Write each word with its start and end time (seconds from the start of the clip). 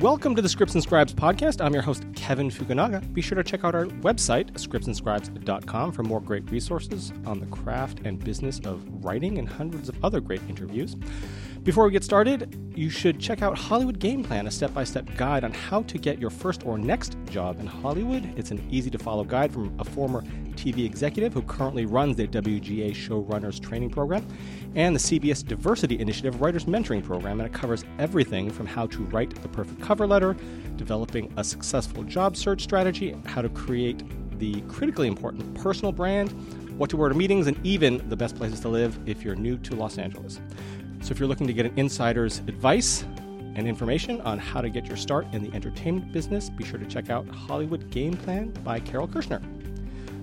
Welcome 0.00 0.36
to 0.36 0.42
the 0.42 0.48
Scripts 0.50 0.74
and 0.74 0.82
Scribes 0.82 1.14
podcast. 1.14 1.64
I'm 1.64 1.72
your 1.72 1.82
host, 1.82 2.04
Kevin 2.14 2.50
Fukunaga. 2.50 3.00
Be 3.14 3.22
sure 3.22 3.36
to 3.36 3.42
check 3.42 3.64
out 3.64 3.74
our 3.74 3.86
website, 3.86 4.52
scriptsandscribes.com, 4.52 5.92
for 5.92 6.02
more 6.02 6.20
great 6.20 6.50
resources 6.50 7.14
on 7.24 7.40
the 7.40 7.46
craft 7.46 8.00
and 8.04 8.22
business 8.22 8.60
of 8.66 8.84
writing 9.02 9.38
and 9.38 9.48
hundreds 9.48 9.88
of 9.88 9.96
other 10.04 10.20
great 10.20 10.42
interviews. 10.50 10.96
Before 11.62 11.86
we 11.86 11.92
get 11.92 12.04
started, 12.04 12.74
you 12.76 12.90
should 12.90 13.18
check 13.18 13.40
out 13.40 13.56
Hollywood 13.56 13.98
Game 13.98 14.22
Plan, 14.22 14.46
a 14.46 14.50
step 14.50 14.74
by 14.74 14.84
step 14.84 15.08
guide 15.16 15.44
on 15.44 15.52
how 15.52 15.80
to 15.84 15.96
get 15.96 16.18
your 16.18 16.28
first 16.28 16.66
or 16.66 16.76
next 16.76 17.16
job 17.30 17.58
in 17.58 17.66
Hollywood. 17.66 18.38
It's 18.38 18.50
an 18.50 18.62
easy 18.70 18.90
to 18.90 18.98
follow 18.98 19.24
guide 19.24 19.50
from 19.50 19.74
a 19.80 19.84
former 19.84 20.22
TV 20.66 20.84
executive 20.84 21.32
who 21.32 21.42
currently 21.42 21.86
runs 21.86 22.16
the 22.16 22.26
WGA 22.26 22.90
Showrunners 22.90 23.60
Training 23.60 23.90
Program 23.90 24.26
and 24.74 24.96
the 24.96 25.00
CBS 25.00 25.46
Diversity 25.46 25.98
Initiative 26.00 26.40
Writers 26.40 26.64
Mentoring 26.64 27.04
Program. 27.04 27.40
And 27.40 27.48
it 27.48 27.52
covers 27.52 27.84
everything 27.98 28.50
from 28.50 28.66
how 28.66 28.86
to 28.88 29.04
write 29.04 29.30
the 29.42 29.48
perfect 29.48 29.80
cover 29.80 30.06
letter, 30.06 30.36
developing 30.76 31.32
a 31.36 31.44
successful 31.44 32.02
job 32.02 32.36
search 32.36 32.62
strategy, 32.62 33.16
how 33.26 33.42
to 33.42 33.48
create 33.48 34.02
the 34.40 34.60
critically 34.62 35.06
important 35.06 35.54
personal 35.54 35.92
brand, 35.92 36.30
what 36.78 36.90
to 36.90 36.96
wear 36.96 37.08
to 37.08 37.14
meetings, 37.14 37.46
and 37.46 37.64
even 37.64 38.06
the 38.08 38.16
best 38.16 38.34
places 38.36 38.60
to 38.60 38.68
live 38.68 38.98
if 39.06 39.22
you're 39.22 39.36
new 39.36 39.56
to 39.58 39.76
Los 39.76 39.98
Angeles. 39.98 40.40
So 41.00 41.12
if 41.12 41.20
you're 41.20 41.28
looking 41.28 41.46
to 41.46 41.52
get 41.52 41.66
an 41.66 41.72
insider's 41.76 42.38
advice 42.40 43.04
and 43.54 43.68
information 43.68 44.20
on 44.22 44.38
how 44.38 44.60
to 44.60 44.68
get 44.68 44.86
your 44.86 44.96
start 44.96 45.26
in 45.32 45.42
the 45.42 45.54
entertainment 45.54 46.12
business, 46.12 46.50
be 46.50 46.64
sure 46.64 46.78
to 46.78 46.86
check 46.86 47.08
out 47.08 47.26
Hollywood 47.28 47.88
Game 47.90 48.14
Plan 48.14 48.50
by 48.64 48.80
Carole 48.80 49.06
Kirschner. 49.06 49.40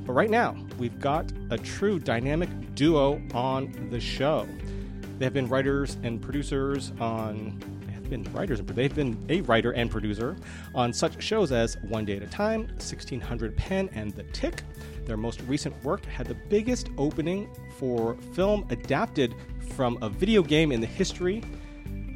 But 0.06 0.14
right 0.14 0.30
now, 0.30 0.56
we've 0.78 1.00
got 1.00 1.32
a 1.50 1.58
true 1.58 2.00
dynamic 2.00 2.50
duo 2.76 3.22
on 3.34 3.90
the 3.90 4.00
show. 4.00 4.48
They 5.18 5.26
have 5.26 5.34
been 5.34 5.48
writers 5.48 5.98
and 6.04 6.22
producers 6.22 6.92
on 7.00 7.60
been 8.14 8.34
writers 8.34 8.60
and 8.60 8.70
they've 8.70 8.94
been 8.94 9.18
a 9.30 9.42
writer 9.42 9.72
and 9.72 9.90
producer 9.90 10.36
on 10.76 10.94
such 10.94 11.22
shows 11.22 11.52
as 11.52 11.78
One 11.88 12.06
Day 12.06 12.18
at 12.18 12.24
a 12.24 12.28
Time, 12.28 12.62
1600 12.68 13.58
Penn, 13.58 13.90
and 13.94 14.14
The 14.14 14.24
Tick. 14.24 14.62
Their 15.06 15.18
most 15.18 15.42
recent 15.48 15.82
work 15.84 16.06
had 16.06 16.28
the 16.28 16.36
biggest 16.36 16.90
opening 16.98 17.50
for 17.78 18.16
film 18.34 18.68
adapted 18.70 19.34
from 19.76 19.98
a 20.02 20.10
video 20.10 20.44
game 20.44 20.72
in 20.72 20.80
the 20.80 20.88
history 20.88 21.44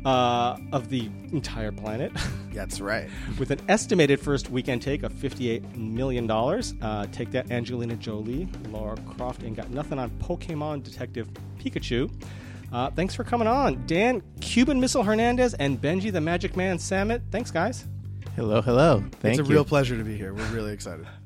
uh, 0.05 0.57
of 0.71 0.89
the 0.89 1.09
entire 1.31 1.71
planet. 1.71 2.11
That's 2.53 2.79
right. 2.79 3.09
With 3.37 3.51
an 3.51 3.61
estimated 3.69 4.19
first 4.19 4.49
weekend 4.49 4.81
take 4.81 5.03
of 5.03 5.13
$58 5.13 5.75
million. 5.75 6.29
Uh, 6.29 7.05
take 7.11 7.31
that, 7.31 7.51
Angelina 7.51 7.95
Jolie, 7.95 8.47
Laura 8.69 8.97
Croft, 9.15 9.43
and 9.43 9.55
got 9.55 9.69
nothing 9.69 9.99
on 9.99 10.09
Pokemon 10.19 10.83
Detective 10.83 11.29
Pikachu. 11.59 12.11
Uh, 12.71 12.89
thanks 12.91 13.15
for 13.15 13.23
coming 13.23 13.47
on. 13.47 13.85
Dan, 13.85 14.21
Cuban 14.41 14.79
Missile 14.79 15.03
Hernandez, 15.03 15.53
and 15.55 15.81
Benji 15.81 16.11
the 16.11 16.21
Magic 16.21 16.57
Man 16.57 16.77
Samit. 16.79 17.21
Thanks, 17.31 17.51
guys. 17.51 17.85
Hello, 18.35 18.61
hello. 18.61 19.03
Thank 19.19 19.39
it's 19.39 19.39
a 19.39 19.43
you. 19.43 19.55
real 19.55 19.65
pleasure 19.65 19.97
to 19.97 20.03
be 20.03 20.17
here. 20.17 20.33
We're 20.33 20.47
really 20.47 20.73
excited. 20.73 21.07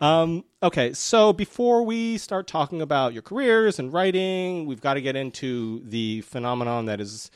Um, 0.00 0.44
okay, 0.62 0.92
so 0.92 1.32
before 1.32 1.82
we 1.82 2.18
start 2.18 2.46
talking 2.46 2.82
about 2.82 3.14
your 3.14 3.22
careers 3.22 3.78
and 3.78 3.90
writing, 3.90 4.66
we've 4.66 4.80
got 4.82 4.94
to 4.94 5.00
get 5.00 5.16
into 5.16 5.80
the 5.84 6.20
phenomenon 6.20 6.84
that 6.84 7.00
is 7.00 7.30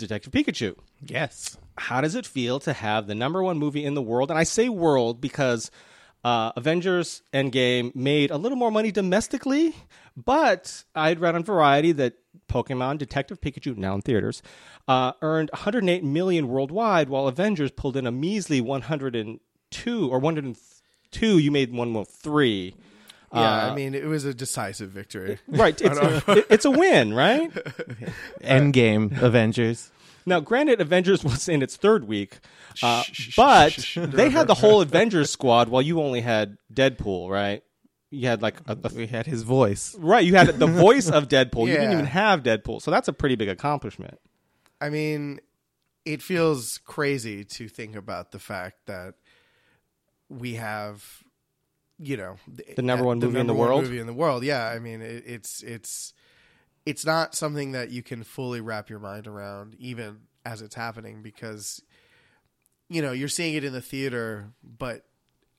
Detective 0.00 0.32
Pikachu. 0.32 0.76
Yes. 1.06 1.56
How 1.78 2.00
does 2.00 2.14
it 2.14 2.26
feel 2.26 2.58
to 2.60 2.72
have 2.72 3.06
the 3.06 3.14
number 3.14 3.42
one 3.42 3.58
movie 3.58 3.84
in 3.84 3.94
the 3.94 4.02
world? 4.02 4.30
And 4.30 4.38
I 4.38 4.42
say 4.42 4.68
world 4.68 5.20
because 5.20 5.70
uh, 6.24 6.52
Avengers 6.56 7.22
Endgame 7.32 7.94
made 7.94 8.30
a 8.30 8.36
little 8.36 8.58
more 8.58 8.70
money 8.70 8.90
domestically, 8.90 9.74
but 10.16 10.84
I'd 10.94 11.20
read 11.20 11.34
on 11.34 11.44
Variety 11.44 11.92
that 11.92 12.14
Pokemon 12.48 12.98
Detective 12.98 13.40
Pikachu, 13.40 13.76
now 13.76 13.94
in 13.94 14.02
theaters, 14.02 14.42
uh, 14.88 15.12
earned 15.22 15.50
108 15.52 16.04
million 16.04 16.48
worldwide, 16.48 17.08
while 17.08 17.28
Avengers 17.28 17.70
pulled 17.70 17.96
in 17.96 18.06
a 18.06 18.12
measly 18.12 18.60
102 18.60 20.10
or 20.10 20.18
102. 20.18 21.38
You 21.38 21.50
made 21.50 21.72
103. 21.72 22.74
Yeah, 23.32 23.40
uh, 23.40 23.70
I 23.70 23.74
mean, 23.74 23.94
it 23.94 24.06
was 24.06 24.24
a 24.24 24.34
decisive 24.34 24.90
victory. 24.90 25.38
Right. 25.46 25.80
It's, 25.80 25.98
a, 25.98 26.52
it's 26.52 26.64
a 26.64 26.70
win, 26.70 27.14
right? 27.14 27.52
Endgame, 28.42 29.20
Avengers. 29.22 29.90
Now, 30.26 30.40
granted, 30.40 30.80
Avengers 30.80 31.24
was 31.24 31.48
in 31.48 31.62
its 31.62 31.76
third 31.76 32.06
week, 32.06 32.38
uh, 32.82 33.04
but 33.36 33.76
they 33.96 34.30
had 34.30 34.46
the 34.46 34.54
whole 34.54 34.80
Avengers 34.80 35.30
squad 35.30 35.68
while 35.68 35.82
you 35.82 36.00
only 36.00 36.20
had 36.20 36.58
Deadpool, 36.72 37.30
right? 37.30 37.62
You 38.10 38.26
had 38.26 38.42
like 38.42 38.56
a, 38.66 38.76
a 38.82 38.94
we 38.94 39.06
had 39.06 39.26
his 39.26 39.42
voice, 39.42 39.94
right? 39.98 40.24
You 40.24 40.34
had 40.34 40.58
the 40.58 40.66
voice 40.66 41.08
of 41.08 41.28
Deadpool. 41.28 41.66
Yeah. 41.66 41.74
You 41.74 41.78
didn't 41.78 41.92
even 41.92 42.04
have 42.06 42.42
Deadpool, 42.42 42.82
so 42.82 42.90
that's 42.90 43.08
a 43.08 43.12
pretty 43.12 43.36
big 43.36 43.48
accomplishment. 43.48 44.18
I 44.80 44.90
mean, 44.90 45.40
it 46.04 46.22
feels 46.22 46.78
crazy 46.78 47.44
to 47.44 47.68
think 47.68 47.96
about 47.96 48.32
the 48.32 48.38
fact 48.38 48.86
that 48.86 49.14
we 50.28 50.54
have 50.54 51.22
you 52.02 52.16
know, 52.16 52.36
The 52.76 52.82
number 52.82 53.04
uh, 53.04 53.08
one 53.08 53.18
movie 53.18 53.38
in 53.38 53.46
the 53.46 53.54
one 53.54 53.68
world? 53.68 53.82
Movie 53.84 53.98
in 53.98 54.06
the 54.06 54.14
world, 54.14 54.42
yeah. 54.42 54.66
I 54.66 54.78
mean, 54.78 55.02
it, 55.02 55.24
it's 55.26 55.62
it's 55.62 56.14
it's 56.86 57.04
not 57.04 57.34
something 57.34 57.72
that 57.72 57.90
you 57.90 58.02
can 58.02 58.24
fully 58.24 58.60
wrap 58.60 58.88
your 58.88 58.98
mind 59.00 59.26
around, 59.26 59.76
even 59.78 60.20
as 60.44 60.62
it's 60.62 60.74
happening, 60.74 61.22
because 61.22 61.82
you 62.88 63.02
know 63.02 63.12
you're 63.12 63.28
seeing 63.28 63.54
it 63.54 63.64
in 63.64 63.72
the 63.72 63.82
theater. 63.82 64.50
But 64.64 65.04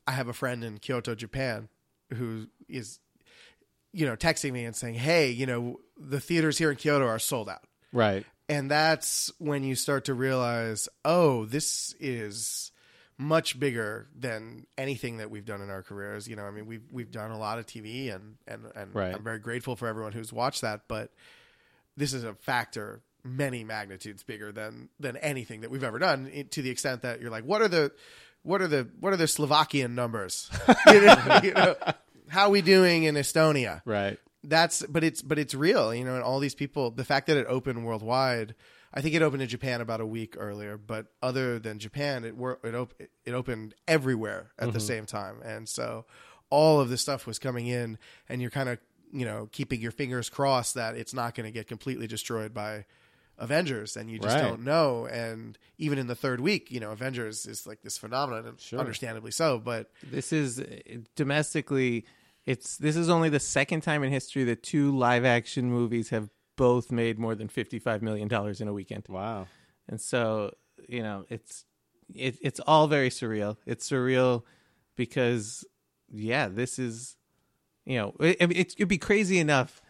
I 0.07 0.11
have 0.13 0.27
a 0.27 0.33
friend 0.33 0.63
in 0.63 0.79
Kyoto, 0.79 1.13
Japan, 1.13 1.69
who 2.13 2.47
is, 2.67 2.99
you 3.93 4.05
know, 4.07 4.15
texting 4.15 4.51
me 4.51 4.65
and 4.65 4.75
saying, 4.75 4.95
"Hey, 4.95 5.29
you 5.29 5.45
know, 5.45 5.79
the 5.95 6.19
theaters 6.19 6.57
here 6.57 6.71
in 6.71 6.77
Kyoto 6.77 7.05
are 7.05 7.19
sold 7.19 7.49
out." 7.49 7.63
Right. 7.93 8.25
and 8.47 8.71
that's 8.71 9.31
when 9.37 9.63
you 9.63 9.75
start 9.75 10.05
to 10.05 10.13
realize 10.13 10.87
oh 11.03 11.43
this 11.45 11.93
is 11.99 12.70
much 13.21 13.59
bigger 13.59 14.07
than 14.17 14.65
anything 14.77 15.17
that 15.17 15.29
we've 15.29 15.45
done 15.45 15.61
in 15.61 15.69
our 15.69 15.83
careers 15.83 16.27
you 16.27 16.35
know 16.35 16.43
i 16.43 16.49
mean 16.51 16.65
we've 16.65 16.81
we've 16.91 17.11
done 17.11 17.29
a 17.29 17.37
lot 17.37 17.59
of 17.59 17.65
tv 17.67 18.13
and 18.13 18.35
and, 18.47 18.63
and 18.75 18.95
Right. 18.95 19.13
i'm 19.13 19.23
very 19.23 19.37
grateful 19.39 19.75
for 19.75 19.87
everyone 19.87 20.11
who's 20.11 20.33
watched 20.33 20.61
that 20.61 20.81
but 20.87 21.11
this 21.95 22.13
is 22.13 22.23
a 22.23 22.33
factor 22.33 23.01
many 23.23 23.63
magnitudes 23.63 24.23
bigger 24.23 24.51
than 24.51 24.89
than 24.99 25.17
anything 25.17 25.61
that 25.61 25.69
we've 25.69 25.83
ever 25.83 25.99
done 25.99 26.29
it- 26.33 26.51
to 26.51 26.61
the 26.63 26.69
extent 26.71 27.03
that 27.03 27.21
you're 27.21 27.29
like 27.29 27.43
what 27.43 27.61
are 27.61 27.67
the 27.67 27.91
what 28.41 28.59
are 28.61 28.67
the 28.67 28.87
what 28.99 29.13
are 29.13 29.17
the 29.17 29.27
slovakian 29.27 29.93
numbers 29.93 30.49
you 30.87 31.01
know, 31.01 31.39
you 31.43 31.53
know, 31.53 31.75
how 32.29 32.45
are 32.47 32.49
we 32.49 32.61
doing 32.63 33.03
in 33.03 33.13
estonia 33.15 33.81
Right. 33.85 34.17
that's 34.43 34.83
but 34.87 35.03
it's 35.03 35.21
but 35.21 35.37
it's 35.37 35.53
real 35.53 35.93
you 35.93 36.03
know 36.05 36.15
and 36.15 36.23
all 36.23 36.39
these 36.39 36.55
people 36.55 36.89
the 36.89 37.05
fact 37.05 37.27
that 37.27 37.37
it 37.37 37.45
opened 37.47 37.85
worldwide 37.85 38.55
i 38.93 39.01
think 39.01 39.15
it 39.15 39.21
opened 39.21 39.41
in 39.41 39.47
japan 39.49 39.81
about 39.81 40.01
a 40.01 40.05
week 40.05 40.35
earlier 40.37 40.77
but 40.77 41.07
other 41.21 41.59
than 41.59 41.79
japan 41.79 42.23
it 42.23 42.35
wor- 42.35 42.59
it, 42.63 42.75
op- 42.75 42.93
it 43.25 43.33
opened 43.33 43.73
everywhere 43.87 44.51
at 44.59 44.73
the 44.73 44.79
same 44.79 45.05
time 45.05 45.37
and 45.43 45.67
so 45.69 46.05
all 46.49 46.79
of 46.79 46.89
this 46.89 47.01
stuff 47.01 47.25
was 47.25 47.39
coming 47.39 47.67
in 47.67 47.97
and 48.29 48.41
you're 48.41 48.51
kind 48.51 48.69
of 48.69 48.77
you 49.13 49.25
know 49.25 49.47
keeping 49.51 49.79
your 49.81 49.91
fingers 49.91 50.29
crossed 50.29 50.75
that 50.75 50.95
it's 50.95 51.13
not 51.13 51.35
going 51.35 51.45
to 51.45 51.51
get 51.51 51.67
completely 51.67 52.07
destroyed 52.07 52.53
by 52.53 52.85
avengers 53.37 53.97
and 53.97 54.11
you 54.11 54.19
just 54.19 54.35
Right. 54.35 54.43
don't 54.43 54.63
know 54.63 55.07
and 55.07 55.57
even 55.79 55.97
in 55.97 56.05
the 56.07 56.13
third 56.15 56.39
week 56.41 56.69
you 56.69 56.79
know 56.79 56.91
avengers 56.91 57.45
is 57.47 57.65
like 57.65 57.81
this 57.81 57.97
phenomenon 57.97 58.45
and 58.45 58.79
understandably 58.79 59.31
so 59.31 59.57
but 59.57 59.89
This 60.03 60.31
is 60.31 60.59
uh, 60.59 60.65
domestically. 61.15 62.05
It's 62.45 62.77
this 62.77 62.95
is 62.95 63.07
only 63.09 63.29
the 63.29 63.39
second 63.39 63.81
time 63.81 64.03
in 64.03 64.11
history 64.11 64.43
that 64.45 64.63
two 64.63 64.95
live 64.97 65.25
action 65.25 65.69
movies 65.71 66.09
have 66.09 66.29
both 66.61 66.91
made 66.91 67.17
more 67.17 67.33
than 67.33 67.47
fifty 67.47 67.79
five 67.79 68.03
million 68.03 68.27
dollars 68.27 68.61
in 68.61 68.67
a 68.67 68.73
weekend. 68.73 69.07
Wow. 69.09 69.47
And 69.89 69.99
so 69.99 70.53
you 70.87 71.01
know 71.01 71.25
it's 71.27 71.65
it, 72.13 72.37
it's 72.39 72.59
all 72.67 72.87
very 72.87 73.09
surreal. 73.09 73.57
It's 73.65 73.89
surreal 73.89 74.43
because 74.95 75.65
yeah, 76.11 76.49
this 76.49 76.77
is 76.77 77.17
you 77.83 77.97
know 77.97 78.13
it, 78.19 78.37
it, 78.39 78.51
it'd 78.51 78.87
be 78.87 78.99
crazy 78.99 79.39
enough 79.39 79.81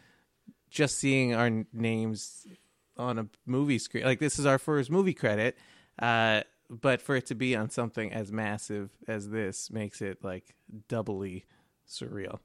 just 0.70 0.98
seeing 0.98 1.36
our 1.36 1.66
names 1.74 2.48
on 2.96 3.20
a 3.20 3.28
movie 3.46 3.78
screen. 3.78 4.06
Like 4.06 4.20
this 4.20 4.40
is 4.40 4.46
our 4.46 4.58
first 4.58 4.90
movie 4.90 5.14
credit, 5.14 5.58
uh, 6.00 6.44
but 6.70 7.02
for 7.02 7.18
it 7.18 7.26
to 7.26 7.36
be 7.36 7.54
on 7.54 7.70
something 7.70 8.14
as 8.14 8.32
massive 8.32 8.92
as 9.10 9.28
this 9.28 9.70
makes 9.72 10.02
it 10.02 10.24
like 10.24 10.56
doubly 10.88 11.44
surreal. 11.86 12.40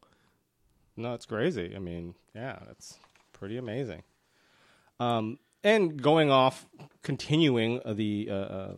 No, 0.97 1.15
it's 1.15 1.27
crazy. 1.27 1.75
I 1.77 1.79
mean, 1.79 2.17
yeah, 2.35 2.59
it's 2.73 2.99
pretty 3.33 3.57
amazing. 3.57 4.03
Um, 4.99 5.39
and 5.63 6.01
going 6.01 6.31
off, 6.31 6.67
continuing 7.03 7.81
uh, 7.85 7.93
the 7.93 8.29
uh, 8.31 8.35
uh, 8.35 8.73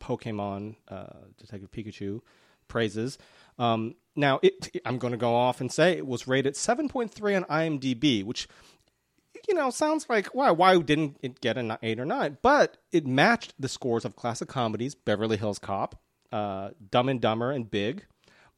Pokemon 0.00 0.76
uh, 0.88 1.06
Detective 1.38 1.70
Pikachu 1.70 2.20
praises. 2.68 3.18
Um, 3.58 3.94
now, 4.16 4.40
it, 4.42 4.76
I'm 4.84 4.98
going 4.98 5.12
to 5.12 5.16
go 5.16 5.34
off 5.34 5.60
and 5.60 5.72
say 5.72 5.96
it 5.96 6.06
was 6.06 6.28
rated 6.28 6.54
7.3 6.54 7.36
on 7.36 7.44
IMDb, 7.44 8.24
which 8.24 8.48
you 9.48 9.54
know 9.54 9.70
sounds 9.70 10.06
like 10.08 10.28
why 10.28 10.50
why 10.50 10.78
didn't 10.78 11.18
it 11.22 11.40
get 11.40 11.58
an 11.58 11.76
eight 11.82 12.00
or 12.00 12.04
nine? 12.04 12.38
But 12.42 12.78
it 12.92 13.06
matched 13.06 13.54
the 13.58 13.68
scores 13.68 14.04
of 14.04 14.16
classic 14.16 14.48
comedies 14.48 14.94
Beverly 14.94 15.36
Hills 15.36 15.58
Cop, 15.58 16.00
uh, 16.32 16.70
Dumb 16.90 17.08
and 17.08 17.20
Dumber, 17.20 17.50
and 17.50 17.70
Big, 17.70 18.06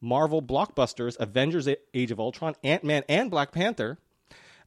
Marvel 0.00 0.40
blockbusters 0.42 1.16
Avengers: 1.18 1.68
Age 1.92 2.10
of 2.10 2.20
Ultron, 2.20 2.54
Ant 2.62 2.84
Man, 2.84 3.02
and 3.08 3.30
Black 3.30 3.52
Panther, 3.52 3.98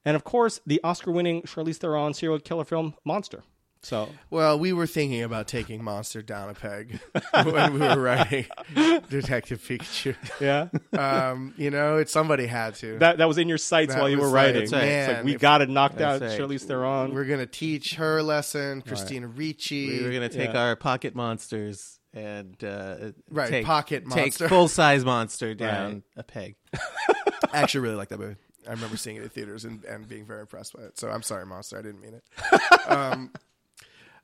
and 0.05 0.15
of 0.15 0.23
course 0.23 0.59
the 0.65 0.79
Oscar-winning 0.83 1.43
Charlize 1.43 1.77
Theron 1.77 2.13
serial 2.13 2.39
killer 2.39 2.65
film 2.65 2.95
Monster. 3.05 3.43
So 3.81 4.09
Well, 4.29 4.59
we 4.59 4.73
were 4.73 4.85
thinking 4.87 5.23
about 5.23 5.47
taking 5.47 5.81
Monster 5.81 6.21
down 6.21 6.49
a 6.49 6.53
peg 6.53 6.99
when 7.45 7.73
we 7.75 7.79
were 7.79 7.95
writing 8.01 8.45
Detective 9.09 9.61
Pikachu. 9.61 10.15
yeah, 10.41 10.67
Um, 10.97 11.53
you 11.57 11.69
know, 11.71 11.95
it 11.95 12.09
somebody 12.09 12.45
had 12.45 12.75
to. 12.75 12.99
that 12.99 13.19
that 13.19 13.27
was 13.29 13.37
in 13.37 13.47
your 13.47 13.57
sights 13.57 13.93
That 13.93 14.01
while 14.01 14.09
you 14.09 14.17
were 14.17 14.25
like- 14.25 14.33
writing. 14.35 14.61
That's 14.69 14.73
right. 14.73 14.83
It's 14.83 15.13
like 15.13 15.23
we 15.23 15.35
got 15.35 15.59
to 15.59 15.67
knock 15.67 15.95
down 15.95 16.19
That's 16.19 16.37
right. 16.37 16.41
Charlize 16.49 16.63
Theron. 16.65 17.13
we're 17.13 17.23
gonna 17.23 17.45
teach 17.45 17.95
her 17.95 18.17
a 18.17 18.23
lesson, 18.23 18.81
Christina 18.81 19.27
Ricci. 19.27 19.99
We 19.99 20.03
were 20.05 20.11
gonna 20.11 20.27
take 20.27 20.51
Yeah. 20.53 20.61
our 20.61 20.75
pocket 20.75 21.15
monsters 21.15 21.99
and 22.13 22.61
uh, 22.63 23.11
Right, 23.29 23.49
take, 23.49 23.65
pocket 23.65 24.03
take 24.09 24.33
full 24.33 24.67
size 24.67 25.05
monster 25.05 25.53
down 25.53 25.93
Right. 25.93 26.03
a 26.17 26.23
peg. 26.23 26.55
I 26.73 27.59
actually 27.61 27.81
really 27.81 27.95
like 27.95 28.09
that 28.09 28.19
movie. 28.19 28.35
I 28.67 28.71
remember 28.71 28.97
seeing 28.97 29.15
it 29.17 29.23
in 29.23 29.29
theaters 29.29 29.65
and, 29.65 29.83
and 29.85 30.07
being 30.07 30.25
very 30.25 30.41
impressed 30.41 30.73
by 30.75 30.83
it. 30.83 30.97
So 30.99 31.09
I'm 31.09 31.21
sorry, 31.23 31.45
Monster. 31.45 31.77
I 31.77 31.81
didn't 31.81 32.01
mean 32.01 32.13
it. 32.15 32.87
um, 32.89 33.31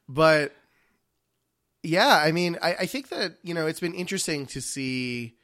but 0.08 0.54
yeah, 1.84 2.22
I 2.24 2.32
mean, 2.32 2.58
I, 2.62 2.76
I 2.82 2.86
think 2.86 3.10
that 3.10 3.38
you 3.44 3.54
know 3.54 3.68
it's 3.68 3.80
been 3.80 3.94
interesting 3.94 4.46
to 4.48 4.62
see 4.62 5.36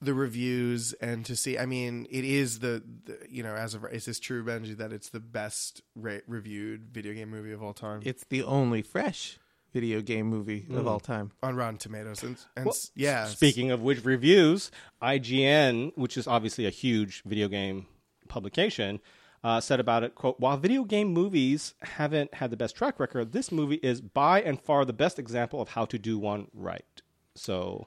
the 0.00 0.14
reviews 0.14 0.92
and 0.94 1.24
to 1.26 1.36
see. 1.36 1.58
I 1.58 1.66
mean, 1.66 2.06
it 2.10 2.24
is 2.24 2.58
the, 2.58 2.82
the 3.04 3.18
you 3.28 3.42
know 3.42 3.54
as 3.54 3.74
of 3.74 3.84
is 3.92 4.04
this 4.04 4.20
true, 4.20 4.44
Benji, 4.44 4.76
that 4.76 4.92
it's 4.92 5.10
the 5.10 5.20
best 5.20 5.82
ra- 5.94 6.18
reviewed 6.26 6.88
video 6.92 7.12
game 7.14 7.30
movie 7.30 7.52
of 7.52 7.62
all 7.62 7.72
time 7.74 8.00
It's 8.04 8.24
the 8.28 8.42
only 8.42 8.82
fresh 8.82 9.38
video 9.72 10.00
game 10.00 10.26
movie 10.26 10.66
of 10.70 10.86
all 10.86 11.00
time. 11.00 11.32
on 11.42 11.54
Rotten 11.54 11.76
Tomatoes, 11.76 12.22
and, 12.22 12.38
and 12.56 12.66
Well, 12.66 12.76
yeah, 12.94 13.26
Speaking 13.26 13.70
of 13.70 13.82
which 13.82 14.04
reviews, 14.04 14.70
IGN, 15.02 15.92
which 15.96 16.16
is 16.16 16.26
obviously 16.26 16.66
a 16.66 16.70
huge 16.70 17.22
video 17.24 17.48
game 17.48 17.86
publication, 18.26 19.00
uh, 19.44 19.60
said 19.60 19.78
about 19.80 20.02
it, 20.02 20.14
quote, 20.14 20.40
while 20.40 20.56
video 20.56 20.84
game 20.84 21.08
movies 21.12 21.74
haven't 21.82 22.34
had 22.34 22.50
the 22.50 22.56
best 22.56 22.74
track 22.76 22.98
record, 22.98 23.32
this 23.32 23.52
movie 23.52 23.76
is 23.76 24.00
by 24.00 24.40
and 24.42 24.60
far 24.60 24.84
the 24.84 24.92
best 24.92 25.18
example 25.18 25.60
of 25.60 25.70
how 25.70 25.84
to 25.84 25.98
do 25.98 26.18
one 26.18 26.48
right. 26.52 27.02
So 27.34 27.86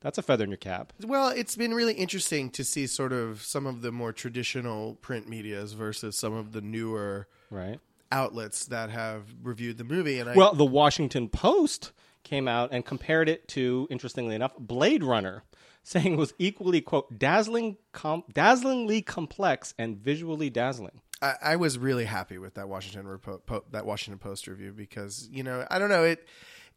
that's 0.00 0.18
a 0.18 0.22
feather 0.22 0.44
in 0.44 0.50
your 0.50 0.56
cap. 0.56 0.92
Well, 1.04 1.28
it's 1.28 1.56
been 1.56 1.74
really 1.74 1.94
interesting 1.94 2.50
to 2.50 2.64
see 2.64 2.86
sort 2.86 3.12
of 3.12 3.42
some 3.42 3.66
of 3.66 3.82
the 3.82 3.90
more 3.92 4.12
traditional 4.12 4.94
print 4.96 5.28
medias 5.28 5.72
versus 5.72 6.16
some 6.16 6.32
of 6.34 6.52
the 6.52 6.60
newer 6.60 7.26
Right. 7.50 7.80
outlets 8.12 8.66
that 8.66 8.90
have 8.90 9.24
reviewed 9.42 9.78
the 9.78 9.84
movie. 9.84 10.18
And 10.20 10.30
I, 10.30 10.34
Well, 10.34 10.54
the 10.54 10.64
Washington 10.64 11.28
Post 11.28 11.92
came 12.22 12.46
out 12.46 12.68
and 12.72 12.84
compared 12.84 13.28
it 13.28 13.48
to, 13.48 13.86
interestingly 13.90 14.34
enough, 14.34 14.52
Blade 14.58 15.02
Runner, 15.02 15.42
saying 15.82 16.16
was 16.16 16.34
equally, 16.38 16.80
quote, 16.80 17.18
dazzling, 17.18 17.76
com- 17.92 18.24
dazzlingly 18.32 19.04
complex 19.04 19.74
and 19.78 19.96
visually 19.96 20.50
dazzling. 20.50 21.00
I, 21.22 21.34
I 21.42 21.56
was 21.56 21.78
really 21.78 22.04
happy 22.06 22.38
with 22.38 22.54
that 22.54 22.68
Washington 22.68 23.04
Repo- 23.04 23.44
po- 23.44 23.64
that 23.72 23.84
Washington 23.86 24.18
Post 24.18 24.46
review 24.46 24.72
because 24.72 25.28
you 25.32 25.42
know 25.42 25.66
I 25.70 25.78
don't 25.78 25.90
know 25.90 26.04
it. 26.04 26.26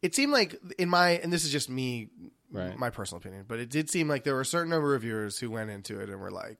It 0.02 0.14
seemed 0.14 0.32
like 0.32 0.56
in 0.78 0.88
my 0.90 1.10
and 1.22 1.32
this 1.32 1.44
is 1.44 1.50
just 1.52 1.70
me, 1.70 2.08
Right. 2.50 2.78
my 2.78 2.90
personal 2.90 3.18
opinion, 3.18 3.46
but 3.48 3.58
it 3.58 3.70
did 3.70 3.88
seem 3.88 4.06
like 4.06 4.22
there 4.24 4.34
were 4.34 4.42
a 4.42 4.46
certain 4.46 4.68
number 4.70 4.94
of 4.94 5.02
reviewers 5.02 5.38
who 5.38 5.50
went 5.50 5.70
into 5.70 5.98
it 6.00 6.10
and 6.10 6.20
were 6.20 6.30
like, 6.30 6.58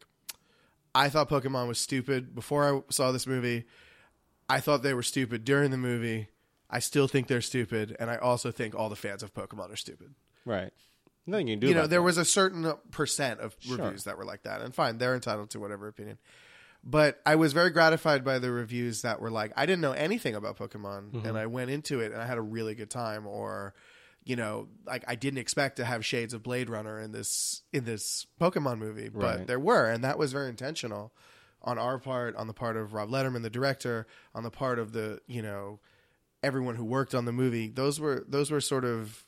"I 0.94 1.08
thought 1.10 1.28
Pokemon 1.28 1.68
was 1.68 1.78
stupid 1.78 2.34
before 2.34 2.64
I 2.64 2.80
saw 2.90 3.12
this 3.12 3.26
movie. 3.26 3.64
I 4.48 4.60
thought 4.60 4.82
they 4.82 4.94
were 4.94 5.02
stupid 5.02 5.44
during 5.44 5.70
the 5.70 5.76
movie. 5.76 6.28
I 6.70 6.78
still 6.78 7.06
think 7.06 7.28
they're 7.28 7.40
stupid, 7.42 7.94
and 8.00 8.10
I 8.10 8.16
also 8.16 8.50
think 8.50 8.74
all 8.74 8.88
the 8.88 8.96
fans 8.96 9.22
of 9.22 9.34
Pokemon 9.34 9.70
are 9.72 9.76
stupid." 9.76 10.14
Right. 10.46 10.72
Nothing 11.26 11.48
you 11.48 11.54
can 11.54 11.60
do. 11.60 11.68
you 11.68 11.74
know 11.74 11.86
there 11.86 12.00
that. 12.00 12.02
was 12.04 12.18
a 12.18 12.24
certain 12.24 12.72
percent 12.90 13.40
of 13.40 13.56
Sure. 13.60 13.76
reviews 13.78 14.04
that 14.04 14.18
were 14.18 14.24
like 14.24 14.42
that 14.42 14.60
and 14.60 14.74
fine 14.74 14.98
they're 14.98 15.14
entitled 15.14 15.50
to 15.50 15.60
whatever 15.60 15.88
opinion 15.88 16.18
but 16.82 17.20
i 17.24 17.34
was 17.34 17.52
very 17.52 17.70
gratified 17.70 18.24
by 18.24 18.38
the 18.38 18.50
reviews 18.50 19.02
that 19.02 19.20
were 19.20 19.30
like 19.30 19.52
i 19.56 19.64
didn't 19.66 19.80
know 19.80 19.92
anything 19.92 20.34
about 20.34 20.56
pokemon 20.58 21.10
Mm-hmm. 21.12 21.26
and 21.26 21.38
i 21.38 21.46
went 21.46 21.70
into 21.70 22.00
it 22.00 22.12
and 22.12 22.20
i 22.20 22.26
had 22.26 22.36
a 22.38 22.42
really 22.42 22.74
good 22.74 22.90
time 22.90 23.26
or 23.26 23.72
you 24.24 24.36
know 24.36 24.68
like 24.86 25.04
i 25.08 25.14
didn't 25.14 25.38
expect 25.38 25.76
to 25.76 25.84
have 25.84 26.04
shades 26.04 26.34
of 26.34 26.42
blade 26.42 26.68
runner 26.68 27.00
in 27.00 27.12
this 27.12 27.62
in 27.72 27.84
this 27.84 28.26
pokemon 28.40 28.78
movie 28.78 29.08
but 29.08 29.22
Right. 29.38 29.46
there 29.46 29.60
were 29.60 29.86
and 29.90 30.04
that 30.04 30.18
was 30.18 30.32
very 30.32 30.48
intentional 30.50 31.12
on 31.62 31.78
our 31.78 31.98
part 31.98 32.36
on 32.36 32.46
the 32.48 32.52
part 32.54 32.76
of 32.76 32.92
rob 32.92 33.08
letterman 33.08 33.40
the 33.42 33.48
director 33.50 34.06
on 34.34 34.42
the 34.42 34.50
part 34.50 34.78
of 34.78 34.92
the 34.92 35.20
you 35.26 35.40
know 35.40 35.80
everyone 36.42 36.74
who 36.74 36.84
worked 36.84 37.14
on 37.14 37.24
the 37.24 37.32
movie 37.32 37.68
those 37.68 37.98
were 37.98 38.24
those 38.28 38.50
were 38.50 38.60
sort 38.60 38.84
of 38.84 39.23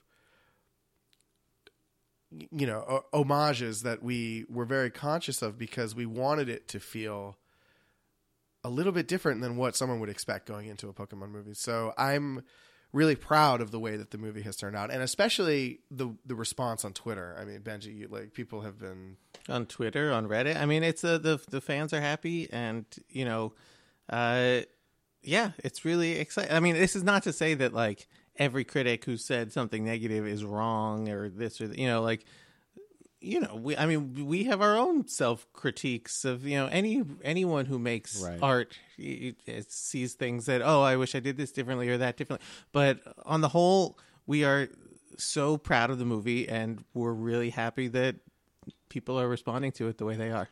you 2.51 2.67
know 2.67 3.05
homages 3.13 3.83
that 3.83 4.03
we 4.03 4.45
were 4.49 4.65
very 4.65 4.91
conscious 4.91 5.43
of 5.43 5.59
because 5.59 5.95
we 5.95 6.07
wanted 6.07 6.49
it 6.49 6.69
to 6.69 6.81
feel 6.81 7.37
a 8.65 8.71
little 8.71 8.93
bit 8.93 9.07
different 9.07 9.41
than 9.41 9.57
what 9.57 9.77
someone 9.77 10.01
would 10.01 10.09
expect 10.09 10.47
going 10.47 10.67
into 10.67 10.89
a 10.89 10.93
Pokemon 10.93 11.31
movie. 11.31 11.55
So 11.55 11.95
I'm 11.97 12.43
really 12.93 13.15
proud 13.15 13.61
of 13.61 13.71
the 13.71 13.79
way 13.79 13.97
that 13.97 14.11
the 14.11 14.19
movie 14.19 14.43
has 14.43 14.57
turned 14.57 14.75
out, 14.75 14.91
and 14.91 15.03
especially 15.03 15.81
the 15.91 16.15
the 16.25 16.35
response 16.35 16.85
on 16.85 16.93
Twitter. 16.93 17.37
I 17.39 17.45
mean, 17.45 17.61
Benji, 17.61 17.95
you, 17.95 18.09
like 18.09 18.33
people 18.33 18.63
have 18.63 18.79
been 18.79 19.17
on 19.49 19.67
Twitter, 19.67 20.13
on 20.13 20.29
Reddit. 20.29 20.57
I 20.57 20.67
mean, 20.67 20.83
it's 20.83 21.05
uh, 21.05 21.19
the 21.19 21.41
the 21.51 21.61
fans 21.61 21.93
are 21.93 22.01
happy, 22.01 22.49
and 22.53 22.85
you 23.09 23.25
know, 23.25 23.53
uh, 24.09 24.61
yeah, 25.23 25.53
it's 25.63 25.85
really 25.85 26.13
exciting. 26.19 26.53
I 26.53 26.61
mean, 26.61 26.75
this 26.75 26.97
is 26.97 27.05
not 27.05 27.23
to 27.25 27.33
say 27.33 27.55
that 27.55 27.73
like 27.73 28.09
every 28.39 28.65
critic 28.65 29.05
who 29.05 29.17
said 29.17 29.53
something 29.53 29.85
negative 29.85 30.27
is 30.27 30.45
wrong 30.45 31.09
or 31.09 31.29
this 31.29 31.61
or 31.61 31.67
you 31.67 31.87
know, 31.87 32.03
like 32.03 32.25
you 33.21 33.41
know, 33.41 33.57
we 33.57 33.77
I 33.77 33.87
mean, 33.87 34.27
we 34.27 34.45
have 34.45 34.61
our 34.61 34.77
own 34.77 35.09
self 35.09 35.51
critiques 35.53 36.25
of 36.25 36.47
you 36.47 36.57
know 36.59 36.67
any 36.67 37.03
anyone 37.25 37.67
who 37.67 37.79
makes 37.79 38.21
Right. 38.23 38.39
art 38.43 38.79
y- 38.99 39.35
y- 39.49 39.63
sees 39.69 40.15
things 40.15 40.47
that 40.47 40.61
oh, 40.63 40.83
I 40.83 40.97
wish 40.97 41.15
I 41.15 41.21
did 41.21 41.37
this 41.37 41.51
differently 41.51 41.89
or 41.89 41.99
that 41.99 42.17
differently. 42.17 42.47
But 42.73 43.01
on 43.25 43.41
the 43.41 43.49
whole, 43.49 43.99
we 44.27 44.45
are 44.45 44.69
so 45.19 45.57
proud 45.57 45.91
of 45.91 45.99
the 45.99 46.05
movie, 46.05 46.47
and 46.49 46.85
we're 46.93 47.13
really 47.15 47.51
happy 47.51 47.89
that 47.89 48.17
people 48.91 49.19
are 49.19 49.29
responding 49.29 49.73
to 49.73 49.89
it 49.89 49.97
the 49.99 50.05
way 50.05 50.15
they 50.17 50.31
are. 50.31 50.49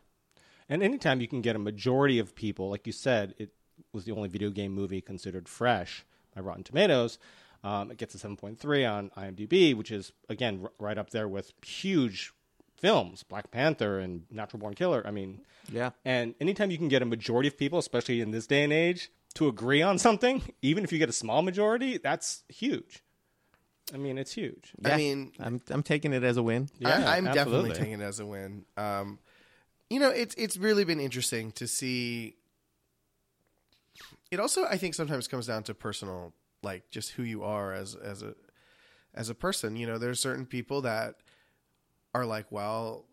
And 0.67 0.81
anytime 0.81 1.21
you 1.21 1.27
can 1.27 1.41
get 1.41 1.55
a 1.55 1.59
majority 1.59 2.17
of 2.17 2.33
people, 2.33 2.71
like 2.71 2.87
you 2.87 2.93
said, 2.93 3.35
it 3.37 3.51
was 3.93 4.05
the 4.05 4.11
only 4.11 4.27
video 4.27 4.49
game 4.49 4.73
movie 4.73 5.01
considered 5.01 5.47
fresh 5.47 6.03
by 6.33 6.41
Rotten 6.41 6.63
Tomatoes. 6.63 7.19
Um, 7.65 7.89
it 7.89 7.97
gets 7.97 8.13
a 8.13 8.19
7.3 8.19 8.85
on 8.91 9.09
IMDb, 9.17 9.73
which 9.75 9.89
is, 9.91 10.11
again, 10.29 10.59
r- 10.63 10.71
right 10.77 10.97
up 10.99 11.09
there 11.09 11.27
with 11.27 11.51
huge 11.65 12.31
films, 12.77 13.23
Black 13.23 13.49
Panther 13.49 13.97
and 13.99 14.25
Natural 14.29 14.59
Born 14.59 14.75
Killer. 14.75 15.01
I 15.05 15.09
mean, 15.11 15.41
Yeah. 15.71 15.89
and 16.05 16.35
anytime 16.39 16.69
you 16.69 16.77
can 16.77 16.89
get 16.89 17.01
a 17.01 17.05
majority 17.05 17.47
of 17.47 17.57
people, 17.57 17.79
especially 17.79 18.21
in 18.21 18.29
this 18.29 18.45
day 18.45 18.63
and 18.63 18.71
age, 18.71 19.09
to 19.33 19.47
agree 19.47 19.81
on 19.81 19.97
something, 19.97 20.43
even 20.61 20.83
if 20.83 20.91
you 20.93 20.99
get 20.99 21.09
a 21.09 21.13
small 21.13 21.41
majority, 21.41 21.97
that's 21.97 22.43
huge. 22.49 23.01
I 23.93 23.97
mean, 23.97 24.17
it's 24.19 24.33
huge. 24.33 24.73
Yeah. 24.79 24.93
I 24.93 24.97
mean, 24.97 25.31
I'm 25.39 25.61
I'm 25.69 25.83
taking 25.83 26.11
it 26.13 26.23
as 26.23 26.37
a 26.37 26.43
win. 26.43 26.69
Yeah, 26.79 27.07
I, 27.09 27.17
I'm 27.17 27.25
definitely 27.25 27.71
taking 27.71 27.93
it 27.93 28.01
as 28.01 28.19
a 28.19 28.25
win. 28.25 28.65
Um, 28.77 29.19
you 29.91 29.99
know, 29.99 30.09
it's 30.09 30.33
it's 30.35 30.57
really 30.57 30.85
been 30.85 30.99
interesting 30.99 31.51
to 31.53 31.67
see. 31.67 32.35
It 34.31 34.39
also, 34.39 34.65
I 34.65 34.77
think, 34.77 34.95
sometimes 34.95 35.27
comes 35.27 35.45
down 35.47 35.63
to 35.63 35.73
personal, 35.75 36.33
like 36.65 36.89
just 36.91 37.11
who 37.11 37.23
you 37.23 37.43
are 37.43 37.71
as 37.73 37.95
as 37.95 38.21
a 38.21 38.35
as 39.13 39.29
a 39.29 39.35
person. 39.35 39.77
You 39.77 39.87
know, 39.87 39.97
there's 39.97 40.19
certain 40.19 40.45
people 40.45 40.81
that 40.81 41.15
are 42.13 42.25
like, 42.25 42.51
well, 42.51 43.05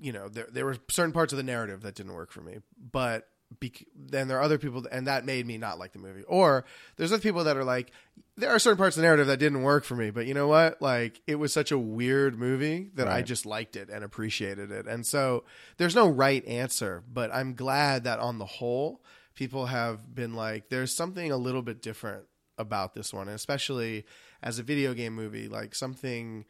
you 0.00 0.12
know, 0.12 0.28
there 0.28 0.48
there 0.50 0.66
were 0.66 0.76
certain 0.90 1.12
parts 1.12 1.32
of 1.32 1.38
the 1.38 1.42
narrative 1.42 1.80
that 1.82 1.94
didn't 1.94 2.12
work 2.12 2.30
for 2.30 2.42
me, 2.42 2.58
but 2.92 3.28
bec- 3.60 3.86
then 3.94 4.28
there 4.28 4.38
are 4.38 4.42
other 4.42 4.58
people, 4.58 4.86
and 4.90 5.06
that 5.06 5.24
made 5.24 5.46
me 5.46 5.58
not 5.58 5.78
like 5.78 5.92
the 5.92 5.98
movie. 5.98 6.24
Or 6.24 6.64
there's 6.96 7.12
other 7.12 7.22
people 7.22 7.44
that 7.44 7.56
are 7.56 7.64
like, 7.64 7.90
there 8.36 8.50
are 8.50 8.58
certain 8.58 8.78
parts 8.78 8.96
of 8.96 9.02
the 9.02 9.06
narrative 9.06 9.26
that 9.28 9.38
didn't 9.38 9.62
work 9.62 9.84
for 9.84 9.96
me, 9.96 10.10
but 10.10 10.26
you 10.26 10.34
know 10.34 10.48
what? 10.48 10.80
Like, 10.82 11.20
it 11.26 11.36
was 11.36 11.52
such 11.52 11.72
a 11.72 11.78
weird 11.78 12.38
movie 12.38 12.90
that 12.94 13.08
I 13.08 13.22
just 13.22 13.46
liked 13.46 13.76
it 13.76 13.88
and 13.88 14.04
appreciated 14.04 14.70
it. 14.70 14.86
And 14.86 15.06
so 15.06 15.44
there's 15.76 15.94
no 15.94 16.08
right 16.08 16.44
answer, 16.46 17.02
but 17.12 17.34
I'm 17.34 17.54
glad 17.54 18.04
that 18.04 18.18
on 18.18 18.38
the 18.38 18.46
whole, 18.46 19.02
people 19.34 19.66
have 19.66 20.14
been 20.14 20.34
like, 20.34 20.68
there's 20.68 20.94
something 20.94 21.32
a 21.32 21.36
little 21.36 21.62
bit 21.62 21.80
different 21.82 22.24
about 22.58 22.94
this 22.94 23.12
one, 23.12 23.28
especially 23.28 24.04
as 24.42 24.58
a 24.58 24.62
video 24.62 24.94
game 24.94 25.14
movie, 25.14 25.48
like 25.48 25.74
something 25.74 26.44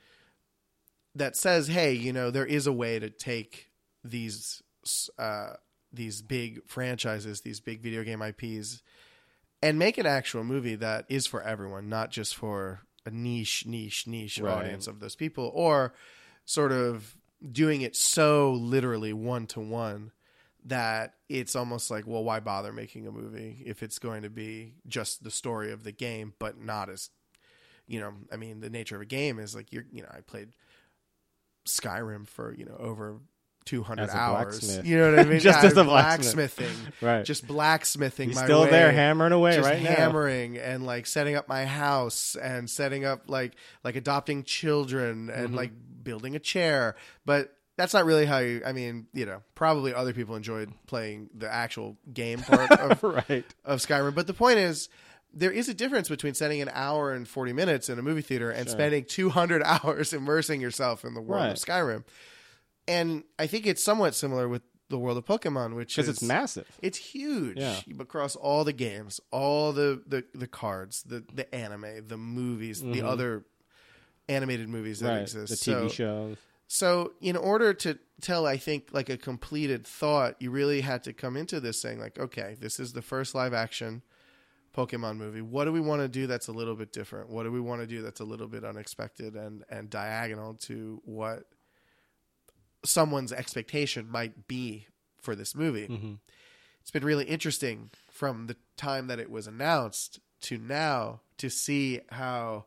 that 1.15 1.37
says, 1.37 1.69
"Hey, 1.69 1.93
you 1.93 2.13
know, 2.13 2.31
there 2.31 2.47
is 2.47 2.67
a 2.67 2.73
way 2.73 2.99
to 2.99 3.11
take 3.11 3.71
these 4.05 4.63
uh, 5.19 5.55
these 5.93 6.23
big 6.23 6.61
franchises, 6.67 7.41
these 7.43 7.61
big 7.61 7.81
video 7.83 8.05
game 8.05 8.23
IPs, 8.23 8.83
and 9.63 9.79
make 9.79 9.99
an 9.99 10.07
actual 10.07 10.45
movie 10.45 10.77
that 10.77 11.05
is 11.09 11.27
for 11.27 11.43
everyone, 11.43 11.89
not 11.89 12.11
just 12.11 12.35
for 12.37 12.81
a 13.05 13.11
niche, 13.11 13.65
niche, 13.67 14.07
niche 14.07 14.39
Right. 14.41 14.53
audience 14.53 14.87
of 14.87 15.01
those 15.01 15.17
people, 15.17 15.51
or 15.55 15.95
sort 16.45 16.73
of 16.73 17.17
doing 17.53 17.83
it 17.83 17.95
so 17.97 18.53
literally 18.53 19.13
one 19.13 19.47
to 19.47 19.61
one 19.61 20.13
that 20.67 21.15
it's 21.29 21.55
almost 21.57 21.91
like, 21.91 22.07
well, 22.07 22.25
why 22.25 22.41
bother 22.41 22.73
making 22.73 23.07
a 23.07 23.13
movie 23.13 23.63
if 23.65 23.83
it's 23.83 23.99
going 23.99 24.23
to 24.23 24.31
be 24.31 24.75
just 24.87 25.23
the 25.25 25.31
story 25.31 25.73
of 25.73 25.85
the 25.85 25.93
game, 25.93 26.35
but 26.39 26.61
not 26.61 26.89
as 26.91 27.11
you 27.87 28.01
know, 28.01 28.13
I 28.33 28.37
mean, 28.37 28.61
the 28.61 28.69
nature 28.69 28.97
of 28.97 29.03
a 29.03 29.07
game 29.07 29.39
is 29.39 29.55
like 29.55 29.73
you're, 29.73 29.87
you 29.91 30.03
know, 30.03 30.09
I 30.11 30.21
played 30.21 30.51
Skyrim 31.67 32.27
for 32.27 32.55
you 32.55 32.65
know 32.65 32.77
over 32.79 33.19
200 33.67 34.09
hours. 34.11 34.61
blacksmith. 34.61 34.87
You 34.87 34.97
know 34.99 35.11
what 35.11 35.19
I 35.21 35.25
mean? 35.25 35.41
Just 35.41 35.63
Yeah, 35.63 35.69
as 35.71 35.77
a 35.77 35.85
blacksmith. 35.85 36.57
blacksmithing, 36.57 36.93
Right. 37.07 37.25
Just 37.25 37.47
blacksmithing. 37.47 38.29
He's 38.31 38.37
my 38.37 38.45
still 38.45 38.63
way, 38.63 38.71
there 38.71 38.93
hammering 38.93 39.33
away 39.33 39.59
right 39.59 39.83
now. 39.83 39.91
hammering 39.91 40.57
and 40.57 40.87
like 40.87 41.07
setting 41.07 41.35
up 41.35 41.49
my 41.49 41.67
house 41.67 42.35
and 42.37 42.69
setting 42.71 43.05
up 43.05 43.25
like 43.29 43.53
like 43.85 43.97
adopting 43.97 44.43
children 44.45 45.27
Mm-hmm. 45.29 45.45
and 45.45 45.55
like 45.55 45.73
building 46.03 46.35
a 46.35 46.39
chair. 46.39 46.97
But 47.27 47.53
that's 47.79 47.95
not 47.95 48.05
really 48.05 48.27
how 48.27 48.39
you. 48.41 48.61
I 48.67 48.73
mean, 48.73 49.07
you 49.15 49.25
know, 49.25 49.41
probably 49.55 49.95
other 49.95 50.13
people 50.13 50.37
enjoyed 50.37 50.71
playing 50.87 51.31
the 51.35 51.51
actual 51.51 51.97
game 52.13 52.41
part 52.41 52.71
of 52.79 53.03
right. 53.03 53.47
of 53.65 53.79
Skyrim. 53.79 54.15
But 54.15 54.27
the 54.27 54.35
point 54.35 54.59
is, 54.59 54.91
there 55.33 55.51
is 55.53 55.69
a 55.71 55.75
difference 55.75 56.09
between 56.11 56.35
spending 56.35 56.61
an 56.61 56.71
hour 56.75 57.13
and 57.13 57.27
40 57.27 57.53
minutes 57.55 57.89
in 57.89 57.99
a 57.99 58.03
movie 58.03 58.21
theater 58.23 58.51
and 58.51 58.69
spending 58.69 59.05
200 59.05 59.63
hours 59.65 60.13
immersing 60.13 60.61
yourself 60.61 61.05
in 61.05 61.15
the 61.15 61.23
world 61.23 61.43
Right. 61.45 61.51
of 61.53 61.57
Skyrim. 61.57 62.05
And 62.87 63.23
I 63.39 63.47
think 63.47 63.67
it's 63.67 63.83
somewhat 63.85 64.15
similar 64.15 64.49
with 64.49 64.63
the 64.89 64.99
world 64.99 65.19
of 65.19 65.27
Pokemon, 65.27 65.77
which 65.77 65.95
Because 65.97 66.09
is 66.09 66.17
it's 66.17 66.23
massive. 66.23 66.67
It's 66.83 66.97
huge 66.99 67.59
Yeah. 67.59 67.77
across 68.01 68.35
all 68.37 68.65
the 68.65 68.73
games, 68.73 69.21
all 69.31 69.73
the, 69.75 70.03
the, 70.07 70.25
the 70.35 70.47
cards, 70.47 71.03
the, 71.03 71.23
the 71.33 71.55
anime, 71.55 72.07
the 72.09 72.17
movies, 72.17 72.81
the 72.83 73.03
other 73.03 73.45
animated 74.29 74.69
movies 74.69 75.01
that 75.01 75.07
Mm-hmm. 75.09 75.15
Right. 75.15 75.23
exist. 75.23 75.65
The 75.65 75.73
TV 75.73 75.81
So- 75.83 75.89
shows. 75.89 76.37
So, 76.71 77.15
in 77.23 77.35
order 77.35 77.73
to 77.73 77.99
tell, 78.21 78.47
I 78.47 78.59
think, 78.59 78.91
like 78.93 79.09
a 79.09 79.17
completed 79.17 79.87
thought, 79.87 80.37
you 80.39 80.51
really 80.51 80.83
had 80.83 81.03
to 81.05 81.15
come 81.15 81.35
into 81.35 81.61
this 81.61 81.81
saying, 81.81 81.99
like, 81.99 82.19
okay, 82.19 82.57
this 82.61 82.79
is 82.79 82.93
the 82.93 83.01
first 83.01 83.35
live 83.35 83.55
action 83.55 84.03
Pokemon 84.77 85.17
movie. 85.17 85.41
What 85.41 85.65
do 85.65 85.73
we 85.73 85.81
want 85.81 86.03
to 86.03 86.09
do 86.09 86.27
that's 86.27 86.47
a 86.47 86.53
little 86.53 86.77
bit 86.77 86.93
different? 86.93 87.31
What 87.31 87.45
do 87.45 87.51
we 87.51 87.61
want 87.61 87.81
to 87.81 87.87
do 87.87 88.03
that's 88.03 88.21
a 88.21 88.25
little 88.25 88.47
bit 88.47 88.65
unexpected 88.65 89.35
and, 89.35 89.65
and 89.71 89.89
diagonal 89.89 90.55
to 90.55 91.01
what 91.07 91.45
someone's 92.85 93.33
expectation 93.33 94.07
might 94.11 94.47
be 94.47 94.87
for 95.23 95.35
this 95.35 95.55
movie? 95.55 95.89
Mm-hmm. 95.89 96.15
It's 96.83 96.91
been 96.91 97.05
really 97.05 97.25
interesting 97.25 97.91
from 98.11 98.47
the 98.47 98.57
time 98.77 99.07
that 99.07 99.19
it 99.19 99.31
was 99.31 99.47
announced 99.47 100.21
to 100.43 100.59
now 100.59 101.23
to 101.39 101.49
see 101.49 102.01
how 102.11 102.67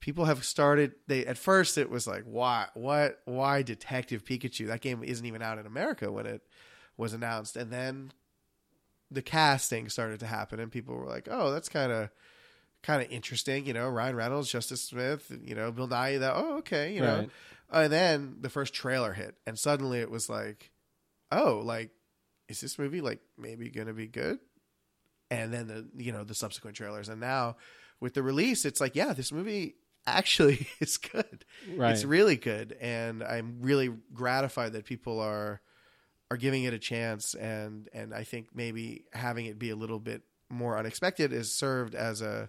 people 0.00 0.26
have 0.26 0.44
started 0.44 0.94
they 1.06 1.26
at 1.26 1.36
first 1.36 1.76
it 1.76 1.90
was 1.90 2.06
like 2.06 2.24
why 2.24 2.66
what 2.74 3.20
why 3.24 3.62
detective 3.62 4.24
pikachu? 4.24 4.66
That 4.68 4.80
game 4.80 5.02
isn't 5.02 5.24
even 5.24 5.42
out 5.42 5.58
in 5.58 5.66
america 5.66 6.10
when 6.10 6.26
it 6.26 6.42
was 6.96 7.12
announced. 7.12 7.56
And 7.56 7.72
then 7.72 8.12
the 9.10 9.22
casting 9.22 9.88
started 9.88 10.20
to 10.20 10.26
happen 10.26 10.60
and 10.60 10.70
people 10.70 10.94
were 10.94 11.06
like 11.06 11.28
oh 11.30 11.50
that's 11.50 11.68
kind 11.68 11.90
of 11.90 12.10
kind 12.82 13.02
of 13.02 13.10
interesting 13.10 13.66
you 13.66 13.72
know 13.72 13.88
ryan 13.88 14.14
reynolds 14.14 14.52
justice 14.52 14.82
smith 14.82 15.32
you 15.42 15.54
know 15.54 15.72
bill 15.72 15.88
nighy 15.88 16.20
that 16.20 16.34
oh 16.36 16.58
okay 16.58 16.94
you 16.94 17.00
know. 17.00 17.20
Right. 17.20 17.30
and 17.84 17.92
then 17.92 18.36
the 18.40 18.50
first 18.50 18.74
trailer 18.74 19.14
hit 19.14 19.34
and 19.46 19.58
suddenly 19.58 19.98
it 20.00 20.10
was 20.10 20.28
like 20.28 20.70
oh 21.32 21.62
like 21.64 21.90
is 22.48 22.60
this 22.60 22.78
movie 22.78 23.00
like 23.00 23.20
maybe 23.36 23.70
gonna 23.70 23.92
be 23.92 24.06
good? 24.06 24.38
And 25.30 25.52
then 25.52 25.68
the 25.68 25.86
you 25.96 26.12
know 26.12 26.24
the 26.24 26.34
subsequent 26.34 26.76
trailers. 26.76 27.08
And 27.08 27.20
now 27.20 27.56
with 28.00 28.14
the 28.14 28.22
release 28.22 28.64
it's 28.64 28.80
like 28.80 28.96
yeah 28.96 29.12
this 29.12 29.32
movie 29.32 29.76
actually 30.06 30.66
is 30.80 30.96
good 30.98 31.44
Right. 31.76 31.92
it's 31.92 32.04
really 32.04 32.36
good 32.36 32.76
and 32.80 33.22
i'm 33.22 33.58
really 33.60 33.90
gratified 34.14 34.72
that 34.72 34.84
people 34.84 35.20
are 35.20 35.60
are 36.30 36.36
giving 36.36 36.64
it 36.64 36.72
a 36.74 36.78
chance 36.78 37.34
and 37.34 37.88
and 37.92 38.14
i 38.14 38.24
think 38.24 38.48
maybe 38.54 39.04
having 39.12 39.46
it 39.46 39.58
be 39.58 39.70
a 39.70 39.76
little 39.76 39.98
bit 39.98 40.22
more 40.50 40.78
unexpected 40.78 41.32
is 41.32 41.52
served 41.54 41.94
as 41.94 42.22
a 42.22 42.48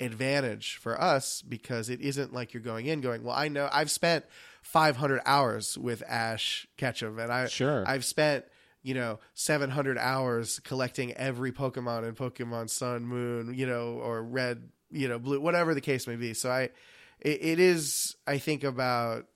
advantage 0.00 0.76
for 0.76 1.00
us 1.00 1.42
because 1.42 1.88
it 1.88 2.00
isn't 2.00 2.32
like 2.32 2.54
you're 2.54 2.62
going 2.62 2.86
in 2.86 3.00
going 3.00 3.22
well 3.24 3.34
i 3.34 3.48
know 3.48 3.68
i've 3.72 3.90
spent 3.90 4.24
500 4.62 5.20
hours 5.26 5.76
with 5.76 6.02
ash 6.06 6.66
ketchum 6.76 7.18
and 7.18 7.32
i 7.32 7.46
Sure. 7.46 7.84
i've 7.86 8.04
spent 8.04 8.44
you 8.82 8.94
know 8.94 9.18
700 9.34 9.98
hours 9.98 10.60
collecting 10.60 11.12
every 11.14 11.50
pokemon 11.50 12.06
in 12.08 12.14
pokemon 12.14 12.70
sun 12.70 13.04
moon 13.04 13.52
you 13.54 13.66
know 13.66 13.94
or 13.94 14.22
red 14.22 14.68
you 14.90 15.08
know 15.08 15.18
blue 15.18 15.40
whatever 15.40 15.74
the 15.74 15.80
case 15.80 16.06
may 16.06 16.16
be 16.16 16.34
so 16.34 16.50
i 16.50 16.62
it, 17.20 17.42
it 17.42 17.58
is 17.60 18.16
i 18.26 18.38
think 18.38 18.64
about 18.64 19.26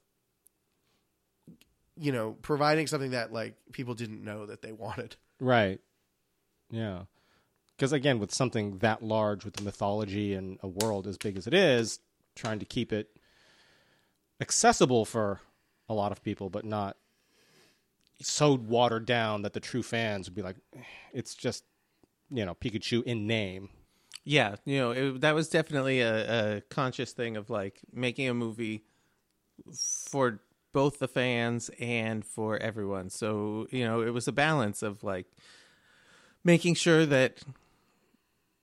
you 1.96 2.12
know 2.12 2.36
providing 2.42 2.86
something 2.86 3.10
that 3.10 3.32
like 3.32 3.54
people 3.72 3.94
didn't 3.94 4.24
know 4.24 4.46
that 4.46 4.62
they 4.62 4.72
wanted 4.72 5.16
Right. 5.42 5.80
Yeah. 6.70 7.02
Because 7.76 7.92
again, 7.92 8.20
with 8.20 8.32
something 8.32 8.78
that 8.78 9.02
large, 9.02 9.44
with 9.44 9.54
the 9.54 9.64
mythology 9.64 10.34
and 10.34 10.58
a 10.62 10.68
world 10.68 11.08
as 11.08 11.18
big 11.18 11.36
as 11.36 11.48
it 11.48 11.54
is, 11.54 11.98
trying 12.36 12.60
to 12.60 12.64
keep 12.64 12.92
it 12.92 13.10
accessible 14.40 15.04
for 15.04 15.40
a 15.88 15.94
lot 15.94 16.12
of 16.12 16.22
people, 16.22 16.48
but 16.48 16.64
not 16.64 16.96
so 18.20 18.54
watered 18.54 19.04
down 19.04 19.42
that 19.42 19.52
the 19.52 19.58
true 19.58 19.82
fans 19.82 20.28
would 20.28 20.36
be 20.36 20.42
like, 20.42 20.56
"Eh, 20.76 20.82
it's 21.12 21.34
just, 21.34 21.64
you 22.30 22.44
know, 22.46 22.54
Pikachu 22.54 23.02
in 23.02 23.26
name. 23.26 23.68
Yeah, 24.24 24.56
you 24.64 24.78
know, 24.78 24.90
it, 24.92 25.20
that 25.22 25.34
was 25.34 25.48
definitely 25.48 26.00
a, 26.00 26.56
a 26.56 26.60
conscious 26.62 27.12
thing 27.12 27.36
of 27.36 27.50
like 27.50 27.80
making 27.92 28.28
a 28.28 28.34
movie 28.34 28.84
for 29.74 30.40
both 30.72 30.98
the 30.98 31.08
fans 31.08 31.70
and 31.80 32.24
for 32.24 32.56
everyone. 32.58 33.10
So, 33.10 33.66
you 33.70 33.84
know, 33.84 34.00
it 34.00 34.10
was 34.10 34.28
a 34.28 34.32
balance 34.32 34.82
of 34.82 35.02
like 35.02 35.26
making 36.44 36.74
sure 36.74 37.04
that 37.06 37.42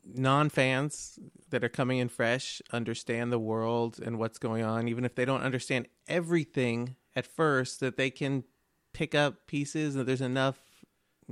non 0.05 0.49
fans 0.49 1.19
that 1.49 1.63
are 1.63 1.69
coming 1.69 1.99
in 1.99 2.09
fresh 2.09 2.61
understand 2.71 3.31
the 3.31 3.39
world 3.39 3.99
and 4.03 4.17
what's 4.17 4.37
going 4.37 4.63
on, 4.63 4.87
even 4.87 5.05
if 5.05 5.15
they 5.15 5.25
don't 5.25 5.41
understand 5.41 5.87
everything 6.07 6.95
at 7.15 7.25
first, 7.25 7.79
that 7.79 7.97
they 7.97 8.09
can 8.09 8.43
pick 8.93 9.13
up 9.13 9.47
pieces, 9.47 9.93
that 9.95 10.05
there's 10.05 10.21
enough 10.21 10.57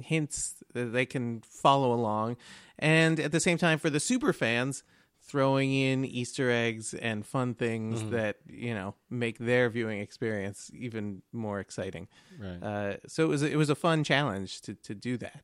hints 0.02 0.64
that 0.74 0.86
they 0.94 1.06
can 1.06 1.42
follow 1.42 1.94
along. 1.94 2.38
And 2.80 3.20
at 3.20 3.32
the 3.32 3.40
same 3.40 3.58
time, 3.58 3.80
for 3.80 3.90
the 3.90 4.00
super 4.00 4.34
fans, 4.34 4.84
throwing 5.22 5.74
in 5.74 6.06
Easter 6.06 6.50
eggs 6.50 6.94
and 6.94 7.26
fun 7.26 7.54
things 7.54 8.04
that, 8.12 8.38
you 8.48 8.74
know, 8.74 8.96
make 9.10 9.38
their 9.40 9.70
viewing 9.70 10.00
experience 10.00 10.72
even 10.74 11.22
more 11.34 11.60
exciting. 11.60 12.08
Right. 12.40 12.64
Uh, 12.64 12.98
so 13.08 13.24
it 13.26 13.28
was 13.28 13.42
it 13.42 13.58
was 13.58 13.70
a 13.70 13.76
fun 13.76 14.04
challenge 14.04 14.62
to, 14.62 14.76
to 14.76 14.96
do 14.96 15.18
that. 15.18 15.44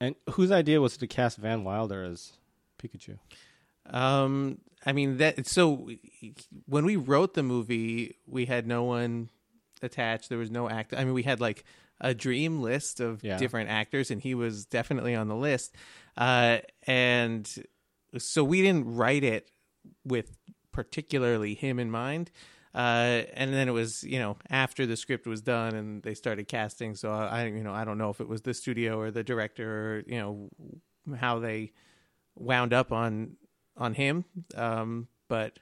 And 0.00 0.14
whose 0.30 0.50
idea 0.50 0.80
was 0.80 0.96
to 0.96 1.06
cast 1.06 1.38
Van 1.38 1.64
Wilder 1.64 2.04
as 2.04 2.34
Pikachu? 2.78 3.18
Um, 3.86 4.58
I 4.86 4.92
mean 4.92 5.16
that. 5.18 5.46
So 5.46 5.90
when 6.66 6.84
we 6.84 6.96
wrote 6.96 7.34
the 7.34 7.42
movie, 7.42 8.16
we 8.26 8.46
had 8.46 8.66
no 8.66 8.84
one 8.84 9.30
attached. 9.82 10.28
There 10.28 10.38
was 10.38 10.50
no 10.50 10.68
act. 10.70 10.94
I 10.94 11.04
mean, 11.04 11.14
we 11.14 11.24
had 11.24 11.40
like 11.40 11.64
a 12.00 12.14
dream 12.14 12.62
list 12.62 13.00
of 13.00 13.22
Yeah. 13.22 13.36
different 13.38 13.70
actors, 13.70 14.10
and 14.10 14.20
he 14.20 14.34
was 14.34 14.66
definitely 14.66 15.14
on 15.14 15.28
the 15.28 15.36
list. 15.36 15.74
Uh, 16.16 16.58
and 16.86 17.64
so 18.16 18.42
we 18.44 18.62
didn't 18.62 18.94
write 18.94 19.24
it 19.24 19.50
with 20.04 20.36
particularly 20.72 21.54
him 21.54 21.78
in 21.78 21.90
mind. 21.90 22.30
Uh, 22.74 23.24
and 23.34 23.52
then 23.52 23.66
it 23.68 23.72
was, 23.72 24.04
you 24.04 24.18
know, 24.18 24.36
after 24.50 24.86
the 24.86 24.96
script 24.96 25.26
was 25.26 25.40
done 25.40 25.74
and 25.74 26.02
they 26.02 26.14
started 26.14 26.46
casting. 26.46 26.94
So 26.94 27.10
I, 27.10 27.46
you 27.46 27.64
know, 27.64 27.72
I 27.72 27.84
don't 27.84 27.98
know 27.98 28.10
if 28.10 28.20
it 28.20 28.28
was 28.28 28.42
the 28.42 28.54
studio 28.54 29.00
or 29.00 29.10
the 29.10 29.24
director 29.24 29.96
or, 29.96 30.02
you 30.06 30.18
know, 30.18 30.50
how 31.16 31.38
they 31.38 31.72
wound 32.36 32.72
up 32.72 32.92
on 32.92 33.36
on 33.76 33.94
him. 33.94 34.24
Um, 34.54 35.08
but 35.28 35.58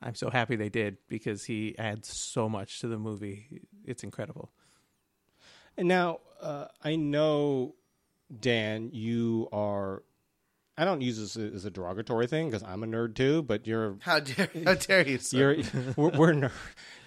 I'm 0.00 0.14
so 0.14 0.30
happy 0.30 0.56
they 0.56 0.68
did 0.68 0.98
because 1.08 1.44
he 1.44 1.76
adds 1.78 2.08
so 2.08 2.48
much 2.48 2.80
to 2.80 2.88
the 2.88 2.98
movie. 2.98 3.60
It's 3.84 4.02
incredible. 4.04 4.52
And 5.76 5.88
now, 5.88 6.20
uh, 6.40 6.66
I 6.82 6.96
know, 6.96 7.74
Dan, 8.40 8.90
you 8.92 9.48
are. 9.52 10.02
I 10.76 10.84
don't 10.86 11.02
use 11.02 11.18
this 11.18 11.36
as 11.36 11.66
a 11.66 11.70
derogatory 11.70 12.26
thing 12.26 12.48
because 12.48 12.62
I'm 12.62 12.82
a 12.82 12.86
nerd 12.86 13.14
too. 13.14 13.42
But 13.42 13.66
you're 13.66 13.96
how 14.00 14.20
dare 14.20 14.48
how 14.64 14.74
dare 14.74 15.06
you 15.06 15.18
sir? 15.18 15.52
you're 15.54 15.64
we're, 15.96 16.10
we're 16.10 16.32
ner- 16.32 16.52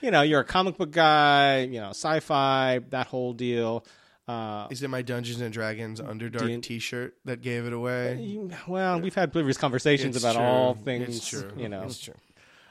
you 0.01 0.11
know 0.11 0.21
you're 0.21 0.41
a 0.41 0.45
comic 0.45 0.77
book 0.77 0.91
guy. 0.91 1.61
You 1.61 1.79
know, 1.81 1.89
sci-fi, 1.89 2.79
that 2.89 3.07
whole 3.07 3.33
deal. 3.33 3.85
Uh, 4.27 4.67
is 4.69 4.81
it 4.83 4.89
my 4.89 5.01
dungeons 5.01 5.41
and 5.41 5.51
dragons 5.51 5.99
underdark 5.99 6.47
D- 6.47 6.57
t-shirt 6.61 7.15
that 7.25 7.41
gave 7.41 7.65
it 7.65 7.73
away 7.73 8.21
you- 8.21 8.49
well, 8.69 8.97
we've 9.01 9.13
had 9.13 9.33
previous 9.33 9.57
conversations 9.57 10.15
It's 10.15 10.23
about 10.23 10.35
true. 10.35 10.45
all 10.45 10.73
things. 10.75 11.17
it's 11.17 11.27
true 11.27 11.51
You 11.57 11.67
know, 11.67 11.81
it's 11.83 11.99
true 11.99 12.13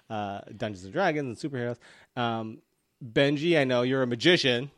uh, 0.08 0.40
Dungeons 0.56 0.84
and 0.84 0.92
Dragons 0.94 1.42
and 1.44 1.52
superheroes. 1.52 1.76
Um, 2.16 2.58
Benji, 3.02 3.59
I 3.59 3.64
know 3.64 3.82
you're 3.82 4.02
a 4.02 4.06
magician. 4.06 4.71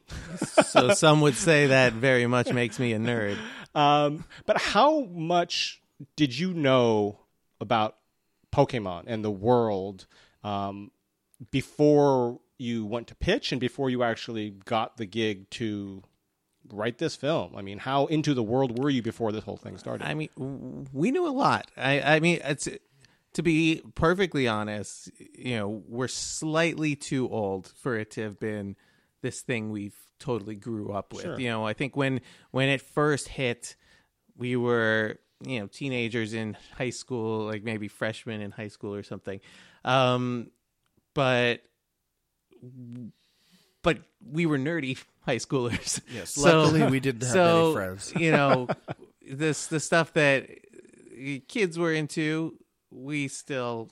So 0.64 0.90
some 0.94 1.20
would 1.20 1.36
say 1.36 1.66
that 1.66 1.92
very 1.92 2.26
much 2.26 2.52
makes 2.52 2.78
me 2.78 2.92
a 2.92 2.98
nerd. 2.98 3.36
Um, 3.74 4.24
but 4.46 4.60
how 4.60 5.04
much 5.04 5.82
did 6.16 6.36
you 6.36 6.54
know 6.54 7.20
about 7.60 7.96
Pokemon 8.52 9.04
and 9.06 9.24
the 9.24 9.30
world 9.30 10.06
um, 10.42 10.90
before 11.50 12.40
you 12.56 12.86
went 12.86 13.08
to 13.08 13.14
pitch 13.14 13.52
and 13.52 13.60
before 13.60 13.90
you 13.90 14.02
actually 14.02 14.50
got 14.50 14.96
the 14.96 15.06
gig 15.06 15.50
to 15.50 16.02
write 16.72 16.98
this 16.98 17.16
film? 17.16 17.54
I 17.56 17.62
mean, 17.62 17.78
how 17.78 18.06
into 18.06 18.32
the 18.34 18.42
world 18.42 18.78
were 18.78 18.90
you 18.90 19.02
before 19.02 19.32
this 19.32 19.44
whole 19.44 19.56
thing 19.56 19.76
started? 19.76 20.06
I 20.06 20.14
mean, 20.14 20.86
we 20.92 21.10
knew 21.10 21.26
a 21.26 21.30
lot. 21.30 21.70
I, 21.76 22.00
I 22.00 22.20
mean, 22.20 22.40
it's 22.44 22.68
to 23.34 23.42
be 23.42 23.82
perfectly 23.94 24.48
honest. 24.48 25.10
You 25.36 25.56
know, 25.56 25.82
we're 25.86 26.08
slightly 26.08 26.96
too 26.96 27.28
old 27.28 27.68
for 27.76 27.96
it 27.96 28.10
to 28.12 28.22
have 28.22 28.40
been 28.40 28.76
this 29.22 29.40
thing 29.42 29.70
we've 29.70 29.96
totally 30.18 30.54
grew 30.54 30.92
up 30.92 31.12
with. 31.12 31.22
Sure. 31.22 31.38
You 31.38 31.48
know, 31.48 31.66
I 31.66 31.72
think 31.74 31.96
when 31.96 32.20
when 32.50 32.68
it 32.68 32.80
first 32.80 33.28
hit, 33.28 33.76
we 34.36 34.56
were 34.56 35.18
you 35.44 35.60
know 35.60 35.66
teenagers 35.66 36.32
in 36.32 36.56
high 36.76 36.90
school, 36.90 37.46
like 37.46 37.62
maybe 37.62 37.88
freshmen 37.88 38.40
in 38.40 38.50
high 38.50 38.68
school 38.68 38.94
or 38.94 39.02
something. 39.02 39.40
Um, 39.84 40.50
but 41.14 41.60
but 43.82 43.98
we 44.24 44.46
were 44.46 44.58
nerdy 44.58 45.02
high 45.26 45.36
schoolers. 45.36 46.00
Yes. 46.12 46.30
So- 46.30 46.62
Luckily, 46.62 46.84
we 46.90 47.00
didn't 47.00 47.22
have 47.22 47.32
so, 47.32 47.62
many 47.62 47.74
friends. 47.74 48.12
you 48.16 48.30
know, 48.30 48.68
this 49.28 49.66
the 49.66 49.80
stuff 49.80 50.12
that 50.14 50.48
kids 51.48 51.78
were 51.78 51.92
into, 51.92 52.58
we 52.94 53.28
still 53.28 53.90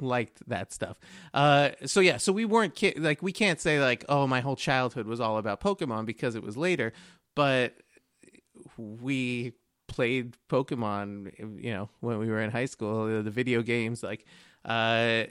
liked 0.00 0.46
that 0.48 0.72
stuff. 0.72 0.98
Uh, 1.32 1.70
so 1.86 2.00
yeah, 2.00 2.16
so 2.16 2.32
we 2.32 2.44
weren't 2.44 2.74
ki- 2.74 2.94
like 2.96 3.22
we 3.22 3.32
can't 3.32 3.60
say 3.60 3.80
like 3.80 4.04
oh 4.08 4.26
my 4.26 4.40
whole 4.40 4.56
childhood 4.56 5.06
was 5.06 5.20
all 5.20 5.38
about 5.38 5.60
Pokemon 5.60 6.06
because 6.06 6.34
it 6.34 6.42
was 6.42 6.56
later, 6.56 6.92
but 7.34 7.74
we 8.76 9.52
played 9.88 10.36
Pokemon, 10.48 11.32
you 11.62 11.72
know, 11.72 11.88
when 12.00 12.18
we 12.18 12.28
were 12.28 12.40
in 12.40 12.50
high 12.50 12.64
school, 12.64 13.06
the, 13.06 13.22
the 13.22 13.30
video 13.30 13.62
games 13.62 14.02
like 14.02 14.24
uh 14.64 15.24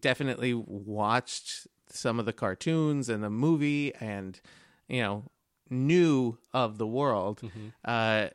definitely 0.00 0.54
watched 0.54 1.66
some 1.88 2.18
of 2.18 2.26
the 2.26 2.32
cartoons 2.32 3.08
and 3.08 3.22
the 3.22 3.30
movie 3.30 3.94
and 4.00 4.40
you 4.88 5.00
know 5.00 5.24
knew 5.70 6.36
of 6.52 6.78
the 6.78 6.86
world 6.86 7.40
uh 7.84 8.28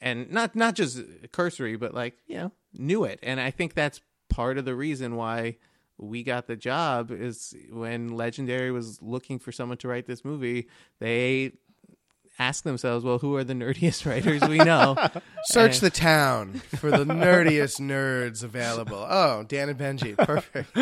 and 0.00 0.30
not 0.30 0.54
not 0.54 0.74
just 0.74 1.02
cursory 1.32 1.76
but 1.76 1.94
like 1.94 2.16
you 2.26 2.36
know 2.36 2.52
knew 2.74 3.04
it 3.04 3.18
and 3.22 3.40
i 3.40 3.50
think 3.50 3.74
that's 3.74 4.00
part 4.28 4.58
of 4.58 4.64
the 4.64 4.74
reason 4.74 5.16
why 5.16 5.56
we 5.98 6.22
got 6.22 6.46
the 6.46 6.56
job 6.56 7.10
is 7.10 7.54
when 7.70 8.08
legendary 8.16 8.70
was 8.70 9.00
looking 9.02 9.38
for 9.38 9.52
someone 9.52 9.78
to 9.78 9.86
write 9.88 10.06
this 10.06 10.24
movie 10.24 10.66
they 11.00 11.52
asked 12.38 12.64
themselves 12.64 13.04
well 13.04 13.18
who 13.18 13.36
are 13.36 13.44
the 13.44 13.52
nerdiest 13.52 14.06
writers 14.10 14.40
we 14.48 14.56
know 14.56 14.96
Search 15.44 15.74
And- 15.74 15.82
the 15.82 15.90
town 15.90 16.52
for 16.78 16.90
the 16.90 17.04
nerdiest 17.04 17.80
nerds 17.80 18.42
available. 18.44 19.04
Oh, 19.10 19.42
Dan 19.42 19.68
and 19.68 19.78
Benji, 19.78 20.16
perfect. 20.16 20.72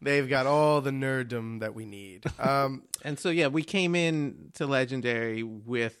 They've 0.00 0.26
got 0.28 0.46
all 0.46 0.80
the 0.80 0.90
nerddom 0.90 1.60
that 1.60 1.74
we 1.74 1.84
need. 1.84 2.24
Um, 2.38 2.84
And 3.02 3.18
so 3.18 3.28
yeah, 3.28 3.48
we 3.48 3.62
came 3.62 3.94
in 3.94 4.50
to 4.54 4.66
Legendary 4.66 5.42
with 5.42 5.98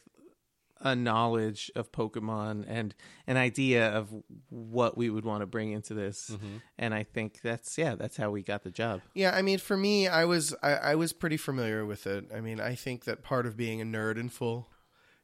a 0.84 0.94
knowledge 0.94 1.70
of 1.74 1.90
Pokemon 1.90 2.66
and 2.68 2.94
an 3.26 3.38
idea 3.38 3.88
of 3.88 4.14
what 4.50 4.96
we 4.98 5.08
would 5.08 5.24
want 5.24 5.40
to 5.40 5.46
bring 5.46 5.72
into 5.72 5.94
this. 5.94 6.30
Mm-hmm. 6.30 6.56
And 6.78 6.94
I 6.94 7.02
think 7.02 7.40
that's 7.42 7.78
yeah, 7.78 7.94
that's 7.94 8.18
how 8.18 8.30
we 8.30 8.42
got 8.42 8.62
the 8.62 8.70
job. 8.70 9.00
yeah, 9.14 9.34
I 9.34 9.42
mean, 9.42 9.58
for 9.58 9.76
me, 9.76 10.06
I 10.06 10.26
was 10.26 10.54
I, 10.62 10.74
I 10.74 10.94
was 10.94 11.12
pretty 11.14 11.38
familiar 11.38 11.86
with 11.86 12.06
it. 12.06 12.26
I 12.32 12.40
mean, 12.40 12.60
I 12.60 12.74
think 12.74 13.04
that 13.06 13.22
part 13.22 13.46
of 13.46 13.56
being 13.56 13.80
a 13.80 13.84
nerd 13.84 14.18
in 14.18 14.28
full 14.28 14.68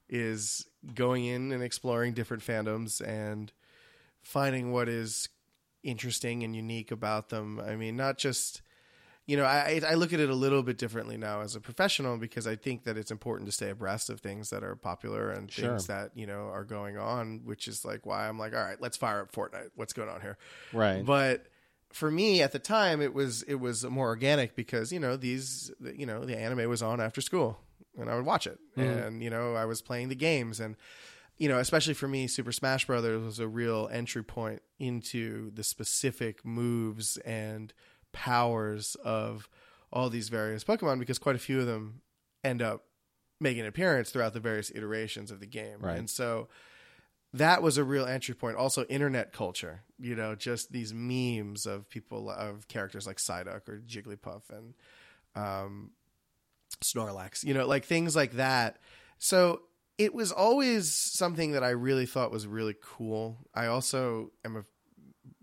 is 0.09 0.67
going 0.95 1.26
in 1.26 1.52
and 1.52 1.62
exploring 1.62 2.14
different 2.14 2.43
fandoms 2.43 3.07
and 3.07 3.52
finding 4.23 4.73
what 4.73 4.88
is 4.88 5.29
interesting 5.83 6.43
and 6.43 6.57
unique 6.57 6.90
about 6.90 7.29
them. 7.29 7.61
I 7.61 7.76
mean, 7.76 7.97
not 7.97 8.19
just 8.19 8.62
you 9.31 9.37
know, 9.37 9.45
I 9.45 9.81
I 9.89 9.95
look 9.95 10.13
at 10.13 10.19
it 10.19 10.29
a 10.29 10.35
little 10.35 10.65
bit 10.65 10.77
differently 10.77 11.17
now 11.17 11.41
as 11.43 11.55
a 11.55 11.61
professional 11.61 12.17
because 12.17 12.49
I 12.49 12.57
think 12.57 12.83
that 12.83 12.97
it's 12.97 13.13
important 13.13 13.49
to 13.49 13.53
stay 13.53 13.71
abreast 13.71 14.11
of 14.11 14.19
things 14.21 14.51
that 14.51 14.65
are 14.65 14.75
popular 14.75 15.31
and 15.31 15.49
Sure. 15.49 15.69
things 15.69 15.87
that 15.87 16.11
you 16.17 16.27
know 16.27 16.49
are 16.53 16.65
going 16.65 16.99
on, 16.99 17.43
which 17.45 17.69
is 17.69 17.85
like 17.85 18.05
why 18.05 18.29
I'm 18.29 18.41
like, 18.41 18.55
all 18.55 18.61
right, 18.61 18.81
let's 18.81 18.97
fire 18.97 19.21
up 19.21 19.31
Fortnite. 19.31 19.71
What's 19.77 19.93
going 19.93 20.09
on 20.09 20.21
here? 20.21 20.37
Right. 20.73 21.07
But 21.07 21.47
for 21.93 22.11
me 22.11 22.43
at 22.43 22.51
the 22.51 22.59
time, 22.59 23.01
it 23.01 23.15
was 23.15 23.45
it 23.45 23.55
was 23.55 23.85
more 23.85 24.09
organic 24.09 24.57
because 24.57 24.93
you 24.93 24.99
know 24.99 25.17
these 25.17 25.71
you 25.95 26.07
know 26.07 26.25
the 26.25 26.37
anime 26.37 26.69
was 26.69 26.83
on 26.83 27.01
after 27.01 27.21
school 27.21 27.61
and 27.97 28.11
I 28.11 28.17
would 28.17 28.27
watch 28.27 28.49
it, 28.49 28.59
mm-hmm. 28.77 28.99
and 28.99 29.23
you 29.23 29.31
know 29.31 29.55
I 29.55 29.65
was 29.65 29.81
playing 29.81 30.09
the 30.09 30.17
games 30.17 30.59
and 30.59 30.75
you 31.37 31.49
know 31.49 31.61
especially 31.61 31.95
for 31.95 32.09
me, 32.09 32.27
Super 32.27 32.51
Smash 32.51 32.85
Brothers 32.85 33.23
was 33.23 33.39
a 33.39 33.47
real 33.47 33.89
entry 33.93 34.25
point 34.25 34.61
into 34.81 35.53
the 35.53 35.63
specific 35.63 36.45
moves 36.45 37.16
and 37.19 37.73
powers 38.12 38.96
of 39.05 39.49
all 39.92 40.09
these 40.11 40.29
various 40.29 40.64
Pokemon 40.64 40.99
because 40.99 41.18
quite 41.18 41.37
a 41.37 41.40
few 41.40 41.61
of 41.61 41.66
them 41.66 42.01
end 42.44 42.62
up 42.62 42.85
making 43.40 43.62
an 43.62 43.66
appearance 43.66 44.11
throughout 44.11 44.33
the 44.35 44.40
various 44.40 44.70
iterations 44.75 45.31
of 45.31 45.40
the 45.40 45.46
game, 45.46 45.79
Right. 45.81 45.99
and 45.99 46.09
so 46.11 46.49
that 47.33 47.62
was 47.62 47.79
a 47.79 47.85
real 47.85 48.07
entry 48.07 48.35
point. 48.35 48.57
Also, 48.57 48.85
internet 48.87 49.33
culture, 49.33 49.83
you 49.99 50.14
know, 50.16 50.35
just 50.35 50.73
these 50.73 50.92
memes 50.92 51.64
of 51.64 51.88
people 51.88 52.29
of 52.29 52.66
characters 52.68 53.07
like 53.07 53.18
Psyduck 53.18 53.68
or 53.68 53.79
Jigglypuff 53.87 54.42
and 54.51 54.75
um, 55.37 55.92
Snorlax, 56.83 57.44
you 57.44 57.55
know, 57.55 57.66
like 57.66 57.85
things 57.85 58.16
like 58.16 58.33
that. 58.33 58.79
So 59.18 59.62
it 59.99 60.14
was 60.14 60.33
always 60.33 60.92
something 60.92 61.53
that 61.53 61.62
I 61.64 61.70
really 61.70 62.07
thought 62.07 62.31
was 62.33 62.46
really 62.46 62.75
cool. 62.83 63.38
I 63.55 63.66
also 63.66 64.33
am 64.44 64.57
a 64.57 64.64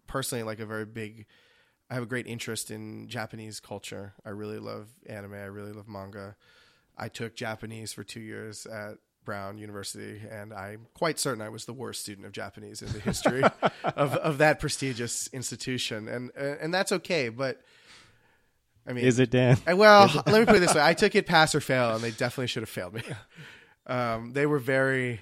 personally 0.08 0.44
like 0.44 0.60
a 0.60 0.66
very 0.66 0.86
big. 0.86 1.26
I 1.90 1.94
have 1.94 2.04
a 2.04 2.08
great 2.08 2.28
interest 2.28 2.70
in 2.70 3.08
Japanese 3.08 3.60
culture. 3.60 4.14
I 4.26 4.30
really 4.30 4.60
love 4.60 4.88
anime. 5.06 5.34
I 5.34 5.46
really 5.46 5.72
love 5.72 5.88
manga. 5.88 6.36
I 6.98 7.08
took 7.08 7.36
Japanese 7.36 7.94
for 7.94 8.04
two 8.04 8.20
years 8.20 8.66
at 8.66 8.98
Brown 9.24 9.58
University, 9.58 10.22
and 10.30 10.54
I'm 10.54 10.88
quite 10.94 11.20
certain 11.20 11.42
I 11.42 11.50
was 11.50 11.66
the 11.66 11.74
worst 11.74 12.02
student 12.02 12.26
of 12.26 12.32
Japanese 12.32 12.82
in 12.82 12.92
the 12.92 13.00
history 13.00 13.44
of, 13.84 14.16
of 14.16 14.38
that 14.40 14.60
prestigious 14.60 15.28
institution, 15.34 16.08
and 16.08 16.32
and 16.36 16.74
that's 16.74 16.92
okay. 16.92 17.30
But 17.30 17.62
I 18.88 18.94
mean, 18.94 19.04
Is 19.04 19.20
it 19.20 19.30
Dan? 19.30 19.58
Well, 19.68 20.10
let 20.26 20.40
me 20.40 20.46
put 20.46 20.56
it 20.56 20.60
this 20.60 20.74
way: 20.74 20.82
I 20.82 20.94
took 20.94 21.14
it 21.14 21.26
pass 21.26 21.54
or 21.54 21.62
fail, 21.62 21.94
and 21.94 22.04
they 22.04 22.12
definitely 22.12 22.48
should 22.48 22.64
have 22.64 22.70
failed 22.70 22.94
me. 22.94 23.04
Um, 23.90 24.34
they 24.34 24.46
were 24.46 24.60
very, 24.60 25.22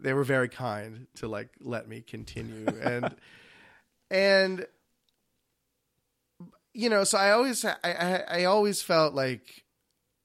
they 0.00 0.14
were 0.14 0.24
very 0.24 0.48
kind 0.48 1.06
to 1.16 1.28
like 1.28 1.50
let 1.60 1.86
me 1.86 2.00
continue, 2.00 2.66
and 2.82 3.14
and 4.10 4.66
you 6.76 6.90
know, 6.90 7.04
so 7.04 7.16
I 7.16 7.30
always, 7.30 7.64
I, 7.64 7.74
I, 7.82 8.24
I 8.28 8.44
always 8.44 8.82
felt 8.82 9.14
like 9.14 9.64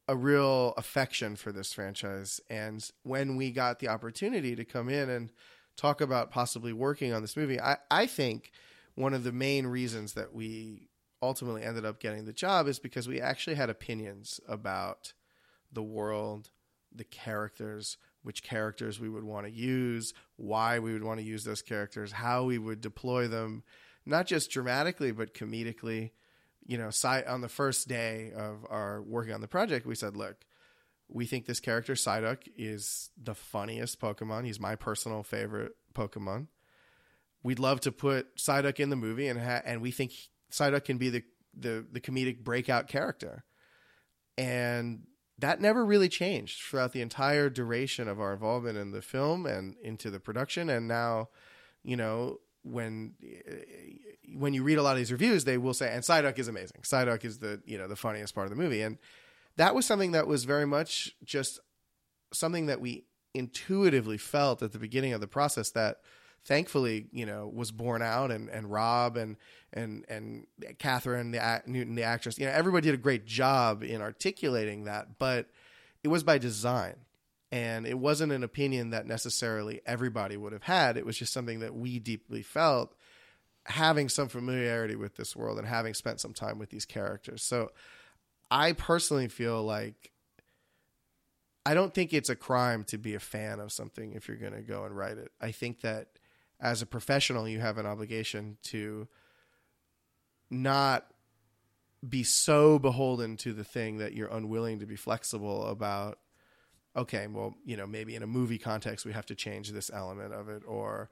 a 0.09 0.17
real 0.17 0.73
affection 0.75 1.37
for 1.37 1.53
this 1.53 1.71
franchise, 1.71 2.41
and 2.49 2.85
when 3.03 3.37
we 3.37 3.51
got 3.51 3.79
the 3.79 3.87
opportunity 3.87 4.53
to 4.57 4.65
come 4.65 4.89
in 4.89 5.09
and 5.09 5.31
talk 5.77 6.01
about 6.01 6.29
possibly 6.29 6.73
working 6.73 7.13
on 7.13 7.21
this 7.21 7.37
movie, 7.37 7.59
I, 7.59 7.77
I 7.89 8.05
think 8.05 8.51
one 8.95 9.13
of 9.13 9.23
the 9.23 9.31
main 9.31 9.65
reasons 9.65 10.13
that 10.15 10.33
we 10.33 10.89
ultimately 11.21 11.63
ended 11.63 11.85
up 11.85 12.01
getting 12.01 12.25
the 12.25 12.33
job 12.33 12.67
is 12.67 12.79
because 12.79 13.07
we 13.07 13.21
actually 13.21 13.55
had 13.55 13.69
opinions 13.69 14.41
about 14.45 15.13
the 15.71 15.83
world, 15.83 16.49
the 16.93 17.05
characters, 17.05 17.97
which 18.23 18.43
characters 18.43 18.99
we 18.99 19.07
would 19.07 19.23
want 19.23 19.45
to 19.45 19.51
use, 19.53 20.13
why 20.35 20.79
we 20.79 20.91
would 20.91 21.03
want 21.03 21.21
to 21.21 21.25
use 21.25 21.45
those 21.45 21.61
characters, 21.61 22.11
how 22.11 22.43
we 22.43 22.57
would 22.57 22.81
deploy 22.81 23.29
them, 23.29 23.63
not 24.05 24.27
just 24.27 24.51
dramatically 24.51 25.13
but 25.13 25.33
comedically. 25.33 26.11
You 26.71 26.77
know, 26.77 26.89
on 27.27 27.41
the 27.41 27.49
first 27.49 27.89
day 27.89 28.31
of 28.33 28.65
our 28.69 29.01
working 29.01 29.33
on 29.33 29.41
the 29.41 29.47
project, 29.49 29.85
we 29.85 29.93
said, 29.93 30.15
"Look, 30.15 30.45
we 31.09 31.25
think 31.25 31.45
this 31.45 31.59
character 31.59 31.95
Psyduck 31.95 32.47
is 32.55 33.09
the 33.21 33.35
funniest 33.35 33.99
Pokemon. 33.99 34.45
He's 34.45 34.57
my 34.57 34.77
personal 34.77 35.21
favorite 35.21 35.75
Pokemon. 35.93 36.47
We'd 37.43 37.59
love 37.59 37.81
to 37.81 37.91
put 37.91 38.37
Psyduck 38.37 38.79
in 38.79 38.89
the 38.89 38.95
movie, 38.95 39.27
and 39.27 39.37
ha- 39.37 39.63
and 39.65 39.81
we 39.81 39.91
think 39.91 40.13
Psyduck 40.49 40.85
can 40.85 40.97
be 40.97 41.09
the, 41.09 41.23
the 41.53 41.85
the 41.91 41.99
comedic 41.99 42.41
breakout 42.41 42.87
character." 42.87 43.43
And 44.37 45.07
that 45.39 45.59
never 45.59 45.85
really 45.85 46.07
changed 46.07 46.61
throughout 46.61 46.93
the 46.93 47.01
entire 47.01 47.49
duration 47.49 48.07
of 48.07 48.21
our 48.21 48.31
involvement 48.31 48.77
in 48.77 48.91
the 48.91 49.01
film 49.01 49.45
and 49.45 49.75
into 49.83 50.09
the 50.09 50.21
production. 50.21 50.69
And 50.69 50.87
now, 50.87 51.31
you 51.83 51.97
know, 51.97 52.39
when 52.63 53.15
when 54.35 54.53
you 54.53 54.63
read 54.63 54.77
a 54.77 54.83
lot 54.83 54.91
of 54.91 54.97
these 54.97 55.11
reviews, 55.11 55.43
they 55.45 55.57
will 55.57 55.73
say, 55.73 55.91
"And 55.91 56.03
Psyduck 56.03 56.37
is 56.39 56.47
amazing. 56.47 56.81
Psyduck 56.83 57.25
is 57.25 57.39
the 57.39 57.61
you 57.65 57.77
know 57.77 57.87
the 57.87 57.95
funniest 57.95 58.35
part 58.35 58.45
of 58.45 58.51
the 58.51 58.61
movie." 58.61 58.81
And 58.81 58.97
that 59.57 59.75
was 59.75 59.85
something 59.85 60.11
that 60.11 60.27
was 60.27 60.45
very 60.45 60.65
much 60.65 61.15
just 61.23 61.59
something 62.33 62.67
that 62.67 62.79
we 62.79 63.05
intuitively 63.33 64.17
felt 64.17 64.61
at 64.61 64.71
the 64.71 64.79
beginning 64.79 65.13
of 65.13 65.21
the 65.21 65.27
process 65.27 65.71
that 65.71 66.01
thankfully 66.43 67.07
you 67.11 67.25
know 67.25 67.47
was 67.53 67.71
borne 67.71 68.01
out 68.01 68.31
and 68.31 68.49
and 68.49 68.71
Rob 68.71 69.15
and 69.15 69.37
and 69.73 70.05
and 70.09 70.47
Kathryn 70.79 71.31
the 71.31 71.41
act, 71.41 71.67
Newton 71.67 71.95
the 71.95 72.03
actress 72.03 72.37
you 72.37 72.45
know 72.45 72.51
everybody 72.51 72.85
did 72.85 72.95
a 72.95 73.01
great 73.01 73.25
job 73.25 73.83
in 73.83 74.01
articulating 74.01 74.85
that 74.85 75.19
but 75.19 75.49
it 76.03 76.07
was 76.07 76.23
by 76.23 76.37
design 76.37 76.95
and 77.51 77.85
it 77.85 77.97
wasn't 77.97 78.31
an 78.31 78.43
opinion 78.43 78.91
that 78.91 79.05
necessarily 79.05 79.81
everybody 79.85 80.37
would 80.37 80.53
have 80.53 80.63
had 80.63 80.97
it 80.97 81.05
was 81.05 81.17
just 81.17 81.33
something 81.33 81.59
that 81.59 81.75
we 81.75 81.99
deeply 81.99 82.41
felt 82.41 82.95
having 83.65 84.09
some 84.09 84.27
familiarity 84.27 84.95
with 84.95 85.15
this 85.15 85.35
world 85.35 85.57
and 85.57 85.67
having 85.67 85.93
spent 85.93 86.19
some 86.19 86.33
time 86.33 86.57
with 86.57 86.69
these 86.69 86.85
characters 86.85 87.43
so 87.43 87.69
I 88.51 88.73
personally 88.73 89.29
feel 89.29 89.63
like 89.63 90.11
I 91.65 91.73
don't 91.73 91.93
think 91.93 92.13
it's 92.13 92.29
a 92.29 92.35
crime 92.35 92.83
to 92.85 92.97
be 92.97 93.15
a 93.15 93.19
fan 93.19 93.59
of 93.59 93.71
something 93.71 94.13
if 94.13 94.27
you're 94.27 94.37
going 94.37 94.53
to 94.53 94.61
go 94.61 94.83
and 94.83 94.95
write 94.95 95.17
it. 95.17 95.31
I 95.39 95.51
think 95.51 95.81
that 95.81 96.07
as 96.59 96.81
a 96.81 96.85
professional, 96.85 97.47
you 97.47 97.59
have 97.59 97.77
an 97.77 97.85
obligation 97.85 98.57
to 98.63 99.07
not 100.49 101.07
be 102.07 102.23
so 102.23 102.77
beholden 102.77 103.37
to 103.37 103.53
the 103.53 103.63
thing 103.63 103.99
that 103.99 104.13
you're 104.13 104.27
unwilling 104.27 104.79
to 104.79 104.85
be 104.85 104.95
flexible 104.95 105.67
about 105.67 106.19
okay, 106.95 107.27
well, 107.27 107.55
you 107.65 107.77
know, 107.77 107.87
maybe 107.87 108.15
in 108.15 108.23
a 108.23 108.27
movie 108.27 108.57
context 108.57 109.05
we 109.05 109.13
have 109.13 109.25
to 109.27 109.35
change 109.35 109.71
this 109.71 109.89
element 109.93 110.33
of 110.33 110.49
it 110.49 110.63
or 110.67 111.09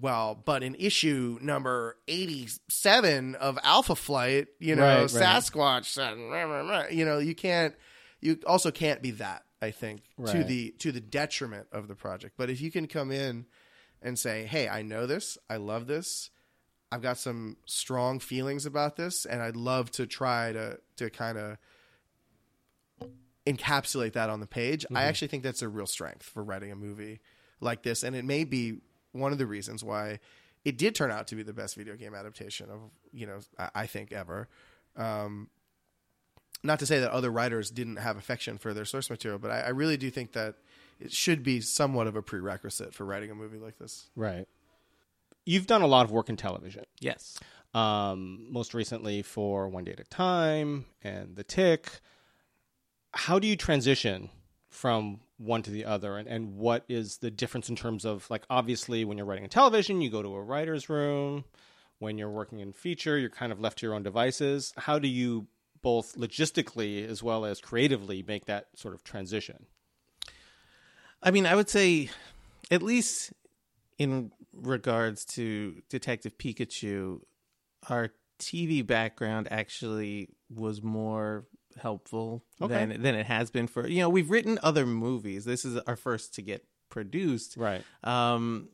well, 0.00 0.40
but 0.44 0.62
in 0.62 0.76
issue 0.76 1.38
number 1.42 1.96
87 2.06 3.34
of 3.34 3.58
Alpha 3.62 3.96
Flight, 3.96 4.48
you 4.60 4.76
know, 4.76 4.82
Right, 4.82 5.00
right. 5.00 5.08
Sasquatch 5.10 5.86
said, 5.86 6.16
rah, 6.16 6.42
rah. 6.44 6.84
you 6.90 7.04
know, 7.04 7.18
you 7.18 7.34
can't 7.34 7.74
you 8.20 8.38
also 8.46 8.70
can't 8.70 9.00
be 9.02 9.12
that, 9.12 9.44
I 9.62 9.70
think, 9.70 10.02
to 10.32 10.44
the 10.44 10.70
to 10.78 10.92
the 10.92 11.00
detriment 11.00 11.68
of 11.72 11.88
the 11.88 11.94
project. 11.94 12.34
But 12.36 12.50
if 12.50 12.60
you 12.60 12.70
can 12.70 12.86
come 12.86 13.10
in 13.10 13.46
and 14.02 14.18
say, 14.18 14.44
"Hey, 14.44 14.68
I 14.68 14.82
know 14.82 15.06
this. 15.06 15.38
I 15.50 15.56
love 15.56 15.86
this. 15.86 16.30
I've 16.90 17.02
got 17.02 17.18
some 17.18 17.56
strong 17.66 18.18
feelings 18.18 18.64
about 18.64 18.96
this 18.96 19.26
and 19.26 19.42
I'd 19.42 19.56
love 19.56 19.90
to 19.92 20.06
try 20.06 20.52
to 20.52 20.78
to 20.96 21.10
kind 21.10 21.36
of 21.38 21.58
encapsulate 23.52 24.12
that 24.12 24.30
on 24.30 24.40
the 24.40 24.46
page. 24.46 24.84
I 24.94 25.04
actually 25.04 25.28
think 25.28 25.42
that's 25.42 25.62
a 25.62 25.68
real 25.68 25.86
strength 25.86 26.24
for 26.24 26.42
writing 26.42 26.70
a 26.72 26.76
movie 26.76 27.20
like 27.60 27.82
this, 27.82 28.02
and 28.02 28.14
it 28.14 28.24
may 28.24 28.44
be 28.44 28.78
one 29.12 29.32
of 29.32 29.38
the 29.38 29.46
reasons 29.46 29.82
why 29.82 30.20
it 30.64 30.76
did 30.76 30.94
turn 30.94 31.10
out 31.10 31.26
to 31.28 31.34
be 31.36 31.42
the 31.42 31.52
best 31.52 31.76
video 31.76 31.96
game 31.96 32.14
adaptation 32.14 32.68
of 32.70 32.78
you 33.12 33.26
know 33.26 33.38
I, 33.58 33.70
I 33.74 33.86
think 33.86 34.12
ever. 34.12 34.48
Um, 34.96 35.48
not 36.64 36.80
to 36.80 36.86
say 36.86 36.98
that 37.00 37.10
other 37.12 37.30
writers 37.30 37.70
didn't 37.70 37.96
have 37.96 38.16
affection 38.16 38.58
for 38.58 38.74
their 38.74 38.84
source 38.84 39.08
material, 39.10 39.38
but 39.38 39.50
I, 39.50 39.60
I 39.60 39.68
really 39.68 39.96
do 39.96 40.10
think 40.10 40.32
that 40.32 40.56
it 40.98 41.12
should 41.12 41.42
be 41.44 41.60
somewhat 41.60 42.08
of 42.08 42.16
a 42.16 42.22
prerequisite 42.22 42.92
for 42.92 43.04
writing 43.04 43.30
a 43.30 43.34
movie 43.34 43.58
like 43.58 43.78
this. 43.78 44.10
Right. 44.16 44.46
You've 45.46 45.66
done 45.68 45.82
a 45.82 45.86
lot 45.86 46.04
of 46.04 46.10
work 46.10 46.28
in 46.28 46.36
television. 46.36 46.84
Yes. 47.00 47.38
um, 47.74 48.46
most 48.50 48.74
recently 48.74 49.22
for 49.22 49.68
One 49.68 49.84
Day 49.84 49.92
at 49.92 50.00
a 50.00 50.04
Time 50.04 50.86
and 51.02 51.36
The 51.36 51.44
Tick. 51.44 51.88
How 53.18 53.40
do 53.40 53.48
you 53.48 53.56
transition 53.56 54.30
from 54.70 55.18
one 55.38 55.60
to 55.62 55.72
the 55.72 55.84
other, 55.84 56.16
and, 56.16 56.28
and 56.28 56.56
what 56.56 56.84
is 56.88 57.18
the 57.18 57.32
difference 57.32 57.68
in 57.68 57.74
terms 57.74 58.04
of 58.04 58.30
like 58.30 58.44
obviously 58.48 59.04
when 59.04 59.18
you're 59.18 59.26
writing 59.26 59.42
in 59.42 59.50
television, 59.50 60.00
you 60.00 60.08
go 60.08 60.22
to 60.22 60.34
a 60.36 60.40
writer's 60.40 60.88
room. 60.88 61.44
When 61.98 62.16
you're 62.16 62.30
working 62.30 62.60
in 62.60 62.72
feature, 62.72 63.18
you're 63.18 63.28
kind 63.28 63.50
of 63.50 63.60
left 63.60 63.78
to 63.78 63.86
your 63.86 63.94
own 63.96 64.04
devices. 64.04 64.72
How 64.76 65.00
do 65.00 65.08
you 65.08 65.48
both 65.82 66.14
logistically 66.14 67.04
as 67.08 67.20
well 67.20 67.44
as 67.44 67.60
creatively 67.60 68.24
make 68.26 68.46
that 68.46 68.66
sort 68.76 68.94
of 68.94 69.02
transition? 69.02 69.66
I 71.20 71.32
mean, 71.32 71.44
I 71.44 71.56
would 71.56 71.68
say, 71.68 72.10
at 72.70 72.84
least 72.84 73.32
in 73.98 74.30
regards 74.54 75.24
to 75.34 75.82
Detective 75.88 76.38
Pikachu, 76.38 77.22
our 77.88 78.10
TV 78.38 78.86
background 78.86 79.48
actually 79.50 80.28
was 80.48 80.84
more 80.84 81.46
helpful 81.78 82.44
Okay. 82.60 82.72
than 82.86 83.02
than 83.02 83.14
it 83.14 83.26
has 83.26 83.50
been 83.50 83.66
for 83.66 83.86
you 83.88 84.00
know 84.00 84.08
we've 84.08 84.30
written 84.30 84.58
other 84.62 84.84
movies. 84.86 85.44
This 85.44 85.64
is 85.64 85.76
our 85.86 85.96
first 85.96 86.34
to 86.34 86.42
get 86.42 86.64
produced, 86.90 87.56
Right. 87.56 87.82
um, 88.04 88.68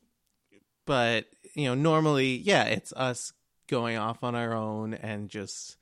but 0.86 1.26
you 1.54 1.64
know 1.66 1.74
normally 1.74 2.36
yeah 2.36 2.64
it's 2.64 2.92
us 2.92 3.32
going 3.68 3.96
off 3.96 4.22
on 4.22 4.34
our 4.34 4.52
own 4.52 4.94
and 4.94 5.28
just 5.28 5.76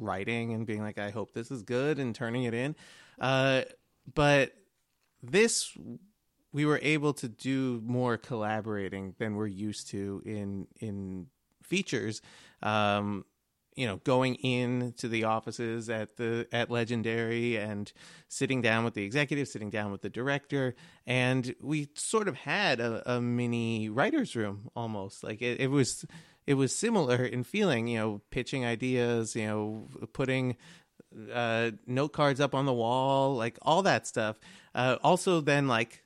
writing 0.00 0.52
and 0.52 0.66
being 0.66 0.82
like 0.82 0.98
i 0.98 1.10
hope 1.10 1.32
this 1.32 1.50
is 1.50 1.62
good 1.62 1.98
and 1.98 2.14
turning 2.14 2.44
it 2.44 2.54
in 2.54 2.76
uh, 3.20 3.62
but 4.14 4.52
this 5.22 5.72
we 6.52 6.64
were 6.64 6.78
able 6.82 7.12
to 7.14 7.28
do 7.28 7.80
more 7.84 8.16
collaborating 8.16 9.14
than 9.18 9.34
we're 9.36 9.46
used 9.46 9.88
to 9.88 10.22
in 10.24 10.66
in 10.80 11.26
features 11.62 12.20
um 12.62 13.24
you 13.78 13.86
know 13.86 13.96
going 14.04 14.34
in 14.36 14.92
to 14.96 15.08
the 15.08 15.24
offices 15.24 15.88
at 15.88 16.16
the 16.16 16.46
at 16.52 16.70
legendary 16.70 17.56
and 17.56 17.92
sitting 18.28 18.60
down 18.60 18.84
with 18.84 18.94
the 18.94 19.04
executive 19.04 19.46
sitting 19.46 19.70
down 19.70 19.92
with 19.92 20.02
the 20.02 20.10
director 20.10 20.74
and 21.06 21.54
we 21.60 21.88
sort 21.94 22.26
of 22.26 22.34
had 22.34 22.80
a, 22.80 23.14
a 23.14 23.20
mini 23.20 23.88
writers 23.88 24.34
room 24.34 24.68
almost 24.74 25.22
like 25.22 25.40
it, 25.40 25.60
it 25.60 25.70
was 25.70 26.04
it 26.46 26.54
was 26.54 26.74
similar 26.74 27.24
in 27.24 27.44
feeling 27.44 27.86
you 27.86 27.98
know 27.98 28.20
pitching 28.30 28.66
ideas 28.66 29.36
you 29.36 29.46
know 29.46 29.88
putting 30.12 30.56
uh, 31.32 31.70
note 31.86 32.12
cards 32.12 32.40
up 32.40 32.54
on 32.54 32.66
the 32.66 32.72
wall, 32.72 33.34
like 33.34 33.58
all 33.62 33.82
that 33.82 34.06
stuff. 34.06 34.36
Uh, 34.74 34.96
also, 35.02 35.40
then 35.40 35.68
like 35.68 36.02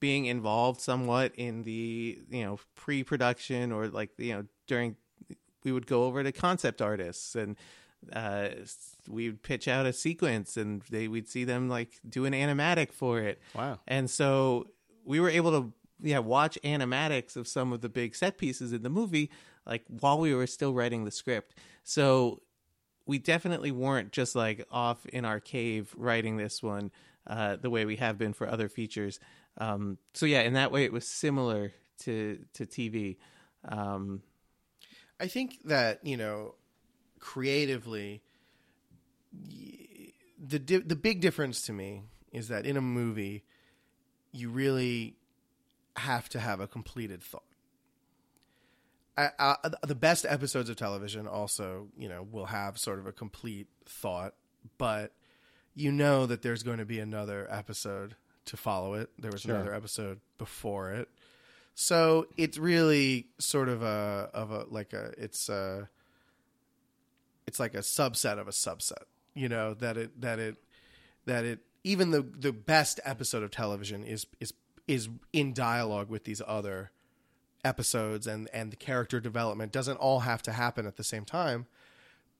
being 0.00 0.26
involved 0.26 0.80
somewhat 0.80 1.32
in 1.36 1.64
the 1.64 2.18
you 2.30 2.44
know 2.44 2.58
pre-production 2.74 3.72
or 3.72 3.88
like 3.88 4.10
you 4.18 4.32
know 4.32 4.44
during 4.66 4.96
we 5.64 5.72
would 5.72 5.86
go 5.86 6.04
over 6.04 6.22
to 6.22 6.32
concept 6.32 6.80
artists 6.82 7.34
and 7.34 7.56
uh 8.12 8.48
we 9.08 9.28
would 9.28 9.42
pitch 9.42 9.66
out 9.66 9.86
a 9.86 9.92
sequence 9.92 10.56
and 10.56 10.82
they 10.90 11.08
we'd 11.08 11.28
see 11.28 11.44
them 11.44 11.68
like 11.68 11.98
do 12.08 12.24
an 12.24 12.32
animatic 12.32 12.92
for 12.92 13.18
it 13.20 13.40
Wow. 13.54 13.80
and 13.88 14.08
so 14.10 14.66
we 15.04 15.18
were 15.20 15.30
able 15.30 15.50
to 15.50 15.72
yeah 16.00 16.18
watch 16.20 16.58
animatics 16.62 17.36
of 17.36 17.48
some 17.48 17.72
of 17.72 17.80
the 17.80 17.88
big 17.88 18.14
set 18.14 18.38
pieces 18.38 18.72
in 18.72 18.82
the 18.82 18.90
movie 18.90 19.30
like 19.66 19.82
while 19.88 20.18
we 20.18 20.32
were 20.34 20.46
still 20.46 20.72
writing 20.72 21.04
the 21.04 21.10
script 21.10 21.56
so 21.82 22.40
we 23.04 23.18
definitely 23.18 23.70
weren't 23.72 24.12
just 24.12 24.36
like 24.36 24.64
off 24.70 25.04
in 25.06 25.24
our 25.24 25.40
cave 25.40 25.92
writing 25.96 26.36
this 26.36 26.62
one 26.62 26.90
uh, 27.26 27.56
the 27.56 27.68
way 27.70 27.84
we 27.84 27.96
have 27.96 28.16
been 28.16 28.32
for 28.32 28.48
other 28.48 28.68
features. 28.70 29.18
Um, 29.58 29.98
so 30.14 30.24
yeah, 30.24 30.40
in 30.42 30.54
that 30.54 30.72
way, 30.72 30.84
it 30.84 30.92
was 30.92 31.06
similar 31.06 31.72
to 32.04 32.38
to 32.54 32.64
TV. 32.64 33.16
Um, 33.66 34.22
I 35.20 35.26
think 35.26 35.58
that 35.64 36.04
you 36.04 36.16
know, 36.16 36.54
creatively, 37.18 38.22
the 40.38 40.58
di- 40.58 40.78
the 40.78 40.96
big 40.96 41.20
difference 41.20 41.62
to 41.62 41.72
me 41.72 42.02
is 42.32 42.48
that 42.48 42.66
in 42.66 42.76
a 42.76 42.80
movie, 42.80 43.44
you 44.32 44.50
really 44.50 45.16
have 45.96 46.28
to 46.30 46.38
have 46.40 46.60
a 46.60 46.66
completed 46.66 47.22
thought. 47.22 47.42
I, 49.16 49.30
I, 49.38 49.56
the 49.84 49.96
best 49.96 50.24
episodes 50.28 50.70
of 50.70 50.76
television 50.76 51.26
also, 51.26 51.88
you 51.98 52.08
know, 52.08 52.22
will 52.30 52.46
have 52.46 52.78
sort 52.78 53.00
of 53.00 53.06
a 53.06 53.12
complete 53.12 53.66
thought, 53.84 54.34
but 54.76 55.12
you 55.74 55.90
know 55.90 56.26
that 56.26 56.42
there's 56.42 56.62
going 56.62 56.78
to 56.78 56.84
be 56.84 57.00
another 57.00 57.48
episode 57.50 58.14
to 58.44 58.56
follow 58.56 58.94
it. 58.94 59.10
There 59.18 59.32
was 59.32 59.40
Sure. 59.42 59.56
another 59.56 59.74
episode 59.74 60.20
before 60.38 60.92
it. 60.92 61.08
So 61.80 62.26
it's 62.36 62.58
really 62.58 63.28
sort 63.38 63.68
of 63.68 63.84
a 63.84 64.30
of 64.34 64.50
a 64.50 64.64
like 64.68 64.92
a 64.92 65.12
it's 65.16 65.48
a 65.48 65.88
it's 67.46 67.60
like 67.60 67.74
a 67.74 67.82
subset 67.82 68.40
of 68.40 68.48
a 68.48 68.50
subset. 68.50 69.04
You 69.34 69.48
know 69.48 69.74
that 69.74 69.96
it 69.96 70.20
that 70.20 70.40
it 70.40 70.56
that 71.26 71.44
it 71.44 71.60
even 71.84 72.10
the 72.10 72.22
the 72.22 72.52
best 72.52 72.98
episode 73.04 73.44
of 73.44 73.52
television 73.52 74.02
is 74.02 74.26
is 74.40 74.54
is 74.88 75.08
in 75.32 75.54
dialogue 75.54 76.10
with 76.10 76.24
these 76.24 76.42
other 76.48 76.90
episodes 77.64 78.26
and 78.26 78.50
and 78.52 78.72
the 78.72 78.76
character 78.76 79.20
development 79.20 79.70
doesn't 79.70 79.98
all 79.98 80.18
have 80.20 80.42
to 80.42 80.52
happen 80.52 80.84
at 80.84 80.96
the 80.96 81.04
same 81.04 81.24
time. 81.24 81.68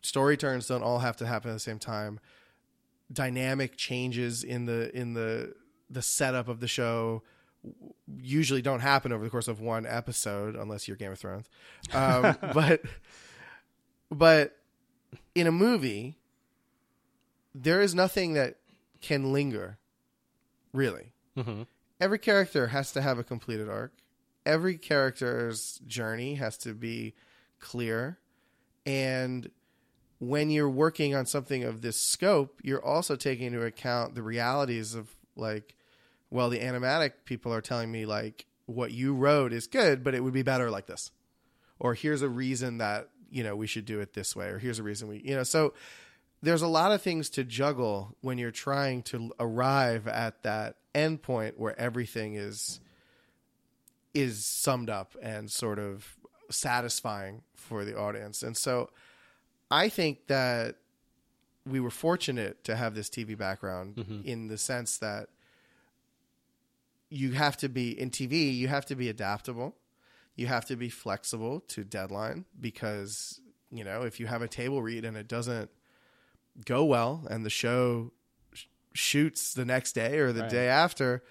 Story 0.03 0.37
turns 0.37 0.66
don't 0.66 0.83
all 0.83 0.98
have 0.98 1.16
to 1.18 1.27
happen 1.29 1.53
at 1.53 1.55
the 1.55 1.61
same 1.61 1.79
time. 1.79 2.18
Dynamic 3.12 3.77
changes 3.77 4.42
in 4.42 4.64
the 4.64 4.92
in 4.98 5.14
the 5.14 5.55
the 5.88 6.03
setup 6.03 6.48
of 6.48 6.59
the 6.59 6.66
show 6.66 7.22
usually 8.21 8.62
don't 8.62 8.81
happen 8.81 9.12
over 9.12 9.25
the 9.25 9.31
course 9.31 9.49
of 9.49 9.61
one 9.61 9.87
episode 9.87 10.57
unless 10.57 10.88
you're 10.88 10.97
Game 10.97 11.12
of 11.12 11.18
Thrones. 11.18 11.49
Um, 11.92 12.37
but 12.55 12.83
but 14.11 14.57
in 15.35 15.47
a 15.47 15.53
movie 15.53 16.16
there 17.55 17.81
is 17.81 17.94
nothing 17.94 18.35
that 18.35 18.57
can 19.01 19.33
linger 19.33 19.79
really. 20.73 21.12
Mm-hmm. 21.37 21.62
Every 22.01 22.18
character 22.18 22.68
has 22.68 22.92
to 22.92 23.03
have 23.03 23.18
a 23.18 23.25
completed 23.25 23.68
arc. 23.68 23.92
Every 24.47 24.79
character's 24.79 25.81
journey 25.87 26.37
has 26.37 26.57
to 26.59 26.75
be 26.75 27.14
clear 27.59 28.18
and 28.87 29.51
when 30.18 30.51
you're 30.51 30.71
working 30.71 31.14
on 31.14 31.27
something 31.27 31.62
of 31.62 31.81
this 31.81 32.01
scope, 32.01 32.61
you're 32.64 32.85
also 32.85 33.16
taking 33.16 33.49
into 33.49 33.62
account 33.64 34.14
the 34.14 34.23
realities 34.23 34.94
of 34.94 35.14
like 35.37 35.75
well, 36.31 36.51
the 36.51 36.59
animatic 36.59 37.12
people 37.25 37.53
are 37.53 37.61
telling 37.61 37.91
me 37.91 38.07
like 38.07 38.47
what 38.67 38.93
you 38.93 39.14
wrote 39.14 39.53
is 39.53 39.67
good, 39.67 40.05
but 40.05 40.14
it 40.14 40.23
would 40.23 40.35
be 40.35 40.43
better 40.43 40.71
like 40.71 40.87
this. 40.87 41.11
Or 41.79 41.95
here's 41.95 42.23
a 42.23 42.29
reason 42.29 42.79
that, 42.79 43.09
you 43.31 43.43
know, 43.43 43.57
we 43.57 43.67
should 43.67 43.85
do 43.85 44.01
it 44.01 44.14
this 44.14 44.37
way, 44.37 44.49
or 44.49 44.59
here's 44.59 44.79
a 44.79 44.83
reason 44.83 45.09
we, 45.09 45.23
you 45.25 45.35
know, 45.35 45.43
so 45.43 45.75
there's 46.43 46.62
a 46.62 46.69
lot 46.69 46.93
of 46.93 47.03
things 47.03 47.31
to 47.31 47.45
juggle 47.45 48.17
when 48.21 48.38
you're 48.38 48.51
trying 48.51 49.03
to 49.03 49.33
arrive 49.41 50.07
at 50.07 50.43
that 50.43 50.77
end 50.95 51.23
point 51.23 51.59
where 51.59 51.79
everything 51.79 52.35
is 52.35 52.81
is 54.14 54.45
summed 54.45 54.91
up 54.91 55.14
and 55.23 55.51
sort 55.51 55.79
of 55.79 56.17
satisfying 56.51 57.43
for 57.55 57.85
the 57.85 57.97
audience. 57.97 58.43
And 58.43 58.57
so 58.57 58.91
I 59.71 59.88
think 59.88 60.27
that 60.29 60.77
we 61.67 61.79
were 61.79 61.91
fortunate 61.91 62.64
to 62.64 62.75
have 62.75 62.95
this 62.95 63.09
TV 63.09 63.37
background 63.37 63.97
mm-hmm. 63.97 64.21
in 64.25 64.49
the 64.49 64.59
sense 64.59 64.99
that 64.99 65.29
you 67.11 67.33
have 67.33 67.57
to 67.59 67.68
be 67.68 67.99
in 67.99 68.11
TV, 68.11 68.55
you 68.55 68.68
have 68.68 68.87
to 68.87 68.94
be 68.97 69.09
adaptable. 69.09 69.75
You 70.37 70.47
have 70.47 70.66
to 70.66 70.77
be 70.77 70.88
flexible 70.88 71.61
to 71.68 71.83
deadline 71.85 72.44
because, 72.61 73.40
you 73.73 73.83
know, 73.83 74.03
if 74.03 74.21
you 74.21 74.27
have 74.27 74.42
a 74.42 74.49
table 74.49 74.83
read 74.83 75.05
and 75.05 75.16
it 75.16 75.27
doesn't 75.27 75.71
go 76.64 76.85
well 76.85 77.25
and 77.31 77.44
the 77.44 77.51
show 77.51 78.12
sh- 78.53 78.66
shoots 78.94 79.53
the 79.55 79.64
next 79.64 79.92
day 79.92 80.18
or 80.18 80.33
the 80.33 80.42
Right. 80.42 80.51
day 80.51 80.68
after, 80.68 81.25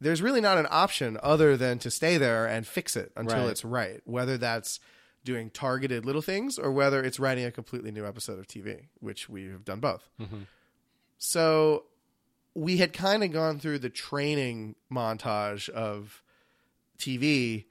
there's 0.00 0.22
really 0.22 0.40
not 0.40 0.56
an 0.58 0.66
option 0.70 1.18
other 1.22 1.56
than 1.56 1.78
to 1.80 1.90
stay 1.90 2.16
there 2.16 2.46
and 2.46 2.66
fix 2.66 2.96
it 2.96 3.12
until 3.16 3.42
Right. 3.42 3.50
it's 3.50 3.64
right. 3.64 4.00
Whether 4.04 4.38
that's 4.38 4.80
doing 5.24 5.50
targeted 5.50 6.04
little 6.06 6.22
things 6.22 6.58
or 6.58 6.72
whether 6.72 7.02
it's 7.02 7.20
writing 7.20 7.44
a 7.44 7.52
completely 7.52 7.90
new 7.92 8.04
episode 8.06 8.38
of 8.38 8.46
TV, 8.46 8.88
which 9.00 9.28
we 9.28 9.46
have 9.48 9.64
done 9.64 9.78
both. 9.80 10.08
Mm-hmm. 10.20 10.42
So 11.18 11.84
we 12.54 12.76
had 12.78 12.92
kind 12.92 13.24
of 13.24 13.32
gone 13.32 13.58
through 13.58 13.78
the 13.78 13.90
training 13.90 14.74
montage 14.90 15.68
of 15.68 16.22
TV 16.98 17.64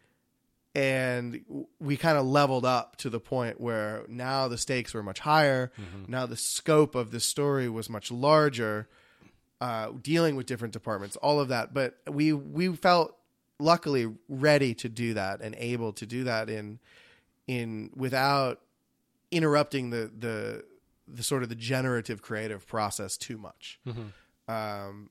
and 0.73 1.43
we 1.79 1.97
kind 1.97 2.17
of 2.17 2.25
leveled 2.25 2.65
up 2.65 2.95
to 2.97 3.09
the 3.09 3.19
point 3.19 3.59
where 3.59 4.03
now 4.07 4.47
the 4.47 4.57
stakes 4.57 4.93
were 4.93 5.03
much 5.03 5.19
higher. 5.19 5.71
Now 6.07 6.25
the 6.25 6.37
scope 6.37 6.95
of 6.95 7.11
the 7.11 7.19
story 7.19 7.67
was 7.67 7.89
much 7.89 8.09
larger, 8.11 8.87
uh, 9.59 9.91
dealing 10.01 10.35
with 10.37 10.45
different 10.45 10.73
departments, 10.73 11.17
all 11.17 11.39
of 11.39 11.49
that. 11.49 11.73
But 11.73 11.97
we 12.09 12.31
we 12.31 12.73
felt 12.75 13.17
luckily 13.59 14.11
ready 14.29 14.73
to 14.75 14.89
do 14.89 15.13
that 15.13 15.41
and 15.41 15.55
able 15.57 15.91
to 15.93 16.05
do 16.05 16.23
that 16.23 16.49
in 16.49 16.79
in 17.47 17.89
without 17.93 18.61
interrupting 19.29 19.89
the 19.89 20.09
the 20.17 20.63
the 21.05 21.23
sort 21.23 21.43
of 21.43 21.49
the 21.49 21.55
generative 21.55 22.21
creative 22.21 22.65
process 22.65 23.17
too 23.17 23.37
much. 23.37 23.79
Um, 24.51 25.09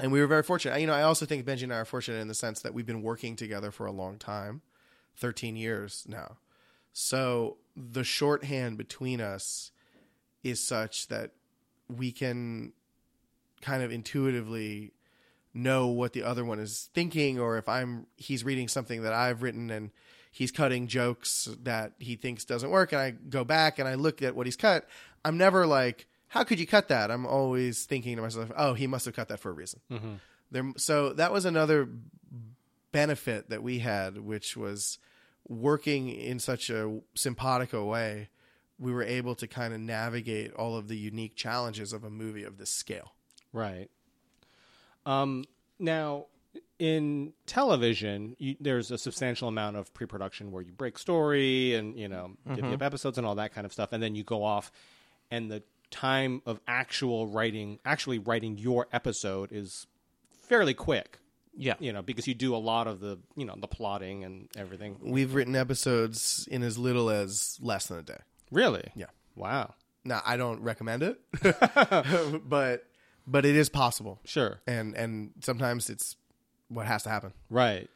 and 0.00 0.12
we 0.12 0.20
were 0.20 0.26
very 0.26 0.42
fortunate. 0.42 0.80
You 0.80 0.86
know, 0.86 0.94
I 0.94 1.02
also 1.02 1.26
think 1.26 1.46
Benji 1.46 1.62
and 1.64 1.72
I 1.72 1.76
are 1.76 1.84
fortunate 1.84 2.18
in 2.18 2.28
the 2.28 2.34
sense 2.34 2.60
that 2.62 2.74
we've 2.74 2.86
been 2.86 3.02
working 3.02 3.36
together 3.36 3.70
for 3.70 3.86
a 3.86 3.92
long 3.92 4.18
time, 4.18 4.62
thirteen 5.16 5.56
years 5.56 6.04
now. 6.08 6.36
So 6.92 7.56
the 7.76 8.04
shorthand 8.04 8.76
between 8.76 9.20
us 9.20 9.70
is 10.42 10.60
such 10.60 11.08
that 11.08 11.30
we 11.88 12.12
can 12.12 12.72
kind 13.60 13.82
of 13.82 13.92
intuitively 13.92 14.92
know 15.54 15.86
what 15.86 16.12
the 16.12 16.22
other 16.22 16.44
one 16.44 16.58
is 16.58 16.88
thinking 16.94 17.38
or 17.38 17.56
if 17.58 17.68
I'm 17.68 18.06
he's 18.16 18.42
reading 18.44 18.68
something 18.68 19.02
that 19.02 19.12
I've 19.12 19.42
written 19.42 19.70
and 19.70 19.90
he's 20.30 20.50
cutting 20.50 20.86
jokes 20.86 21.48
that 21.62 21.92
he 21.98 22.16
thinks 22.16 22.44
doesn't 22.44 22.70
work 22.70 22.92
and 22.92 23.00
I 23.00 23.10
go 23.10 23.44
back 23.44 23.78
and 23.78 23.86
I 23.86 23.94
look 23.94 24.22
at 24.22 24.34
what 24.34 24.46
he's 24.46 24.56
cut, 24.56 24.88
I'm 25.24 25.36
never 25.36 25.66
like, 25.66 26.06
how 26.32 26.44
could 26.44 26.58
you 26.58 26.66
cut 26.66 26.88
that? 26.88 27.10
I'm 27.10 27.26
always 27.26 27.84
thinking 27.84 28.16
to 28.16 28.22
myself, 28.22 28.50
oh, 28.56 28.72
he 28.72 28.86
must 28.86 29.04
have 29.04 29.14
cut 29.14 29.28
that 29.28 29.38
for 29.38 29.50
a 29.50 29.52
reason. 29.52 29.80
There, 30.50 30.64
so 30.78 31.12
that 31.12 31.30
was 31.30 31.44
another 31.44 31.90
benefit 32.90 33.50
that 33.50 33.62
we 33.62 33.80
had, 33.80 34.16
which 34.16 34.56
was 34.56 34.98
working 35.46 36.08
in 36.08 36.38
such 36.38 36.70
a 36.70 37.00
simpatico 37.14 37.84
way. 37.84 38.30
We 38.78 38.92
were 38.92 39.02
able 39.02 39.34
to 39.34 39.46
kind 39.46 39.74
of 39.74 39.80
navigate 39.80 40.54
all 40.54 40.74
of 40.74 40.88
the 40.88 40.96
unique 40.96 41.36
challenges 41.36 41.92
of 41.92 42.02
a 42.02 42.08
movie 42.10 42.44
of 42.44 42.56
this 42.56 42.70
scale. 42.70 43.12
Right. 43.52 43.90
Um, 45.04 45.44
now, 45.78 46.28
in 46.78 47.34
television, 47.44 48.36
you, 48.38 48.56
there's 48.58 48.90
a 48.90 48.96
substantial 48.96 49.48
amount 49.48 49.76
of 49.76 49.92
pre-production 49.92 50.50
where 50.50 50.62
you 50.62 50.72
break 50.72 50.98
story 50.98 51.74
and 51.74 51.98
you 51.98 52.08
know 52.08 52.32
divvy 52.54 52.72
up 52.72 52.82
episodes 52.82 53.18
and 53.18 53.26
all 53.26 53.34
that 53.34 53.54
kind 53.54 53.66
of 53.66 53.72
stuff, 53.74 53.92
and 53.92 54.02
then 54.02 54.14
you 54.14 54.24
go 54.24 54.42
off, 54.42 54.72
and 55.30 55.50
the 55.50 55.62
time 55.92 56.42
of 56.44 56.58
actual 56.66 57.28
writing, 57.28 57.78
actually 57.84 58.18
writing 58.18 58.58
your 58.58 58.88
episode, 58.92 59.52
is 59.52 59.86
fairly 60.48 60.74
quick. 60.74 61.18
Yeah. 61.56 61.74
You 61.78 61.92
know, 61.92 62.02
because 62.02 62.26
you 62.26 62.34
do 62.34 62.56
a 62.56 62.58
lot 62.58 62.86
of 62.86 63.00
the 63.00 63.18
you 63.36 63.44
know 63.44 63.54
the 63.56 63.68
plotting 63.68 64.24
and 64.24 64.48
everything. 64.56 64.96
We've 65.02 65.34
written 65.34 65.54
episodes 65.54 66.48
in 66.50 66.62
as 66.62 66.78
little 66.78 67.10
as 67.10 67.58
less 67.60 67.86
than 67.86 67.98
a 67.98 68.02
day. 68.02 68.18
Really? 68.50 68.90
Yeah. 68.94 69.06
Wow. 69.36 69.74
Now, 70.04 70.20
I 70.26 70.36
don't 70.36 70.60
recommend 70.62 71.02
it, 71.02 71.20
but 72.48 72.84
but 73.26 73.46
it 73.46 73.54
is 73.54 73.68
possible. 73.68 74.18
Sure. 74.24 74.60
And 74.66 74.96
and 74.96 75.32
sometimes 75.40 75.90
it's 75.90 76.16
what 76.68 76.86
has 76.86 77.02
to 77.04 77.10
happen. 77.10 77.32
Right. 77.50 77.88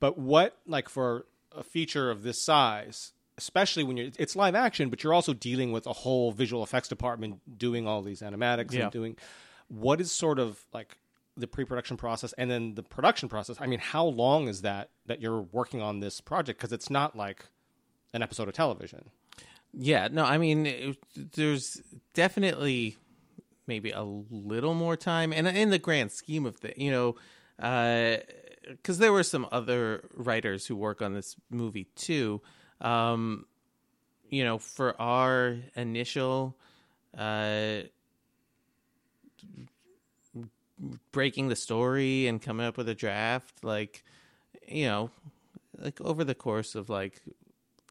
But 0.00 0.18
what 0.18 0.56
like 0.66 0.88
for 0.88 1.26
a 1.52 1.62
feature 1.62 2.10
of 2.10 2.22
this 2.22 2.40
size, 2.40 3.12
especially 3.38 3.82
when 3.84 3.96
you're 3.96 4.10
it's 4.18 4.36
live 4.36 4.54
action, 4.54 4.90
but 4.90 5.02
you're 5.02 5.14
also 5.14 5.32
dealing 5.34 5.72
with 5.72 5.86
a 5.86 5.92
whole 5.92 6.32
visual 6.32 6.62
effects 6.62 6.88
department 6.88 7.58
doing 7.58 7.86
all 7.86 8.02
these 8.02 8.20
animatics 8.20 8.72
Yeah. 8.72 8.84
and 8.84 8.92
doing 8.92 9.16
what 9.68 10.00
is 10.00 10.12
sort 10.12 10.38
of 10.38 10.60
like 10.72 10.98
the 11.36 11.48
pre-production 11.48 11.96
process 11.96 12.32
and 12.34 12.48
then 12.50 12.74
the 12.76 12.82
production 12.82 13.28
process. 13.28 13.56
I 13.60 13.66
mean, 13.66 13.80
how 13.80 14.04
long 14.06 14.46
is 14.48 14.62
that 14.62 14.90
that 15.06 15.20
you're 15.20 15.40
working 15.40 15.82
on 15.82 16.00
this 16.00 16.20
project 16.20 16.60
because 16.60 16.72
it's 16.72 16.90
not 16.90 17.16
like 17.16 17.46
an 18.12 18.22
episode 18.22 18.46
of 18.48 18.54
television. 18.54 19.10
Yeah, 19.72 20.06
no, 20.10 20.24
I 20.24 20.38
mean, 20.38 20.66
it, 20.66 20.96
there's 21.16 21.82
definitely 22.12 22.96
maybe 23.66 23.90
a 23.90 24.04
little 24.04 24.74
more 24.74 24.96
time, 24.96 25.32
and 25.32 25.48
in 25.48 25.70
the 25.70 25.78
grand 25.80 26.12
scheme 26.12 26.46
of 26.46 26.60
the, 26.60 26.72
you 26.76 26.92
know, 26.92 27.16
uh, 27.58 28.18
because 28.68 28.98
there 28.98 29.12
were 29.12 29.24
some 29.24 29.48
other 29.50 30.08
writers 30.14 30.66
who 30.66 30.76
work 30.76 31.02
on 31.02 31.12
this 31.14 31.34
movie 31.50 31.88
too. 31.96 32.40
Um, 32.80 33.46
you 34.30 34.44
know, 34.44 34.58
for 34.58 35.00
our 35.00 35.56
initial 35.76 36.56
uh, 37.16 37.82
breaking 41.12 41.48
the 41.48 41.56
story 41.56 42.26
and 42.26 42.42
coming 42.42 42.66
up 42.66 42.76
with 42.76 42.88
a 42.88 42.94
draft, 42.94 43.62
like, 43.62 44.02
you 44.66 44.86
know, 44.86 45.10
like 45.78 46.00
over 46.00 46.24
the 46.24 46.34
course 46.34 46.74
of 46.74 46.88
like 46.88 47.20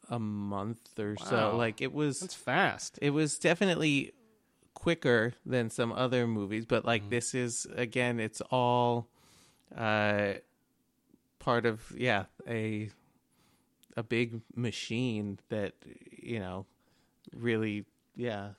a 0.10 0.20
month 0.20 1.00
or 1.00 1.16
so. 1.18 1.56
Like 1.56 1.82
it 1.82 1.94
was 1.94 2.20
That's 2.20 2.34
fast. 2.34 3.00
it 3.02 3.12
was 3.12 3.38
definitely 3.38 4.14
quicker 4.74 5.34
than 5.46 5.70
some 5.70 5.92
other 5.94 6.28
movies, 6.28 6.66
but 6.66 6.86
like 6.86 7.10
this 7.10 7.34
is 7.34 7.66
again 7.76 8.20
it's 8.20 8.42
all 8.52 9.08
uh 9.78 10.34
part 11.40 11.66
of 11.66 11.82
yeah, 11.96 12.26
a 12.48 12.90
a 13.96 14.04
big 14.04 14.42
machine 14.56 15.40
that 15.50 15.74
you 16.12 16.40
know 16.40 16.66
really 17.36 17.86
yeah. 18.16 18.50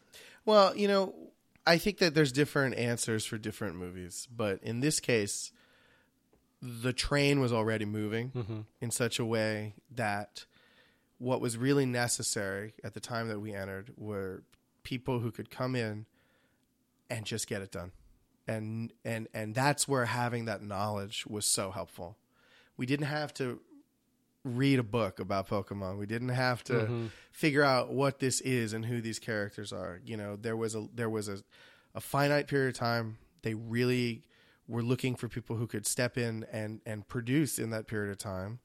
Well, 0.45 0.77
you 0.77 0.89
know, 0.89 1.15
I 1.67 1.79
think 1.79 1.99
that 1.99 2.15
there's 2.15 2.33
different 2.33 2.77
answers 2.77 3.25
for 3.25 3.39
different 3.39 3.77
movies, 3.77 4.29
but 4.35 4.63
in 4.63 4.81
this 4.81 5.01
case, 5.01 5.53
the 6.61 6.93
train 6.93 7.41
was 7.41 7.53
already 7.53 7.85
moving 7.85 8.31
mm-hmm. 8.31 8.61
in 8.81 8.91
such 8.91 9.19
a 9.19 9.25
way 9.25 9.75
that 9.95 10.45
what 11.19 11.41
was 11.41 11.57
really 11.57 11.87
necessary 11.87 12.75
at 12.83 12.95
the 12.95 13.01
time 13.01 13.29
that 13.29 13.41
we 13.41 13.53
entered 13.53 13.93
were 13.97 14.43
people 14.83 15.21
who 15.21 15.31
could 15.31 15.51
come 15.51 15.75
in 15.75 16.07
and 17.09 17.25
just 17.25 17.47
get 17.47 17.63
it 17.63 17.71
done. 17.71 17.93
And 18.47 18.93
and 19.05 19.29
and 19.33 19.55
that's 19.55 19.89
where 19.89 20.05
having 20.05 20.45
that 20.47 20.63
knowledge 20.63 21.25
was 21.27 21.47
so 21.47 21.71
helpful. 21.71 22.19
We 22.77 22.85
didn't 22.85 23.07
have 23.07 23.33
to 23.35 23.61
read 24.45 24.79
a 24.79 24.83
book 24.83 25.19
about 25.19 25.49
Pokemon. 25.49 25.99
We 25.99 26.07
didn't 26.07 26.29
have 26.29 26.63
to 26.65 26.73
mm-hmm. 26.73 27.07
figure 27.33 27.63
out 27.63 27.93
what 27.93 28.21
this 28.21 28.41
is 28.43 28.73
and 28.75 28.85
who 28.85 29.01
these 29.01 29.19
characters 29.19 29.73
are. 29.73 30.01
You 30.05 30.17
know, 30.17 30.37
there 30.37 30.57
was 30.57 30.75
a 30.75 30.87
there 30.95 31.11
was 31.11 31.29
a, 31.29 31.39
a 31.95 32.01
finite 32.01 32.47
period 32.47 32.69
of 32.69 32.75
time. 32.75 33.19
They 33.43 33.55
really 33.55 34.23
were 34.69 34.83
looking 34.83 35.15
for 35.15 35.29
people 35.29 35.57
who 35.57 35.67
could 35.67 35.87
step 35.87 36.19
in 36.19 36.45
and 36.53 36.81
and 36.85 37.09
produce 37.09 37.59
in 37.59 37.71
that 37.71 37.87
period 37.87 38.11
of 38.11 38.19
time. 38.19 38.61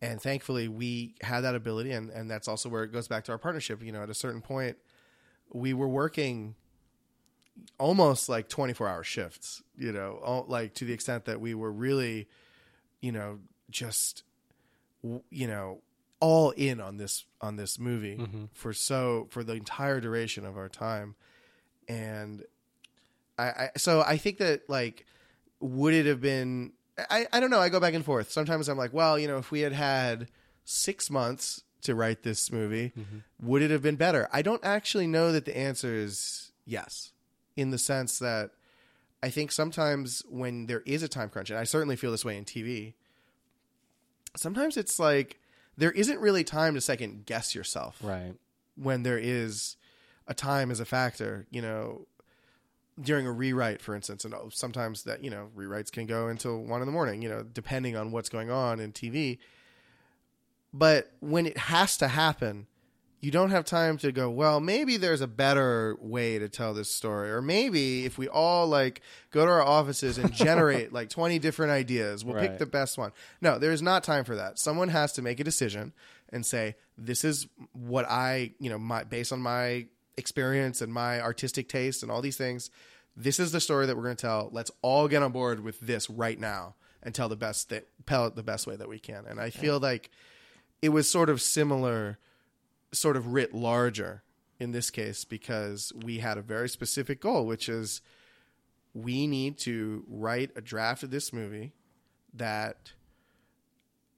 And 0.00 0.20
thankfully 0.20 0.68
we 0.68 1.14
had 1.22 1.42
that 1.42 1.54
ability 1.54 1.92
and, 1.92 2.10
and 2.10 2.30
that's 2.30 2.48
also 2.48 2.68
where 2.68 2.82
it 2.82 2.92
goes 2.92 3.08
back 3.08 3.24
to 3.24 3.32
our 3.32 3.38
partnership. 3.38 3.82
You 3.82 3.92
know, 3.92 4.02
at 4.02 4.10
a 4.10 4.14
certain 4.14 4.40
point 4.40 4.76
we 5.52 5.74
were 5.74 5.88
working 5.88 6.54
almost 7.78 8.28
like 8.28 8.48
24 8.48 8.88
hour 8.88 9.04
shifts, 9.04 9.62
you 9.76 9.92
know, 9.92 10.18
all, 10.24 10.44
like 10.48 10.74
to 10.74 10.84
the 10.84 10.92
extent 10.92 11.26
that 11.26 11.40
we 11.40 11.54
were 11.54 11.70
really, 11.70 12.28
you 13.00 13.12
know, 13.12 13.38
just 13.70 14.24
you 15.30 15.46
know 15.46 15.80
all 16.20 16.52
in 16.52 16.80
on 16.80 16.96
this 16.96 17.26
on 17.40 17.56
this 17.56 17.78
movie 17.78 18.16
mm-hmm. 18.16 18.44
for 18.54 18.72
so 18.72 19.26
for 19.30 19.44
the 19.44 19.52
entire 19.52 20.00
duration 20.00 20.46
of 20.46 20.56
our 20.56 20.68
time. 20.68 21.14
And 21.86 22.42
I, 23.38 23.44
I 23.44 23.70
so 23.76 24.02
i 24.06 24.16
think 24.16 24.38
that 24.38 24.68
like 24.70 25.06
would 25.60 25.92
it 25.92 26.06
have 26.06 26.20
been 26.20 26.72
I, 27.10 27.26
I 27.32 27.40
don't 27.40 27.50
know. 27.50 27.58
I 27.58 27.70
go 27.70 27.80
back 27.80 27.94
and 27.94 28.04
forth. 28.04 28.30
Sometimes 28.30 28.68
i'm 28.68 28.78
like 28.78 28.92
well 28.92 29.18
you 29.18 29.28
know 29.28 29.38
if 29.38 29.50
we 29.50 29.60
had 29.60 29.72
had 29.72 30.28
six 30.64 31.10
months 31.10 31.62
to 31.82 31.94
write 31.94 32.22
this 32.22 32.50
movie 32.50 32.92
mm-hmm. 32.98 33.18
would 33.46 33.60
it 33.60 33.70
have 33.70 33.82
been 33.82 33.96
better? 33.96 34.28
I 34.32 34.40
don't 34.40 34.64
actually 34.64 35.06
know 35.06 35.32
that 35.32 35.44
the 35.44 35.56
answer 35.56 35.94
is 35.94 36.52
yes 36.64 37.12
in 37.56 37.70
the 37.70 37.78
sense 37.78 38.18
that 38.18 38.50
i 39.22 39.28
think 39.28 39.52
sometimes 39.52 40.22
when 40.28 40.66
there 40.66 40.82
is 40.86 41.02
a 41.02 41.08
time 41.08 41.28
crunch 41.28 41.50
and 41.50 41.58
i 41.58 41.64
certainly 41.64 41.96
feel 41.96 42.10
this 42.10 42.24
way 42.24 42.36
in 42.36 42.44
tv 42.44 42.94
sometimes 44.36 44.76
it's 44.76 44.98
like 44.98 45.38
there 45.76 45.92
isn't 45.92 46.20
really 46.20 46.44
time 46.44 46.74
to 46.74 46.80
second 46.80 47.26
guess 47.26 47.54
yourself 47.54 47.98
Right. 48.02 48.34
when 48.76 49.02
there 49.02 49.18
is 49.18 49.76
a 50.26 50.34
time 50.34 50.70
as 50.70 50.80
a 50.80 50.84
factor, 50.84 51.46
you 51.50 51.60
know, 51.62 52.06
during 53.00 53.26
a 53.26 53.32
rewrite, 53.32 53.80
for 53.82 53.94
instance, 53.96 54.24
and 54.24 54.32
oh, 54.34 54.48
sometimes 54.52 55.02
that, 55.02 55.22
you 55.24 55.28
know, 55.30 55.48
rewrites 55.56 55.90
can 55.90 56.06
go 56.06 56.28
until 56.28 56.62
one 56.62 56.80
in 56.80 56.86
the 56.86 56.92
morning, 56.92 57.22
you 57.22 57.28
know, 57.28 57.42
depending 57.42 57.96
on 57.96 58.12
what's 58.12 58.28
going 58.28 58.50
on 58.50 58.78
in 58.78 58.92
TV. 58.92 59.38
But 60.72 61.10
when 61.20 61.46
it 61.46 61.56
has 61.58 61.96
to 61.98 62.08
happen, 62.08 62.66
you 63.24 63.30
don't 63.30 63.50
have 63.50 63.64
time 63.64 63.96
to 63.96 64.12
go 64.12 64.28
well 64.28 64.60
maybe 64.60 64.96
there's 64.96 65.22
a 65.22 65.26
better 65.26 65.96
way 66.00 66.38
to 66.38 66.48
tell 66.48 66.74
this 66.74 66.90
story 66.90 67.30
or 67.30 67.40
maybe 67.40 68.04
if 68.04 68.18
we 68.18 68.28
all 68.28 68.66
like 68.66 69.00
go 69.30 69.46
to 69.46 69.50
our 69.50 69.62
offices 69.62 70.18
and 70.18 70.32
generate 70.32 70.92
like 70.92 71.08
20 71.08 71.38
different 71.38 71.72
ideas 71.72 72.24
we'll 72.24 72.38
pick 72.38 72.58
the 72.58 72.66
best 72.66 72.98
one. 72.98 73.12
No 73.40 73.58
there's 73.58 73.82
not 73.82 74.04
time 74.04 74.24
for 74.24 74.36
that. 74.36 74.58
Someone 74.58 74.88
has 74.88 75.12
to 75.12 75.22
make 75.22 75.40
a 75.40 75.44
decision 75.44 75.92
and 76.28 76.44
say 76.44 76.76
this 76.98 77.24
is 77.24 77.46
what 77.72 78.04
i 78.08 78.52
you 78.58 78.68
know 78.68 78.78
my 78.78 79.04
based 79.04 79.32
on 79.32 79.40
my 79.40 79.86
experience 80.16 80.80
and 80.80 80.92
my 80.92 81.20
artistic 81.20 81.68
taste 81.68 82.02
and 82.02 82.12
all 82.12 82.20
these 82.20 82.36
things 82.36 82.70
this 83.16 83.38
is 83.38 83.52
the 83.52 83.60
story 83.60 83.86
that 83.86 83.96
we're 83.96 84.02
going 84.02 84.16
to 84.16 84.20
tell. 84.20 84.48
Let's 84.52 84.72
all 84.82 85.06
get 85.06 85.22
on 85.22 85.30
board 85.30 85.60
with 85.60 85.78
this 85.78 86.10
right 86.10 86.38
now 86.38 86.74
and 87.00 87.14
tell 87.14 87.28
the 87.28 87.36
best 87.36 87.68
that 87.68 87.86
tell 88.06 88.26
it 88.26 88.34
the 88.34 88.42
best 88.42 88.66
way 88.66 88.74
that 88.76 88.88
we 88.88 88.98
can. 88.98 89.24
And 89.26 89.40
i 89.40 89.50
feel 89.50 89.78
like 89.78 90.10
it 90.82 90.88
was 90.88 91.08
sort 91.08 91.30
of 91.30 91.40
similar 91.40 92.18
sort 92.94 93.16
of 93.16 93.32
writ 93.32 93.54
larger 93.54 94.22
in 94.58 94.72
this 94.72 94.90
case 94.90 95.24
because 95.24 95.92
we 95.94 96.18
had 96.18 96.38
a 96.38 96.42
very 96.42 96.68
specific 96.68 97.20
goal, 97.20 97.46
which 97.46 97.68
is 97.68 98.00
we 98.94 99.26
need 99.26 99.58
to 99.58 100.04
write 100.08 100.50
a 100.56 100.60
draft 100.60 101.02
of 101.02 101.10
this 101.10 101.32
movie 101.32 101.72
that 102.32 102.92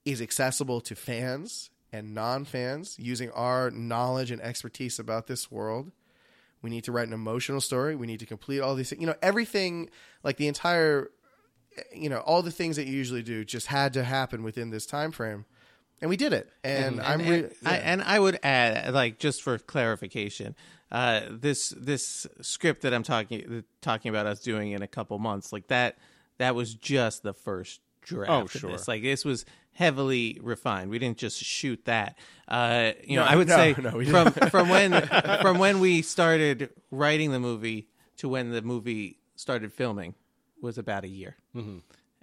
is 0.04 0.20
accessible 0.20 0.80
to 0.80 0.94
fans 0.94 1.70
and 1.92 2.14
non 2.14 2.44
fans 2.44 2.96
using 2.98 3.30
our 3.30 3.70
knowledge 3.70 4.30
and 4.30 4.40
expertise 4.42 4.98
about 4.98 5.26
this 5.26 5.50
world. 5.50 5.90
We 6.62 6.70
need 6.70 6.84
to 6.84 6.92
write 6.92 7.06
an 7.06 7.14
emotional 7.14 7.60
story. 7.60 7.96
We 7.96 8.06
need 8.06 8.20
to 8.20 8.26
complete 8.26 8.60
all 8.60 8.74
these 8.74 8.90
things. 8.90 9.00
You 9.00 9.06
know, 9.06 9.14
everything, 9.22 9.90
like 10.22 10.36
the 10.36 10.48
entire, 10.48 11.10
you 11.94 12.08
know, 12.08 12.20
all 12.20 12.42
the 12.42 12.50
things 12.50 12.76
that 12.76 12.86
you 12.86 12.92
usually 12.92 13.22
do 13.22 13.44
just 13.44 13.68
had 13.68 13.92
to 13.94 14.04
happen 14.04 14.42
within 14.42 14.70
this 14.70 14.86
time 14.86 15.12
frame. 15.12 15.44
And 16.00 16.10
we 16.10 16.16
did 16.16 16.32
it. 16.32 16.50
And, 16.62 17.00
I'm 17.00 17.20
and, 17.20 17.28
re- 17.30 17.36
and, 17.38 17.52
I, 17.64 17.76
and 17.76 18.02
I 18.02 18.18
would 18.18 18.38
add, 18.42 18.92
like, 18.92 19.18
just 19.18 19.42
for 19.42 19.58
clarification, 19.58 20.54
uh, 20.92 21.22
this 21.30 21.70
this 21.70 22.26
script 22.42 22.82
that 22.82 22.92
I'm 22.94 23.02
talking 23.02 23.64
talking 23.80 24.08
about 24.08 24.26
us 24.26 24.40
doing 24.40 24.72
in 24.72 24.82
a 24.82 24.86
couple 24.86 25.18
months, 25.18 25.52
like 25.52 25.66
that, 25.68 25.98
that 26.38 26.54
was 26.54 26.74
just 26.74 27.22
the 27.22 27.32
first 27.32 27.80
draft. 28.02 28.30
Oh, 28.30 28.42
of 28.42 28.52
sure. 28.52 28.70
this. 28.70 28.86
Like 28.86 29.02
this 29.02 29.24
was 29.24 29.44
heavily 29.72 30.38
refined. 30.42 30.90
We 30.90 30.98
didn't 30.98 31.18
just 31.18 31.42
shoot 31.42 31.84
that. 31.86 32.16
Uh, 32.46 32.92
you 33.04 33.16
know, 33.16 33.24
I 33.24 33.34
would 33.34 33.48
no, 33.48 33.56
say 33.56 33.74
no, 33.82 34.04
from 34.04 34.30
from 34.50 34.68
when 34.68 35.02
from 35.42 35.58
when 35.58 35.80
we 35.80 36.02
started 36.02 36.70
writing 36.92 37.32
the 37.32 37.40
movie 37.40 37.88
to 38.18 38.28
when 38.28 38.52
the 38.52 38.62
movie 38.62 39.18
started 39.34 39.72
filming 39.72 40.14
was 40.62 40.78
about 40.78 41.02
a 41.04 41.08
year, 41.08 41.36
Mm-hmm. 41.54 41.78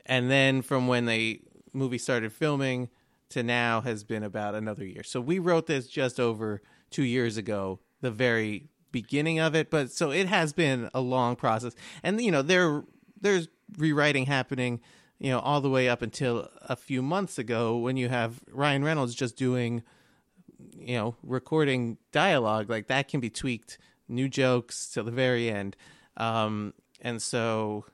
and 0.06 0.32
then 0.32 0.62
from 0.62 0.88
when 0.88 1.06
the 1.06 1.42
movie 1.74 1.98
started 1.98 2.32
filming 2.32 2.90
to 3.34 3.44
now 3.44 3.82
has 3.82 4.04
been 4.04 4.24
about 4.24 4.56
another 4.56 4.86
year. 4.86 5.04
So 5.04 5.20
we 5.20 5.40
wrote 5.40 5.68
this 5.68 5.88
just 5.88 6.20
over 6.20 6.62
two 6.90 7.04
years 7.04 7.38
ago, 7.38 7.80
the 8.02 8.12
very 8.12 8.70
beginning 8.92 9.40
of 9.40 9.56
it. 9.56 9.70
But 9.70 9.92
so 9.92 10.12
it 10.12 10.28
has 10.28 10.54
been 10.54 10.90
a 10.94 11.02
long 11.02 11.36
process, 11.36 11.76
and 12.02 12.22
you 12.22 12.32
know 12.32 12.42
there 12.42 12.84
there's 13.20 13.48
rewriting 13.78 14.26
happening, 14.28 14.80
you 15.20 15.32
know, 15.32 15.40
all 15.40 15.62
the 15.62 15.70
way 15.70 15.90
up 15.90 16.02
until 16.02 16.50
a 16.62 16.76
few 16.76 17.02
months 17.02 17.38
ago 17.38 17.78
when 17.78 17.98
you 17.98 18.10
have 18.10 18.42
Ryan 18.52 18.84
Reynolds 18.84 19.16
just 19.16 19.36
doing, 19.36 19.84
you 20.78 20.96
know, 20.96 21.16
recording 21.24 21.98
dialogue 22.12 22.70
like 22.70 22.88
that 22.88 23.08
can 23.08 23.20
be 23.20 23.30
tweaked, 23.30 23.78
new 24.08 24.30
jokes 24.30 24.90
till 24.90 25.04
the 25.04 25.12
very 25.12 25.50
end, 25.50 25.76
um, 26.18 26.74
and 27.02 27.22
so. 27.22 27.86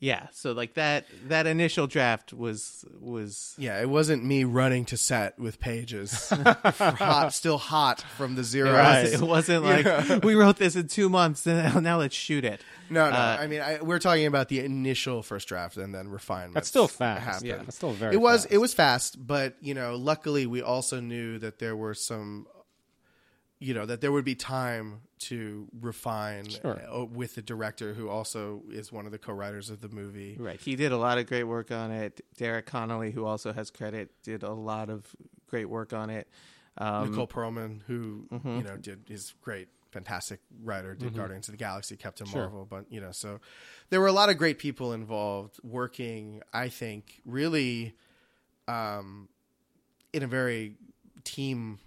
Yeah, 0.00 0.28
so 0.30 0.52
like 0.52 0.74
that 0.74 1.06
that 1.26 1.48
initial 1.48 1.88
draft 1.88 2.32
was 2.32 2.84
was 3.00 3.56
Yeah, 3.58 3.80
it 3.80 3.88
wasn't 3.88 4.24
me 4.24 4.44
running 4.44 4.84
to 4.86 4.96
set 4.96 5.36
with 5.40 5.58
pages, 5.58 6.28
hot, 6.30 7.32
still 7.32 7.58
hot 7.58 8.02
from 8.16 8.36
the 8.36 8.44
zero. 8.44 8.72
Right. 8.72 9.06
It 9.06 9.20
wasn't 9.20 9.64
like 9.64 10.22
we 10.22 10.36
wrote 10.36 10.56
this 10.56 10.76
in 10.76 10.86
two 10.86 11.08
months 11.08 11.46
and 11.48 11.82
now 11.82 11.98
let's 11.98 12.14
shoot 12.14 12.44
it. 12.44 12.60
No, 12.90 13.10
no. 13.10 13.16
Uh, 13.16 13.38
I 13.40 13.46
mean, 13.48 13.60
I, 13.60 13.80
we're 13.82 13.98
talking 13.98 14.26
about 14.26 14.48
the 14.48 14.60
initial 14.60 15.22
first 15.22 15.48
draft 15.48 15.76
and 15.76 15.92
then 15.92 16.08
refinement. 16.08 16.54
That's 16.54 16.68
still 16.68 16.86
fast. 16.88 17.24
Happened. 17.24 17.46
Yeah, 17.46 17.56
that's 17.56 17.76
still 17.76 17.90
very. 17.90 18.14
it 18.14 18.18
was 18.18 18.42
fast. 18.42 18.54
it 18.54 18.58
was 18.58 18.74
fast, 18.74 19.26
but 19.26 19.56
you 19.60 19.74
know, 19.74 19.96
luckily 19.96 20.46
we 20.46 20.62
also 20.62 21.00
knew 21.00 21.38
that 21.40 21.58
there 21.58 21.74
were 21.76 21.94
some, 21.94 22.46
you 23.58 23.74
know, 23.74 23.84
that 23.84 24.00
there 24.00 24.12
would 24.12 24.24
be 24.24 24.36
time 24.36 25.00
to 25.20 25.66
refine 25.80 26.48
Sure. 26.48 26.80
uh, 26.90 27.04
with 27.04 27.34
the 27.34 27.42
director, 27.42 27.94
who 27.94 28.08
also 28.08 28.62
is 28.70 28.90
one 28.92 29.06
of 29.06 29.12
the 29.12 29.18
co-writers 29.18 29.70
of 29.70 29.80
the 29.80 29.88
movie. 29.88 30.36
Right. 30.38 30.60
He 30.60 30.76
did 30.76 30.92
a 30.92 30.96
lot 30.96 31.18
of 31.18 31.26
great 31.26 31.44
work 31.44 31.70
on 31.70 31.90
it. 31.90 32.20
Derek 32.36 32.66
Connolly, 32.66 33.10
who 33.10 33.24
also 33.24 33.52
has 33.52 33.70
credit, 33.70 34.10
did 34.22 34.42
a 34.42 34.52
lot 34.52 34.90
of 34.90 35.06
great 35.48 35.66
work 35.68 35.92
on 35.92 36.10
it. 36.10 36.28
Um, 36.76 37.10
Nicole 37.10 37.26
Perlman, 37.26 37.80
who 37.86 38.26
Mm-hmm. 38.32 38.56
you 38.58 38.62
know 38.62 38.76
did 38.76 39.10
is 39.10 39.34
great, 39.42 39.68
fantastic 39.90 40.38
writer, 40.62 40.94
did 40.94 41.14
Guardians 41.16 41.48
of 41.48 41.52
the 41.52 41.58
Galaxy, 41.58 41.96
Captain 41.96 42.26
Sure. 42.26 42.42
Marvel, 42.42 42.64
but 42.68 42.84
you 42.90 43.00
know, 43.00 43.10
so 43.10 43.40
there 43.90 44.00
were 44.00 44.06
a 44.06 44.12
lot 44.12 44.28
of 44.28 44.38
great 44.38 44.58
people 44.58 44.92
involved 44.92 45.58
working. 45.64 46.40
I 46.52 46.68
think 46.68 47.20
really, 47.24 47.94
um, 48.68 49.28
in 50.12 50.22
a 50.22 50.26
very 50.28 50.74
team 51.24 51.78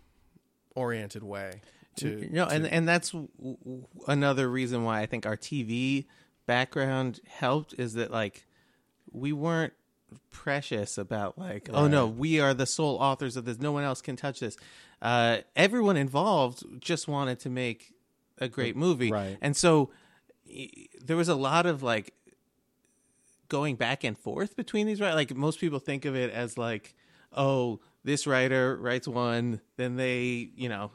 oriented 0.76 1.24
way. 1.24 1.62
To 1.98 2.10
you 2.10 2.30
know, 2.30 2.46
and 2.46 2.66
and 2.66 2.88
that's 2.88 3.12
w- 3.12 3.28
another 4.08 4.50
reason 4.50 4.84
why 4.84 5.02
I 5.02 5.06
think 5.06 5.26
our 5.26 5.36
TV 5.38 6.06
background 6.46 7.20
helped 7.28 7.74
is 7.78 7.94
that 7.96 8.12
like 8.12 8.46
we 9.12 9.34
weren't 9.34 9.74
precious 10.30 10.98
about 10.98 11.38
like 11.38 11.70
oh 11.74 11.88
no 11.88 12.06
we 12.08 12.40
are 12.40 12.54
the 12.54 12.66
sole 12.66 12.96
authors 12.98 13.36
of 13.38 13.46
this. 13.46 13.60
No 13.60 13.72
one 13.72 13.84
else 13.84 14.02
can 14.02 14.16
touch 14.16 14.40
this. 14.40 14.58
Uh 15.02 15.38
everyone 15.56 15.98
involved 15.98 16.64
just 16.82 17.08
wanted 17.08 17.40
to 17.42 17.50
make 17.50 17.94
a 18.40 18.48
great 18.48 18.76
movie. 18.76 19.12
Right. 19.12 19.38
and 19.42 19.56
so 19.56 19.90
y- 20.48 20.70
there 21.04 21.16
was 21.18 21.30
a 21.30 21.36
lot 21.36 21.66
of 21.66 21.84
like 21.84 22.14
going 23.50 23.76
back 23.76 24.04
and 24.04 24.18
forth 24.18 24.56
between 24.56 24.88
these 24.88 25.02
right? 25.02 25.14
Like 25.14 25.36
most 25.36 25.60
people 25.60 25.80
think 25.80 26.06
of 26.06 26.16
it 26.16 26.32
as 26.32 26.58
like 26.58 26.96
oh 27.34 27.80
this 28.04 28.26
writer 28.26 28.76
writes 28.78 29.08
one 29.08 29.62
then 29.78 29.96
they 29.98 30.50
you 30.56 30.70
know 30.70 30.92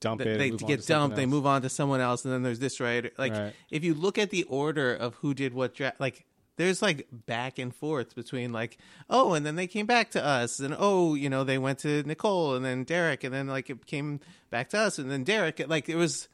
dump 0.00 0.20
they, 0.22 0.30
it. 0.30 0.38
they 0.38 0.50
move 0.50 0.62
on 0.62 0.68
get 0.68 0.80
to 0.82 0.86
dumped. 0.86 1.16
They 1.16 1.26
move 1.26 1.46
on 1.46 1.62
to 1.62 1.68
someone 1.68 2.00
else, 2.00 2.24
and 2.24 2.32
then 2.34 2.42
there's 2.42 2.58
this 2.58 2.80
writer. 2.80 3.10
Like 3.18 3.32
Right. 3.32 3.52
if 3.70 3.84
you 3.84 3.94
look 3.94 4.18
at 4.18 4.30
the 4.30 4.44
order 4.44 4.94
of 4.94 5.14
who 5.16 5.34
did 5.34 5.54
what, 5.54 5.74
dra- 5.74 5.94
like 5.98 6.26
there's 6.56 6.80
like 6.80 7.06
back 7.12 7.58
and 7.58 7.74
forth 7.74 8.14
between 8.14 8.52
like 8.52 8.78
oh, 9.10 9.34
and 9.34 9.44
then 9.44 9.56
they 9.56 9.66
came 9.66 9.86
back 9.86 10.10
to 10.12 10.24
us, 10.24 10.58
and 10.60 10.74
oh, 10.78 11.14
you 11.14 11.28
know 11.28 11.44
they 11.44 11.58
went 11.58 11.78
to 11.80 12.02
Nicole, 12.04 12.54
and 12.54 12.64
then 12.64 12.84
Derek, 12.84 13.24
and 13.24 13.34
then 13.34 13.46
like 13.46 13.68
it 13.70 13.84
came 13.86 14.20
back 14.50 14.70
to 14.70 14.78
us, 14.78 14.98
and 14.98 15.10
then 15.10 15.24
Derek. 15.24 15.60
Like 15.68 15.88
it 15.88 15.96
was. 15.96 16.28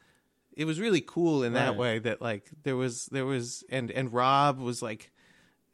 It 0.55 0.65
was 0.65 0.79
really 0.79 1.01
cool 1.01 1.41
in 1.41 1.53
that 1.53 1.69
Right. 1.69 1.77
way 1.77 1.99
that 1.99 2.21
like 2.21 2.51
there 2.61 2.75
was 2.75 3.07
there 3.07 3.25
was 3.25 3.63
and 3.71 3.89
and 3.89 4.13
Rob 4.13 4.59
was 4.59 4.83
like 4.83 5.09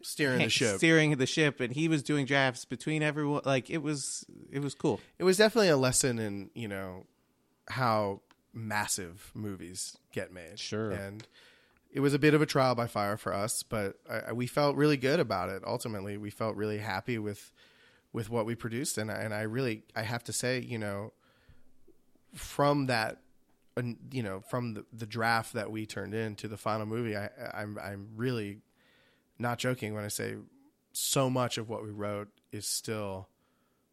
steering 0.02 0.40
the 0.40 0.48
ship. 0.60 0.78
steering 0.78 1.18
the 1.18 1.26
ship 1.26 1.60
and 1.60 1.74
he 1.74 1.90
was 1.90 2.02
doing 2.02 2.26
drafts 2.26 2.64
between 2.64 3.04
everyone 3.04 3.42
like 3.44 3.70
it 3.70 3.80
was 3.80 4.26
it 4.50 4.60
was 4.60 4.74
cool 4.74 5.02
it 5.18 5.26
was 5.26 5.36
definitely 5.36 5.68
a 5.68 5.76
lesson 5.76 6.18
in 6.18 6.50
you 6.54 6.70
know 6.70 7.06
how 7.70 8.22
massive 8.54 9.32
movies 9.34 9.98
get 10.12 10.32
made. 10.34 10.60
Sure. 10.60 10.92
and 10.92 11.26
it 11.92 12.02
was 12.02 12.14
a 12.14 12.20
bit 12.20 12.34
of 12.36 12.42
a 12.42 12.46
trial 12.46 12.76
by 12.76 12.86
fire 12.86 13.18
for 13.18 13.34
us, 13.34 13.64
but 13.64 13.96
I, 14.10 14.20
I- 14.30 14.34
we 14.34 14.46
felt 14.48 14.76
really 14.76 14.98
good 14.98 15.20
about 15.20 15.50
it. 15.50 15.64
Ultimately, 15.66 16.18
we 16.18 16.30
felt 16.30 16.56
really 16.56 16.78
happy 16.80 17.18
with 17.18 17.52
with 18.14 18.30
what 18.30 18.46
we 18.46 18.56
produced, 18.56 18.98
and 18.98 19.10
and 19.12 19.34
I 19.34 19.42
really 19.42 19.84
I 19.96 20.02
have 20.04 20.24
to 20.26 20.34
say, 20.34 20.60
you 20.60 20.78
know, 20.80 21.14
from 22.36 22.88
that. 22.88 23.18
uh, 23.78 23.82
You 24.12 24.24
know, 24.24 24.42
from 24.42 24.74
the, 24.76 24.86
the 24.94 25.06
draft 25.06 25.54
that 25.54 25.72
we 25.72 25.86
turned 25.86 26.14
in 26.14 26.36
to 26.38 26.48
the 26.48 26.58
final 26.58 26.86
movie, 26.86 27.16
I, 27.16 27.30
I'm 27.54 27.78
I'm 27.82 28.10
really 28.16 28.60
not 29.38 29.58
joking 29.58 29.94
when 29.94 30.04
I 30.04 30.10
say 30.10 30.36
so 30.92 31.30
much 31.30 31.58
of 31.58 31.70
what 31.70 31.84
we 31.84 31.92
wrote 31.92 32.28
is 32.52 32.66
still 32.68 33.30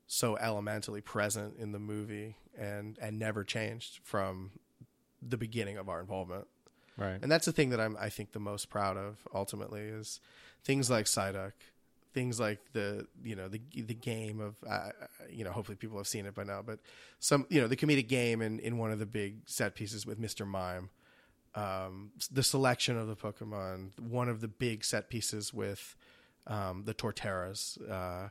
so 0.06 0.36
elementally 0.38 1.00
present 1.00 1.56
in 1.58 1.72
the 1.72 1.78
movie 1.78 2.36
and 2.58 2.98
and 3.00 3.18
never 3.18 3.44
changed 3.44 4.00
from 4.02 4.50
the 5.22 5.36
beginning 5.36 5.76
of 5.76 5.88
our 5.88 6.00
involvement. 6.00 6.46
Right. 6.96 7.18
And 7.20 7.30
that's 7.30 7.46
the 7.46 7.52
thing 7.52 7.70
that 7.70 7.80
I'm 7.80 7.96
I 8.00 8.08
think 8.08 8.32
the 8.32 8.40
most 8.40 8.70
proud 8.70 8.96
of 8.96 9.18
ultimately 9.34 9.82
is 9.82 10.20
things 10.64 10.90
like 10.90 11.06
Psyduck, 11.06 11.52
things 12.14 12.40
like 12.40 12.60
the 12.72 13.06
you 13.22 13.36
know 13.36 13.48
the 13.48 13.60
the 13.74 13.94
game 13.94 14.40
of 14.40 14.54
uh, 14.68 14.90
you 15.30 15.44
know 15.44 15.52
hopefully 15.52 15.76
people 15.76 15.98
have 15.98 16.08
seen 16.08 16.26
it 16.26 16.34
by 16.34 16.44
now, 16.44 16.62
but 16.62 16.78
some 17.20 17.46
you 17.50 17.60
know 17.60 17.68
the 17.68 17.76
comedic 17.76 18.08
game 18.08 18.40
in 18.40 18.58
in 18.60 18.78
one 18.78 18.90
of 18.90 18.98
the 18.98 19.06
big 19.06 19.40
set 19.46 19.74
pieces 19.74 20.06
with 20.06 20.20
Mr. 20.20 20.46
Mime. 20.46 20.90
Um, 21.54 22.10
the 22.30 22.42
selection 22.42 22.98
of 22.98 23.08
the 23.08 23.16
Pokemon, 23.16 23.98
one 23.98 24.28
of 24.28 24.42
the 24.42 24.48
big 24.48 24.84
set 24.84 25.08
pieces 25.08 25.54
with 25.54 25.96
um, 26.46 26.82
the 26.84 26.92
Torterras, 26.92 27.78
uh, 27.90 28.28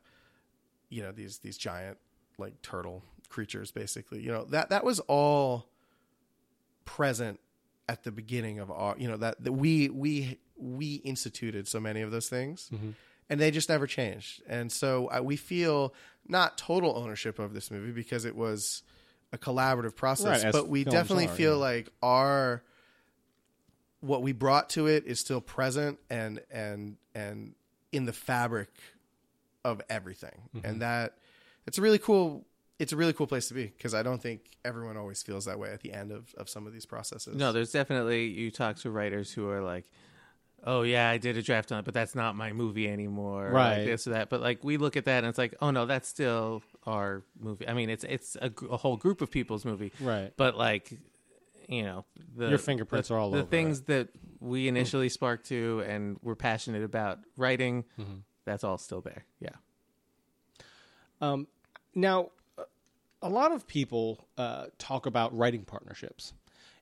you 0.90 1.02
know 1.02 1.12
these 1.12 1.40
these 1.40 1.58
giant 1.58 1.98
like 2.38 2.62
turtle 2.62 3.04
creatures 3.30 3.72
basically 3.72 4.22
you 4.22 4.32
know 4.32 4.46
that 4.46 4.70
that 4.70 4.84
was 4.84 5.00
all 5.02 5.68
present 6.86 7.40
at 7.88 8.04
the 8.04 8.12
beginning 8.12 8.60
of 8.60 8.70
our 8.72 8.96
you 8.98 9.08
know 9.08 9.18
that, 9.18 9.44
that 9.44 9.52
we 9.52 9.90
we 9.90 10.40
we 10.58 10.96
instituted 10.96 11.68
so 11.68 11.80
many 11.80 12.02
of 12.02 12.12
those 12.12 12.30
things 12.30 12.70
and 13.30 13.40
they 13.42 13.52
just 13.52 13.70
never 13.70 13.88
changed 13.88 14.42
and 14.48 14.72
so 14.72 15.08
uh, 15.08 15.22
we 15.22 15.36
feel 15.36 15.94
not 16.28 16.58
total 16.58 16.98
ownership 16.98 17.40
of 17.40 17.54
this 17.54 17.70
movie 17.70 17.92
because 17.92 18.26
it 18.26 18.36
was 18.36 18.84
a 19.34 19.38
collaborative 19.38 19.96
process. 19.96 20.44
Right, 20.44 20.52
but 20.54 20.68
we 20.68 20.84
definitely 20.84 21.26
are, 21.28 21.36
feel 21.36 21.52
yeah. 21.54 21.58
like 21.58 21.90
our 22.02 22.64
what 24.00 24.22
we 24.22 24.32
brought 24.32 24.70
to 24.72 24.88
it 24.88 25.06
is 25.06 25.20
still 25.20 25.42
present 25.42 26.00
and 26.10 26.42
and 26.50 26.98
and 27.14 27.54
in 27.92 28.06
the 28.06 28.14
fabric 28.14 28.70
of 29.64 29.82
everything, 29.90 30.50
Mm-hmm. 30.56 30.66
and 30.66 30.82
that 30.82 31.18
it's 31.68 31.78
a 31.78 31.82
really 31.82 32.00
cool. 32.00 32.46
It's 32.78 32.92
a 32.92 32.98
really 32.98 33.14
cool 33.14 33.28
place 33.28 33.48
to 33.48 33.54
be 33.54 33.68
because 33.68 33.94
I 33.94 34.04
don't 34.04 34.22
think 34.22 34.42
everyone 34.66 34.98
always 34.98 35.24
feels 35.24 35.46
that 35.46 35.58
way 35.60 35.70
at 35.72 35.80
the 35.82 35.94
end 35.94 36.12
of, 36.12 36.34
of 36.38 36.50
some 36.50 36.68
of 36.68 36.74
these 36.74 36.86
processes. 36.86 37.36
No, 37.36 37.54
there's 37.54 37.72
definitely 37.72 38.26
you 38.28 38.52
talk 38.52 38.78
to 38.80 38.92
writers 38.92 39.32
who 39.32 39.48
are 39.50 39.62
like, 39.62 39.86
"Oh 40.64 40.82
yeah, 40.82 41.10
I 41.10 41.18
did 41.18 41.38
a 41.38 41.42
draft 41.42 41.72
on 41.72 41.80
it, 41.80 41.86
but 41.86 41.94
that's 41.94 42.16
not 42.16 42.36
my 42.36 42.52
movie 42.52 42.90
anymore." 42.90 43.50
Right. 43.50 43.78
Like 43.78 43.86
this 43.86 44.08
or 44.08 44.10
that. 44.12 44.30
But 44.30 44.42
like 44.42 44.64
we 44.64 44.76
look 44.76 44.98
at 44.98 45.06
that 45.06 45.20
and 45.20 45.28
it's 45.28 45.38
like, 45.38 45.56
"Oh 45.62 45.72
no, 45.72 45.86
that's 45.86 46.08
still 46.10 46.64
our 46.86 47.24
movie." 47.40 47.66
I 47.66 47.74
mean, 47.74 47.90
it's 47.90 48.04
it's 48.04 48.36
a, 48.42 48.52
a 48.70 48.76
whole 48.76 48.98
group 48.98 49.22
of 49.22 49.32
people's 49.32 49.64
movie, 49.64 49.94
Right. 50.02 50.34
But 50.36 50.58
like, 50.58 50.92
you 51.70 51.84
know, 51.84 52.04
the, 52.36 52.50
Your 52.50 52.58
fingerprints 52.58 53.08
the- 53.08 53.16
are 53.16 53.20
all 53.20 53.32
the 53.32 53.40
over 53.40 53.48
things 53.48 53.84
that 53.84 54.10
we 54.42 54.68
initially 54.68 55.08
sparked 55.08 55.48
to 55.48 55.82
and 55.88 56.18
were 56.22 56.36
passionate 56.36 56.84
about 56.84 57.20
writing. 57.38 57.86
Mm-hmm. 57.98 58.16
That's 58.44 58.66
all 58.66 58.78
still 58.78 59.00
there. 59.02 59.24
Yeah. 59.40 59.50
Um, 61.22 61.48
now, 61.96 62.32
a 63.22 63.30
lot 63.30 63.52
of 63.52 63.68
people 63.68 64.28
uh, 64.38 64.66
talk 64.78 65.06
about 65.06 65.36
writing 65.36 65.64
partnerships, 65.64 66.34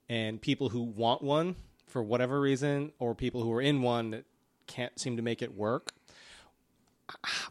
and 0.09 0.41
people 0.41 0.69
who 0.69 0.81
want 0.83 1.21
one 1.21 1.55
for 1.87 2.03
whatever 2.03 2.39
reason, 2.39 2.91
or 2.99 3.15
people 3.15 3.43
who 3.43 3.51
are 3.53 3.61
in 3.61 3.81
one 3.81 4.11
that 4.11 4.25
can't 4.67 4.99
seem 4.99 5.17
to 5.17 5.23
make 5.23 5.41
it 5.41 5.53
work. 5.53 5.93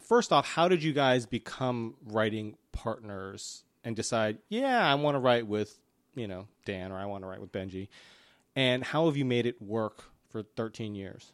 First 0.01 0.33
off, 0.33 0.45
how 0.45 0.67
did 0.67 0.83
you 0.83 0.93
guys 0.93 1.25
become 1.25 1.95
writing 2.05 2.57
partners 2.71 3.63
and 3.83 3.95
decide, 3.95 4.39
yeah, 4.49 4.91
I 4.91 4.95
want 4.95 5.15
to 5.15 5.19
write 5.19 5.47
with, 5.47 5.79
you 6.15 6.27
know, 6.27 6.47
Dan 6.65 6.91
or 6.91 6.97
I 6.97 7.05
want 7.05 7.23
to 7.23 7.27
write 7.27 7.39
with 7.39 7.51
Benji? 7.51 7.87
And 8.55 8.83
how 8.83 9.05
have 9.05 9.17
you 9.17 9.25
made 9.25 9.45
it 9.45 9.61
work 9.61 10.03
for 10.29 10.43
13 10.43 10.95
years? 10.95 11.31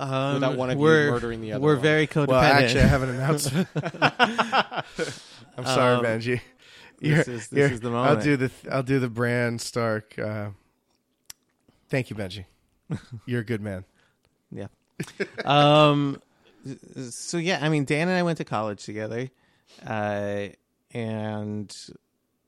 Um, 0.00 0.34
Without 0.34 0.56
one 0.56 0.70
of 0.70 0.78
you 0.78 0.82
we're, 0.82 1.10
murdering 1.10 1.40
the 1.42 1.52
other 1.52 1.62
We're 1.62 1.74
one. 1.74 1.82
very 1.82 2.06
codependent. 2.06 2.28
Well, 2.28 2.40
actually, 2.40 2.80
I 2.80 2.86
have 2.86 3.02
an 3.02 3.08
announcement. 3.16 3.68
I'm 5.58 5.66
sorry, 5.66 5.96
Um, 5.96 6.04
Benji. 6.04 6.40
this 7.00 7.00
You're- 7.00 7.18
is- 7.20 7.26
this 7.26 7.52
you're- 7.52 7.72
is 7.72 7.80
the 7.80 7.90
I'll 7.92 8.20
do 8.20 8.36
the 8.36 8.50
I'll 8.70 8.82
do 8.82 8.98
the 8.98 9.08
Bran 9.10 9.58
Stark. 9.58 10.18
Uh, 10.18 10.50
thank 11.90 12.08
you, 12.10 12.16
Benji. 12.16 12.46
You're 13.26 13.40
a 13.40 13.44
good 13.44 13.60
man. 13.60 13.84
Yeah. 14.50 14.68
um. 15.44 16.20
So 17.10 17.38
yeah, 17.38 17.58
I 17.62 17.68
mean, 17.68 17.84
Dan 17.84 18.08
and 18.08 18.16
I 18.18 18.22
went 18.22 18.38
to 18.38 18.44
college 18.44 18.84
together, 18.84 19.30
uh, 19.86 20.48
and 20.92 21.76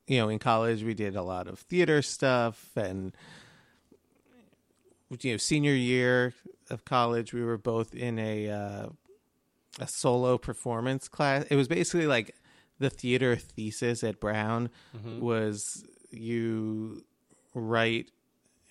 you 0.07 0.19
know, 0.19 0.29
in 0.29 0.39
college 0.39 0.83
we 0.83 0.95
did 0.95 1.17
a 1.17 1.23
lot 1.23 1.49
of 1.49 1.59
theater 1.59 2.03
stuff, 2.03 2.71
and 2.77 3.13
you 5.21 5.33
know, 5.33 5.37
senior 5.39 5.75
year 5.75 6.35
of 6.73 6.85
college 6.85 7.33
we 7.33 7.43
were 7.43 7.59
both 7.59 7.95
in 7.95 8.19
a 8.19 8.49
uh, 8.51 8.87
a 9.79 9.87
solo 9.87 10.39
performance 10.39 11.09
class. 11.09 11.45
It 11.51 11.57
was 11.57 11.69
basically 11.69 12.07
like 12.07 12.35
the 12.79 12.91
theater 12.91 13.37
thesis 13.37 14.03
at 14.03 14.21
Brown 14.21 14.71
was 15.21 15.85
you 16.11 17.05
write 17.55 18.11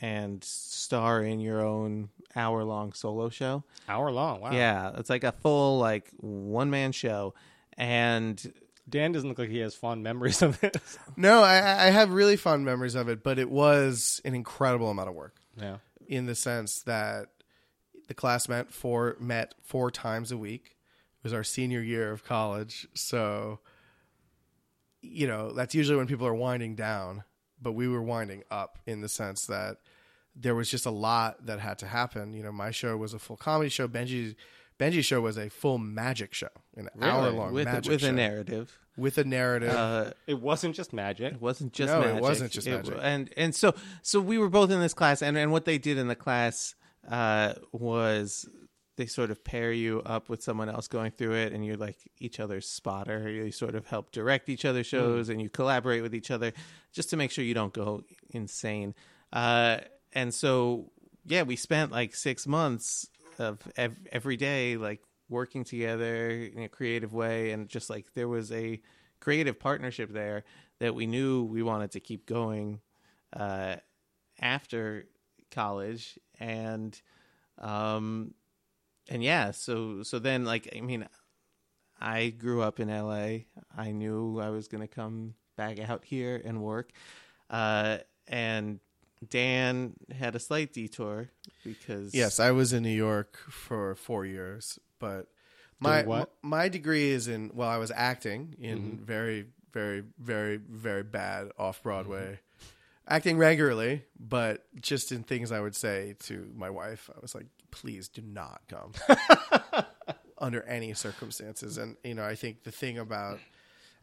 and 0.02 0.44
star 0.44 1.22
in 1.22 1.40
your 1.40 1.62
own 1.62 2.10
hour 2.36 2.64
long 2.64 2.94
solo 2.94 3.30
show. 3.30 3.64
Hour 3.88 4.12
long. 4.12 4.42
Wow. 4.42 4.52
Yeah, 4.52 4.92
it's 4.98 5.10
like 5.10 5.24
a 5.24 5.32
full 5.32 5.78
like 5.80 6.10
one 6.18 6.70
man 6.70 6.92
show, 6.92 7.34
and 7.78 8.54
Dan 8.90 9.12
doesn't 9.12 9.30
look 9.30 9.40
like 9.40 9.50
he 9.50 9.60
has 9.60 9.76
fond 9.76 10.04
memories 10.04 10.42
of 10.42 10.62
it. 10.64 10.78
No, 11.18 11.44
I, 11.44 11.88
I 11.88 11.90
have 11.90 12.12
really 12.12 12.36
fond 12.36 12.66
memories 12.66 12.96
of 12.96 13.10
it, 13.10 13.22
but 13.22 13.38
it 13.38 13.50
was 13.50 14.22
an 14.26 14.34
incredible 14.34 14.90
amount 14.90 15.10
of 15.10 15.16
work 15.16 15.36
yeah. 15.56 15.78
in 16.08 16.26
the 16.26 16.36
sense 16.36 16.82
that 16.84 17.28
the 18.12 18.16
class 18.16 18.50
met 18.50 18.74
four 18.74 19.16
met 19.22 19.56
four 19.64 19.90
times 19.90 20.34
a 20.34 20.38
week. 20.38 20.76
It 21.20 21.24
was 21.24 21.32
our 21.32 21.46
senior 21.46 21.82
year 21.82 22.12
of 22.12 22.26
college, 22.26 22.90
so 22.94 23.60
you 25.02 25.28
know 25.28 25.54
that's 25.54 25.74
usually 25.74 25.98
when 25.98 26.08
people 26.08 26.28
are 26.28 26.34
winding 26.34 26.76
down, 26.76 27.24
but 27.62 27.72
we 27.72 27.88
were 27.88 28.02
winding 28.02 28.44
up 28.52 28.80
in 28.86 29.00
the 29.00 29.08
sense 29.08 29.46
that 29.46 29.78
there 30.36 30.56
was 30.56 30.70
just 30.70 30.86
a 30.86 30.92
lot 30.92 31.46
that 31.46 31.60
had 31.62 31.78
to 31.80 31.86
happen. 31.88 32.34
You 32.34 32.44
know, 32.44 32.52
my 32.52 32.72
show 32.72 32.98
was 32.98 33.14
a 33.14 33.20
full 33.20 33.38
comedy 33.38 33.70
show. 33.70 33.88
Benji 33.88 34.36
Benji's 34.78 35.06
show 35.06 35.22
was 35.22 35.38
a 35.38 35.50
full 35.50 35.78
magic 35.78 36.34
show, 36.34 36.50
an 36.76 36.90
Really? 36.96 37.10
hour 37.10 37.30
long 37.32 37.54
with 37.54 37.66
magic 37.66 37.92
with 37.94 38.02
show 38.02 38.10
a 38.10 38.12
narrative. 38.12 38.78
with 38.98 39.18
a 39.18 39.24
narrative. 39.24 39.70
Uh, 39.72 40.12
It 40.28 40.42
wasn't 40.42 40.76
just 40.76 40.92
magic. 40.92 41.36
It 41.36 41.42
wasn't 41.42 41.72
just 41.72 41.94
No, 41.94 42.02
it 42.02 42.06
magic. 42.08 42.22
wasn't 42.22 42.52
just 42.52 42.68
It- 42.68 42.72
magic. 42.76 42.98
and 43.02 43.30
and 43.38 43.56
so 43.56 43.74
so 44.02 44.20
we 44.20 44.38
were 44.38 44.50
both 44.50 44.70
in 44.70 44.82
this 44.82 44.94
class, 44.94 45.22
and 45.22 45.38
and 45.38 45.52
what 45.54 45.64
they 45.64 45.78
did 45.78 45.98
in 45.98 46.10
the 46.10 46.16
class 46.16 46.76
uh, 47.10 47.54
was 47.72 48.48
they 48.98 49.06
sort 49.06 49.32
of 49.32 49.44
pair 49.44 49.72
you 49.72 50.02
up 50.06 50.30
with 50.30 50.44
someone 50.44 50.70
else 50.70 50.88
going 50.88 51.12
through 51.12 51.34
it, 51.34 51.54
and 51.54 51.66
you're 51.66 51.78
like 51.78 51.98
each 52.20 52.40
other's 52.40 52.68
spotter. 52.68 53.30
You 53.30 53.52
sort 53.52 53.76
of 53.76 53.88
help 53.88 54.12
direct 54.12 54.50
each 54.50 54.66
other's 54.66 54.88
shows, 54.88 55.30
and 55.30 55.42
you 55.42 55.50
collaborate 55.50 56.04
with 56.04 56.14
each 56.14 56.32
other 56.32 56.54
just 56.94 57.10
to 57.12 57.18
make 57.18 57.32
sure 57.32 57.44
you 57.44 57.54
don't 57.54 57.74
go 57.74 58.04
insane. 58.30 58.94
Uh, 59.32 59.78
and 60.14 60.34
so 60.34 60.92
yeah, 61.26 61.44
we 61.44 61.56
spent 61.56 61.92
like 61.92 62.16
six 62.16 62.46
months 62.46 63.08
of 63.40 63.60
ev- 63.76 63.98
every 64.12 64.38
day 64.38 64.78
like 64.78 65.02
working 65.30 65.64
together 65.64 66.30
in 66.30 66.64
a 66.64 66.70
creative 66.70 67.14
way, 67.14 67.52
and 67.52 67.70
just 67.70 67.90
like 67.90 68.14
there 68.14 68.28
was 68.28 68.52
a 68.52 68.82
creative 69.20 69.60
partnership 69.60 70.12
there 70.12 70.44
that 70.80 70.96
we 70.96 71.06
knew 71.06 71.44
we 71.44 71.64
wanted 71.64 71.92
to 71.92 72.00
keep 72.00 72.26
going 72.26 72.82
uh, 73.34 73.76
after 74.42 75.06
college 75.52 76.18
and 76.42 77.00
um 77.60 78.34
and 79.10 79.24
yeah 79.24 79.52
so 79.52 80.04
so 80.04 80.20
then 80.20 80.44
like 80.46 80.68
i 80.76 80.82
mean 80.82 81.08
i 82.00 82.30
grew 82.30 82.62
up 82.62 82.80
in 82.80 82.90
la 82.90 83.38
i 83.78 83.92
knew 83.92 84.40
i 84.42 84.50
was 84.50 84.68
going 84.68 84.82
to 84.82 84.88
come 84.88 85.36
back 85.56 85.80
out 85.80 86.04
here 86.04 86.42
and 86.44 86.62
work 86.62 86.90
uh 87.50 87.98
and 88.28 88.80
dan 89.30 89.94
had 90.18 90.36
a 90.36 90.40
slight 90.40 90.74
detour 90.74 91.30
because 91.64 92.14
Yes, 92.16 92.40
I 92.40 92.52
was 92.52 92.74
in 92.74 92.82
New 92.84 92.90
York 92.90 93.38
for 93.50 93.94
four 93.96 94.26
years, 94.26 94.80
but 95.00 95.28
my 95.80 96.04
what? 96.04 96.22
m- 96.44 96.50
my 96.50 96.70
degree 96.70 97.12
is 97.12 97.28
in 97.28 97.52
well, 97.54 97.70
I 97.70 97.78
was 97.78 97.92
acting 97.92 98.56
in 98.60 98.78
Mm-hmm. 98.80 99.04
very, 99.06 99.46
very, 99.72 100.04
very, 100.18 100.58
very 100.58 101.04
bad 101.04 101.52
off 101.60 101.84
Broadway, 101.84 102.40
Mm-hmm. 102.40 102.51
Acting 103.12 103.38
regularly, 103.38 104.04
but 104.18 104.66
just 104.82 105.12
in 105.12 105.24
things 105.24 105.52
I 105.52 105.60
would 105.60 105.76
say 105.76 106.16
to 106.24 106.50
my 106.56 106.70
wife, 106.70 107.10
I 107.14 107.20
was 107.22 107.36
like, 107.36 107.46
please 107.70 108.08
do 108.08 108.22
not 108.22 108.62
come 108.70 108.94
under 110.38 110.64
any 110.64 110.94
circumstances. 110.94 111.78
And 111.78 111.98
you 112.06 112.14
know, 112.14 112.24
I 112.24 112.36
think 112.36 112.64
the 112.64 112.72
thing 112.72 112.98
about 112.98 113.40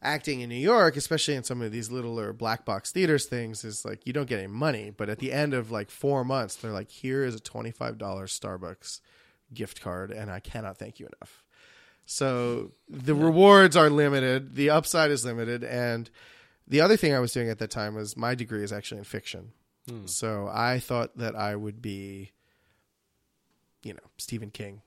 acting 0.02 0.40
in 0.40 0.50
New 0.50 0.56
York, 0.56 0.96
especially 0.96 1.34
in 1.34 1.42
some 1.42 1.62
of 1.62 1.72
these 1.72 1.90
littler 1.90 2.34
black 2.34 2.66
box 2.66 2.92
theaters 2.92 3.24
things, 3.24 3.64
is 3.64 3.82
like 3.82 4.06
you 4.06 4.12
don't 4.12 4.28
get 4.28 4.40
any 4.40 4.46
money. 4.46 4.90
But 4.90 5.08
at 5.08 5.20
the 5.20 5.32
end 5.32 5.54
of 5.54 5.70
like 5.70 5.90
four 5.90 6.22
months, 6.22 6.56
they're 6.56 6.70
like, 6.70 6.90
here 6.90 7.24
is 7.24 7.34
a 7.34 7.40
twenty 7.40 7.70
five 7.70 7.96
dollars 7.96 8.38
Starbucks 8.38 9.00
gift 9.54 9.80
card, 9.80 10.10
and 10.10 10.30
I 10.30 10.40
cannot 10.40 10.76
thank 10.76 11.00
you 11.00 11.06
enough. 11.06 11.42
So 12.04 12.72
the 12.88 13.14
rewards 13.14 13.74
are 13.74 13.90
limited, 13.90 14.54
the 14.54 14.70
upside 14.70 15.10
is 15.10 15.24
limited, 15.24 15.64
and 15.64 16.10
the 16.68 16.80
other 16.80 16.96
thing 16.96 17.12
I 17.14 17.18
was 17.18 17.32
doing 17.32 17.48
at 17.48 17.58
that 17.58 17.70
time 17.70 17.94
was 17.94 18.16
my 18.16 18.34
degree 18.34 18.62
is 18.62 18.72
actually 18.72 18.98
in 18.98 19.04
fiction. 19.04 19.52
So 20.04 20.50
I 20.52 20.80
thought 20.80 21.16
that 21.16 21.34
I 21.34 21.56
would 21.56 21.80
be, 21.80 22.32
you 23.82 23.94
know, 23.94 24.00
Stephen 24.18 24.50
King 24.50 24.82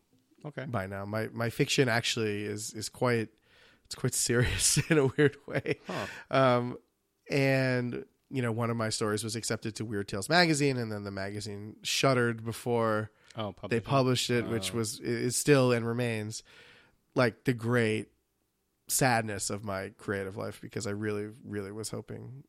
Okay. 0.45 0.65
by 0.65 0.85
now. 0.85 1.05
My 1.05 1.27
my 1.33 1.49
fiction 1.49 1.89
actually 1.89 2.43
is 2.43 2.71
is 2.73 2.87
quite 2.87 3.29
it's 3.85 3.95
quite 3.95 4.13
serious 4.13 4.77
in 4.89 4.99
a 4.99 5.07
weird 5.07 5.37
way. 5.47 5.79
Um, 6.29 6.77
and 7.31 8.05
you 8.29 8.41
know, 8.43 8.51
one 8.51 8.69
of 8.69 8.77
my 8.77 8.89
stories 8.89 9.23
was 9.23 9.35
accepted 9.35 9.75
to 9.77 9.85
Weird 9.85 10.07
Tales 10.07 10.29
magazine, 10.29 10.77
and 10.77 10.91
then 10.91 11.03
the 11.03 11.11
magazine 11.11 11.75
shuttered 11.81 12.45
before 12.45 13.09
Oh, 13.35 13.55
they 13.69 13.79
published 13.79 14.29
it, 14.29 14.47
which 14.49 14.71
was 14.73 14.99
is 14.99 15.35
still 15.35 15.71
and 15.71 15.85
remains 15.87 16.43
like 17.15 17.45
the 17.45 17.53
great 17.53 18.07
sadness 18.91 19.49
of 19.49 19.63
my 19.63 19.89
creative 19.97 20.37
life 20.37 20.59
because 20.61 20.85
I 20.85 20.91
really, 20.91 21.29
really 21.45 21.71
was 21.71 21.89
hoping 21.89 22.43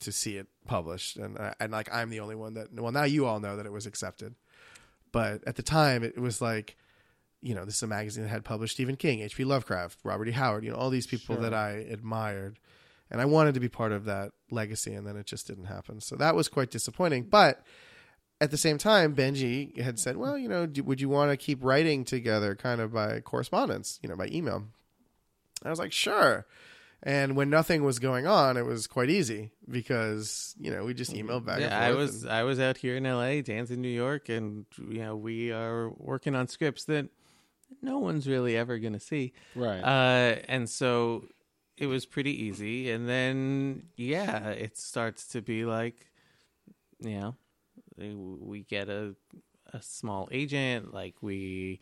to 0.00 0.12
see 0.12 0.36
it 0.38 0.46
published, 0.66 1.16
and 1.16 1.38
uh, 1.38 1.52
and 1.60 1.72
like 1.72 1.92
I'm 1.92 2.08
the 2.10 2.20
only 2.20 2.34
one 2.34 2.54
that 2.54 2.72
well 2.72 2.92
now 2.92 3.04
you 3.04 3.26
all 3.26 3.38
know 3.40 3.56
that 3.56 3.66
it 3.66 3.72
was 3.72 3.84
accepted, 3.86 4.34
but 5.12 5.42
at 5.46 5.56
the 5.56 5.62
time 5.62 6.02
it 6.02 6.18
was 6.18 6.40
like, 6.40 6.76
you 7.42 7.54
know, 7.54 7.64
this 7.66 7.76
is 7.76 7.82
a 7.82 7.86
magazine 7.86 8.22
that 8.24 8.30
had 8.30 8.44
published 8.44 8.74
Stephen 8.74 8.96
King, 8.96 9.20
H.P. 9.20 9.44
Lovecraft, 9.44 9.98
Robert 10.04 10.28
E. 10.28 10.32
Howard, 10.32 10.64
you 10.64 10.70
know, 10.70 10.76
all 10.76 10.88
these 10.90 11.06
people 11.06 11.34
Sure. 11.34 11.42
that 11.42 11.52
I 11.52 11.70
admired, 11.90 12.58
and 13.10 13.20
I 13.20 13.26
wanted 13.26 13.52
to 13.54 13.60
be 13.60 13.68
part 13.68 13.92
of 13.92 14.06
that 14.06 14.30
legacy, 14.50 14.94
and 14.94 15.06
then 15.06 15.16
it 15.16 15.26
just 15.26 15.46
didn't 15.46 15.66
happen. 15.66 16.00
So 16.00 16.16
that 16.16 16.34
was 16.34 16.48
quite 16.48 16.70
disappointing, 16.70 17.24
but 17.24 17.62
at 18.40 18.50
the 18.50 18.56
same 18.56 18.78
time, 18.78 19.14
Benji 19.14 19.78
had 19.78 19.98
said, 19.98 20.16
"Well, 20.16 20.38
you 20.38 20.48
know, 20.48 20.64
do, 20.64 20.82
would 20.82 21.02
you 21.02 21.10
want 21.10 21.30
to 21.30 21.36
keep 21.36 21.62
writing 21.62 22.04
together, 22.06 22.54
kind 22.54 22.80
of 22.80 22.90
by 22.94 23.20
correspondence, 23.20 23.98
you 24.02 24.08
know, 24.08 24.16
by 24.16 24.28
email?" 24.28 24.68
I 25.64 25.70
was 25.70 25.78
like, 25.78 25.92
"Sure," 25.92 26.46
And 27.02 27.34
when 27.36 27.48
nothing 27.50 27.82
was 27.82 27.98
going 27.98 28.26
on, 28.26 28.56
it 28.56 28.66
was 28.66 28.86
quite 28.86 29.08
easy 29.10 29.50
because 29.68 30.54
you 30.60 30.70
know 30.70 30.84
we 30.84 30.92
just 30.94 31.12
emailed 31.12 31.44
back. 31.46 31.60
and 31.60 31.70
yeah, 31.70 31.80
I 31.80 31.92
was 31.92 32.22
and- 32.24 32.32
I 32.32 32.42
was 32.44 32.60
out 32.60 32.76
here 32.76 32.96
in 32.96 33.06
L.A. 33.06 33.42
Dan's 33.42 33.70
in 33.70 33.80
New 33.80 33.88
York, 33.88 34.28
and 34.28 34.66
you 34.78 34.98
know 35.00 35.16
we 35.16 35.50
are 35.52 35.90
working 35.90 36.34
on 36.34 36.46
scripts 36.48 36.84
that 36.84 37.08
no 37.82 37.98
one's 37.98 38.26
really 38.28 38.56
ever 38.56 38.78
going 38.78 38.92
to 38.94 39.00
see. 39.00 39.32
Right. 39.54 39.80
Uh, 39.80 40.40
and 40.48 40.68
so 40.68 41.24
it 41.78 41.86
was 41.86 42.04
pretty 42.04 42.44
easy. 42.44 42.90
And 42.90 43.08
then, 43.08 43.84
yeah, 43.96 44.48
it 44.50 44.76
starts 44.76 45.28
to 45.28 45.40
be 45.40 45.64
like, 45.64 45.94
you 46.98 47.18
know, 47.18 47.36
we 47.96 48.62
get 48.62 48.88
a 48.88 49.14
a 49.72 49.80
small 49.80 50.28
agent, 50.32 50.92
like 50.92 51.14
we 51.22 51.78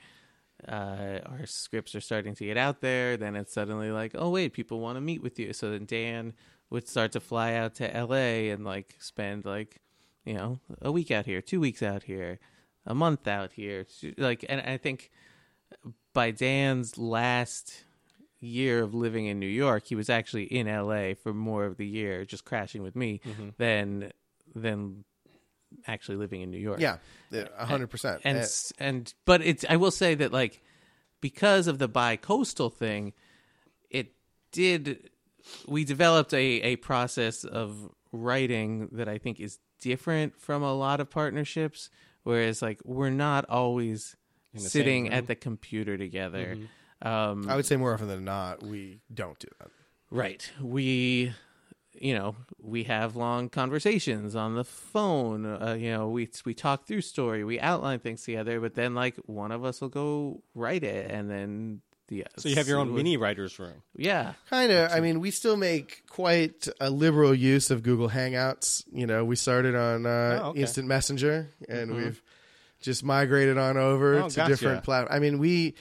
uh 0.66 1.20
our 1.26 1.46
scripts 1.46 1.94
are 1.94 2.00
starting 2.00 2.34
to 2.34 2.44
get 2.44 2.56
out 2.56 2.80
there 2.80 3.16
then 3.16 3.36
it's 3.36 3.52
suddenly 3.52 3.92
like 3.92 4.12
oh 4.16 4.30
wait 4.30 4.52
people 4.52 4.80
want 4.80 4.96
to 4.96 5.00
meet 5.00 5.22
with 5.22 5.38
you. 5.38 5.52
So 5.52 5.70
then 5.70 5.84
dan 5.84 6.32
would 6.70 6.88
start 6.88 7.12
to 7.12 7.20
fly 7.20 7.54
out 7.54 7.76
to 7.76 7.84
la 8.04 8.16
and 8.16 8.64
like 8.64 8.96
spend 8.98 9.44
like 9.44 9.80
you 10.24 10.34
know 10.34 10.60
a 10.82 10.90
week 10.90 11.10
out 11.10 11.26
here 11.26 11.40
two 11.40 11.60
weeks 11.60 11.82
out 11.82 12.04
here 12.04 12.38
a 12.86 12.94
month 12.94 13.28
out 13.28 13.52
here. 13.52 13.86
Like 14.16 14.44
and 14.48 14.60
i 14.60 14.76
think 14.76 15.10
by 16.12 16.30
dan's 16.30 16.98
last 16.98 17.84
year 18.40 18.82
of 18.82 18.94
living 18.94 19.26
in 19.26 19.38
new 19.38 19.46
york 19.46 19.86
he 19.86 19.94
was 19.94 20.08
actually 20.08 20.44
in 20.44 20.66
la 20.66 21.14
for 21.14 21.34
more 21.34 21.64
of 21.64 21.76
the 21.76 21.86
year 21.86 22.24
just 22.24 22.44
crashing 22.44 22.82
with 22.82 22.94
me 22.96 23.20
than 23.58 24.12
than 24.54 25.04
actually 25.86 26.16
living 26.16 26.40
in 26.40 26.50
new 26.50 26.58
york 26.58 26.80
yeah, 26.80 26.96
yeah, 27.30 27.44
a 27.58 27.66
hundred 27.66 27.88
percent. 27.88 28.20
and 28.24 28.38
Eh, 28.38 28.42
s- 28.42 28.72
and 28.78 29.12
but 29.24 29.42
it's 29.42 29.64
I 29.68 29.76
will 29.76 29.90
say 29.90 30.14
that 30.14 30.32
like 30.32 30.62
because 31.20 31.66
of 31.66 31.78
the 31.78 31.88
bi-coastal 31.88 32.70
thing, 32.70 33.12
it 33.90 34.12
did 34.52 35.10
we 35.66 35.84
developed 35.84 36.32
a 36.34 36.38
a 36.62 36.76
process 36.76 37.44
of 37.44 37.90
writing 38.12 38.88
that 38.92 39.08
I 39.08 39.18
think 39.18 39.40
is 39.40 39.58
different 39.80 40.40
from 40.40 40.62
a 40.62 40.72
lot 40.74 41.00
of 41.00 41.10
partnerships. 41.10 41.90
Whereas 42.24 42.60
like 42.62 42.80
we're 42.84 43.10
not 43.10 43.44
always 43.48 44.16
sitting 44.56 45.10
at 45.12 45.26
the 45.26 45.34
computer 45.34 45.96
together. 45.96 46.56
Um, 47.00 47.48
I 47.48 47.56
would 47.56 47.64
say 47.66 47.76
more 47.76 47.94
often 47.94 48.08
than 48.08 48.24
not, 48.24 48.62
we 48.62 49.00
don't 49.12 49.38
do 49.38 49.48
that. 49.60 49.68
Right. 50.10 50.50
We, 50.60 51.32
you 52.00 52.14
know, 52.14 52.36
we 52.60 52.84
have 52.84 53.16
long 53.16 53.48
conversations 53.48 54.34
on 54.36 54.54
the 54.54 54.64
phone. 54.64 55.44
Uh, 55.46 55.76
you 55.78 55.90
know, 55.90 56.08
we 56.08 56.28
we 56.44 56.54
talk 56.54 56.86
through 56.86 57.00
story, 57.02 57.44
we 57.44 57.58
outline 57.60 57.98
things 58.00 58.22
together, 58.22 58.60
but 58.60 58.74
then 58.74 58.94
like 58.94 59.16
one 59.26 59.52
of 59.52 59.64
us 59.64 59.80
will 59.80 59.88
go 59.88 60.42
write 60.54 60.84
it, 60.84 61.10
and 61.10 61.30
then 61.30 61.80
the 62.08 62.24
so 62.38 62.48
you 62.48 62.54
have 62.54 62.68
your 62.68 62.78
own 62.78 62.94
mini 62.94 63.16
writer's 63.16 63.58
room. 63.58 63.82
Yeah. 63.96 64.32
Kind 64.48 64.72
of. 64.72 64.90
I 64.92 65.00
mean, 65.00 65.20
we 65.20 65.30
still 65.30 65.56
make 65.56 66.04
quite 66.08 66.66
a 66.80 66.88
liberal 66.90 67.34
use 67.34 67.70
of 67.70 67.82
Google 67.82 68.08
Hangouts. 68.08 68.84
You 68.90 69.06
know, 69.06 69.24
we 69.24 69.36
started 69.36 69.74
on 69.74 70.06
uh, 70.06 70.08
Oh, 70.08 70.12
okay. 70.14 70.48
Mm-hmm. 70.48 70.60
Instant 70.60 70.88
Messenger, 70.88 71.50
and 71.68 71.94
we've 71.94 72.22
just 72.80 73.04
migrated 73.04 73.58
on 73.58 73.76
over 73.76 74.20
Oh, 74.22 74.28
to 74.28 74.36
gotcha. 74.36 74.50
different 74.50 74.84
platforms. 74.84 75.14
I 75.14 75.18
mean, 75.20 75.38
we 75.38 75.74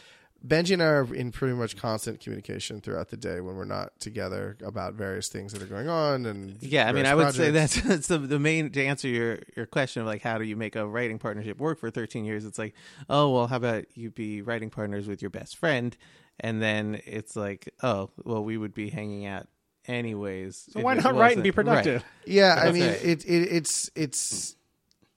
Benji 0.46 0.74
and 0.74 0.84
I 0.84 0.86
are 0.86 1.14
in 1.16 1.32
pretty 1.32 1.56
much 1.56 1.76
constant 1.78 2.20
communication 2.20 2.80
throughout 2.82 3.10
the 3.10 3.18
day 3.18 3.42
when 3.42 3.56
we're 3.56 3.66
not 3.66 4.00
together 4.00 4.58
about 4.64 4.94
various 4.94 5.28
things 5.30 5.52
that 5.54 5.62
are 5.62 5.68
going 5.68 5.90
on. 5.90 6.26
And 6.26 6.58
Yeah, 6.62 6.88
I 6.88 6.92
mean, 6.92 7.06
I 7.06 7.16
would 7.16 7.34
say 7.34 7.52
that's, 7.52 7.82
that's 7.82 8.08
the, 8.08 8.20
the 8.20 8.40
main 8.40 8.72
to 8.72 8.84
answer 8.86 9.08
your 9.08 9.40
your 9.56 9.66
question 9.66 10.02
of 10.02 10.08
like 10.08 10.22
how 10.22 10.38
do 10.38 10.44
you 10.46 10.56
make 10.56 10.76
a 10.76 10.86
writing 10.88 11.20
partnership 11.20 11.60
work 11.60 11.80
for 11.80 11.90
13 11.90 12.24
years? 12.26 12.46
It's 12.46 12.60
like, 12.60 12.76
oh 13.10 13.32
well, 13.32 13.48
how 13.48 13.58
about 13.58 13.86
you 13.96 14.12
be 14.12 14.42
writing 14.42 14.70
partners 14.70 15.08
with 15.08 15.22
your 15.22 15.32
best 15.32 15.58
friend, 15.58 15.96
and 16.40 16.62
then 16.62 17.02
it's 17.06 17.36
like, 17.36 17.74
oh 17.82 18.10
well, 18.24 18.44
we 18.44 18.58
would 18.58 18.74
be 18.74 18.90
hanging 18.90 19.26
out 19.26 19.48
anyways. 19.88 20.68
So 20.72 20.82
why 20.82 20.94
not 20.96 21.16
write 21.16 21.34
and 21.36 21.44
be 21.44 21.50
wasn't- 21.50 21.68
right. 21.68 21.84
productive? 21.84 22.04
Yeah, 22.26 22.62
I 22.64 22.72
mean, 22.72 22.88
right. 22.88 23.04
it, 23.04 23.26
it 23.26 23.44
it's 23.52 23.90
it's 23.96 24.56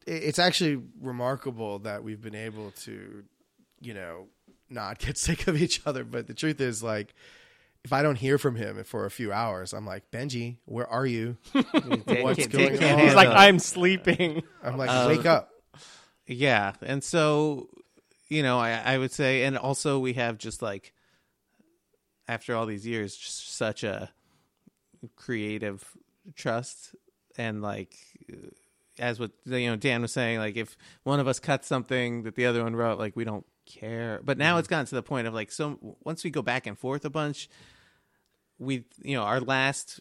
it's 0.06 0.38
actually 0.38 0.82
remarkable 1.00 1.80
that 1.80 2.02
we've 2.02 2.20
been 2.20 2.34
able 2.34 2.70
to, 2.72 3.22
you 3.80 3.94
know, 3.94 4.26
not 4.70 4.98
get 4.98 5.18
sick 5.18 5.46
of 5.46 5.60
each 5.60 5.82
other. 5.86 6.04
But 6.04 6.26
the 6.26 6.34
truth 6.34 6.60
is, 6.60 6.82
like, 6.82 7.14
if 7.84 7.92
I 7.92 8.02
don't 8.02 8.16
hear 8.16 8.38
from 8.38 8.56
him 8.56 8.82
for 8.84 9.06
a 9.06 9.10
few 9.10 9.32
hours, 9.32 9.72
I'm 9.72 9.86
like, 9.86 10.10
Benji, 10.10 10.56
where 10.66 10.86
are 10.86 11.06
you? 11.06 11.36
What's 11.52 12.46
going 12.46 12.82
on? 12.82 12.98
He's 12.98 13.14
like. 13.14 13.28
I'm 13.28 13.58
sleeping. 13.58 14.42
I'm 14.62 14.76
like, 14.76 14.90
Um, 14.90 15.08
wake 15.08 15.26
up. 15.26 15.50
Yeah, 16.26 16.74
and 16.82 17.02
so 17.02 17.68
you 18.28 18.42
know, 18.42 18.58
I 18.58 18.70
I 18.72 18.98
would 18.98 19.10
say, 19.12 19.42
and 19.44 19.58
also 19.58 19.98
we 19.98 20.12
have 20.12 20.38
just 20.38 20.62
like 20.62 20.92
after 22.28 22.54
all 22.54 22.66
these 22.66 22.86
years, 22.86 23.16
just 23.16 23.56
such 23.56 23.82
a 23.82 24.10
creative 25.16 25.84
trust, 26.36 26.94
and 27.36 27.62
like 27.62 27.96
as 29.00 29.18
what 29.18 29.32
you 29.46 29.68
know, 29.68 29.74
Dan 29.76 30.02
was 30.02 30.12
saying, 30.12 30.38
like 30.38 30.56
if 30.56 30.76
one 31.02 31.18
of 31.18 31.26
us 31.26 31.40
cuts 31.40 31.66
something 31.66 32.22
that 32.22 32.36
the 32.36 32.46
other 32.46 32.62
one 32.62 32.76
wrote, 32.76 32.98
like 33.00 33.16
we 33.16 33.24
don't 33.24 33.44
care. 33.70 34.20
But 34.22 34.36
now 34.38 34.58
it's 34.58 34.68
gotten 34.68 34.86
to 34.86 34.94
the 34.94 35.02
point 35.02 35.26
of 35.26 35.34
like, 35.34 35.50
so 35.52 35.96
once 36.04 36.24
we 36.24 36.30
go 36.30 36.42
back 36.42 36.66
and 36.66 36.78
forth 36.78 37.04
a 37.04 37.10
bunch, 37.10 37.48
we 38.58 38.84
you 39.02 39.16
know 39.16 39.22
our 39.22 39.40
last 39.40 40.00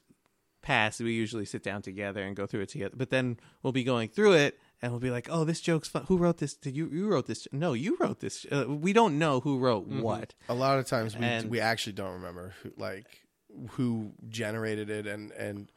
pass 0.62 1.00
we 1.00 1.14
usually 1.14 1.46
sit 1.46 1.64
down 1.64 1.82
together 1.82 2.22
and 2.22 2.36
go 2.36 2.46
through 2.46 2.62
it 2.62 2.70
together. 2.70 2.96
But 2.98 3.10
then 3.10 3.38
we'll 3.64 3.72
be 3.74 3.84
going 3.86 4.10
through 4.10 4.34
it 4.34 4.60
and 4.82 4.92
we'll 4.92 5.00
be 5.00 5.12
like 5.12 5.28
oh 5.32 5.46
this 5.46 5.62
joke's 5.62 5.88
fun. 5.88 6.04
Who 6.08 6.18
wrote 6.18 6.38
this? 6.40 6.56
Did 6.56 6.76
you 6.76 6.90
you 6.92 7.08
wrote 7.08 7.28
this? 7.28 7.48
No 7.54 7.74
you 7.74 7.96
wrote 8.00 8.20
this. 8.20 8.46
Uh, 8.52 8.66
we 8.68 8.92
don't 8.92 9.18
know 9.18 9.40
who 9.40 9.58
wrote 9.60 9.88
what. 9.88 10.34
A 10.50 10.54
lot 10.54 10.78
of 10.80 10.86
times 10.88 11.16
we 11.18 11.24
and- 11.26 11.50
we 11.50 11.60
actually 11.62 11.94
don't 11.94 12.14
remember 12.16 12.54
who, 12.62 12.72
like 12.78 13.06
who 13.72 14.12
generated 14.28 14.90
it, 14.90 15.08
and 15.08 15.32
and 15.32 15.72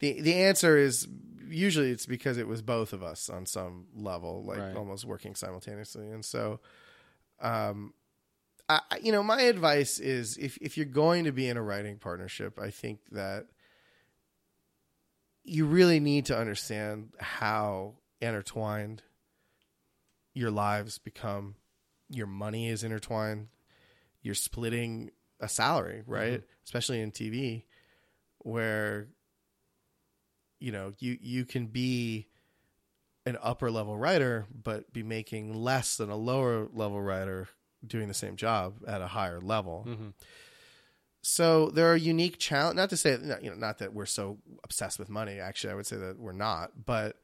the 0.00 0.20
the 0.22 0.34
answer 0.34 0.76
is 0.78 1.06
usually 1.48 1.90
it's 1.90 2.06
because 2.06 2.38
it 2.38 2.48
was 2.48 2.62
both 2.62 2.92
of 2.94 3.02
us 3.02 3.28
on 3.28 3.44
some 3.46 3.86
level, 3.94 4.42
like 4.44 4.58
Right. 4.58 4.76
almost 4.76 5.04
working 5.04 5.34
simultaneously, 5.34 6.08
and 6.10 6.24
so. 6.24 6.58
Um, 7.42 7.92
I, 8.68 8.80
you 9.02 9.12
know, 9.12 9.22
my 9.22 9.42
advice 9.42 9.98
is 9.98 10.38
if 10.38 10.56
if 10.58 10.76
you're 10.76 10.86
going 10.86 11.24
to 11.24 11.32
be 11.32 11.48
in 11.48 11.56
a 11.56 11.62
writing 11.62 11.98
partnership, 11.98 12.58
I 12.58 12.70
think 12.70 13.00
that 13.10 13.46
you 15.44 15.66
really 15.66 16.00
need 16.00 16.26
to 16.26 16.38
understand 16.38 17.10
how 17.18 17.96
intertwined 18.20 19.02
your 20.32 20.50
lives 20.50 20.98
become. 20.98 21.56
Your 22.08 22.26
money 22.26 22.68
is 22.68 22.84
intertwined. 22.84 23.48
You're 24.22 24.34
splitting 24.34 25.10
a 25.40 25.48
salary, 25.48 26.02
right? 26.06 26.42
Especially 26.64 27.00
in 27.00 27.10
TV, 27.10 27.64
where 28.38 29.08
you 30.60 30.72
know 30.72 30.92
you 30.98 31.18
you 31.20 31.44
can 31.44 31.66
be 31.66 32.28
an 33.24 33.38
upper 33.42 33.70
level 33.70 33.96
writer, 33.96 34.46
but 34.52 34.92
be 34.92 35.02
making 35.02 35.54
less 35.54 35.96
than 35.96 36.10
a 36.10 36.16
lower 36.16 36.68
level 36.72 37.00
writer 37.00 37.48
doing 37.86 38.08
the 38.08 38.14
same 38.14 38.36
job 38.36 38.74
at 38.86 39.00
a 39.00 39.08
higher 39.08 39.40
level. 39.40 39.84
Mm-hmm. 39.88 40.08
So 41.22 41.70
there 41.70 41.86
are 41.86 41.96
unique 41.96 42.38
challenge. 42.38 42.76
Not 42.76 42.90
to 42.90 42.96
say 42.96 43.12
you 43.12 43.50
know, 43.50 43.56
not 43.56 43.78
that 43.78 43.94
we're 43.94 44.06
so 44.06 44.38
obsessed 44.64 44.98
with 44.98 45.08
money. 45.08 45.38
Actually, 45.38 45.72
I 45.72 45.76
would 45.76 45.86
say 45.86 45.96
that 45.96 46.18
we're 46.18 46.32
not. 46.32 46.84
But 46.84 47.16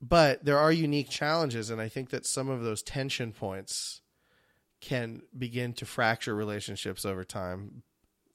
but 0.00 0.44
there 0.44 0.58
are 0.58 0.72
unique 0.72 1.10
challenges, 1.10 1.70
and 1.70 1.80
I 1.80 1.88
think 1.88 2.10
that 2.10 2.24
some 2.24 2.48
of 2.48 2.62
those 2.62 2.82
tension 2.82 3.32
points 3.32 4.00
can 4.80 5.22
begin 5.36 5.74
to 5.74 5.86
fracture 5.86 6.34
relationships 6.34 7.04
over 7.04 7.24
time. 7.24 7.82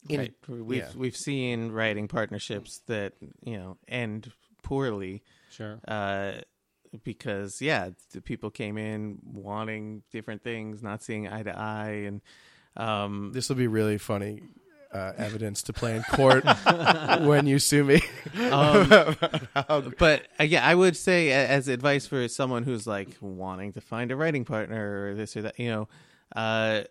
In- 0.10 0.20
right 0.20 0.34
we've 0.49 0.78
yeah. 0.80 0.89
we've 0.95 1.16
seen 1.16 1.72
writing 1.72 2.10
partnerships 2.10 2.82
that 2.88 3.14
you 3.41 3.58
know 3.58 3.78
end 3.88 4.34
poorly 4.62 5.24
Sure. 5.56 5.80
uh 5.88 6.34
because 7.04 7.62
yeah 7.62 7.89
the 8.12 8.22
people 8.22 8.49
came 8.51 8.78
in 8.78 9.20
wanting 9.24 10.04
different 10.12 10.43
things 10.43 10.84
not 10.84 11.01
seeing 11.04 11.28
eye 11.28 11.43
to 11.43 11.58
eye 11.58 12.04
and 12.08 12.22
um 12.78 13.32
This 13.34 13.49
will 13.49 13.56
be 13.56 13.68
really 13.68 13.97
funny 13.97 14.41
uh, 14.93 15.12
evidence 15.18 15.64
to 15.64 15.74
play 15.74 15.95
in 15.95 16.04
court 16.04 16.43
when 17.22 17.47
you 17.47 17.58
sue 17.58 17.84
me. 17.84 17.99
Um, 18.39 19.16
but 19.97 20.28
uh, 20.39 20.43
yeah, 20.43 20.64
I 20.64 20.76
would 20.76 20.95
say 20.95 21.32
as 21.32 21.68
advice 21.68 22.06
for 22.06 22.28
someone 22.28 22.62
who's 22.64 22.86
like 22.86 23.10
wanting 23.20 23.74
to 23.74 23.82
find 23.82 24.12
a 24.12 24.16
writing 24.16 24.45
partner 24.45 25.08
or 25.08 25.16
this 25.16 25.36
or 25.36 25.41
that, 25.43 25.60
you 25.60 25.70
know, 25.70 25.88
uh, 26.36 26.84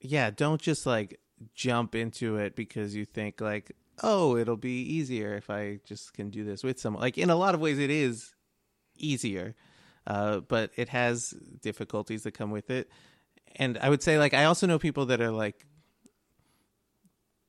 yeah, 0.00 0.30
don't 0.30 0.60
just 0.60 0.86
like 0.86 1.20
jump 1.54 1.94
into 1.94 2.36
it 2.36 2.56
because 2.56 2.94
you 2.96 3.04
think 3.04 3.40
like, 3.40 3.72
oh, 4.02 4.36
it'll 4.36 4.56
be 4.56 4.82
easier 4.82 5.34
if 5.34 5.50
I 5.50 5.80
just 5.84 6.12
can 6.14 6.30
do 6.30 6.44
this 6.44 6.62
with 6.62 6.78
someone. 6.78 7.00
Like 7.00 7.18
in 7.18 7.30
a 7.30 7.36
lot 7.36 7.54
of 7.54 7.60
ways, 7.60 7.78
it 7.78 7.90
is 7.90 8.34
easier, 8.96 9.54
uh, 10.06 10.40
but 10.40 10.70
it 10.76 10.88
has 10.90 11.30
difficulties 11.62 12.24
that 12.24 12.32
come 12.32 12.50
with 12.50 12.70
it. 12.70 12.90
And 13.56 13.78
I 13.78 13.88
would 13.88 14.02
say 14.02 14.18
like 14.18 14.34
I 14.34 14.44
also 14.44 14.66
know 14.66 14.78
people 14.78 15.06
that 15.06 15.20
are 15.20 15.30
like 15.30 15.66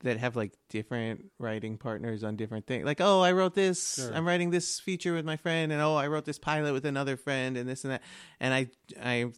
that 0.02 0.18
have 0.18 0.36
like 0.36 0.52
different 0.68 1.30
writing 1.38 1.76
partners 1.76 2.22
on 2.22 2.36
different 2.36 2.66
things. 2.66 2.84
Like, 2.84 3.00
oh, 3.00 3.20
I 3.20 3.32
wrote 3.32 3.54
this. 3.54 3.96
Sure. 3.96 4.14
I'm 4.14 4.26
writing 4.26 4.50
this 4.50 4.78
feature 4.78 5.12
with 5.14 5.24
my 5.24 5.36
friend, 5.36 5.72
and 5.72 5.82
oh, 5.82 5.96
I 5.96 6.06
wrote 6.06 6.24
this 6.24 6.38
pilot 6.38 6.72
with 6.72 6.86
another 6.86 7.16
friend, 7.16 7.56
and 7.56 7.68
this 7.68 7.84
and 7.84 7.94
that. 7.94 8.02
And 8.38 8.54
I, 8.54 8.68
I, 9.02 9.32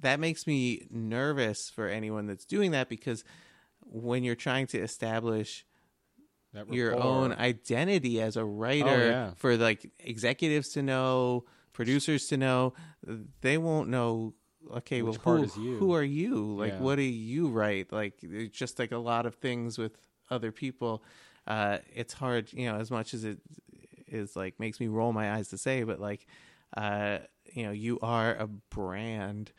that 0.00 0.18
makes 0.18 0.46
me 0.46 0.86
nervous 0.90 1.68
for 1.68 1.88
anyone 1.88 2.26
that's 2.26 2.46
doing 2.46 2.70
that 2.70 2.88
because 2.88 3.22
when 3.80 4.24
you're 4.24 4.34
trying 4.34 4.66
to 4.68 4.78
establish 4.78 5.66
That 6.56 6.72
your 6.72 6.90
rapport. 6.90 7.04
own 7.04 7.32
identity 7.32 8.20
as 8.20 8.36
a 8.36 8.44
writer 8.44 8.88
Oh, 8.88 9.08
yeah. 9.08 9.30
for 9.36 9.56
like 9.56 9.90
executives 10.00 10.70
to 10.70 10.82
know, 10.82 11.44
producers 11.72 12.26
to 12.28 12.36
know, 12.36 12.72
they 13.42 13.58
won't 13.58 13.88
know. 13.88 14.34
Okay, 14.78 15.00
Which 15.02 15.24
well, 15.24 15.44
who, 15.44 15.76
who 15.78 15.92
are 15.94 16.02
you? 16.02 16.34
Like, 16.56 16.72
Yeah. 16.72 16.80
what 16.80 16.96
do 16.96 17.02
you 17.02 17.48
write? 17.48 17.92
Like, 17.92 18.14
it's 18.22 18.56
just 18.56 18.80
like 18.80 18.90
a 18.90 18.98
lot 18.98 19.24
of 19.26 19.36
things 19.36 19.78
with 19.78 19.96
other 20.28 20.50
people. 20.50 21.04
Uh, 21.46 21.78
it's 21.94 22.14
hard, 22.14 22.52
you 22.52 22.66
know, 22.66 22.76
as 22.76 22.90
much 22.90 23.14
as 23.14 23.22
it 23.24 23.38
is 24.08 24.34
like 24.34 24.58
makes 24.58 24.80
me 24.80 24.88
roll 24.88 25.12
my 25.12 25.34
eyes 25.34 25.48
to 25.50 25.58
say, 25.58 25.84
but 25.84 26.00
like, 26.00 26.26
uh, 26.76 27.18
you 27.52 27.62
know, 27.64 27.70
you 27.70 27.98
are 28.02 28.34
a 28.34 28.46
brand, 28.48 29.52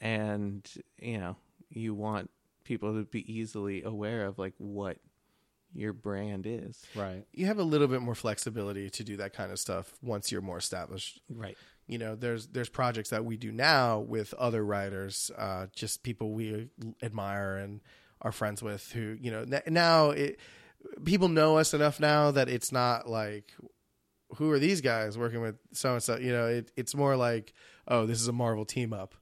and 0.00 0.66
you 0.98 1.18
know, 1.18 1.36
you 1.68 1.94
want 1.94 2.30
people 2.64 2.94
to 2.94 3.04
be 3.04 3.30
easily 3.30 3.82
aware 3.82 4.24
of 4.24 4.38
like 4.38 4.54
what 4.58 4.96
your 5.74 5.92
brand 5.92 6.46
is. 6.46 6.82
Right. 6.94 7.24
You 7.32 7.46
have 7.46 7.58
a 7.58 7.62
little 7.64 7.88
bit 7.88 8.00
more 8.00 8.14
flexibility 8.14 8.90
to 8.90 9.04
do 9.04 9.16
that 9.18 9.32
kind 9.32 9.50
of 9.52 9.58
stuff 9.58 9.92
once 10.02 10.30
you're 10.30 10.40
more 10.40 10.58
established. 10.58 11.20
Right. 11.28 11.56
you 11.86 11.98
know 11.98 12.14
there's 12.16 12.46
there's 12.48 12.68
projects 12.70 13.10
that 13.10 13.24
we 13.24 13.36
do 13.36 13.52
now 13.52 13.98
with 13.98 14.32
other 14.34 14.64
writers 14.64 15.30
uh 15.36 15.66
just 15.74 16.02
people 16.02 16.32
we 16.32 16.70
admire 17.02 17.56
and 17.56 17.80
are 18.22 18.32
friends 18.32 18.62
with 18.62 18.90
who 18.92 19.16
you 19.20 19.30
know 19.30 19.44
now 19.68 20.10
it 20.10 20.38
people 21.04 21.28
know 21.28 21.58
us 21.58 21.74
enough 21.74 22.00
now 22.00 22.30
that 22.30 22.48
it's 22.48 22.72
not 22.72 23.06
like 23.08 23.52
who 24.36 24.50
are 24.50 24.58
these 24.58 24.80
guys 24.80 25.18
working 25.18 25.42
with 25.42 25.56
so 25.72 25.92
and 25.92 26.02
so 26.02 26.16
you 26.16 26.32
know 26.32 26.46
it, 26.46 26.70
it's 26.76 26.94
more 26.94 27.16
like 27.16 27.52
oh 27.86 28.06
this 28.06 28.20
is 28.20 28.28
a 28.28 28.32
marvel 28.32 28.64
team 28.64 28.92
up 28.94 29.14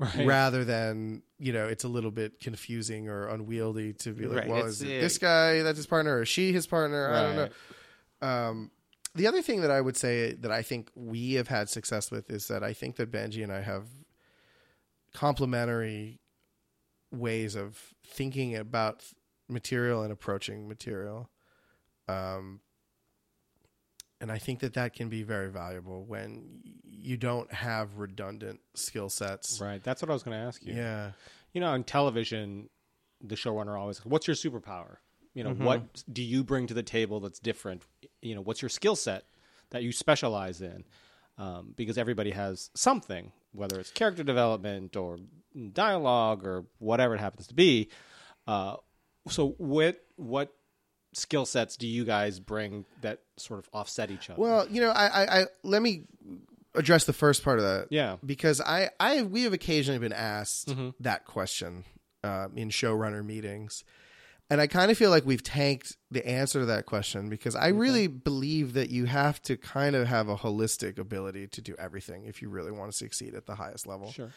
Right. 0.00 0.26
rather 0.26 0.64
than 0.64 1.22
you 1.38 1.52
know 1.52 1.68
it's 1.68 1.84
a 1.84 1.88
little 1.88 2.10
bit 2.10 2.40
confusing 2.40 3.08
or 3.10 3.28
unwieldy 3.28 3.92
to 3.94 4.12
be 4.12 4.24
like 4.26 4.38
Right, 4.38 4.48
well 4.48 4.58
it's- 4.60 4.74
is 4.76 4.82
it 4.82 5.00
this 5.02 5.18
guy 5.18 5.60
that's 5.62 5.76
his 5.76 5.86
partner 5.86 6.16
or 6.16 6.22
is 6.22 6.28
she 6.28 6.52
his 6.52 6.66
partner 6.66 7.12
i 7.12 7.22
don't 7.22 7.36
know 7.36 8.26
um, 8.26 8.70
the 9.14 9.26
other 9.26 9.42
thing 9.42 9.60
that 9.62 9.70
I 9.70 9.80
would 9.80 9.96
say 9.96 10.34
that 10.34 10.50
I 10.52 10.62
think 10.62 10.90
we 10.94 11.34
have 11.34 11.48
had 11.48 11.68
success 11.68 12.10
with 12.10 12.30
is 12.30 12.46
that 12.48 12.62
I 12.62 12.72
think 12.72 12.96
that 12.96 13.10
Benji 13.10 13.42
and 13.42 13.52
I 13.52 13.60
have 13.60 13.88
complementary 15.14 16.20
ways 17.10 17.56
of 17.56 17.94
thinking 18.06 18.54
about 18.56 19.04
material 19.48 20.02
and 20.02 20.12
approaching 20.12 20.68
material. 20.68 21.28
Um, 22.08 22.60
and 24.20 24.30
I 24.30 24.38
think 24.38 24.60
that 24.60 24.74
that 24.74 24.92
can 24.94 25.08
be 25.08 25.22
very 25.22 25.50
valuable 25.50 26.04
when 26.04 26.60
you 27.02 27.16
don't 27.16 27.52
have 27.52 27.96
redundant 27.96 28.60
skill 28.74 29.08
sets. 29.08 29.60
Right. 29.60 29.82
That's 29.82 30.02
what 30.02 30.10
I 30.10 30.12
was 30.12 30.22
going 30.22 30.38
to 30.38 30.44
ask 30.44 30.64
you. 30.64 30.74
Yeah. 30.74 31.12
You 31.52 31.60
know, 31.60 31.68
on 31.68 31.84
television, 31.84 32.68
the 33.20 33.34
showrunner 33.34 33.78
always, 33.78 34.04
what's 34.04 34.26
your 34.26 34.36
superpower? 34.36 34.96
You 35.34 35.44
know, 35.44 35.52
what 35.52 36.02
do 36.12 36.22
you 36.22 36.42
bring 36.42 36.66
to 36.66 36.74
the 36.74 36.82
table 36.82 37.20
that's 37.20 37.38
different? 37.38 37.82
You 38.20 38.34
know, 38.34 38.40
what's 38.40 38.62
your 38.62 38.68
skill 38.68 38.96
set 38.96 39.24
that 39.70 39.82
you 39.82 39.92
specialize 39.92 40.60
in? 40.60 40.84
Um, 41.38 41.72
because 41.76 41.96
everybody 41.96 42.32
has 42.32 42.70
something, 42.74 43.32
whether 43.52 43.78
it's 43.78 43.90
character 43.90 44.24
development 44.24 44.96
or 44.96 45.18
dialogue 45.72 46.44
or 46.44 46.64
whatever 46.78 47.14
it 47.14 47.20
happens 47.20 47.46
to 47.46 47.54
be. 47.54 47.88
Uh, 48.46 48.76
so, 49.28 49.54
what 49.58 50.02
what 50.16 50.52
skill 51.12 51.46
sets 51.46 51.76
do 51.76 51.86
you 51.86 52.04
guys 52.04 52.40
bring 52.40 52.84
that 53.00 53.20
sort 53.36 53.58
of 53.58 53.68
offset 53.72 54.10
each 54.10 54.30
other? 54.30 54.40
Well, 54.40 54.68
you 54.68 54.80
know, 54.80 54.90
I, 54.90 55.06
I, 55.06 55.40
I 55.40 55.44
let 55.62 55.80
me 55.80 56.04
address 56.74 57.04
the 57.04 57.12
first 57.12 57.42
part 57.42 57.58
of 57.58 57.64
that. 57.64 57.88
Yeah. 57.90 58.16
because 58.24 58.60
I, 58.60 58.90
I, 58.98 59.22
we 59.22 59.42
have 59.42 59.52
occasionally 59.52 59.98
been 59.98 60.12
asked 60.12 60.74
that 61.00 61.24
question 61.24 61.84
um, 62.22 62.52
in 62.56 62.68
showrunner 62.70 63.24
meetings, 63.24 63.84
and 64.50 64.60
I 64.60 64.66
kind 64.66 64.90
of 64.90 64.98
feel 64.98 65.10
like 65.10 65.24
we've 65.24 65.42
tanked 65.44 65.96
the 66.10 66.26
answer 66.26 66.60
to 66.60 66.66
that 66.66 66.86
question 66.86 67.28
because 67.28 67.54
I 67.54 67.68
really 67.68 68.08
believe 68.08 68.72
that 68.74 68.90
you 68.90 69.04
have 69.06 69.40
to 69.42 69.56
kind 69.56 69.94
of 69.94 70.08
have 70.08 70.28
a 70.28 70.36
holistic 70.36 70.98
ability 70.98 71.46
to 71.48 71.62
do 71.62 71.76
everything 71.78 72.24
if 72.24 72.42
you 72.42 72.48
really 72.48 72.72
want 72.72 72.90
to 72.90 72.96
succeed 72.96 73.34
at 73.34 73.46
the 73.46 73.54
highest 73.54 73.86
level. 73.86 74.10
sure. 74.10 74.32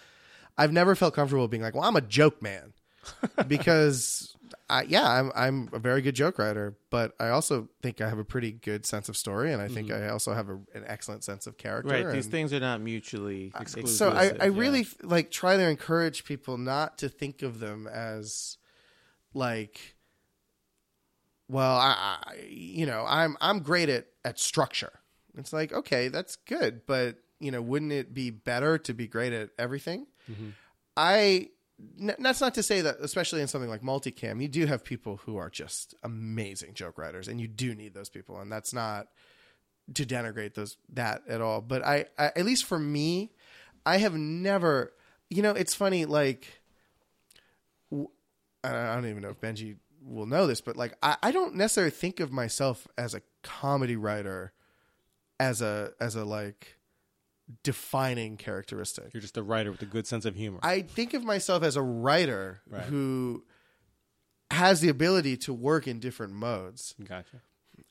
I've 0.56 0.72
never 0.72 0.94
felt 0.94 1.16
comfortable 1.16 1.48
being 1.48 1.64
like, 1.64 1.74
well, 1.74 1.84
I'm 1.84 1.96
a 1.96 2.02
joke 2.02 2.42
man. 2.42 2.74
because 3.48 4.36
I, 4.70 4.84
yeah, 4.84 5.10
I'm 5.10 5.32
I'm 5.36 5.70
a 5.74 5.80
very 5.80 6.01
good 6.01 6.16
joke 6.16 6.38
writer, 6.39 6.76
but 6.89 7.14
I 7.20 7.30
also 7.30 7.70
think 7.82 8.01
I 8.01 8.10
have 8.10 8.20
a 8.20 8.26
pretty 8.26 8.51
good 8.51 8.86
sense 8.86 9.10
of 9.10 9.18
story, 9.18 9.54
and 9.54 9.62
I 9.62 9.68
think 9.68 9.89
mm-hmm. 9.89 10.04
I 10.04 10.10
also 10.10 10.34
have 10.34 10.49
a, 10.49 10.54
an 10.74 10.84
excellent 10.86 11.24
sense 11.24 11.47
of 11.47 11.58
character. 11.58 11.91
Right. 11.91 12.14
These 12.14 12.28
things 12.28 12.54
are 12.54 12.60
not 12.60 12.82
mutually 12.82 13.51
exclusive. 13.60 13.89
so 13.95 14.10
I, 14.10 14.32
I 14.39 14.45
Yeah. 14.45 14.60
really 14.60 14.88
like 15.01 15.32
try 15.32 15.58
to 15.58 15.64
encourage 15.64 16.26
people 16.26 16.58
not 16.58 16.97
to 16.99 17.10
think 17.10 17.41
of 17.41 17.60
them 17.60 17.88
as 17.88 18.58
like 19.34 19.95
well 21.47 21.76
I, 21.76 22.18
I 22.24 22.36
you 22.49 22.86
know 22.86 23.06
I'm 23.08 23.38
I'm 23.41 23.60
great 23.60 23.89
at 23.89 24.08
at 24.24 24.39
structure. 24.39 24.99
It's 25.38 25.51
like 25.54 25.74
okay, 25.74 26.08
that's 26.10 26.36
good, 26.36 26.86
but 26.86 27.18
you 27.39 27.51
know, 27.51 27.62
wouldn't 27.62 27.91
it 27.91 28.14
be 28.14 28.30
better 28.30 28.78
to 28.78 28.93
be 28.93 29.08
great 29.08 29.34
at 29.34 29.49
everything? 29.60 30.08
Mm-hmm. 30.32 30.49
I 30.95 31.49
that's 32.20 32.42
not 32.42 32.54
to 32.56 32.64
say 32.64 32.82
that 32.82 32.98
especially 33.02 33.42
in 33.42 33.48
something 33.48 33.70
like 33.70 33.82
multicam, 33.82 34.42
you 34.42 34.48
do 34.48 34.66
have 34.66 34.84
people 34.84 35.18
who 35.26 35.38
are 35.38 35.50
just 35.50 35.96
amazing 36.04 36.74
joke 36.74 36.98
writers 36.98 37.28
and 37.28 37.40
you 37.40 37.48
do 37.48 37.76
need 37.76 37.94
those 37.94 38.10
people 38.10 38.40
and 38.40 38.52
that's 38.52 38.74
not 38.74 39.08
to 39.94 40.06
denigrate 40.06 40.54
those 40.54 40.78
that 40.94 41.24
at 41.28 41.42
all. 41.42 41.62
But 41.62 41.86
I, 41.86 42.06
I 42.18 42.28
at 42.36 42.46
least 42.46 42.66
for 42.66 42.80
me, 42.80 43.32
I 43.86 43.98
have 43.98 44.16
never. 44.16 44.94
You 45.30 45.42
know, 45.42 45.52
it's 45.52 45.74
funny. 45.74 46.06
Like, 46.06 46.62
I 47.92 48.96
don't 48.96 49.08
even 49.08 49.22
know 49.22 49.30
if 49.30 49.42
Benji 49.42 49.78
will 50.02 50.26
know 50.26 50.48
this, 50.48 50.62
but 50.62 50.78
like, 50.78 50.96
I, 51.02 51.18
I 51.24 51.32
don't 51.32 51.56
necessarily 51.56 51.92
think 51.92 52.20
of 52.20 52.32
myself 52.32 52.88
as 52.98 53.14
a 53.14 53.22
comedy 53.42 53.96
writer, 53.96 54.54
as 55.40 55.62
a 55.62 55.92
as 56.00 56.16
a 56.16 56.24
like 56.24 56.78
defining 57.64 58.38
characteristic. 58.38 59.14
You're 59.14 59.22
just 59.22 59.38
a 59.38 59.43
writer 59.43 59.72
with 59.72 59.82
a 59.82 59.86
good 59.86 60.08
sense 60.08 60.26
of 60.26 60.36
humor. 60.36 60.60
I 60.64 60.82
think 60.82 61.14
of 61.14 61.24
myself 61.24 61.62
as 61.64 61.76
a 61.76 61.82
writer 61.82 62.62
Right. 62.70 62.84
who 62.84 63.43
has 64.51 64.82
the 64.82 64.89
ability 64.89 65.38
to 65.38 65.54
work 65.54 65.88
in 65.88 65.99
different 65.99 66.34
modes. 66.34 66.95
gotcha. 67.04 67.41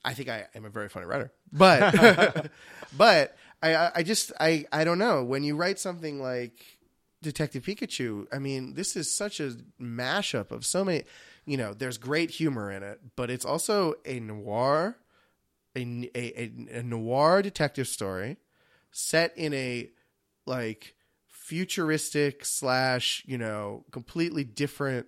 I 0.05 0.13
think 0.13 0.29
I 0.29 0.47
am 0.55 0.65
a 0.65 0.69
very 0.69 0.89
funny 0.89 1.05
writer, 1.05 1.31
but 1.51 2.49
but 2.97 3.37
I- 3.61 3.91
I 3.95 4.03
just 4.03 4.31
I 4.39 4.65
I 4.71 4.83
don't 4.83 4.97
know 4.99 5.23
when 5.23 5.43
you 5.43 5.55
write 5.55 5.79
something 5.79 6.21
like 6.21 6.77
Detective 7.21 7.63
Pikachu. 7.63 8.27
I 8.33 8.39
mean, 8.39 8.73
this 8.75 8.95
is 8.95 9.09
such 9.15 9.39
a 9.39 9.55
mashup 9.81 10.51
of 10.51 10.65
so 10.65 10.83
many. 10.85 11.03
You 11.45 11.57
know, 11.57 11.73
there's 11.73 11.97
great 11.97 12.31
humor 12.31 12.71
in 12.71 12.83
it, 12.83 13.01
but 13.17 13.29
it's 13.29 13.43
also 13.45 13.95
a 14.05 14.19
noir, 14.21 14.95
a, 15.75 15.81
a, 16.15 16.51
a 16.79 16.83
noir 16.83 17.41
detective 17.41 17.87
story 17.89 18.37
set 18.93 19.37
in 19.37 19.53
a 19.53 19.89
like 20.45 20.95
futuristic 21.27 22.45
slash 22.45 23.21
you 23.27 23.37
know 23.37 23.83
completely 23.91 24.43
different 24.45 25.07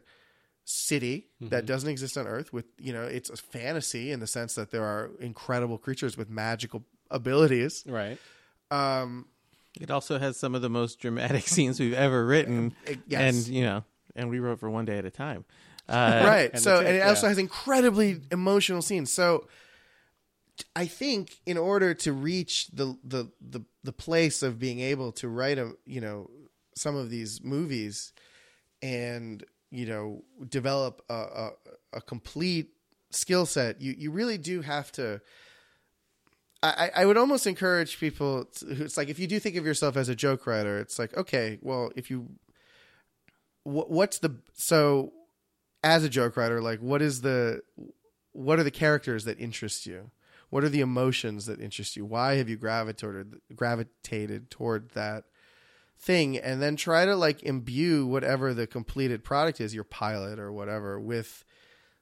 city 0.66 1.28
that 1.42 1.66
doesn't 1.68 1.90
exist 1.90 2.18
on 2.18 2.26
earth 2.28 2.52
with 2.52 2.66
you 2.80 2.92
know 2.92 3.04
it's 3.04 3.30
a 3.30 3.38
fantasy 3.38 4.12
in 4.12 4.20
the 4.20 4.26
sense 4.28 4.56
that 4.56 4.72
there 4.72 4.84
are 4.84 5.12
incredible 5.20 5.78
creatures 5.78 6.18
with 6.18 6.28
magical 6.30 6.84
abilities 7.12 7.84
Right. 7.88 8.18
um 8.72 9.28
It 9.80 9.92
also 9.92 10.18
has 10.20 10.38
some 10.38 10.56
of 10.56 10.62
the 10.64 10.70
most 10.70 11.00
dramatic 11.00 11.48
scenes 11.54 11.80
we've 11.80 11.94
ever 11.94 12.26
written, 12.26 12.74
Uh, 12.88 12.94
yes. 13.08 13.22
and 13.22 13.48
you 13.48 13.64
know, 13.64 13.84
and 14.16 14.30
we 14.30 14.40
wrote 14.40 14.60
for 14.60 14.70
one 14.70 14.86
day 14.86 14.98
at 14.98 15.06
a 15.06 15.12
time. 15.12 15.46
Uh, 15.88 16.24
right 16.26 16.60
so 16.60 16.80
it, 16.80 16.88
and 16.88 16.96
it 16.98 17.02
also 17.02 17.28
has 17.28 17.38
incredibly 17.38 18.20
emotional 18.32 18.82
scenes 18.82 19.12
so 19.14 19.48
i 20.76 20.86
think 20.86 21.38
in 21.46 21.58
order 21.58 21.94
to 21.94 22.14
reach 22.14 22.68
the 22.68 22.98
the 23.04 23.30
the, 23.42 23.62
the 23.84 23.92
place 23.92 24.44
of 24.44 24.60
being 24.60 24.80
able 24.80 25.12
to 25.12 25.28
write 25.28 25.58
a 25.58 25.72
you 25.86 26.02
know 26.02 26.30
some 26.76 26.96
of 26.96 27.10
these 27.10 27.44
movies 27.44 28.14
and 28.82 29.44
you 29.72 29.86
know 29.86 30.24
develop 30.50 31.02
a 31.10 31.14
a, 31.14 31.50
a 31.94 32.02
complete 32.02 32.70
skill 33.12 33.46
set 33.46 33.82
you 33.82 33.94
you 33.98 34.12
really 34.12 34.38
do 34.38 34.62
have 34.62 34.92
to 34.92 35.22
I, 36.66 36.92
I 36.96 37.06
would 37.06 37.18
almost 37.18 37.48
encourage 37.48 38.00
people. 38.00 38.46
To, 38.46 38.84
it's 38.84 38.98
like 38.98 39.10
if 39.10 39.20
you 39.20 39.28
do 39.28 39.40
think 39.40 39.56
of 39.56 39.66
yourself 39.66 39.98
as 39.98 40.10
a 40.10 40.16
joke 40.16 40.48
writer, 40.48 40.80
it's 40.80 40.98
like 40.98 41.16
okay, 41.16 41.60
well, 41.62 41.92
if 41.96 42.10
you, 42.10 42.30
what, 43.64 43.90
what's 43.90 44.20
the 44.20 44.38
so, 44.54 45.14
as 45.84 46.04
a 46.04 46.10
joke 46.10 46.38
writer, 46.38 46.62
like 46.62 46.80
what 46.80 47.02
is 47.02 47.22
the, 47.22 47.62
what 48.32 48.60
are 48.60 48.64
the 48.64 48.72
characters 48.72 49.26
that 49.26 49.40
interest 49.40 49.86
you? 49.86 50.10
What 50.50 50.64
are 50.64 50.70
the 50.70 50.82
emotions 50.82 51.46
that 51.46 51.60
interest 51.60 51.96
you? 51.96 52.06
Why 52.06 52.36
have 52.36 52.50
you 52.50 52.56
gravitated 52.56 53.42
gravitated 53.56 54.50
toward 54.50 54.92
that 54.92 55.26
thing? 55.98 56.38
And 56.38 56.62
then 56.62 56.76
try 56.76 57.06
to 57.06 57.16
like 57.16 57.44
imbue 57.44 58.06
whatever 58.06 58.54
the 58.54 58.68
completed 58.68 59.24
product 59.24 59.60
is, 59.60 59.74
your 59.74 59.84
pilot 59.84 60.40
or 60.40 60.52
whatever, 60.52 61.00
with 61.00 61.44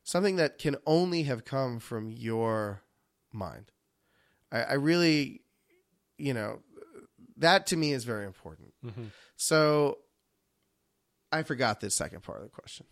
something 0.04 0.36
that 0.36 0.58
can 0.58 0.76
only 0.86 1.24
have 1.24 1.46
come 1.46 1.80
from 1.80 2.12
your 2.12 2.82
mind. 3.32 3.72
I, 4.52 4.62
I 4.62 4.74
really, 4.74 5.41
you 6.18 6.34
know, 6.34 6.60
that 7.38 7.68
to 7.68 7.78
me 7.78 7.94
is 7.94 8.04
very 8.04 8.26
important. 8.26 8.74
Mm-hmm. 8.86 9.06
So 9.36 10.00
I 11.32 11.44
forgot 11.44 11.80
the 11.80 11.89
second 11.89 12.22
part 12.22 12.41
of 12.41 12.44
the 12.44 12.50
question. 12.50 12.86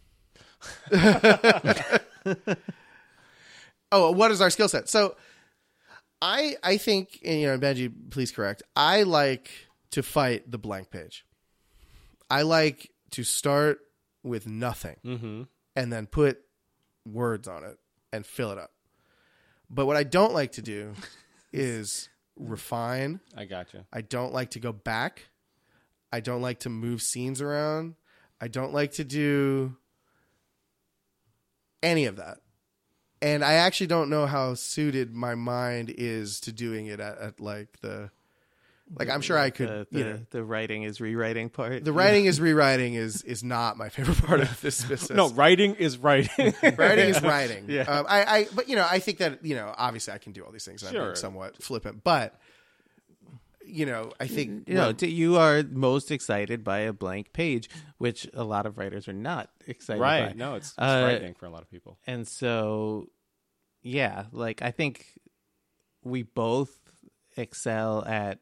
oh, 3.92 4.12
what 4.12 4.32
is 4.32 4.42
our 4.42 4.50
skill 4.50 4.68
set? 4.68 4.90
So, 4.90 5.16
I 6.22 6.56
I 6.64 6.78
think 6.78 7.20
and, 7.26 7.40
you 7.40 7.48
know 7.48 7.58
Benji, 7.58 7.92
please 8.12 8.32
correct. 8.32 8.64
I 8.76 9.04
like 9.04 9.50
to 9.92 10.04
fight 10.04 10.50
the 10.50 10.58
blank 10.58 10.92
page. 10.92 11.26
I 12.30 12.44
like 12.44 12.92
to 13.12 13.24
start 13.24 13.80
with 14.24 14.48
nothing 14.48 14.98
Mm-hmm. 15.06 15.44
and 15.76 15.92
then 15.92 16.06
put 16.08 16.40
words 17.06 17.48
on 17.48 17.64
it 17.64 17.78
and 18.14 18.26
fill 18.26 18.52
it 18.52 18.58
up. 18.58 18.72
But 19.70 19.86
what 19.86 19.98
I 19.98 20.04
don't 20.04 20.34
like 20.34 20.52
to 20.54 20.62
do 20.62 20.94
is 21.54 22.10
refine. 22.38 23.20
I 23.36 23.46
gotcha. 23.46 23.86
I 23.92 24.02
don't 24.02 24.32
like 24.34 24.52
to 24.52 24.60
go 24.60 24.72
back. 24.72 25.30
I 26.14 26.20
don't 26.20 26.42
like 26.42 26.60
to 26.60 26.70
move 26.70 27.02
scenes 27.02 27.42
around. 27.42 27.96
I 28.40 28.48
don't 28.48 28.74
like 28.74 28.92
to 28.94 29.04
do 29.04 29.76
any 31.84 32.06
of 32.06 32.18
that. 32.18 32.38
And 33.22 33.44
I 33.44 33.54
actually 33.54 33.88
don't 33.88 34.10
know 34.10 34.26
how 34.26 34.56
suited 34.56 35.14
my 35.14 35.36
mind 35.36 35.94
is 35.96 36.40
to 36.42 36.52
doing 36.52 36.88
it 36.88 37.00
at, 37.00 37.18
at 37.20 37.40
like 37.40 37.80
the 37.82 38.10
like 38.98 39.10
I'm 39.10 39.22
sure 39.22 39.38
I 39.38 39.52
could 39.52 39.70
the, 39.70 39.88
the, 39.92 40.00
you 40.00 40.06
know 40.06 40.20
the 40.32 40.44
writing 40.44 40.84
is 40.84 41.00
rewriting 41.00 41.50
part. 41.50 41.84
the 41.84 41.94
writing 41.94 42.26
is 42.26 42.42
rewriting 42.42 42.96
is 42.96 43.22
is 43.22 43.44
not 43.44 43.78
my 43.78 43.90
favorite 43.90 44.22
part 44.24 44.42
of 44.42 44.60
this 44.62 44.84
business. 44.86 45.16
No, 45.16 45.30
writing 45.30 45.76
is 45.76 45.98
writing. 45.98 46.54
writing 46.78 47.10
is 47.10 47.22
writing. 47.24 47.66
Yeah. 47.68 47.84
Um, 47.84 48.06
I, 48.10 48.24
I, 48.24 48.48
but 48.54 48.68
you 48.68 48.76
know, 48.76 48.86
I 48.90 49.00
think 49.00 49.20
that 49.20 49.46
you 49.46 49.56
know, 49.56 49.74
obviously, 49.78 50.14
I 50.14 50.18
can 50.18 50.34
do 50.34 50.44
all 50.44 50.52
these 50.52 50.66
things. 50.66 50.84
and 50.84 50.96
I'm 50.96 51.04
being 51.04 51.16
somewhat 51.16 51.62
flippant, 51.62 52.04
but 52.04 52.36
you 53.72 53.86
know, 53.86 54.12
I 54.20 54.28
think 54.28 54.68
you 54.68 54.76
know, 54.76 54.88
when- 54.88 54.96
t- 54.98 55.08
you 55.08 55.38
are 55.38 55.64
most 55.64 56.12
excited 56.12 56.64
by 56.64 56.80
a 56.80 56.94
blank 56.94 57.34
page, 57.34 57.70
which 57.98 58.28
a 58.34 58.44
lot 58.44 58.66
of 58.66 58.78
writers 58.78 59.08
are 59.08 59.14
not 59.14 59.50
excited 59.68 60.02
right. 60.02 60.28
by. 60.30 60.34
No, 60.34 60.56
it's, 60.56 60.70
it's 60.70 60.78
Uh, 60.78 61.02
frightening 61.04 61.34
for 61.36 61.46
a 61.46 61.50
lot 61.50 61.62
of 61.62 61.70
people. 61.70 61.98
And 62.06 62.28
so, 62.28 63.08
yeah, 63.82 64.26
like 64.32 64.62
I 64.62 64.72
think 64.72 65.06
we 66.04 66.24
both 66.24 66.78
excel 67.38 68.04
at, 68.06 68.40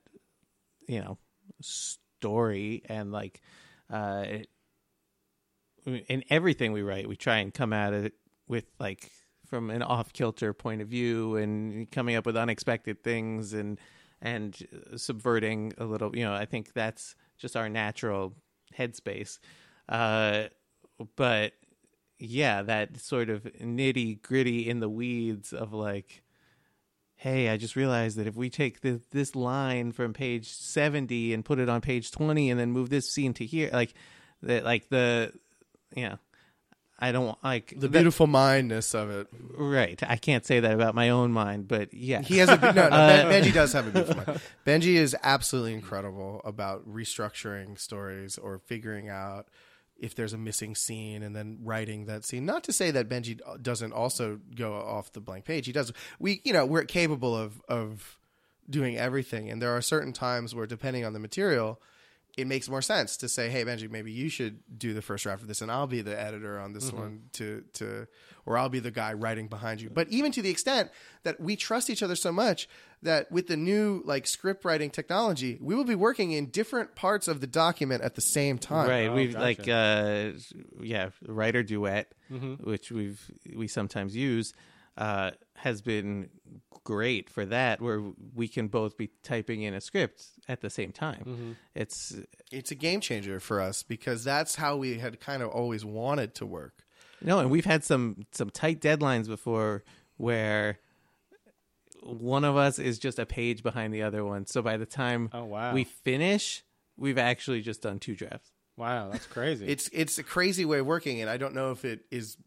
you 0.88 1.00
know, 1.00 1.18
story 1.62 2.82
and 2.86 3.12
like, 3.12 3.42
uh, 3.90 4.26
in 5.86 6.24
everything 6.30 6.72
we 6.72 6.82
write, 6.82 7.08
we 7.08 7.16
try 7.16 7.38
and 7.38 7.54
come 7.54 7.74
at 7.74 7.94
it 7.94 8.14
with 8.48 8.66
like 8.80 9.12
from 9.46 9.70
an 9.72 9.82
off 9.82 10.14
kilter 10.14 10.54
point 10.54 10.82
of 10.82 10.88
view 10.88 11.36
and 11.38 11.90
coming 11.92 12.16
up 12.16 12.26
with 12.26 12.38
unexpected 12.38 13.04
things 13.04 13.54
and 13.54 13.80
and 14.22 14.56
subverting 14.96 15.74
a 15.78 15.86
little. 15.86 16.16
You 16.16 16.26
know, 16.26 16.34
I 16.34 16.46
think 16.46 16.74
that's 16.74 17.16
just 17.38 17.56
our 17.56 17.70
natural 17.70 18.34
headspace. 18.78 19.40
Uh, 19.88 20.46
but 21.16 21.54
yeah, 22.20 22.62
that 22.64 23.00
sort 23.00 23.30
of 23.30 23.44
nitty 23.44 24.22
gritty 24.22 24.70
in 24.70 24.80
the 24.82 24.90
weeds 24.90 25.54
of 25.54 25.74
like, 25.74 26.22
hey, 27.16 27.50
I 27.50 27.58
just 27.58 27.76
realized 27.76 28.18
that 28.18 28.28
if 28.28 28.36
we 28.36 28.50
take 28.50 28.82
this 28.82 29.02
this 29.12 29.36
line 29.36 29.92
from 29.92 30.14
page 30.14 30.50
seventy 30.50 31.34
and 31.34 31.46
put 31.46 31.60
it 31.60 31.70
on 31.70 31.82
page 31.82 32.12
twenty, 32.12 32.50
and 32.50 32.60
then 32.60 32.72
move 32.72 32.90
this 32.90 33.10
scene 33.10 33.34
to 33.36 33.46
here, 33.46 33.70
like 33.72 33.94
that, 34.44 34.64
like 34.64 34.90
the, 34.90 35.34
know, 36.10 36.18
I 37.02 37.12
don't 37.14 37.42
like 37.44 37.70
the 37.76 37.88
that- 37.88 37.92
beautiful 37.92 38.28
mindness 38.28 38.94
of 38.94 39.10
it. 39.10 39.28
right. 39.58 39.98
I 40.06 40.18
can't 40.18 40.46
say 40.46 40.60
that 40.60 40.74
about 40.74 40.94
my 40.96 41.10
own 41.10 41.32
mind, 41.32 41.68
but 41.68 41.94
yeah, 41.94 42.22
He 42.22 42.38
has 42.40 42.50
a 42.50 42.58
no, 42.58 42.72
no. 42.72 42.82
Uh, 42.92 43.30
ben, 43.30 43.44
Benji 43.44 43.54
does 43.54 43.72
have 43.74 43.88
a 43.88 43.92
beautiful 43.92 44.18
mind. 44.26 44.42
Benji 44.66 44.96
is 44.96 45.16
absolutely 45.24 45.74
incredible 45.74 46.42
about 46.44 46.86
restructuring 46.88 47.80
stories 47.80 48.38
or 48.38 48.60
figuring 48.60 49.08
out 49.10 49.48
if 49.98 50.16
there's 50.16 50.34
a 50.34 50.38
missing 50.38 50.76
scene 50.76 51.24
and 51.24 51.36
then 51.36 51.58
writing 51.62 52.06
that 52.06 52.24
scene. 52.26 52.46
Not 52.46 52.64
to 52.66 52.74
say 52.74 52.92
that 52.92 53.10
Benji 53.10 53.40
doesn't 53.62 53.92
also 53.94 54.40
go 54.56 54.74
off 54.74 55.12
the 55.14 55.20
blank 55.22 55.46
page. 55.46 55.66
He 55.66 55.72
does. 55.72 55.92
We, 56.20 56.42
you 56.44 56.54
know, 56.54 56.66
we're 56.66 56.84
capable 56.86 57.36
of 57.36 57.62
of 57.70 58.18
doing 58.70 58.98
everything, 58.98 59.50
and 59.50 59.62
there 59.62 59.76
are 59.76 59.82
certain 59.82 60.14
times 60.14 60.54
where, 60.54 60.68
depending 60.68 61.06
on 61.06 61.14
the 61.14 61.20
material. 61.20 61.82
It 62.38 62.48
makes 62.48 62.70
more 62.70 62.82
sense 62.82 63.18
to 63.18 63.28
say, 63.28 63.50
"Hey, 63.50 63.66
Benji, 63.66 63.90
maybe 63.90 64.12
you 64.12 64.30
should 64.30 64.60
do 64.78 64.94
the 64.94 65.02
first 65.02 65.24
draft 65.24 65.42
of 65.42 65.48
this, 65.48 65.62
and 65.62 65.72
I'll 65.72 65.88
be 65.88 66.02
the 66.02 66.20
editor 66.20 66.60
on 66.60 66.74
this 66.74 66.92
one 66.92 67.24
to 67.34 67.64
to, 67.74 68.08
or 68.46 68.58
I'll 68.58 68.70
be 68.70 68.80
the 68.80 68.92
guy 68.92 69.14
writing 69.14 69.48
behind 69.48 69.82
you." 69.82 69.90
But 69.90 70.08
even 70.10 70.32
to 70.34 70.42
the 70.42 70.50
extent 70.50 70.90
that 71.24 71.40
we 71.40 71.56
trust 71.56 71.90
each 71.90 72.02
other 72.02 72.16
so 72.16 72.32
much 72.32 72.70
that 73.02 73.32
with 73.32 73.48
the 73.48 73.58
new 73.58 74.02
like 74.06 74.28
script 74.28 74.66
writing 74.66 74.90
technology, 74.90 75.58
we 75.62 75.76
will 75.76 75.86
be 75.86 75.96
working 75.96 76.32
in 76.32 76.48
different 76.48 76.96
parts 76.96 77.28
of 77.28 77.42
the 77.42 77.48
document 77.48 78.04
at 78.04 78.16
the 78.16 78.22
same 78.22 78.58
time. 78.58 78.90
right. 78.90 79.08
Oh, 79.08 79.16
we've 79.16 79.34
gotcha. 79.34 79.44
like 79.44 79.68
uh, 79.68 80.38
yeah, 80.82 81.10
WriterDuet, 81.26 82.06
which 82.62 82.92
we've 82.92 83.22
we 83.56 83.68
sometimes 83.68 84.16
use, 84.16 84.54
uh, 85.00 85.32
has 85.56 85.82
been 85.82 86.30
great 86.84 87.30
for 87.30 87.46
that, 87.46 87.82
where 87.82 88.02
we 88.36 88.48
can 88.48 88.68
both 88.68 88.98
be 88.98 89.10
typing 89.24 89.62
in 89.64 89.74
a 89.74 89.82
script 89.82 90.26
at 90.48 90.62
the 90.62 90.70
same 90.70 90.92
time. 90.92 91.56
It's 91.74 92.16
It's 92.52 92.70
a 92.72 92.76
game 92.76 93.00
changer 93.02 93.40
for 93.40 93.60
us 93.62 93.82
because 93.84 94.24
that's 94.24 94.56
how 94.56 94.76
we 94.78 95.00
had 95.00 95.20
kind 95.20 95.42
of 95.42 95.50
always 95.50 95.84
wanted 95.86 96.36
to 96.36 96.46
work. 96.46 96.84
No, 97.22 97.40
and 97.40 97.50
we've 97.50 97.66
had 97.66 97.84
some 97.84 98.26
some 98.32 98.50
tight 98.50 98.80
deadlines 98.82 99.28
before 99.28 99.84
where 100.18 100.80
one 102.02 102.44
of 102.46 102.56
us 102.56 102.80
is 102.80 102.98
just 102.98 103.20
a 103.20 103.26
page 103.26 103.62
behind 103.64 103.94
the 103.94 104.02
other 104.04 104.24
one. 104.24 104.46
So 104.46 104.62
by 104.62 104.78
the 104.78 104.86
time 104.86 105.30
Oh, 105.34 105.44
wow. 105.46 105.74
we 105.74 105.84
finish, 105.84 106.64
we've 106.98 107.18
actually 107.18 107.62
just 107.62 107.82
done 107.82 108.00
two 108.00 108.16
drafts. 108.16 108.52
Wow, 108.78 109.10
that's 109.12 109.26
crazy. 109.26 109.68
It's 109.68 109.90
it's 109.92 110.18
a 110.18 110.24
crazy 110.24 110.64
way 110.64 110.80
of 110.80 110.86
working, 110.86 111.20
and 111.22 111.30
I 111.30 111.36
don't 111.38 111.54
know 111.54 111.72
if 111.72 111.84
it 111.84 112.06
is. 112.10 112.38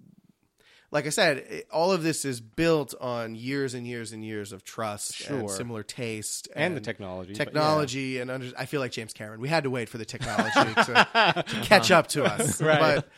Like 0.92 1.06
I 1.06 1.08
said, 1.08 1.38
it, 1.38 1.66
all 1.72 1.90
of 1.90 2.02
this 2.02 2.24
is 2.24 2.40
built 2.40 2.94
on 3.00 3.34
years 3.34 3.72
and 3.74 3.86
years 3.86 4.12
and 4.12 4.22
years 4.24 4.52
of 4.52 4.62
trust 4.62 5.22
and 5.28 5.40
Sure. 5.40 5.48
similar 5.48 5.82
taste 5.82 6.48
and 6.54 6.76
the 6.76 6.80
technology. 6.82 7.32
but 7.32 7.38
yeah. 7.38 7.44
technology 7.46 8.18
and 8.20 8.30
under, 8.30 8.52
I 8.58 8.66
feel 8.66 8.80
like 8.80 8.92
James 8.92 9.12
Cameron. 9.14 9.40
We 9.40 9.48
had 9.48 9.64
to 9.64 9.70
wait 9.70 9.88
for 9.88 9.96
the 9.98 10.04
technology 10.04 10.52
to, 10.74 10.84
to 10.84 11.44
catch 11.62 11.90
up 11.90 12.08
to 12.08 12.24
us, 12.24 12.60
Right. 12.62 12.78
but 12.78 13.08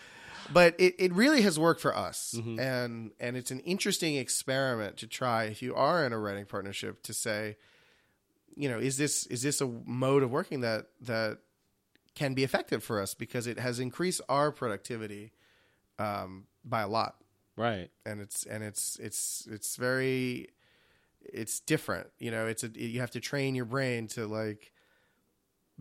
but 0.53 0.75
it, 0.79 0.95
it 0.99 1.13
really 1.15 1.41
has 1.43 1.59
worked 1.59 1.81
for 1.81 1.97
us, 1.97 2.35
Mm-hmm. 2.39 2.61
and 2.61 3.11
and 3.19 3.37
it's 3.37 3.51
an 3.51 3.59
interesting 3.61 4.15
experiment 4.17 4.99
to 4.99 5.07
try 5.09 5.45
if 5.45 5.61
you 5.61 5.75
are 5.75 6.07
in 6.07 6.13
a 6.13 6.19
writing 6.19 6.45
partnership 6.47 7.03
to 7.05 7.13
say, 7.13 7.57
you 8.55 8.69
know, 8.69 8.79
is 8.79 8.97
this 8.99 9.27
is 9.27 9.43
this 9.43 9.61
a 9.61 9.67
mode 9.85 10.23
of 10.23 10.31
working 10.31 10.61
that 10.61 10.87
that 11.01 11.39
can 12.15 12.35
be 12.35 12.45
effective 12.45 12.85
for 12.85 13.01
us 13.03 13.15
because 13.15 13.49
it 13.49 13.59
has 13.59 13.81
increased 13.81 14.21
our 14.29 14.53
productivity 14.53 15.33
um, 15.99 16.45
by 16.65 16.83
a 16.83 16.89
lot 16.89 17.17
Right. 17.57 17.91
and 18.05 18.21
it's 18.21 18.45
and 18.47 18.65
it's 18.65 18.99
it's 19.01 19.47
it's 19.51 19.77
very 19.77 20.49
it's 21.23 21.61
different 21.61 22.09
you 22.19 22.31
know 22.31 22.47
it's 22.47 22.65
a 22.65 22.69
you 22.75 23.01
have 23.01 23.13
to 23.13 23.21
train 23.21 23.55
your 23.55 23.65
brain 23.65 24.09
to 24.09 24.27
like 24.27 24.73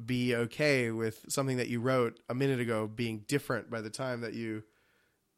be 0.03 0.36
okay 0.36 0.89
with 0.91 1.26
something 1.30 1.57
that 1.57 1.67
you 1.67 1.80
wrote 1.80 2.19
a 2.30 2.34
minute 2.34 2.59
ago 2.59 2.88
being 2.88 3.24
different 3.28 3.69
by 3.69 3.80
the 3.82 3.89
time 3.89 4.21
that 4.21 4.34
you 4.34 4.63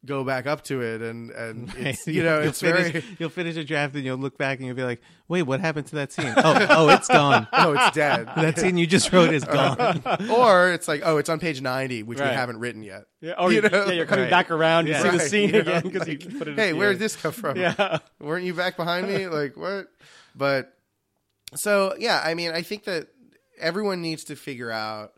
go 0.06 0.24
back 0.24 0.46
up 0.46 0.62
to 0.64 0.80
it 0.80 1.02
and 1.02 1.30
and 1.30 1.72
it's, 1.76 2.06
you 2.06 2.22
know 2.22 2.38
You'll 2.38 2.48
it's 2.48 2.60
finish, 2.60 2.92
very 2.92 3.04
you'll 3.18 3.28
finish 3.30 3.56
a 3.56 3.64
draft 3.64 3.94
and 3.94 4.04
you'll 4.04 4.16
look 4.18 4.38
back 4.38 4.58
and 4.58 4.66
you'll 4.66 4.76
be 4.76 4.84
like, 4.84 5.02
"Wait, 5.28 5.42
what 5.42 5.60
happened 5.60 5.86
to 5.88 5.96
that 5.96 6.12
scene? 6.12 6.32
Oh, 6.36 6.66
oh, 6.70 6.88
it's 6.90 7.08
gone. 7.08 7.46
oh 7.52 7.72
it's 7.72 7.94
dead 7.94 8.26
That 8.36 8.58
scene 8.58 8.78
you 8.78 8.86
just 8.86 9.12
wrote 9.12 9.34
is 9.34 9.44
gone." 9.44 10.02
or 10.30 10.72
it's 10.72 10.88
like 10.88 11.02
oh 11.04 11.18
it's 11.18 11.28
on 11.28 11.38
page 11.40 11.60
90 11.60 12.04
which 12.04 12.18
we 12.20 12.24
haven't 12.24 12.58
written 12.58 12.82
yet 12.82 13.04
Yeah. 13.20 13.34
Oh, 13.36 13.48
You 13.48 13.56
you 13.62 13.68
know? 13.68 13.86
yeah, 13.86 13.92
you're 13.92 14.06
coming 14.06 14.24
Right. 14.24 14.30
back 14.30 14.50
around. 14.50 14.86
You 14.86 14.92
Yeah. 14.94 15.02
see 15.02 15.08
the 15.10 15.20
scene 15.20 15.48
you 15.48 15.52
know, 15.54 15.60
again 15.60 15.82
because 15.82 16.08
like, 16.08 16.24
you 16.24 16.38
put 16.38 16.48
it. 16.48 16.56
hey 16.56 16.72
where 16.72 16.88
the 16.88 16.94
did 16.94 17.00
this 17.00 17.16
come 17.16 17.32
from. 17.32 17.56
Yeah. 17.58 17.98
weren't 18.20 18.44
you 18.44 18.54
back 18.54 18.76
behind 18.76 19.08
me? 19.08 19.26
Like 19.28 19.56
what? 19.56 19.88
But 20.34 20.72
so 21.54 21.94
yeah, 21.98 22.20
I 22.24 22.34
mean, 22.34 22.50
I 22.52 22.62
think 22.62 22.84
that 22.84 23.08
everyone 23.58 24.02
needs 24.02 24.24
to 24.24 24.36
figure 24.36 24.70
out 24.70 25.12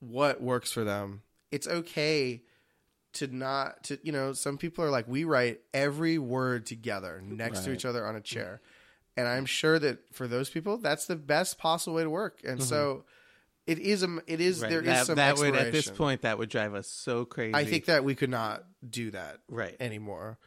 what 0.00 0.40
works 0.40 0.72
for 0.72 0.84
them. 0.84 1.22
It's 1.50 1.66
okay 1.66 2.42
to 3.14 3.26
not 3.26 3.84
to 3.84 3.98
you 4.02 4.12
know, 4.12 4.32
some 4.32 4.58
people 4.58 4.84
are 4.84 4.90
like 4.90 5.08
we 5.08 5.24
write 5.24 5.60
every 5.74 6.18
word 6.18 6.66
together 6.66 7.22
next 7.24 7.64
to 7.64 7.72
each 7.72 7.84
other 7.84 8.06
on 8.06 8.16
a 8.16 8.20
chair. 8.20 8.60
And 9.16 9.26
I'm 9.26 9.46
sure 9.46 9.78
that 9.78 10.14
for 10.14 10.26
those 10.26 10.48
people 10.50 10.78
that's 10.78 11.06
the 11.06 11.16
best 11.16 11.58
possible 11.58 11.96
way 11.96 12.04
to 12.04 12.10
work. 12.10 12.40
And 12.44 12.62
so 12.62 13.04
it 13.66 13.78
is 13.78 14.02
a 14.02 14.18
it 14.26 14.40
is 14.40 14.62
Right. 14.62 14.70
there 14.70 14.80
is 14.80 14.86
that 14.86 15.06
some 15.06 15.16
that 15.16 15.38
would 15.38 15.54
at 15.54 15.72
this 15.72 15.90
point 15.90 16.22
that 16.22 16.38
would 16.38 16.48
drive 16.48 16.74
us 16.74 16.88
so 16.88 17.24
crazy. 17.24 17.54
I 17.54 17.64
think 17.64 17.86
that 17.86 18.04
we 18.04 18.14
could 18.14 18.30
not 18.30 18.64
do 18.88 19.10
that 19.12 19.38
right. 19.48 19.76
anymore. 19.80 20.38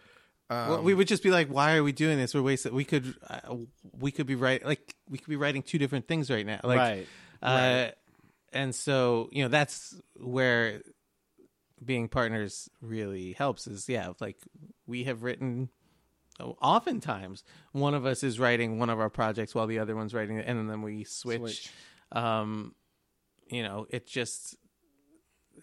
Um, 0.50 0.70
well, 0.70 0.84
we 0.84 0.94
would 0.94 1.08
just 1.08 1.24
be 1.24 1.32
like, 1.32 1.48
"Why 1.48 1.78
are 1.78 1.84
we 1.84 1.94
doing 1.94 2.18
this? 2.18 2.36
We're 2.36 2.42
wasting. 2.42 2.74
We 2.74 2.84
could, 2.84 3.16
uh, 3.28 3.56
we 3.98 4.12
could 4.12 4.28
be 4.28 4.36
writing 4.36 4.68
like 4.68 4.96
we 5.10 5.18
could 5.18 5.30
be 5.30 5.38
writing 5.38 5.64
two 5.64 5.78
different 5.78 6.08
things 6.08 6.30
right 6.30 6.46
now. 6.46 6.60
Like, 6.64 6.78
right. 6.78 7.08
Uh, 7.42 7.92
and 8.52 8.76
so 8.76 9.30
you 9.32 9.44
know 9.44 9.50
that's 9.50 9.96
where 10.16 10.82
being 11.86 12.08
partners 12.08 12.70
really 12.82 13.34
helps. 13.34 13.68
Is 13.68 13.88
yeah, 13.90 14.14
like 14.20 14.38
we 14.88 15.04
have 15.06 15.24
written. 15.24 15.70
Oftentimes, 16.40 17.44
one 17.74 17.94
of 17.94 18.06
us 18.08 18.24
is 18.24 18.40
writing 18.40 18.80
one 18.80 18.90
of 18.90 19.00
our 19.00 19.10
projects 19.10 19.54
while 19.54 19.68
the 19.68 19.78
other 19.80 19.96
one's 19.96 20.14
writing, 20.16 20.38
it, 20.38 20.48
and 20.48 20.68
then 20.70 20.82
we 20.82 21.04
switch. 21.04 21.40
Switch. 21.40 21.70
Um, 22.12 22.74
you 23.50 23.62
know, 23.62 23.86
it 23.90 24.08
just 24.08 24.56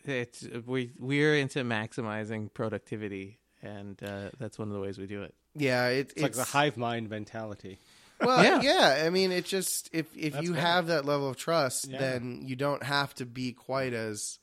it's 0.05 0.47
we 0.66 0.93
we're 0.99 1.35
into 1.37 1.64
maximizing 1.64 2.53
productivity, 2.55 3.41
and 3.62 4.01
uh, 4.03 4.31
that's 4.39 4.59
one 4.59 4.68
of 4.68 4.75
the 4.75 4.81
ways 4.81 4.99
we 4.99 5.07
do 5.07 5.23
it. 5.23 5.35
Yeah, 5.57 5.89
it, 5.89 6.12
It's, 6.14 6.23
like 6.23 6.33
the 6.33 6.45
hive 6.45 6.77
mind 6.77 7.11
mentality. 7.11 7.79
Well, 8.21 8.45
Yeah. 8.45 8.61
yeah. 8.62 9.05
I 9.07 9.11
mean, 9.11 9.33
it 9.33 9.47
just 9.47 9.91
if 9.93 10.07
if 10.16 10.35
That's 10.35 10.45
you 10.45 10.53
great. 10.53 10.62
have 10.62 10.87
that 10.89 11.05
level 11.05 11.29
of 11.31 11.37
trust, 11.37 11.89
Yeah. 11.89 11.99
then 11.99 12.43
you 12.45 12.55
don't 12.55 12.83
have 12.83 13.14
to 13.16 13.27
be 13.27 13.53
quite 13.53 13.93
as 13.95 14.39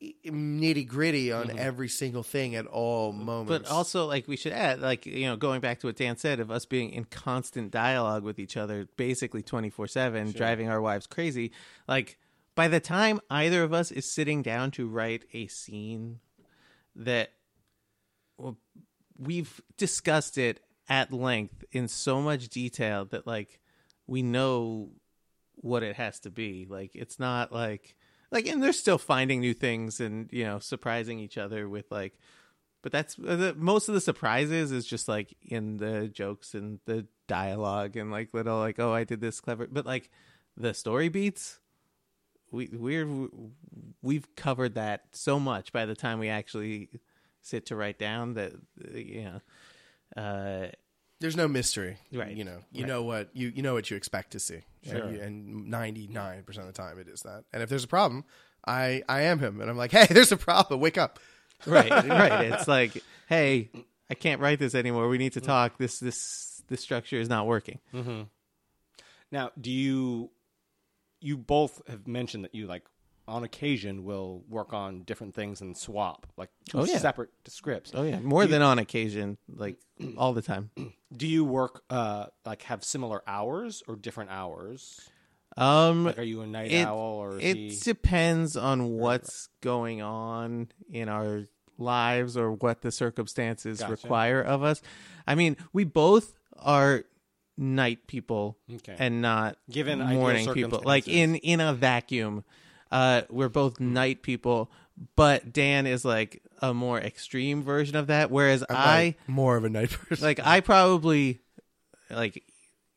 nitty 0.00 0.86
gritty 0.86 1.32
on 1.32 1.48
mm-hmm. 1.48 1.58
every 1.58 1.88
single 1.88 2.22
thing 2.22 2.54
at 2.54 2.66
all 2.66 3.12
moments. 3.12 3.68
But 3.68 3.74
also, 3.74 4.06
like 4.06 4.28
we 4.28 4.36
should 4.36 4.52
add, 4.52 4.80
like 4.80 5.06
you 5.06 5.26
know, 5.26 5.36
going 5.36 5.60
back 5.60 5.80
to 5.80 5.88
what 5.88 5.96
Dan 5.96 6.16
said, 6.16 6.40
of 6.40 6.50
us 6.50 6.64
being 6.64 6.90
in 6.90 7.04
constant 7.04 7.70
dialogue 7.70 8.22
with 8.22 8.38
each 8.38 8.56
other, 8.56 8.88
basically 8.96 9.42
twenty 9.42 9.70
four 9.70 9.86
seven, 9.86 10.32
driving 10.32 10.68
our 10.68 10.80
wives 10.80 11.06
crazy. 11.06 11.52
Like 11.86 12.18
by 12.54 12.68
the 12.68 12.80
time 12.80 13.20
either 13.30 13.62
of 13.62 13.72
us 13.72 13.90
is 13.90 14.12
sitting 14.12 14.42
down 14.42 14.70
to 14.72 14.88
write 14.88 15.24
a 15.32 15.46
scene, 15.48 16.20
that 16.94 17.32
well, 18.36 18.56
we've 19.16 19.60
discussed 19.76 20.38
it 20.38 20.60
at 20.88 21.12
length 21.12 21.64
in 21.72 21.88
so 21.88 22.22
much 22.22 22.48
detail 22.48 23.04
that 23.06 23.26
like 23.26 23.60
we 24.06 24.22
know 24.22 24.90
what 25.56 25.82
it 25.82 25.96
has 25.96 26.20
to 26.20 26.30
be. 26.30 26.66
Like 26.68 26.92
it's 26.94 27.18
not 27.18 27.52
like 27.52 27.96
like 28.30 28.46
and 28.46 28.62
they're 28.62 28.72
still 28.72 28.98
finding 28.98 29.40
new 29.40 29.54
things 29.54 30.00
and 30.00 30.28
you 30.32 30.44
know 30.44 30.58
surprising 30.58 31.18
each 31.18 31.38
other 31.38 31.68
with 31.68 31.90
like 31.90 32.18
but 32.82 32.92
that's 32.92 33.18
uh, 33.18 33.36
the, 33.36 33.54
most 33.54 33.88
of 33.88 33.94
the 33.94 34.00
surprises 34.00 34.70
is 34.72 34.86
just 34.86 35.08
like 35.08 35.36
in 35.42 35.78
the 35.78 36.08
jokes 36.08 36.54
and 36.54 36.80
the 36.86 37.06
dialogue 37.26 37.96
and 37.96 38.10
like 38.10 38.32
little 38.34 38.58
like 38.58 38.78
oh 38.78 38.92
I 38.92 39.04
did 39.04 39.20
this 39.20 39.40
clever 39.40 39.66
but 39.66 39.86
like 39.86 40.10
the 40.56 40.74
story 40.74 41.08
beats 41.08 41.60
we 42.50 42.68
we're 42.72 43.28
we've 44.02 44.34
covered 44.36 44.74
that 44.74 45.04
so 45.12 45.38
much 45.38 45.72
by 45.72 45.86
the 45.86 45.96
time 45.96 46.18
we 46.18 46.28
actually 46.28 46.88
sit 47.42 47.66
to 47.66 47.76
write 47.76 47.98
down 47.98 48.34
that 48.34 48.52
uh, 48.54 48.96
you 48.96 49.24
know 49.24 49.40
uh 50.16 50.68
There's 51.20 51.36
no 51.36 51.48
mystery, 51.48 51.98
Right. 52.12 52.36
You 52.36 52.44
know, 52.44 52.60
you 52.72 52.82
Right. 52.82 52.88
know 52.88 53.02
what 53.02 53.30
you 53.34 53.48
you 53.48 53.62
know 53.62 53.74
what 53.74 53.90
you 53.90 53.96
expect 53.96 54.32
to 54.32 54.38
see, 54.38 54.60
Sure. 54.84 55.02
and 55.02 55.66
ninety 55.68 56.06
nine 56.06 56.44
percent 56.44 56.68
of 56.68 56.74
the 56.74 56.80
time 56.80 56.98
it 56.98 57.08
is 57.08 57.22
that. 57.22 57.44
And 57.52 57.62
if 57.62 57.68
there's 57.68 57.84
a 57.84 57.88
problem, 57.88 58.24
I 58.66 59.02
I 59.08 59.22
am 59.22 59.38
him, 59.38 59.60
and 59.60 59.68
I'm 59.70 59.76
like, 59.76 59.90
hey, 59.92 60.06
there's 60.10 60.32
a 60.32 60.36
problem, 60.36 60.80
wake 60.80 60.98
up. 60.98 61.18
right 61.66 61.90
right 62.08 62.52
it's 62.52 62.68
like 62.68 63.02
hey 63.28 63.68
i 64.08 64.14
can't 64.14 64.40
write 64.40 64.60
this 64.60 64.76
anymore 64.76 65.08
we 65.08 65.18
need 65.18 65.32
to 65.32 65.40
talk 65.40 65.76
this 65.76 65.98
this 65.98 66.62
this 66.68 66.80
structure 66.80 67.20
is 67.20 67.28
not 67.28 67.48
working 67.48 67.80
Mm-hmm. 67.92 68.22
Now, 69.32 69.50
do 69.60 69.70
you 69.72 70.30
you 71.20 71.36
both 71.36 71.82
have 71.88 72.06
mentioned 72.06 72.44
that 72.44 72.54
you 72.54 72.68
like 72.68 72.84
on 73.28 73.44
occasion 73.44 74.04
will 74.04 74.42
work 74.48 74.72
on 74.72 75.02
different 75.02 75.34
things 75.34 75.60
and 75.60 75.76
swap 75.76 76.26
like 76.36 76.48
two 76.68 76.78
Oh, 76.78 76.84
yeah. 76.84 76.98
separate 76.98 77.30
scripts. 77.46 77.92
oh 77.94 78.02
yeah 78.02 78.20
more 78.20 78.46
than 78.46 78.62
on 78.62 78.78
occasion 78.78 79.36
like 79.54 79.76
all 80.16 80.32
the 80.32 80.42
time 80.42 80.70
Do 81.16 81.26
you 81.26 81.44
work 81.44 81.82
uh 81.90 82.26
like 82.44 82.62
have 82.62 82.82
similar 82.84 83.22
hours 83.26 83.82
or 83.86 83.96
different 83.96 84.30
hours? 84.30 85.00
um 85.56 86.04
Like, 86.04 86.18
are 86.18 86.22
you 86.22 86.40
a 86.42 86.46
night 86.46 86.72
it, 86.72 86.84
owl 86.86 86.98
or 86.98 87.38
it 87.38 87.56
he? 87.56 87.78
depends 87.82 88.56
on 88.56 88.90
what's 88.96 89.48
going 89.60 90.00
on 90.02 90.68
in 90.90 91.08
our 91.08 91.44
lives 91.78 92.36
or 92.36 92.52
what 92.52 92.82
the 92.82 92.90
circumstances 92.90 93.78
Gotcha. 93.80 93.90
require 93.92 94.40
of 94.42 94.62
us 94.64 94.82
i 95.26 95.34
mean 95.36 95.56
we 95.72 95.84
both 95.84 96.34
are 96.56 97.04
night 97.56 98.06
people 98.06 98.56
Okay. 98.76 98.96
and 98.98 99.20
not 99.22 99.56
Given 99.70 99.98
morning 100.00 100.48
people 100.52 100.82
like 100.84 101.06
in 101.08 101.36
in 101.36 101.60
a 101.60 101.72
vacuum 101.74 102.44
uh 102.90 103.22
we're 103.30 103.48
both 103.48 103.78
night 103.80 104.22
people 104.22 104.70
but 105.16 105.52
dan 105.52 105.86
is 105.86 106.04
like 106.04 106.42
a 106.60 106.72
more 106.74 106.98
extreme 106.98 107.62
version 107.62 107.96
of 107.96 108.08
that 108.08 108.30
whereas 108.30 108.64
I'm 108.68 108.76
i 108.76 109.04
like 109.04 109.18
more 109.28 109.56
of 109.56 109.64
a 109.64 109.68
night 109.70 109.90
person. 110.08 110.24
like 110.24 110.40
I 110.42 110.60
probably 110.60 111.40
like 112.10 112.42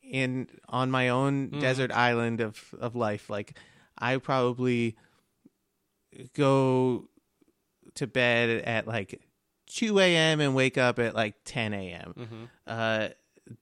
in 0.04 0.48
on 0.68 0.89
my 0.92 1.10
own 1.10 1.50
desert 1.60 1.92
island 1.92 2.42
of 2.42 2.74
of 2.80 2.96
life 2.96 3.30
like 3.30 3.58
I 3.98 4.18
probably 4.18 4.96
go 6.36 7.08
to 7.96 8.08
bed 8.08 8.64
at 8.64 8.88
like 8.88 9.22
2 9.68 10.00
a.m. 10.00 10.42
and 10.42 10.56
wake 10.56 10.78
up 10.78 10.98
at 11.00 11.14
like 11.14 11.36
10 11.46 11.74
a.m. 11.74 12.50
Uh, 12.66 13.10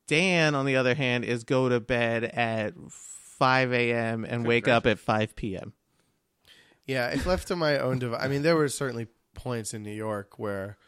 Dan, 0.07 0.55
on 0.55 0.65
the 0.65 0.75
other 0.77 0.95
hand, 0.95 1.25
is 1.25 1.43
go 1.43 1.67
to 1.69 1.79
bed 1.79 2.23
at 2.23 2.73
5 2.89 3.73
a.m. 3.73 4.23
and 4.25 4.45
wake 4.47 4.67
up 4.67 4.85
at 4.87 4.97
5 4.99 5.35
p.m. 5.35 5.73
Yeah, 6.89 7.09
if 7.09 7.27
left 7.27 7.49
to 7.49 7.55
my 7.55 7.77
own 7.77 7.99
device, 7.99 8.19
I 8.19 8.27
mean, 8.29 8.41
there 8.41 8.55
were 8.55 8.67
certainly 8.67 9.05
points 9.35 9.75
in 9.75 9.83
New 9.83 9.93
York 9.93 10.39
where 10.39 10.79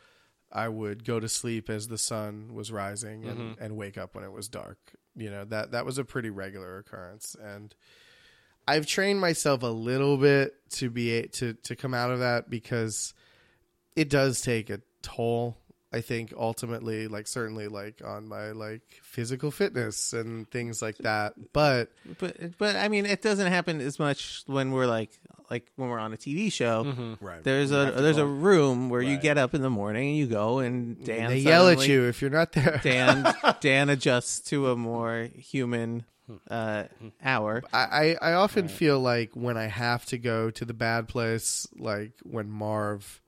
I 0.51 0.67
would 0.67 1.05
go 1.05 1.19
to 1.19 1.29
sleep 1.29 1.69
as 1.69 1.89
the 1.89 1.97
sun 1.99 2.55
was 2.55 2.71
rising 2.71 3.25
and, 3.25 3.37
mm-hmm. 3.37 3.63
and 3.63 3.77
wake 3.77 3.99
up 3.99 4.15
when 4.15 4.23
it 4.23 4.31
was 4.31 4.47
dark. 4.47 4.79
You 5.15 5.29
know 5.29 5.45
that 5.45 5.73
that 5.73 5.85
was 5.85 5.99
a 5.99 6.03
pretty 6.03 6.31
regular 6.31 6.79
occurrence, 6.79 7.35
and 7.39 7.75
I've 8.67 8.87
trained 8.87 9.21
myself 9.21 9.61
a 9.61 9.67
little 9.67 10.17
bit 10.17 10.55
to 10.71 10.89
be 10.89 11.21
to 11.33 11.53
to 11.53 11.75
come 11.75 11.93
out 11.93 12.09
of 12.09 12.17
that 12.17 12.49
because 12.49 13.13
it 13.95 14.09
does 14.09 14.41
take 14.41 14.71
a 14.71 14.81
toll. 15.03 15.55
I 15.93 16.01
think 16.01 16.33
ultimately, 16.35 17.09
like 17.09 17.27
certainly, 17.27 17.67
like 17.67 18.01
on 18.03 18.27
my 18.27 18.53
like 18.53 18.81
physical 19.03 19.51
fitness 19.51 20.13
and 20.13 20.49
things 20.49 20.81
like 20.81 20.97
that. 20.99 21.33
But 21.53 21.91
But 22.17 22.57
but 22.57 22.75
I 22.75 22.87
mean, 22.87 23.05
it 23.05 23.21
doesn't 23.21 23.51
happen 23.51 23.81
as 23.81 23.99
much 23.99 24.43
when 24.47 24.71
we're 24.71 24.87
like 24.87 25.19
like 25.51 25.69
when 25.75 25.89
we're 25.89 25.99
on 25.99 26.13
a 26.13 26.17
TV 26.17 26.51
show. 26.51 27.15
right, 27.21 27.43
There's 27.43 27.71
a 27.71 27.93
there's 27.95 28.17
a 28.17 28.25
room 28.25 28.89
where 28.89 29.01
you 29.01 29.15
Right. 29.15 29.21
get 29.21 29.37
up 29.37 29.53
in 29.53 29.61
the 29.61 29.69
morning 29.69 30.07
and 30.09 30.17
you 30.17 30.25
go 30.27 30.59
and 30.59 31.03
Dan 31.05 31.29
they 31.29 31.37
yell 31.39 31.67
at 31.67 31.77
suddenly- 31.79 31.91
you 31.93 32.07
if 32.07 32.21
you're 32.21 32.31
not 32.31 32.53
there. 32.53 32.79
Dan 32.83 33.31
Dan 33.61 33.89
adjusts 33.89 34.39
to 34.49 34.69
a 34.71 34.75
more 34.75 35.27
human 35.35 36.05
uh, 36.49 36.85
hour. 37.23 37.61
I, 37.73 38.15
I 38.21 38.29
I 38.31 38.33
often 38.33 38.67
feel 38.69 38.99
like 38.99 39.31
when 39.35 39.57
I 39.57 39.65
have 39.65 40.05
to 40.07 40.17
go 40.17 40.49
to 40.51 40.63
the 40.65 40.73
bad 40.73 41.07
place, 41.09 41.67
like 41.77 42.13
when 42.23 42.49
Marv 42.49 43.21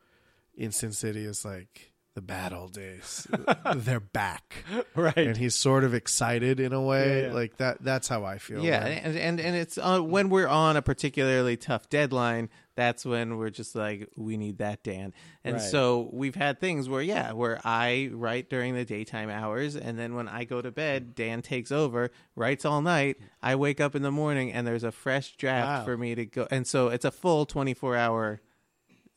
in 0.56 0.72
Sin 0.72 0.94
City 0.94 1.26
is 1.26 1.44
like 1.44 1.92
the 2.16 2.22
bad 2.22 2.54
old 2.54 2.74
days, 2.74 3.28
they're 3.76 4.00
back, 4.00 4.64
right. 4.96 5.18
and 5.18 5.36
he's 5.38 5.56
sort 5.56 5.84
of 5.84 5.94
excited 5.96 6.60
in 6.60 6.72
a 6.74 6.82
way. 6.82 7.22
Yeah, 7.22 7.28
yeah. 7.30 7.34
Like 7.34 7.58
that. 7.58 7.78
That's 7.84 8.08
how 8.08 8.24
I 8.24 8.38
feel. 8.38 8.64
Yeah, 8.64 8.84
when- 8.84 8.98
and 9.00 9.18
and 9.18 9.40
and 9.40 9.56
it's 9.56 9.78
uh, 9.78 10.00
when 10.00 10.30
we're 10.30 10.48
on 10.48 10.78
a 10.78 10.82
particularly 10.82 11.58
tough 11.58 11.90
deadline. 11.90 12.50
That's 12.76 13.06
when 13.06 13.38
we're 13.38 13.52
just 13.52 13.76
like 13.76 14.10
we 14.16 14.36
need 14.36 14.58
that 14.58 14.84
Dan, 14.84 15.14
and 15.44 15.58
Right. 15.58 15.62
so 15.62 16.10
we've 16.12 16.34
had 16.34 16.60
things 16.60 16.90
where 16.90 17.04
yeah, 17.04 17.32
where 17.34 17.62
I 17.64 18.10
write 18.12 18.50
during 18.50 18.74
the 18.74 18.84
daytime 18.84 19.30
hours, 19.30 19.76
and 19.76 19.98
then 20.00 20.16
when 20.16 20.28
I 20.28 20.44
go 20.46 20.60
to 20.60 20.72
bed, 20.72 21.14
Dan 21.14 21.44
takes 21.44 21.72
over, 21.72 22.10
writes 22.36 22.66
all 22.66 22.82
night. 22.82 23.18
I 23.44 23.56
wake 23.58 23.80
up 23.80 23.94
in 23.96 24.02
the 24.02 24.10
morning, 24.10 24.52
and 24.52 24.66
there's 24.66 24.84
a 24.84 24.92
fresh 24.92 25.36
draft 25.36 25.82
Wow. 25.82 25.86
for 25.86 25.98
me 25.98 26.16
to 26.16 26.26
go, 26.26 26.48
and 26.50 26.66
so 26.66 26.88
it's 26.88 27.06
a 27.06 27.12
full 27.12 27.46
twenty 27.46 27.76
four 27.76 27.96
hour 27.96 28.42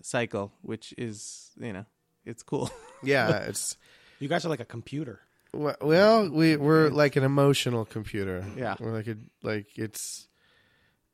cycle, 0.03 0.53
which 0.63 0.93
is 0.99 1.51
you 1.59 1.73
know 1.73 1.87
it's 2.27 2.43
cool. 2.43 2.71
yeah. 3.03 3.45
It's 3.49 3.77
You 4.19 4.29
guys 4.29 4.45
are 4.45 4.49
like 4.49 4.61
a 4.61 4.65
computer. 4.67 5.21
well, 5.53 5.77
well, 5.81 6.29
we 6.29 6.57
we're 6.57 6.89
like 6.91 7.17
an 7.17 7.25
emotional 7.25 7.85
computer. 7.85 8.45
Yeah. 8.57 8.75
we're 8.81 8.93
like 8.93 9.07
a 9.07 9.17
like 9.43 9.67
it's 9.79 10.29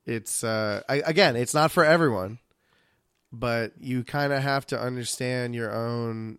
it's 0.06 0.42
uh 0.42 0.82
I, 0.88 0.96
again, 0.96 1.36
it's 1.36 1.54
not 1.54 1.70
for 1.70 1.84
everyone, 1.84 2.38
but 3.32 3.72
you 3.78 4.02
kind 4.04 4.32
of 4.32 4.42
have 4.42 4.66
to 4.66 4.80
understand 4.80 5.54
your 5.54 5.72
own 5.72 6.38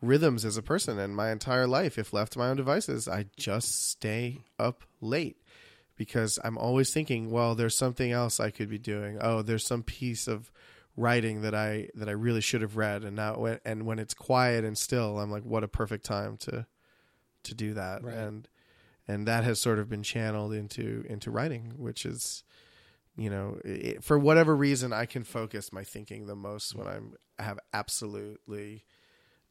rhythms 0.00 0.44
as 0.44 0.56
a 0.56 0.62
person. 0.62 0.98
And 0.98 1.14
my 1.16 1.30
entire 1.30 1.66
life, 1.66 1.98
if 1.98 2.12
left 2.12 2.34
to 2.34 2.38
my 2.38 2.48
own 2.48 2.56
devices, 2.56 3.08
I 3.08 3.26
just 3.36 3.90
stay 3.90 4.40
up 4.58 4.84
late 5.00 5.36
because 5.96 6.38
I'm 6.44 6.58
always 6.58 6.92
thinking, 6.92 7.30
well, 7.30 7.54
there's 7.54 7.76
something 7.76 8.12
else 8.12 8.40
I 8.40 8.50
could 8.50 8.68
be 8.68 8.78
doing. 8.78 9.18
Oh, 9.20 9.42
there's 9.42 9.66
some 9.66 9.82
piece 9.82 10.26
of 10.26 10.50
writing 10.96 11.42
that 11.42 11.54
I 11.54 11.88
that 11.94 12.08
I 12.08 12.12
really 12.12 12.40
should 12.40 12.62
have 12.62 12.76
read, 12.76 13.04
and 13.04 13.16
now 13.16 13.36
when, 13.38 13.60
and 13.64 13.86
when 13.86 13.98
it's 13.98 14.14
quiet 14.14 14.64
and 14.64 14.76
still, 14.76 15.18
I'm 15.18 15.30
like, 15.30 15.44
what 15.44 15.64
a 15.64 15.68
perfect 15.68 16.04
time 16.04 16.36
to 16.38 16.66
to 17.44 17.54
do 17.54 17.74
that. 17.74 18.02
Right. 18.02 18.14
And 18.14 18.48
and 19.06 19.26
that 19.28 19.44
has 19.44 19.60
sort 19.60 19.78
of 19.78 19.88
been 19.88 20.02
channeled 20.02 20.52
into 20.52 21.04
into 21.08 21.30
writing, 21.30 21.74
which 21.76 22.06
is 22.06 22.44
you 23.16 23.30
know 23.30 23.58
it, 23.64 24.02
for 24.02 24.18
whatever 24.18 24.54
reason 24.56 24.92
I 24.92 25.06
can 25.06 25.24
focus 25.24 25.72
my 25.72 25.84
thinking 25.84 26.26
the 26.26 26.36
most 26.36 26.74
when 26.74 26.86
mm. 26.86 26.96
I'm 26.96 27.14
I 27.38 27.42
have 27.42 27.58
absolutely 27.72 28.84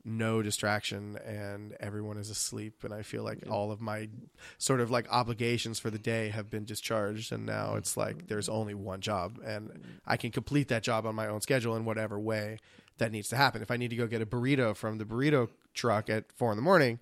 no 0.06 0.42
distraction 0.42 1.18
and 1.26 1.76
everyone 1.80 2.18
is 2.18 2.30
asleep 2.30 2.84
and 2.84 2.94
I 2.94 3.04
feel 3.04 3.24
like 3.24 3.50
all 3.50 3.72
of 3.72 3.80
my 3.80 4.10
sort 4.58 4.82
of 4.82 4.92
like 4.92 5.10
obligations 5.10 5.80
for 5.80 5.90
the 5.90 6.00
day 6.00 6.30
have 6.30 6.50
been 6.50 6.66
discharged 6.66 7.32
and 7.32 7.46
now 7.46 7.76
it's 7.76 7.92
mm-hmm. 7.92 8.02
like 8.02 8.28
there's 8.28 8.50
only 8.50 8.74
one 8.74 9.00
job 9.00 9.40
and 9.46 9.82
I 10.06 10.18
can 10.18 10.32
complete 10.32 10.68
that 10.68 10.84
job 10.84 11.06
on 11.06 11.16
my 11.16 11.28
own 11.28 11.40
schedule 11.42 11.76
in 11.78 11.86
whatever 11.86 12.20
way 12.20 12.60
that 12.98 13.12
needs 13.12 13.30
to 13.30 13.36
happen. 13.36 13.62
If 13.62 13.72
I 13.72 13.78
need 13.78 13.90
to 13.90 13.96
go 13.96 14.08
get 14.08 14.22
a 14.22 14.26
burrito 14.26 14.76
from 14.76 14.98
the 14.98 15.06
burrito 15.06 15.50
truck 15.74 16.10
at 16.10 16.32
four 16.34 16.52
in 16.52 16.58
the 16.58 16.64
morning, 16.64 17.00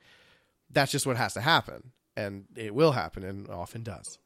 that's 0.69 0.91
just 0.91 1.05
what 1.05 1.17
has 1.17 1.33
to 1.33 1.41
happen. 1.41 1.91
And 2.15 2.45
it 2.55 2.73
will 2.73 2.91
happen 2.91 3.23
and 3.23 3.49
often 3.49 3.83
does. 3.83 4.19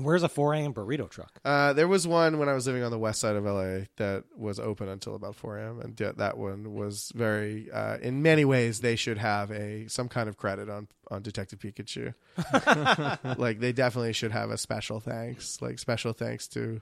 Where's 0.00 0.22
a 0.22 0.28
4 0.28 0.54
a.m. 0.54 0.74
burrito 0.74 1.08
truck? 1.08 1.40
Uh, 1.44 1.72
there 1.72 1.88
was 1.88 2.06
one 2.06 2.38
when 2.38 2.48
I 2.48 2.52
was 2.52 2.66
living 2.66 2.82
on 2.82 2.90
the 2.90 2.98
west 2.98 3.20
side 3.20 3.36
of 3.36 3.44
LA 3.44 3.86
that 3.96 4.24
was 4.36 4.58
open 4.60 4.88
until 4.88 5.14
about 5.14 5.34
4 5.36 5.58
a.m. 5.58 5.80
and 5.80 5.96
that- 5.96 6.18
that 6.18 6.38
one 6.38 6.74
was 6.74 7.12
very. 7.14 7.70
Uh, 7.70 7.98
in 7.98 8.22
many 8.22 8.44
ways, 8.44 8.80
they 8.80 8.96
should 8.96 9.18
have 9.18 9.50
a 9.50 9.88
some 9.88 10.08
kind 10.08 10.28
of 10.28 10.36
credit 10.36 10.68
on 10.68 10.88
on 11.10 11.22
Detective 11.22 11.58
Pikachu. 11.58 12.14
like 13.38 13.60
they 13.60 13.72
definitely 13.72 14.12
should 14.12 14.32
have 14.32 14.50
a 14.50 14.58
special 14.58 15.00
thanks, 15.00 15.60
like 15.62 15.78
special 15.78 16.12
thanks 16.12 16.48
to 16.48 16.80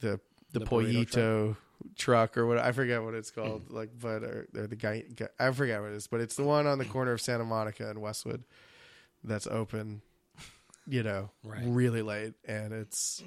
the 0.00 0.20
the, 0.52 0.58
The 0.60 0.64
Pollito 0.66 1.56
truck. 1.96 2.36
or 2.36 2.46
what 2.46 2.58
I 2.58 2.72
forget 2.72 3.02
what 3.02 3.14
it's 3.14 3.30
called. 3.30 3.70
like, 3.70 3.90
but 3.98 4.22
or, 4.22 4.46
or 4.56 4.66
the 4.66 4.76
guy, 4.76 5.02
guy 5.16 5.28
I 5.40 5.50
forget 5.52 5.80
what 5.80 5.90
it 5.92 5.94
is, 5.94 6.06
but 6.06 6.20
it's 6.20 6.36
the 6.36 6.44
one 6.44 6.66
on 6.66 6.78
the 6.78 6.84
corner 6.84 7.12
of 7.12 7.20
Santa 7.20 7.44
Monica 7.44 7.88
and 7.88 8.00
Westwood 8.00 8.44
that's 9.24 9.46
open. 9.46 10.02
You 10.86 11.02
know, 11.02 11.30
Right. 11.44 11.62
really 11.64 12.02
late, 12.02 12.34
and 12.44 12.72
it's 12.72 13.22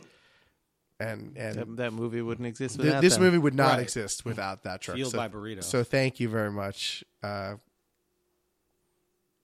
and 0.99 1.35
and 1.37 1.55
That, 1.57 1.75
that 1.77 1.93
movie 1.93 2.21
wouldn't 2.21 2.47
exist 2.47 2.79
th- 2.79 3.01
this 3.01 3.15
them. 3.15 3.23
movie 3.23 3.37
would 3.37 3.53
not 3.55 3.73
Right. 3.75 3.81
exist 3.81 4.25
without 4.25 4.63
that 4.63 4.81
truck. 4.81 4.95
Fueled 4.95 5.11
so, 5.11 5.17
by 5.17 5.29
burrito. 5.29 5.63
so 5.63 5.83
thank 5.83 6.19
you 6.19 6.27
very 6.29 6.51
much, 6.51 7.03
uh, 7.23 7.55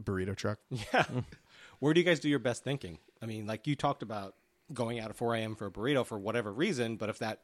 burrito 0.03 0.35
truck. 0.35 0.59
Yeah. 0.93 1.05
Where 1.79 1.93
do 1.95 1.99
you 1.99 2.05
guys 2.05 2.19
do 2.19 2.29
your 2.29 2.37
best 2.39 2.63
thinking? 2.63 2.99
I 3.23 3.25
mean, 3.25 3.47
like 3.47 3.65
you 3.65 3.75
talked 3.75 4.03
about 4.03 4.35
going 4.71 4.99
out 4.99 5.09
at 5.09 5.15
4 5.15 5.33
a.m. 5.35 5.55
for 5.55 5.65
a 5.65 5.71
burrito 5.71 6.05
for 6.05 6.17
whatever 6.19 6.51
reason, 6.53 6.95
but 6.95 7.09
if 7.09 7.17
that 7.19 7.41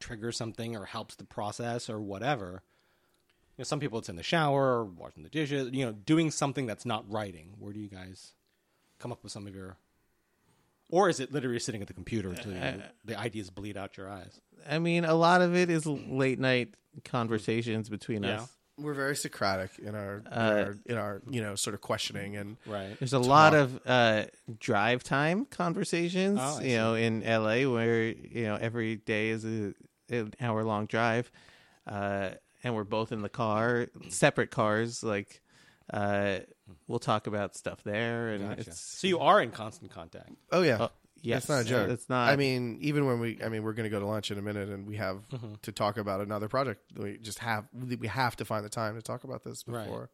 triggers 0.00 0.36
something 0.36 0.76
or 0.76 0.86
helps 0.86 1.14
the 1.14 1.24
process 1.24 1.88
or 1.88 2.00
whatever, 2.00 2.62
you 3.56 3.58
know, 3.60 3.64
some 3.64 3.78
people 3.78 3.98
it's 4.00 4.08
in 4.08 4.16
the 4.16 4.24
shower 4.24 4.78
or 4.80 4.84
washing 4.84 5.22
the 5.22 5.28
dishes, 5.28 5.70
you 5.72 5.84
know, 5.86 5.92
doing 5.92 6.32
something 6.32 6.66
that's 6.66 6.84
not 6.84 7.08
writing. 7.10 7.54
Where 7.60 7.72
do 7.72 7.78
you 7.78 7.88
guys 7.88 8.32
come 9.04 9.12
up 9.12 9.22
with 9.22 9.30
some 9.32 9.46
of 9.46 9.54
your, 9.54 9.76
or 10.88 11.10
is 11.10 11.20
it 11.20 11.30
literally 11.30 11.58
sitting 11.58 11.82
at 11.82 11.88
the 11.88 11.92
computer 11.92 12.30
until 12.30 12.52
you, 12.52 12.82
the 13.04 13.18
ideas 13.20 13.50
bleed 13.50 13.76
out 13.76 13.98
your 13.98 14.08
eyes? 14.08 14.40
I 14.66 14.78
mean, 14.78 15.04
a 15.04 15.12
lot 15.12 15.42
of 15.42 15.54
it 15.54 15.68
is 15.68 15.84
late 15.84 16.38
night 16.38 16.74
conversations 17.04 17.90
between 17.90 18.22
Yeah. 18.22 18.36
us. 18.40 18.48
We're 18.78 18.94
very 18.94 19.14
Socratic 19.14 19.78
in 19.78 19.94
our, 19.94 20.16
in 20.16 20.26
Uh, 20.26 20.64
our 20.66 20.76
in 20.86 20.96
our 20.96 21.22
you 21.30 21.42
know 21.42 21.54
sort 21.54 21.74
of 21.74 21.80
questioning 21.82 22.34
and 22.36 22.56
Right. 22.66 22.98
There's 22.98 23.12
a 23.12 23.18
lot 23.20 23.52
of 23.54 23.78
uh, 23.86 24.24
drive 24.58 25.04
time 25.04 25.44
conversations, 25.44 26.40
Oh, 26.42 26.58
I 26.58 26.62
you 26.62 26.76
know, 26.78 26.94
in 26.94 27.20
LA 27.20 27.70
where 27.70 28.04
you 28.06 28.44
know 28.44 28.56
every 28.56 28.96
day 28.96 29.28
is 29.28 29.44
a, 29.44 29.74
an 30.08 30.32
hour 30.40 30.64
long 30.64 30.86
drive, 30.86 31.30
uh, 31.86 32.30
and 32.64 32.74
we're 32.74 32.84
both 32.84 33.12
in 33.12 33.20
the 33.22 33.28
car, 33.28 33.88
separate 34.08 34.50
cars. 34.50 35.04
Like, 35.04 35.40
uh, 35.92 36.38
we'll 36.86 36.98
talk 36.98 37.26
about 37.26 37.54
stuff 37.56 37.82
there, 37.84 38.28
and 38.28 38.48
Gotcha. 38.48 38.70
it's 38.70 38.80
So 38.80 39.06
you 39.06 39.18
are 39.20 39.40
in 39.42 39.50
constant 39.50 39.90
contact. 39.90 40.30
oh 40.52 40.62
yeah. 40.62 40.78
oh, 40.80 40.90
yes, 41.22 41.42
It's 41.42 41.48
not 41.48 41.62
a 41.62 41.64
joke. 41.64 41.90
It's 41.90 42.08
not. 42.08 42.28
I 42.30 42.36
mean, 42.36 42.78
even 42.80 43.06
when 43.06 43.20
we, 43.20 43.38
I 43.44 43.48
mean, 43.48 43.62
we're 43.62 43.72
going 43.72 43.84
to 43.84 43.90
go 43.90 44.00
to 44.00 44.06
lunch 44.06 44.30
in 44.30 44.38
a 44.38 44.42
minute, 44.42 44.68
and 44.68 44.86
we 44.86 44.96
have 44.96 45.28
Mm-hmm. 45.30 45.54
to 45.62 45.72
talk 45.72 45.96
about 45.98 46.20
another 46.20 46.48
project. 46.48 46.80
We 46.96 47.18
just 47.18 47.38
have, 47.40 47.64
we 47.72 48.06
have 48.08 48.36
to 48.36 48.44
find 48.44 48.64
the 48.64 48.68
time 48.70 48.94
to 48.96 49.02
talk 49.02 49.24
about 49.24 49.42
this 49.44 49.64
Right. 49.66 49.84
before. 49.84 50.10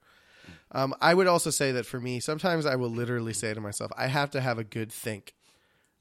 Um, 0.73 0.95
I 1.01 1.15
would 1.15 1.27
also 1.27 1.51
say 1.51 1.73
that 1.73 1.87
for 1.87 2.01
me, 2.01 2.19
sometimes 2.21 2.67
I 2.67 2.75
will 2.77 2.89
literally 2.91 3.33
say 3.35 3.53
to 3.55 3.61
myself, 3.61 3.91
I 3.97 4.07
have 4.09 4.31
to 4.33 4.41
have 4.41 4.59
a 4.59 4.65
good 4.65 4.91
think, 4.93 5.35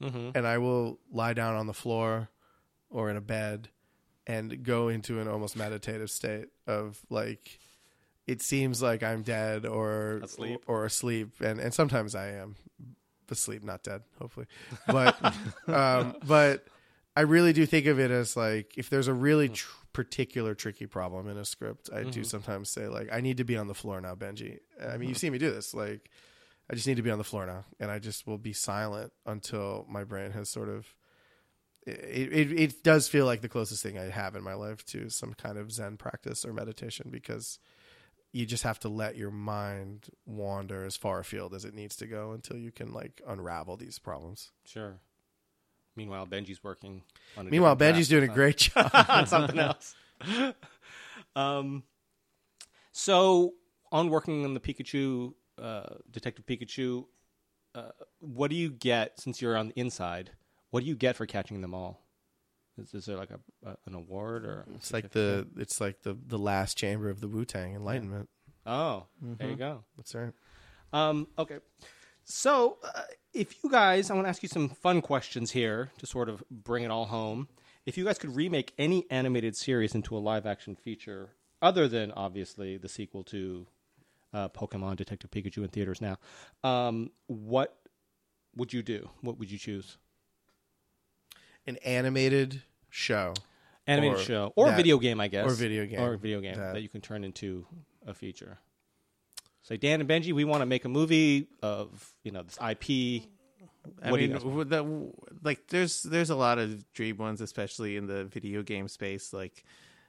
Mm-hmm. 0.02 0.30
and 0.34 0.46
I 0.46 0.58
will 0.58 0.98
lie 1.12 1.34
down 1.34 1.56
on 1.56 1.66
the 1.66 1.74
floor 1.74 2.30
or 2.88 3.10
in 3.10 3.16
a 3.16 3.20
bed 3.20 3.68
and 4.26 4.62
go 4.64 4.88
into 4.88 5.20
an 5.20 5.28
almost 5.28 5.56
meditative 5.56 6.10
state 6.10 6.46
of 6.66 6.98
like. 7.10 7.58
It 8.26 8.42
seems 8.42 8.80
like 8.80 9.02
I'm 9.02 9.22
dead 9.22 9.66
or 9.66 10.20
Asleep. 10.22 10.62
or 10.66 10.84
asleep, 10.84 11.40
and, 11.40 11.58
and 11.58 11.74
sometimes 11.74 12.14
I 12.14 12.28
am 12.32 12.56
asleep, 13.30 13.64
not 13.64 13.82
dead, 13.82 14.02
hopefully. 14.18 14.46
But 14.86 15.16
um, 15.68 16.16
but 16.26 16.66
I 17.16 17.22
really 17.22 17.52
do 17.52 17.66
think 17.66 17.86
of 17.86 17.98
it 17.98 18.10
as 18.10 18.36
like 18.36 18.74
if 18.76 18.88
there's 18.90 19.08
a 19.08 19.14
really 19.14 19.48
tr- 19.48 19.68
particular 19.92 20.54
tricky 20.54 20.86
problem 20.86 21.28
in 21.28 21.36
a 21.36 21.44
script, 21.44 21.90
I 21.92 22.04
do 22.04 22.22
sometimes 22.24 22.70
say 22.70 22.86
like 22.86 23.08
I 23.12 23.20
need 23.20 23.38
to 23.38 23.44
be 23.44 23.56
on 23.56 23.66
the 23.66 23.74
floor 23.74 24.00
now, 24.00 24.14
Benji. 24.14 24.58
I 24.84 24.96
mean, 24.96 25.08
you've 25.08 25.18
seen 25.18 25.32
me 25.32 25.38
do 25.38 25.50
this. 25.50 25.74
Like 25.74 26.08
I 26.70 26.74
just 26.74 26.86
need 26.86 26.96
to 26.98 27.02
be 27.02 27.10
on 27.10 27.18
the 27.18 27.24
floor 27.24 27.46
now, 27.46 27.64
and 27.80 27.90
I 27.90 27.98
just 27.98 28.26
will 28.26 28.38
be 28.38 28.52
silent 28.52 29.12
until 29.26 29.86
my 29.88 30.04
brain 30.04 30.30
has 30.32 30.48
sort 30.48 30.68
of. 30.68 30.94
It, 31.86 32.32
it 32.32 32.52
it 32.60 32.82
does 32.84 33.08
feel 33.08 33.24
like 33.24 33.40
the 33.40 33.48
closest 33.48 33.82
thing 33.82 33.98
I 33.98 34.10
have 34.10 34.36
in 34.36 34.44
my 34.44 34.54
life 34.54 34.84
to 34.86 35.08
some 35.08 35.32
kind 35.34 35.56
of 35.56 35.72
Zen 35.72 35.96
practice 35.96 36.44
or 36.44 36.52
meditation 36.52 37.08
because 37.10 37.58
you 38.32 38.46
just 38.46 38.62
have 38.62 38.78
to 38.80 38.88
let 38.88 39.16
your 39.16 39.30
mind 39.30 40.08
wander 40.24 40.84
as 40.84 40.96
far 40.96 41.20
afield 41.20 41.54
as 41.54 41.64
it 41.64 41.74
needs 41.74 41.96
to 41.96 42.06
go 42.06 42.32
until 42.32 42.56
you 42.56 42.70
can 42.70 42.92
like 42.92 43.20
unravel 43.26 43.76
these 43.76 43.98
problems. 43.98 44.52
Sure. 44.64 45.00
Meanwhile, 45.96 46.26
Benji's 46.26 46.62
working 46.62 47.02
on 47.36 47.48
a 47.48 47.50
Meanwhile, 47.50 47.76
Benji's 47.76 48.08
doing 48.08 48.24
a 48.24 48.32
great 48.32 48.56
job. 48.74 48.90
on 49.08 49.26
something 49.26 49.58
else. 49.58 49.94
um, 51.36 51.82
so 52.92 53.54
on 53.90 54.08
working 54.08 54.44
on 54.44 54.54
the 54.54 54.60
Pikachu, 54.60 55.34
uh, 55.60 55.94
Detective 56.10 56.46
Pikachu, 56.46 57.06
uh, 57.74 57.90
what 58.20 58.50
do 58.50 58.56
you 58.56 58.70
get 58.70 59.18
since 59.20 59.42
you're 59.42 59.56
on 59.56 59.68
the 59.68 59.80
inside? 59.80 60.30
What 60.70 60.80
do 60.80 60.86
you 60.86 60.94
get 60.94 61.16
for 61.16 61.26
catching 61.26 61.60
them 61.60 61.74
all? 61.74 62.00
Is, 62.78 62.94
is 62.94 63.06
there 63.06 63.16
like 63.16 63.30
a, 63.30 63.40
a 63.68 63.76
an 63.86 63.94
award 63.94 64.44
or? 64.44 64.66
It's 64.74 64.92
like 64.92 65.10
the 65.10 65.46
it's 65.56 65.80
like 65.80 66.02
the 66.02 66.16
the 66.26 66.38
last 66.38 66.76
chamber 66.76 67.10
of 67.10 67.20
the 67.20 67.28
Wu 67.28 67.44
Tang 67.44 67.74
Enlightenment. 67.74 68.28
oh, 68.66 69.06
there 69.20 69.50
you 69.50 69.56
go. 69.56 69.84
That's 69.96 70.14
right. 70.14 70.32
Um, 70.92 71.28
okay. 71.38 71.58
So, 72.24 72.78
uh, 72.84 73.02
if 73.32 73.62
you 73.62 73.70
guys, 73.70 74.10
I 74.10 74.14
want 74.14 74.26
to 74.26 74.28
ask 74.28 74.42
you 74.42 74.48
some 74.48 74.68
fun 74.68 75.00
questions 75.00 75.50
here 75.50 75.90
to 75.98 76.06
sort 76.06 76.28
of 76.28 76.42
bring 76.50 76.84
it 76.84 76.90
all 76.90 77.06
home. 77.06 77.48
If 77.86 77.98
you 77.98 78.04
guys 78.04 78.18
could 78.18 78.36
remake 78.36 78.72
any 78.78 79.06
animated 79.10 79.56
series 79.56 79.94
into 79.94 80.16
a 80.16 80.20
live 80.20 80.46
action 80.46 80.76
feature, 80.76 81.30
other 81.62 81.88
than 81.88 82.12
obviously 82.12 82.76
the 82.76 82.88
sequel 82.88 83.24
to 83.24 83.66
uh, 84.32 84.48
Pokemon 84.50 84.96
Detective 84.96 85.30
Pikachu 85.30 85.58
in 85.58 85.68
theaters 85.68 86.00
now, 86.00 86.18
um, 86.62 87.10
what 87.26 87.76
would 88.54 88.72
you 88.72 88.82
do? 88.82 89.08
What 89.22 89.38
would 89.38 89.50
you 89.50 89.58
choose? 89.58 89.98
An 91.66 91.76
animated 91.78 92.62
show. 92.88 93.34
Animated 93.86 94.18
Or 94.18 94.22
show 94.22 94.52
or 94.56 94.66
that- 94.68 94.76
video 94.76 94.98
game, 94.98 95.20
I 95.20 95.28
guess, 95.28 95.50
or 95.50 95.54
video 95.54 95.86
game. 95.86 96.00
or 96.00 96.16
video 96.16 96.40
game 96.40 96.54
That- 96.56 96.74
that 96.74 96.82
you 96.82 96.88
can 96.88 97.00
turn 97.00 97.24
into 97.24 97.66
a 98.06 98.14
feature. 98.14 98.58
Say, 99.62 99.76
Dan 99.76 100.00
and 100.00 100.08
Benji, 100.08 100.32
we 100.32 100.44
want 100.44 100.62
to 100.62 100.66
make 100.66 100.84
a 100.84 100.88
movie 100.88 101.48
of 101.62 102.12
you 102.24 102.30
know 102.32 102.42
this 102.42 102.56
IP. 102.60 103.28
I 104.02 104.10
What 104.10 104.18
do 104.18 104.22
you 104.22 104.28
mean, 104.28 104.36
guys- 104.38 104.44
with 104.44 104.68
the, 104.70 105.12
like 105.42 105.66
there's 105.68 106.02
there's 106.02 106.30
a 106.30 106.36
lot 106.36 106.58
of 106.58 106.90
dream 106.92 107.16
ones, 107.16 107.40
especially 107.40 107.96
in 107.96 108.06
the 108.06 108.24
video 108.26 108.62
game 108.62 108.88
space. 108.88 109.32
Like, 109.32 109.64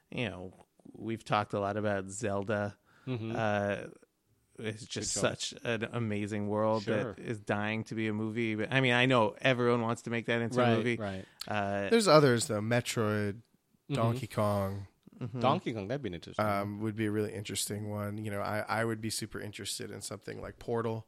you 0.09 0.29
know, 0.29 0.53
we've 0.93 1.23
talked 1.23 1.53
a 1.53 1.59
lot 1.59 1.77
about 1.77 2.09
Zelda. 2.09 2.75
Mm-hmm. 3.07 3.33
Uh, 3.35 3.77
it's 4.63 4.85
just 4.85 5.11
such 5.13 5.53
an 5.63 5.87
amazing 5.91 6.47
world 6.47 6.83
Sure. 6.83 7.13
that 7.15 7.19
is 7.19 7.39
dying 7.39 7.83
to 7.85 7.95
be 7.95 8.07
a 8.07 8.13
movie. 8.13 8.55
But 8.55 8.69
I 8.71 8.81
mean, 8.81 8.93
I 8.93 9.05
know 9.05 9.35
everyone 9.41 9.81
wants 9.81 10.03
to 10.03 10.09
make 10.09 10.25
that 10.27 10.41
into 10.41 10.61
a 10.61 10.75
movie. 10.75 10.97
right. 10.97 11.25
Uh, 11.47 11.89
There's 11.89 12.07
others 12.07 12.47
though. 12.47 12.61
Metroid, 12.61 13.35
Mm-hmm. 13.89 13.95
Donkey 13.95 14.27
Kong 14.27 14.87
Donkey 15.37 15.73
Kong, 15.73 15.87
that'd 15.87 16.01
be 16.01 16.07
an 16.09 16.15
interesting. 16.15 16.43
one. 16.45 16.55
um, 16.61 16.79
would 16.81 16.95
be 16.95 17.05
a 17.05 17.11
really 17.11 17.31
interesting 17.33 17.89
one. 17.89 18.17
You 18.17 18.31
know, 18.31 18.39
I, 18.41 18.63
I 18.67 18.85
would 18.85 19.01
be 19.01 19.09
super 19.11 19.39
interested 19.39 19.91
in 19.91 20.01
something 20.01 20.41
like 20.41 20.57
Portal. 20.57 21.05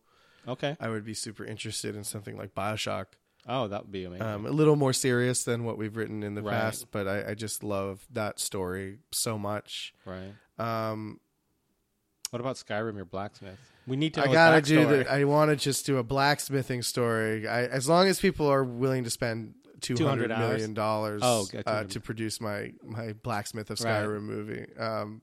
okay. 0.47 0.75
I 0.79 0.89
would 0.89 1.03
be 1.05 1.13
super 1.15 1.43
interested 1.45 1.95
in 1.95 2.03
something 2.03 2.37
like 2.37 2.53
Bioshock. 2.53 3.05
Oh, 3.47 3.67
that 3.69 3.83
would 3.83 3.91
be 3.91 4.03
amazing. 4.05 4.25
Um, 4.27 4.45
a 4.45 4.51
little 4.51 4.75
more 4.75 4.93
serious 4.93 5.43
than 5.45 5.63
what 5.63 5.77
we've 5.77 5.95
written 5.97 6.21
in 6.23 6.35
the 6.35 6.41
Right. 6.43 6.53
past, 6.53 6.91
but 6.91 7.07
I, 7.07 7.31
I 7.31 7.33
just 7.33 7.63
love 7.63 8.05
that 8.11 8.39
story 8.39 8.99
so 9.11 9.39
much. 9.39 9.93
right. 10.05 10.33
Um, 10.59 11.19
What 12.33 12.39
about 12.39 12.55
Skyrim, 12.55 12.95
your 12.95 13.05
blacksmith? 13.05 13.59
We 13.85 13.95
need 13.95 14.15
to. 14.15 14.23
I 14.23 14.33
gotta 14.33 14.59
do 14.59 14.87
the. 14.87 15.11
I 15.11 15.23
want 15.25 15.51
to 15.51 15.55
just 15.55 15.85
do 15.85 15.99
a 15.99 16.03
blacksmithing 16.03 16.81
story. 16.81 17.47
I, 17.47 17.65
as 17.65 17.87
long 17.87 18.07
as 18.07 18.19
people 18.19 18.47
are 18.47 18.63
willing 18.63 19.03
to 19.03 19.11
spend 19.11 19.53
two 19.81 19.93
200 19.93 20.31
hundred 20.31 20.47
million 20.49 20.73
dollars 20.73 21.21
Oh, 21.23 21.41
okay, 21.43 21.61
uh, 21.63 21.83
to 21.83 21.99
produce 21.99 22.41
my 22.41 22.73
my 22.83 23.13
blacksmith 23.13 23.69
of 23.69 23.79
Right. 23.81 24.03
Skyrim 24.03 24.23
movie. 24.23 24.65
Um, 24.79 25.21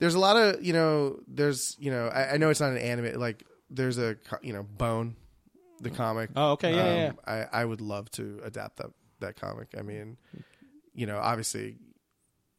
there's 0.00 0.14
a 0.14 0.18
lot 0.18 0.36
of 0.36 0.62
you 0.62 0.74
know. 0.74 1.18
There's 1.26 1.76
you 1.78 1.90
know. 1.90 2.08
I, 2.08 2.34
I 2.34 2.36
know 2.36 2.50
it's 2.50 2.60
not 2.60 2.72
an 2.72 2.78
anime. 2.78 3.18
Like 3.18 3.42
there's 3.70 3.96
a 3.96 4.16
you 4.42 4.52
know 4.52 4.64
Bone, 4.64 5.16
the 5.80 5.88
comic. 5.88 6.28
Oh, 6.36 6.52
okay, 6.52 6.74
yeah, 6.74 6.94
yeah, 6.94 7.08
Um, 7.08 7.18
I 7.26 7.60
I 7.62 7.64
would 7.64 7.80
love 7.80 8.10
to 8.12 8.38
adapt 8.44 8.76
that 8.76 8.90
that 9.20 9.36
comic. 9.40 9.68
I 9.78 9.80
mean, 9.80 10.18
you 10.92 11.06
know, 11.06 11.16
obviously, 11.16 11.78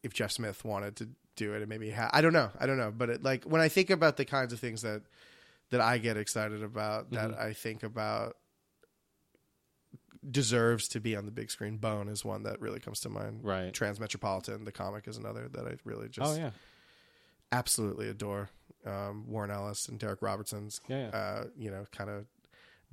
if 0.02 0.12
Jeff 0.12 0.32
Smith 0.32 0.66
wanted 0.66 0.96
to 0.96 1.10
do 1.36 1.54
it, 1.54 1.62
and 1.62 1.70
maybe 1.70 1.90
ha- 1.92 2.10
I 2.14 2.22
don't 2.22 2.34
know, 2.34 2.50
I 2.60 2.66
don't 2.66 2.78
know, 2.78 2.92
but 2.96 3.10
it, 3.10 3.24
like 3.24 3.44
when 3.46 3.62
I 3.62 3.70
think 3.70 3.90
about 3.90 4.18
the 4.18 4.26
kinds 4.26 4.54
of 4.54 4.60
things 4.60 4.82
that 4.82 5.02
that 5.70 5.80
I 5.82 5.98
get 6.00 6.18
excited 6.18 6.64
about, 6.64 7.12
that 7.12 7.32
Mm-hmm. 7.32 7.42
I 7.42 7.54
think 7.54 7.84
about 7.84 8.36
deserves 10.30 10.88
to 10.90 11.00
be 11.00 11.16
on 11.16 11.26
the 11.26 11.32
big 11.32 11.50
screen. 11.50 11.78
Bone 11.78 12.08
is 12.08 12.24
one 12.24 12.44
that 12.44 12.60
really 12.62 12.80
comes 12.80 13.00
to 13.02 13.10
mind. 13.10 13.40
Right. 13.44 13.74
Transmetropolitan, 13.74 14.66
the 14.66 14.72
comic, 14.72 15.08
is 15.08 15.18
another 15.18 15.48
that 15.54 15.66
I 15.66 15.78
really 15.84 16.10
just 16.10 16.32
Oh 16.34 16.38
yeah. 16.38 16.52
absolutely 17.52 18.08
adore. 18.10 18.50
Um, 18.86 19.26
Warren 19.28 19.52
Ellis 19.52 19.88
and 19.88 20.00
Darick 20.00 20.22
Robertson's, 20.22 20.82
Yeah, 20.88 21.10
yeah. 21.12 21.18
Uh, 21.18 21.44
you 21.58 21.70
know, 21.72 21.86
kind 21.92 22.10
of 22.10 22.26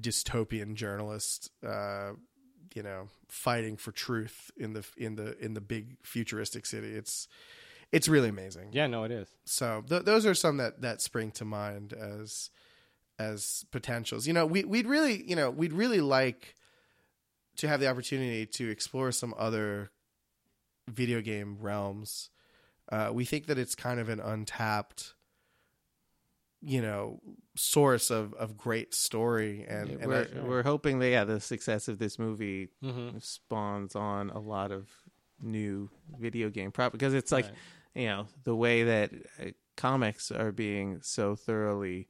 dystopian 0.00 0.74
journalist, 0.74 1.50
uh, 1.66 2.12
you 2.74 2.82
know, 2.82 3.08
fighting 3.28 3.76
for 3.76 3.90
truth 3.92 4.50
in 4.56 4.72
the 4.74 4.84
in 4.96 5.16
the 5.16 5.36
in 5.42 5.54
the 5.54 5.60
big 5.60 5.96
futuristic 6.02 6.66
city. 6.66 6.88
It's 6.94 7.26
it's 7.92 8.08
really 8.08 8.28
amazing. 8.28 8.70
Yeah, 8.72 8.86
no, 8.86 9.04
it 9.04 9.10
is. 9.10 9.28
So 9.46 9.82
th- 9.88 10.02
those 10.04 10.26
are 10.26 10.34
some 10.34 10.56
that 10.58 10.82
that 10.82 11.00
spring 11.00 11.30
to 11.32 11.44
mind 11.44 11.92
as 11.92 12.50
as 13.18 13.64
potentials. 13.72 14.26
You 14.26 14.32
know, 14.32 14.46
we 14.46 14.64
we'd 14.64 14.86
really 14.86 15.22
you 15.28 15.34
know 15.36 15.50
we'd 15.50 15.72
really 15.72 16.00
like 16.00 16.54
to 17.56 17.66
have 17.68 17.80
the 17.80 17.88
opportunity 17.88 18.46
to 18.46 18.68
explore 18.70 19.10
some 19.12 19.34
other 19.38 19.90
video 20.88 21.20
game 21.20 21.56
realms. 21.60 22.30
Uh, 22.90 23.10
we 23.12 23.24
think 23.24 23.46
that 23.46 23.58
it's 23.58 23.74
kind 23.74 23.98
of 24.00 24.08
an 24.08 24.20
untapped, 24.20 25.14
you 26.62 26.80
know, 26.80 27.20
source 27.56 28.10
of, 28.10 28.32
of 28.34 28.56
great 28.56 28.94
story, 28.94 29.64
and, 29.68 29.90
and 29.90 30.06
we're 30.06 30.28
I- 30.36 30.40
we're 30.46 30.62
hoping 30.62 30.98
that 31.00 31.10
yeah, 31.10 31.24
the 31.24 31.40
success 31.40 31.88
of 31.88 31.98
this 31.98 32.18
movie 32.18 32.68
Mm-hmm. 32.82 33.18
spawns 33.20 33.94
on 33.94 34.30
a 34.30 34.38
lot 34.38 34.72
of 34.72 34.88
new 35.40 35.88
video 36.18 36.50
game 36.50 36.72
prop 36.72 36.90
because 36.92 37.14
it's 37.14 37.30
like 37.30 37.44
Right. 37.44 37.54
You 37.98 38.06
know 38.06 38.26
the 38.44 38.54
way 38.56 38.84
that 38.84 39.10
uh, 39.42 39.46
comics 39.76 40.30
are 40.30 40.52
being 40.52 41.00
so 41.02 41.34
thoroughly 41.36 42.08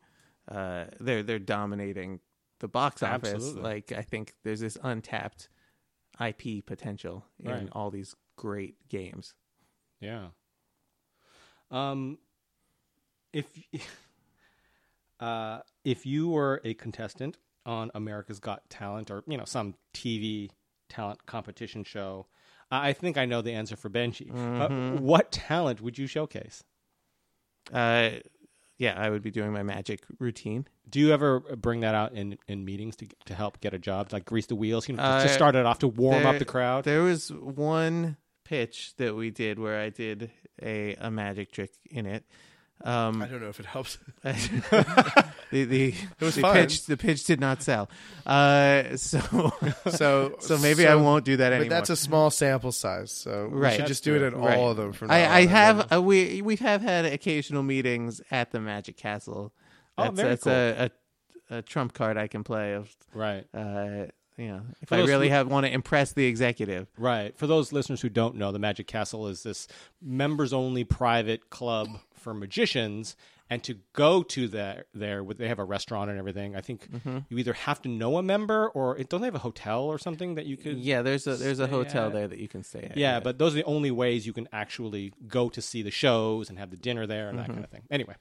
uh 0.51 0.85
they're 1.01 1.23
they're 1.23 1.39
dominating 1.39 2.21
the 2.61 2.69
box 2.69 3.03
office 3.03 3.33
Absolutely. 3.35 3.63
like 3.63 3.93
i 3.93 4.03
think 4.03 4.35
there's 4.45 4.61
this 4.61 4.79
untapped 4.83 5.49
ip 6.21 6.65
potential 6.67 7.25
in 7.41 7.51
Right. 7.51 7.69
all 7.73 7.91
these 7.91 8.15
great 8.37 8.77
games 8.89 9.35
Yeah. 10.01 10.29
Um, 11.71 12.19
if 13.33 13.47
uh, 15.21 15.61
if 15.85 16.07
you 16.07 16.29
were 16.29 16.61
a 16.65 16.75
contestant 16.75 17.39
on 17.67 17.91
America's 17.95 18.39
Got 18.41 18.69
Talent 18.71 19.11
or 19.11 19.23
you 19.27 19.37
know 19.37 19.45
some 19.45 19.75
TV 19.93 20.51
talent 20.89 21.27
competition 21.27 21.85
show, 21.85 22.27
I 22.71 22.89
I 22.89 22.93
think 22.93 23.17
I 23.17 23.25
know 23.27 23.43
the 23.43 23.53
answer 23.53 23.77
for 23.77 23.89
Benji. 23.91 24.31
Uh, 24.35 25.01
what 25.01 25.31
talent 25.33 25.81
would 25.81 25.99
you 25.99 26.07
showcase? 26.07 26.63
uh 27.73 28.11
yeah 28.79 28.95
i 28.99 29.11
would 29.11 29.23
be 29.23 29.31
doing 29.31 29.53
my 29.53 29.63
magic 29.63 30.01
routine 30.19 30.67
Do 30.89 31.01
you 31.01 31.13
ever 31.13 31.41
bring 31.41 31.81
that 31.81 31.95
out 31.95 32.13
in, 32.15 32.39
in 32.47 32.65
meetings 32.65 32.97
to 32.97 33.07
to 33.27 33.35
help 33.35 33.61
get 33.61 33.75
a 33.75 33.79
job, 33.79 34.11
like 34.13 34.25
grease 34.25 34.47
the 34.47 34.55
wheels? 34.55 34.89
You 34.89 34.97
know, 34.97 35.03
just 35.03 35.25
Uh, 35.27 35.29
to 35.29 35.35
start 35.35 35.55
it 35.55 35.67
off 35.67 35.81
to 35.81 35.89
warm 35.89 36.25
up 36.25 36.39
the 36.39 36.47
crowd. 36.47 36.85
There 36.85 37.03
was 37.03 37.31
one 37.31 38.17
pitch 38.45 38.95
that 38.97 39.15
we 39.15 39.31
did 39.31 39.59
where 39.59 39.79
I 39.79 39.91
did 39.91 40.31
a, 40.63 40.95
a 40.95 41.11
magic 41.11 41.53
trick 41.53 41.73
in 41.91 42.07
it. 42.07 42.25
Um, 42.83 43.21
I 43.21 43.27
don't 43.27 43.43
know 43.43 43.51
if 43.51 43.61
it 43.61 43.67
helps. 43.67 43.99
the 45.51 45.65
the, 45.65 45.95
was 46.21 46.35
the 46.35 46.41
fun. 46.43 46.55
pitch 46.55 46.87
the 46.87 46.97
pitch 46.97 47.25
did 47.25 47.41
not 47.41 47.63
sell. 47.63 47.89
Uh, 48.27 48.97
so 48.97 49.53
So 49.91 50.37
so 50.41 50.59
maybe 50.59 50.87
I 50.87 50.95
won't 50.95 51.25
do 51.25 51.37
that 51.39 51.51
But 51.51 51.55
anymore. 51.55 51.71
that's 51.71 51.91
a 51.91 51.97
small 51.97 52.31
sample 52.31 52.73
size, 52.73 53.11
so 53.11 53.49
we 53.51 53.59
Right. 53.59 53.73
should 53.73 53.81
That's 53.83 53.89
just 53.91 54.05
do 54.05 54.15
it 54.17 54.23
in 54.23 54.35
Right. 54.35 54.59
all 54.59 54.71
of 54.71 54.77
them 54.77 54.93
from 54.93 55.09
now 55.09 55.15
I, 55.15 55.39
I 55.39 55.47
have 55.47 55.93
uh, 55.93 56.03
we 56.03 56.43
we 56.43 56.57
have 56.57 56.83
had 56.83 57.05
occasional 57.07 57.63
meetings 57.63 58.21
at 58.31 58.51
the 58.53 58.61
Magic 58.61 58.97
Castle. 58.97 59.53
Oh, 59.97 60.05
That's, 60.05 60.17
very 60.17 60.29
that's 60.29 60.45
cool. 60.45 60.53
a, 60.53 60.85
a 60.85 60.91
a 61.59 61.63
trump 61.63 61.95
card 61.95 62.17
I 62.19 62.27
can 62.27 62.45
play 62.45 62.75
of 62.75 62.95
right. 63.15 63.47
uh, 63.55 64.07
you 64.37 64.49
know 64.49 64.61
if 64.83 64.91
For 64.91 64.97
I 64.97 64.99
really 65.05 65.29
who- 65.29 65.35
have 65.35 65.49
want 65.49 65.65
to 65.67 65.73
impress 65.73 66.13
the 66.13 66.27
executive. 66.27 66.89
Right. 66.99 67.37
For 67.39 67.47
those 67.47 67.73
listeners 67.73 68.03
who 68.03 68.11
don't 68.11 68.37
know, 68.37 68.53
the 68.53 68.59
Magic 68.59 68.87
Castle 68.87 69.29
is 69.29 69.43
this 69.45 69.67
members 70.03 70.53
only 70.53 70.85
private 70.85 71.49
club 71.51 71.89
for 72.13 72.35
magicians. 72.35 73.17
And 73.51 73.65
to 73.65 73.79
go 73.95 74.23
to 74.25 74.47
there, 74.47 74.85
there 74.93 75.25
they 75.25 75.49
have 75.49 75.59
a 75.59 75.65
restaurant 75.65 76.11
and 76.11 76.19
everything. 76.19 76.55
I 76.55 76.61
think 76.61 76.91
Mm-hmm. 76.91 77.19
you 77.31 77.39
either 77.39 77.55
have 77.55 77.81
to 77.83 77.89
know 77.89 78.19
a 78.19 78.23
member 78.23 78.69
or 78.69 78.99
don't 78.99 79.23
they 79.23 79.27
have 79.27 79.35
a 79.35 79.39
hotel 79.39 79.85
or 79.85 79.99
something 79.99 80.35
that 80.35 80.45
you 80.45 80.59
could? 80.59 80.77
Yeah, 80.79 81.01
there's 81.01 81.27
a 81.27 81.35
there's 81.37 81.59
a 81.59 81.67
hotel 81.67 82.09
at- 82.09 82.13
there 82.13 82.29
that 82.29 82.39
you 82.39 82.49
can 82.49 82.63
stay 82.63 82.83
at. 82.91 82.97
Yeah, 82.99 83.21
but 83.21 83.39
those 83.39 83.55
are 83.55 83.57
the 83.57 83.65
only 83.65 83.91
ways 83.91 84.27
you 84.27 84.35
can 84.35 84.49
actually 84.53 85.15
go 85.27 85.49
to 85.49 85.63
see 85.63 85.81
the 85.83 85.91
shows 85.91 86.51
and 86.51 86.59
have 86.59 86.71
the 86.71 86.77
dinner 86.77 87.07
there 87.07 87.31
and 87.31 87.39
that 87.39 87.45
Mm-hmm. 87.45 87.53
kind 87.55 87.65
of 87.65 87.71
thing. 87.71 87.83
Anyway, 87.91 88.17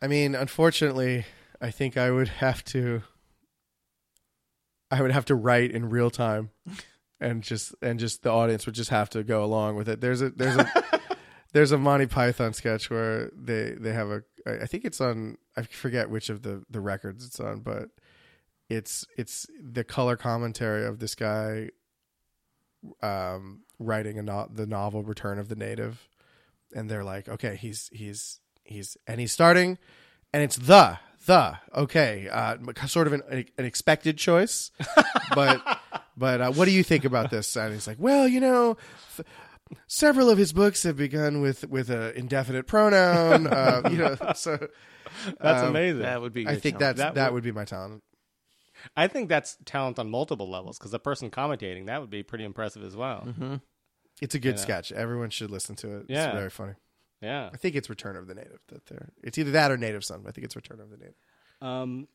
I 0.00 0.06
mean, 0.06 0.36
unfortunately, 0.36 1.24
I 1.60 1.72
think 1.72 1.96
I 1.96 2.12
would 2.12 2.28
have 2.28 2.62
to. 2.66 3.02
I 4.90 5.02
would 5.02 5.10
have 5.12 5.24
to 5.26 5.34
write 5.34 5.70
in 5.70 5.90
real 5.90 6.10
time, 6.10 6.50
and 7.20 7.42
just 7.42 7.74
and 7.82 7.98
just 7.98 8.22
the 8.22 8.30
audience 8.30 8.64
would 8.66 8.74
just 8.74 8.90
have 8.90 9.10
to 9.10 9.22
go 9.24 9.44
along 9.44 9.74
with 9.76 9.88
it. 9.88 10.00
There's 10.00 10.22
a 10.22 10.30
there's 10.30 10.56
a 10.56 10.70
there's 11.52 11.72
a 11.72 11.78
Monty 11.78 12.06
Python 12.06 12.52
sketch 12.52 12.90
where 12.90 13.30
they 13.36 13.72
they 13.78 13.92
have 13.92 14.10
a 14.10 14.22
I 14.46 14.66
think 14.66 14.84
it's 14.84 15.00
on 15.00 15.38
I 15.56 15.62
forget 15.62 16.10
which 16.10 16.28
of 16.30 16.42
the 16.42 16.62
the 16.70 16.80
records 16.80 17.26
it's 17.26 17.40
on, 17.40 17.60
but 17.60 17.88
it's 18.68 19.06
it's 19.16 19.46
the 19.60 19.84
color 19.84 20.16
commentary 20.16 20.84
of 20.86 20.98
this 20.98 21.14
guy 21.14 21.70
um 23.02 23.62
writing 23.78 24.18
a 24.18 24.22
no- 24.22 24.48
the 24.52 24.66
novel 24.66 25.02
Return 25.02 25.38
of 25.38 25.48
the 25.48 25.56
Native. 25.56 26.08
And 26.74 26.90
they're 26.90 27.04
like 27.04 27.28
okay 27.28 27.56
he's 27.56 27.88
he's 27.92 28.40
he's 28.64 28.96
and 29.06 29.20
he's 29.20 29.32
starting 29.32 29.78
and 30.34 30.42
it's 30.42 30.56
the 30.56 30.98
the 31.24 31.58
okay 31.74 32.28
uh 32.30 32.56
sort 32.86 33.06
of 33.06 33.14
an, 33.14 33.22
an 33.30 33.64
expected 33.64 34.18
choice. 34.18 34.70
But 35.34 35.62
but 36.16 36.40
uh, 36.40 36.52
what 36.52 36.66
do 36.66 36.72
you 36.72 36.82
think 36.82 37.06
about 37.06 37.30
this? 37.30 37.56
And 37.56 37.72
he's 37.72 37.86
like 37.86 37.98
well 37.98 38.28
you 38.28 38.40
know 38.40 38.76
th- 39.16 39.26
several 39.86 40.30
of 40.30 40.38
his 40.38 40.52
books 40.52 40.82
have 40.82 40.96
begun 40.96 41.40
with 41.40 41.68
with 41.68 41.90
an 41.90 42.14
indefinite 42.14 42.66
pronoun 42.66 43.46
uh, 43.46 43.82
you 43.90 43.98
know 43.98 44.16
so 44.34 44.56
that's 45.40 45.62
Um, 45.62 45.68
amazing. 45.70 46.02
that 46.02 46.20
would 46.20 46.32
be. 46.32 46.46
i 46.46 46.56
think 46.56 46.78
challenge. 46.78 46.78
that's 46.78 46.98
That 46.98 47.14
that, 47.14 47.32
would- 47.32 47.38
would 47.38 47.44
be 47.44 47.52
my 47.52 47.64
talent 47.64 48.02
I 48.96 49.08
think 49.08 49.28
that's 49.28 49.56
talent 49.64 49.98
on 49.98 50.08
multiple 50.08 50.48
levels 50.48 50.78
because 50.78 50.92
the 50.92 51.00
person 51.00 51.30
commentating 51.32 51.86
that 51.86 52.00
would 52.00 52.10
be 52.10 52.22
pretty 52.22 52.44
impressive 52.44 52.84
as 52.84 52.94
well. 52.94 53.24
Mm-hmm. 53.26 53.56
it's 54.22 54.34
a 54.36 54.38
good 54.38 54.54
Yeah. 54.56 54.62
sketch 54.62 54.92
everyone 54.92 55.30
should 55.30 55.50
listen 55.50 55.74
to 55.76 55.96
it 55.98 56.06
Yeah. 56.08 56.26
it's 56.28 56.36
very 56.36 56.50
funny 56.50 56.74
Yeah. 57.20 57.50
i 57.52 57.56
think 57.56 57.74
it's 57.74 57.90
return 57.90 58.16
of 58.16 58.26
the 58.28 58.34
native 58.34 58.60
that 58.68 58.86
they're 58.86 59.08
it's 59.22 59.36
either 59.38 59.50
that 59.52 59.70
or 59.72 59.76
native 59.76 60.04
son 60.04 60.24
i 60.28 60.30
think 60.30 60.44
it's 60.44 60.54
return 60.56 60.80
of 60.80 60.90
the 60.90 60.96
native 60.96 61.14
Um, 61.60 62.06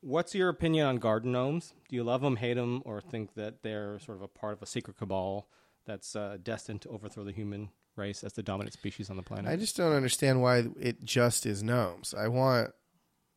what's 0.00 0.32
your 0.34 0.48
opinion 0.48 0.86
on 0.86 0.96
garden 0.98 1.32
gnomes? 1.32 1.74
Do 1.88 1.96
you 1.96 2.04
love 2.04 2.20
them, 2.20 2.36
hate 2.36 2.54
them, 2.54 2.82
or 2.84 3.00
think 3.00 3.34
that 3.34 3.62
they're 3.64 3.98
sort 3.98 4.18
of 4.18 4.22
a 4.22 4.28
part 4.28 4.52
of 4.52 4.62
a 4.62 4.66
secret 4.66 4.96
cabal 4.96 5.48
that's 5.86 6.14
uh, 6.16 6.36
destined 6.42 6.82
to 6.82 6.88
overthrow 6.90 7.24
the 7.24 7.32
human 7.32 7.70
race 7.96 8.22
as 8.24 8.34
the 8.34 8.42
dominant 8.42 8.74
species 8.74 9.08
on 9.10 9.16
the 9.16 9.22
planet? 9.22 9.50
I 9.50 9.56
just 9.56 9.76
don't 9.76 9.92
understand 9.92 10.42
why 10.42 10.64
it 10.78 11.04
just 11.04 11.46
is 11.46 11.62
gnomes. 11.62 12.14
I 12.14 12.28
want 12.28 12.72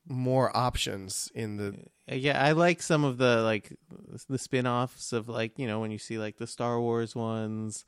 more 0.08 0.56
options 0.56 1.32
in 1.36 1.58
the. 1.58 1.76
Uh, 2.12 2.16
Yeah, 2.16 2.44
I 2.44 2.54
like 2.54 2.82
some 2.82 3.04
of 3.04 3.18
the 3.18 3.42
like 3.44 3.78
the 4.28 4.38
spin-offs 4.38 5.14
of 5.14 5.30
like, 5.30 5.58
you 5.60 5.68
know, 5.68 5.80
when 5.80 5.92
you 5.92 6.00
see 6.00 6.18
like 6.18 6.38
the 6.38 6.48
Star 6.48 6.80
Wars 6.80 7.16
ones 7.16 7.86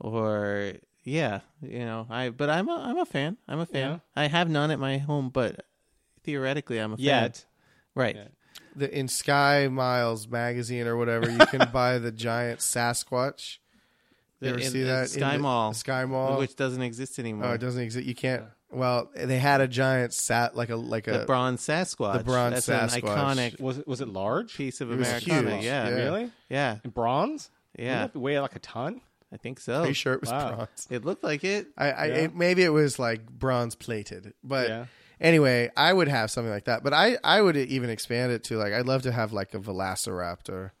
or 0.00 0.74
yeah, 1.02 1.40
you 1.60 1.80
know, 1.80 2.06
I 2.08 2.30
but 2.30 2.48
I'm 2.48 2.68
a 2.68 2.76
I'm 2.76 2.98
a 2.98 3.04
fan. 3.06 3.36
I'm 3.48 3.58
a 3.60 3.66
fan. 3.66 3.90
Yeah. 3.90 3.98
I 4.22 4.28
have 4.28 4.48
none 4.48 4.70
at 4.70 4.78
my 4.78 4.98
home, 4.98 5.30
but 5.30 5.66
theoretically 6.22 6.78
I'm 6.78 6.92
a 6.92 6.96
fan. 6.96 7.04
Right. 7.94 8.16
Yeah. 8.16 8.28
the 8.76 8.98
in 8.98 9.08
Sky 9.08 9.68
Miles 9.68 10.26
magazine 10.28 10.86
or 10.86 10.96
whatever, 10.96 11.30
you 11.30 11.44
can 11.46 11.68
buy 11.72 11.98
the 11.98 12.12
giant 12.12 12.60
Sasquatch. 12.60 13.58
You 14.40 14.50
ever 14.50 14.58
In- 14.58 14.70
see 14.70 14.80
in 14.82 14.86
that? 14.88 15.08
Sky 15.08 15.30
in 15.34 15.36
the- 15.38 15.42
Mall, 15.42 15.70
the 15.72 15.78
Sky 15.78 16.04
Mall. 16.04 16.38
which 16.38 16.56
doesn't 16.56 16.82
exist 16.82 17.18
anymore. 17.18 17.46
oh, 17.48 17.52
it 17.52 17.58
doesn't 17.60 17.80
exist. 17.82 18.06
You 18.06 18.14
can't. 18.14 18.44
Well, 18.70 19.10
they 19.14 19.38
had 19.38 19.60
a 19.60 19.68
giant 19.68 20.12
sat 20.12 20.56
like 20.56 20.68
a 20.70 20.76
like 20.76 21.04
the 21.04 21.22
a. 21.22 21.26
bronze 21.26 21.62
Sasquatch. 21.64 22.18
the 22.18 22.24
bronze 22.24 22.66
That's 22.66 22.92
an 22.94 23.00
Sasquatch. 23.02 23.16
iconic 23.16 23.60
was 23.60 23.78
it 23.78 23.86
was 23.86 24.00
it 24.00 24.08
large? 24.08 24.56
piece 24.56 24.80
of 24.80 24.90
It 24.90 24.96
was 24.96 25.06
Americana. 25.08 25.50
huge. 25.56 25.64
Yeah. 25.64 25.88
Yeah. 25.88 25.94
Really? 25.94 26.30
Yeah. 26.50 26.78
In 26.84 26.90
bronze? 26.90 27.50
Yeah. 27.78 27.84
Wouldn't 28.02 28.12
that 28.14 28.18
weigh 28.18 28.40
like 28.40 28.56
a 28.56 28.58
ton? 28.58 29.00
I 29.32 29.36
think 29.36 29.60
so. 29.60 29.82
Are 29.82 29.86
you 29.88 29.94
sure 29.94 30.12
it 30.14 30.20
was 30.20 30.30
Wow. 30.30 30.54
bronze? 30.56 30.86
It 30.90 31.04
looked 31.04 31.22
like 31.24 31.44
it. 31.44 31.68
I, 31.78 31.90
I 31.92 32.04
Yeah. 32.06 32.14
it, 32.14 32.34
maybe 32.34 32.62
it 32.64 32.68
was 32.70 32.98
like 32.98 33.26
bronze 33.30 33.74
plated, 33.76 34.34
but 34.42 34.68
yeah. 34.68 34.86
anyway, 35.20 35.70
I 35.76 35.92
would 35.92 36.08
have 36.08 36.30
something 36.32 36.52
like 36.52 36.64
that. 36.64 36.82
But 36.82 36.92
I 36.94 37.16
I 37.22 37.40
would 37.40 37.56
even 37.56 37.90
expand 37.90 38.32
it 38.32 38.42
to 38.44 38.56
like 38.58 38.72
I'd 38.72 38.86
love 38.86 39.02
to 39.02 39.12
have 39.12 39.32
like 39.32 39.54
a 39.54 39.58
Velociraptor. 39.60 40.72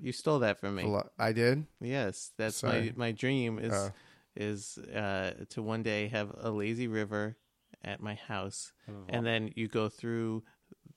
You 0.00 0.12
stole 0.12 0.40
that 0.40 0.58
from 0.58 0.74
me. 0.76 0.82
Velo- 0.82 1.10
I 1.18 1.32
did. 1.32 1.66
Yes, 1.80 2.32
that's 2.36 2.56
Sorry. 2.56 2.92
my 2.96 3.06
my 3.06 3.12
dream 3.12 3.58
is 3.58 3.72
Oh. 3.72 3.90
is 4.36 4.78
uh, 4.78 5.32
to 5.50 5.62
one 5.62 5.82
day 5.82 6.08
have 6.08 6.32
a 6.40 6.50
lazy 6.50 6.88
river 6.88 7.36
at 7.84 8.00
my 8.00 8.14
house, 8.14 8.72
and 9.08 9.24
then 9.26 9.52
you 9.54 9.68
go 9.68 9.88
through 9.88 10.42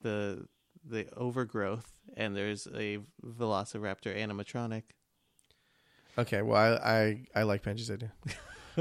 the 0.02 0.48
the 0.84 1.08
overgrowth, 1.16 1.92
and 2.18 2.36
there's 2.36 2.68
a 2.74 2.98
Velociraptor 3.24 4.16
animatronic. 4.18 4.84
Okay, 6.18 6.42
well 6.42 6.80
I 6.84 6.92
I, 7.36 7.40
I 7.42 7.44
like 7.44 7.64
Benji's 7.64 7.92
idea. 7.92 8.12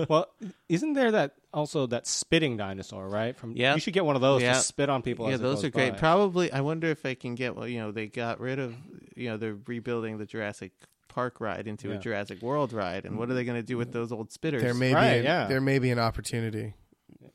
well, 0.09 0.27
isn't 0.69 0.95
there 0.95 1.11
that 1.13 1.35
also 1.53 1.87
that 1.89 2.07
spitting 2.07 2.57
dinosaur, 2.57 3.09
right? 3.09 3.37
From 3.37 3.53
Yeah. 3.57 3.75
you 3.75 3.81
should 3.81 3.95
get 3.95 4.05
one 4.05 4.17
of 4.17 4.23
those 4.23 4.43
Yeah. 4.43 4.55
to 4.55 4.61
spit 4.61 4.89
on 4.89 5.03
people. 5.03 5.27
yeah, 5.29 5.35
as 5.35 5.41
it 5.41 5.43
those 5.43 5.57
goes 5.57 5.65
are 5.67 5.71
great. 5.71 5.93
by. 5.95 5.99
Probably, 5.99 6.53
I 6.53 6.61
wonder 6.61 6.89
if 6.89 7.05
I 7.05 7.15
can 7.15 7.35
get. 7.35 7.57
Well, 7.57 7.67
you 7.69 7.79
know, 7.79 7.91
they 7.93 8.07
got 8.07 8.41
rid 8.41 8.59
of. 8.59 8.75
You 9.17 9.31
know, 9.31 9.37
they're 9.37 9.59
rebuilding 9.67 10.19
the 10.19 10.27
Jurassic 10.27 10.73
Park 11.09 11.41
ride 11.41 11.67
into 11.67 11.89
Yeah. 11.89 11.95
a 11.97 11.99
Jurassic 11.99 12.41
World 12.41 12.73
ride, 12.73 13.05
and 13.05 13.19
what 13.19 13.29
are 13.31 13.35
they 13.35 13.45
going 13.45 13.59
to 13.61 13.67
do 13.67 13.77
with 13.77 13.93
those 13.93 14.13
old 14.13 14.31
spitters? 14.31 14.61
There 14.61 14.75
may 14.75 14.95
Right, 14.95 15.13
be 15.15 15.19
an, 15.19 15.25
yeah. 15.25 15.47
there 15.49 15.61
may 15.61 15.79
be 15.81 15.91
an 15.91 15.99
opportunity 15.99 16.75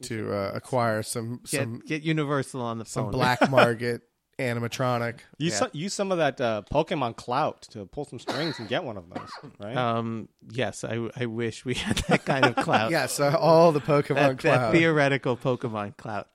to 0.03 0.31
uh, 0.33 0.51
acquire 0.53 1.03
some 1.03 1.41
get 1.49 1.61
some 1.63 1.81
get 1.85 2.01
Universal 2.03 2.61
on 2.61 2.79
the 2.79 2.85
some 2.85 3.05
phone. 3.05 3.11
black 3.11 3.49
market 3.51 4.01
animatronic. 4.39 5.19
Use, 5.37 5.53
Yeah. 5.53 5.57
some, 5.59 5.69
use 5.73 5.93
some 5.93 6.11
of 6.11 6.17
that 6.17 6.39
uh, 6.41 6.61
Pokemon 6.71 7.15
clout 7.15 7.63
to 7.71 7.85
pull 7.85 8.05
some 8.05 8.19
strings 8.19 8.59
and 8.59 8.67
get 8.67 8.83
one 8.83 8.97
of 8.97 9.09
those, 9.09 9.29
right? 9.59 9.75
Um, 9.77 10.29
yes, 10.51 10.83
I, 10.83 11.09
I 11.15 11.25
wish 11.25 11.63
we 11.65 11.73
had 11.75 11.97
that 12.09 12.25
kind 12.25 12.45
of 12.45 12.55
clout. 12.55 12.91
Yes, 12.95 13.19
uh, 13.19 13.35
all 13.39 13.71
the 13.71 13.81
Pokemon 13.81 14.15
that, 14.15 14.39
that 14.39 14.71
theoretical 14.73 15.37
Pokemon 15.37 15.97
clout. 15.97 16.27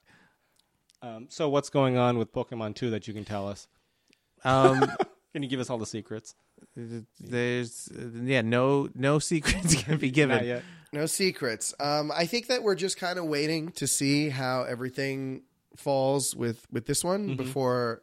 um, 1.03 1.27
so 1.29 1.49
what's 1.49 1.71
going 1.71 1.97
on 1.97 2.19
with 2.19 2.33
Pokemon 2.33 2.75
2 2.75 2.91
that 2.91 3.07
you 3.09 3.15
can 3.15 3.25
tell 3.25 3.49
us? 3.49 3.69
Um, 4.45 4.91
Can 5.33 5.45
you 5.45 5.49
give 5.49 5.61
us 5.61 5.71
all 5.71 5.79
the 5.79 5.87
secrets? 5.87 6.35
there's 7.21 7.89
yeah, 8.23 8.43
no 8.43 8.89
no 8.95 9.19
secrets 9.19 9.75
can 9.83 9.97
be 9.97 10.09
Not 10.09 10.15
given. 10.15 10.45
yet. 10.45 10.63
No 10.93 11.07
secrets. 11.07 11.73
Um, 11.81 12.11
I 12.15 12.27
think 12.27 12.49
that 12.49 12.63
we're 12.63 12.75
just 12.75 12.97
kind 12.99 13.19
of 13.19 13.27
waiting 13.27 13.71
to 13.73 13.87
see 13.87 14.29
how 14.29 14.65
everything 14.65 15.43
falls 15.77 16.35
with 16.35 16.67
with 16.71 16.87
this 16.87 17.03
one 17.05 17.37
before 17.37 18.03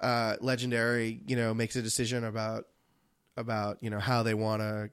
uh, 0.00 0.36
Legendary, 0.40 1.20
you 1.26 1.36
know, 1.36 1.54
makes 1.54 1.76
a 1.76 1.82
decision 1.82 2.24
about 2.24 2.64
about 3.36 3.78
you 3.82 3.90
know 3.90 4.00
how 4.00 4.22
they 4.22 4.34
want 4.34 4.60
to 4.62 4.90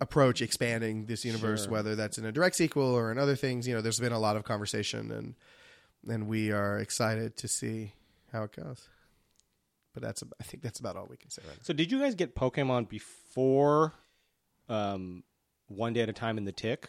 approach 0.00 0.40
expanding 0.40 1.06
this 1.06 1.24
universe, 1.24 1.64
Sure. 1.64 1.72
whether 1.72 1.96
that's 1.96 2.16
in 2.18 2.24
a 2.24 2.32
direct 2.32 2.56
sequel 2.56 2.94
or 2.94 3.10
in 3.10 3.18
other 3.18 3.36
things. 3.36 3.66
You 3.66 3.74
know, 3.74 3.80
there's 3.80 3.98
been 4.00 4.12
a 4.12 4.18
lot 4.18 4.36
of 4.36 4.44
conversation, 4.44 5.10
and 5.10 5.34
and 6.08 6.28
we 6.28 6.52
are 6.52 6.78
excited 6.78 7.36
to 7.38 7.48
see 7.48 7.92
how 8.32 8.44
it 8.44 8.52
goes. 8.52 8.88
But 9.92 10.02
that's 10.02 10.22
I 10.40 10.44
think 10.44 10.62
that's 10.62 10.80
about 10.80 10.96
all 10.96 11.06
we 11.08 11.16
can 11.16 11.30
say 11.30 11.42
right 11.46 11.56
now. 11.56 11.62
So 11.62 11.72
did 11.72 11.90
you 11.92 12.00
guys 12.00 12.14
get 12.14 12.34
Pokemon 12.34 12.88
before 12.88 13.92
um, 14.68 15.22
One 15.68 15.92
Day 15.92 16.00
at 16.02 16.08
a 16.08 16.12
Time 16.12 16.36
in 16.38 16.44
the 16.44 16.52
Tick? 16.52 16.88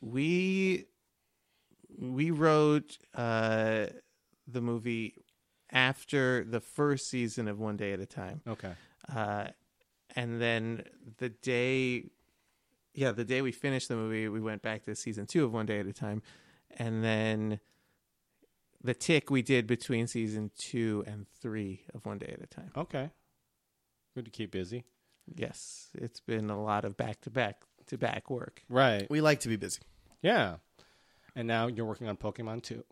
We 0.00 0.86
we 1.98 2.30
wrote 2.30 2.98
uh, 3.14 3.86
the 4.46 4.60
movie 4.60 5.14
after 5.70 6.44
the 6.44 6.60
first 6.60 7.08
season 7.08 7.48
of 7.48 7.58
One 7.58 7.76
Day 7.76 7.92
at 7.92 8.00
a 8.00 8.06
Time. 8.06 8.42
Okay. 8.46 8.72
Uh, 9.12 9.46
and 10.14 10.40
then 10.40 10.84
the 11.18 11.30
day, 11.30 12.10
yeah, 12.94 13.12
the 13.12 13.24
day 13.24 13.40
we 13.42 13.52
finished 13.52 13.88
the 13.88 13.96
movie, 13.96 14.28
we 14.28 14.40
went 14.40 14.62
back 14.62 14.84
to 14.84 14.94
season 14.94 15.26
two 15.26 15.44
of 15.44 15.52
One 15.52 15.66
Day 15.66 15.80
at 15.80 15.86
a 15.86 15.92
Time, 15.92 16.22
and 16.76 17.02
then 17.02 17.60
the 18.82 18.94
tick 18.94 19.30
we 19.30 19.42
did 19.42 19.66
between 19.66 20.06
season 20.06 20.50
two 20.58 21.04
and 21.06 21.26
three 21.40 21.82
of 21.94 22.04
One 22.04 22.18
Day 22.18 22.34
at 22.36 22.42
a 22.42 22.46
Time. 22.46 22.70
Okay. 22.76 23.10
Good 24.14 24.26
to 24.26 24.30
keep 24.30 24.50
busy. 24.50 24.84
Yes, 25.34 25.88
it's 25.94 26.20
been 26.20 26.50
a 26.50 26.62
lot 26.62 26.84
of 26.84 26.96
back 26.96 27.20
to 27.22 27.30
back 27.30 27.62
to 27.86 27.96
back 27.96 28.28
work. 28.28 28.62
Right. 28.68 29.06
We 29.08 29.20
like 29.20 29.40
to 29.40 29.48
be 29.48 29.56
busy. 29.56 29.80
Yeah. 30.20 30.56
And 31.34 31.48
now 31.48 31.66
you're 31.66 31.86
working 31.86 32.08
on 32.08 32.16
Pokemon 32.16 32.62
too. 32.62 32.84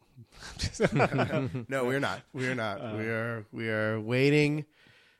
No, 1.68 1.84
we're 1.84 2.00
not. 2.00 2.20
We're 2.32 2.54
not. 2.54 2.80
Uh. 2.80 2.94
we 2.96 3.04
are. 3.06 3.44
We 3.52 3.68
are 3.68 4.00
waiting 4.00 4.64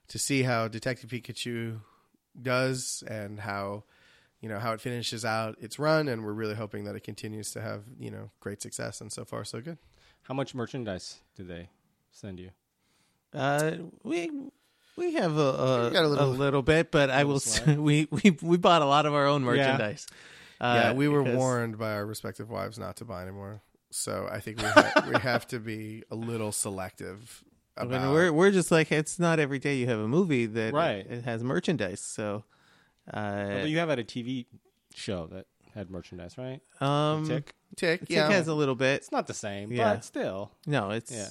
to 0.08 0.18
see 0.18 0.42
how 0.42 0.68
Detective 0.68 1.10
Pikachu 1.10 1.80
does 2.40 3.02
and 3.06 3.40
how 3.40 3.84
you 4.40 4.48
know 4.48 4.58
how 4.58 4.72
it 4.72 4.80
finishes 4.80 5.24
out 5.24 5.56
its 5.60 5.78
run, 5.78 6.08
and 6.08 6.24
we're 6.24 6.32
really 6.32 6.54
hoping 6.54 6.84
that 6.84 6.96
it 6.96 7.00
continues 7.04 7.50
to 7.52 7.60
have 7.60 7.82
you 7.98 8.10
know 8.10 8.30
great 8.40 8.62
success. 8.62 9.00
And 9.00 9.12
so 9.12 9.24
far, 9.24 9.44
so 9.44 9.60
good. 9.60 9.78
How 10.22 10.34
much 10.34 10.54
merchandise 10.54 11.20
did 11.36 11.48
they 11.48 11.68
send 12.12 12.38
you? 12.40 12.50
Uh, 13.34 13.72
we 14.02 14.30
we 14.96 15.14
have 15.14 15.36
a 15.36 15.40
a, 15.40 15.84
We 15.88 15.90
got 15.92 16.04
a 16.04 16.06
a, 16.06 16.08
little- 16.08 16.28
little, 16.30 16.62
bit, 16.62 16.90
but 16.90 17.10
I 17.10 17.24
will. 17.24 17.36
s- 17.36 17.64
We 17.66 18.08
we 18.10 18.36
we 18.42 18.56
bought 18.56 18.82
a 18.82 18.86
lot 18.86 19.06
of 19.06 19.14
our 19.14 19.26
own 19.26 19.42
merchandise. 19.44 20.06
yeah, 20.10 20.16
Uh, 20.60 20.92
we 20.96 21.08
were 21.08 21.22
because- 21.22 21.36
warned 21.38 21.78
by 21.78 21.92
our 21.92 22.04
respective 22.06 22.50
wives 22.50 22.78
not 22.78 22.96
to 22.96 23.04
buy 23.04 23.22
anymore. 23.22 23.62
So 23.90 24.28
I 24.30 24.38
think 24.40 24.58
we 24.58 24.64
ha- 24.68 25.04
we 25.08 25.18
have 25.20 25.46
to 25.48 25.58
be 25.58 26.04
a 26.10 26.14
little 26.14 26.52
selective. 26.52 27.42
I 27.76 27.82
About, 27.84 28.02
mean, 28.02 28.12
we're 28.12 28.32
we're 28.32 28.50
just 28.50 28.70
like 28.70 28.92
it's 28.92 29.18
not 29.18 29.38
every 29.40 29.58
day 29.58 29.76
you 29.76 29.86
have 29.86 29.98
a 30.00 30.06
movie 30.08 30.46
that 30.46 30.72
Right. 30.74 31.06
it, 31.06 31.24
has 31.24 31.42
merchandise. 31.42 32.00
So, 32.00 32.44
Although 33.12 33.62
uh, 33.62 33.64
you 33.64 33.78
have 33.78 33.88
had 33.88 33.98
a 33.98 34.04
TV 34.04 34.46
show 34.94 35.26
that 35.28 35.46
had 35.74 35.90
merchandise, 35.90 36.36
right? 36.38 36.60
um, 36.80 37.26
Tick. 37.26 37.54
tick, 37.76 38.00
Tick 38.00 38.10
yeah, 38.10 38.28
has 38.30 38.48
a 38.48 38.54
little 38.54 38.74
bit. 38.74 38.96
It's 38.96 39.12
not 39.12 39.26
the 39.26 39.34
same, 39.34 39.72
Yeah. 39.72 39.94
but 39.94 40.04
still. 40.04 40.50
No, 40.66 40.90
it's 40.90 41.10
Yeah. 41.10 41.28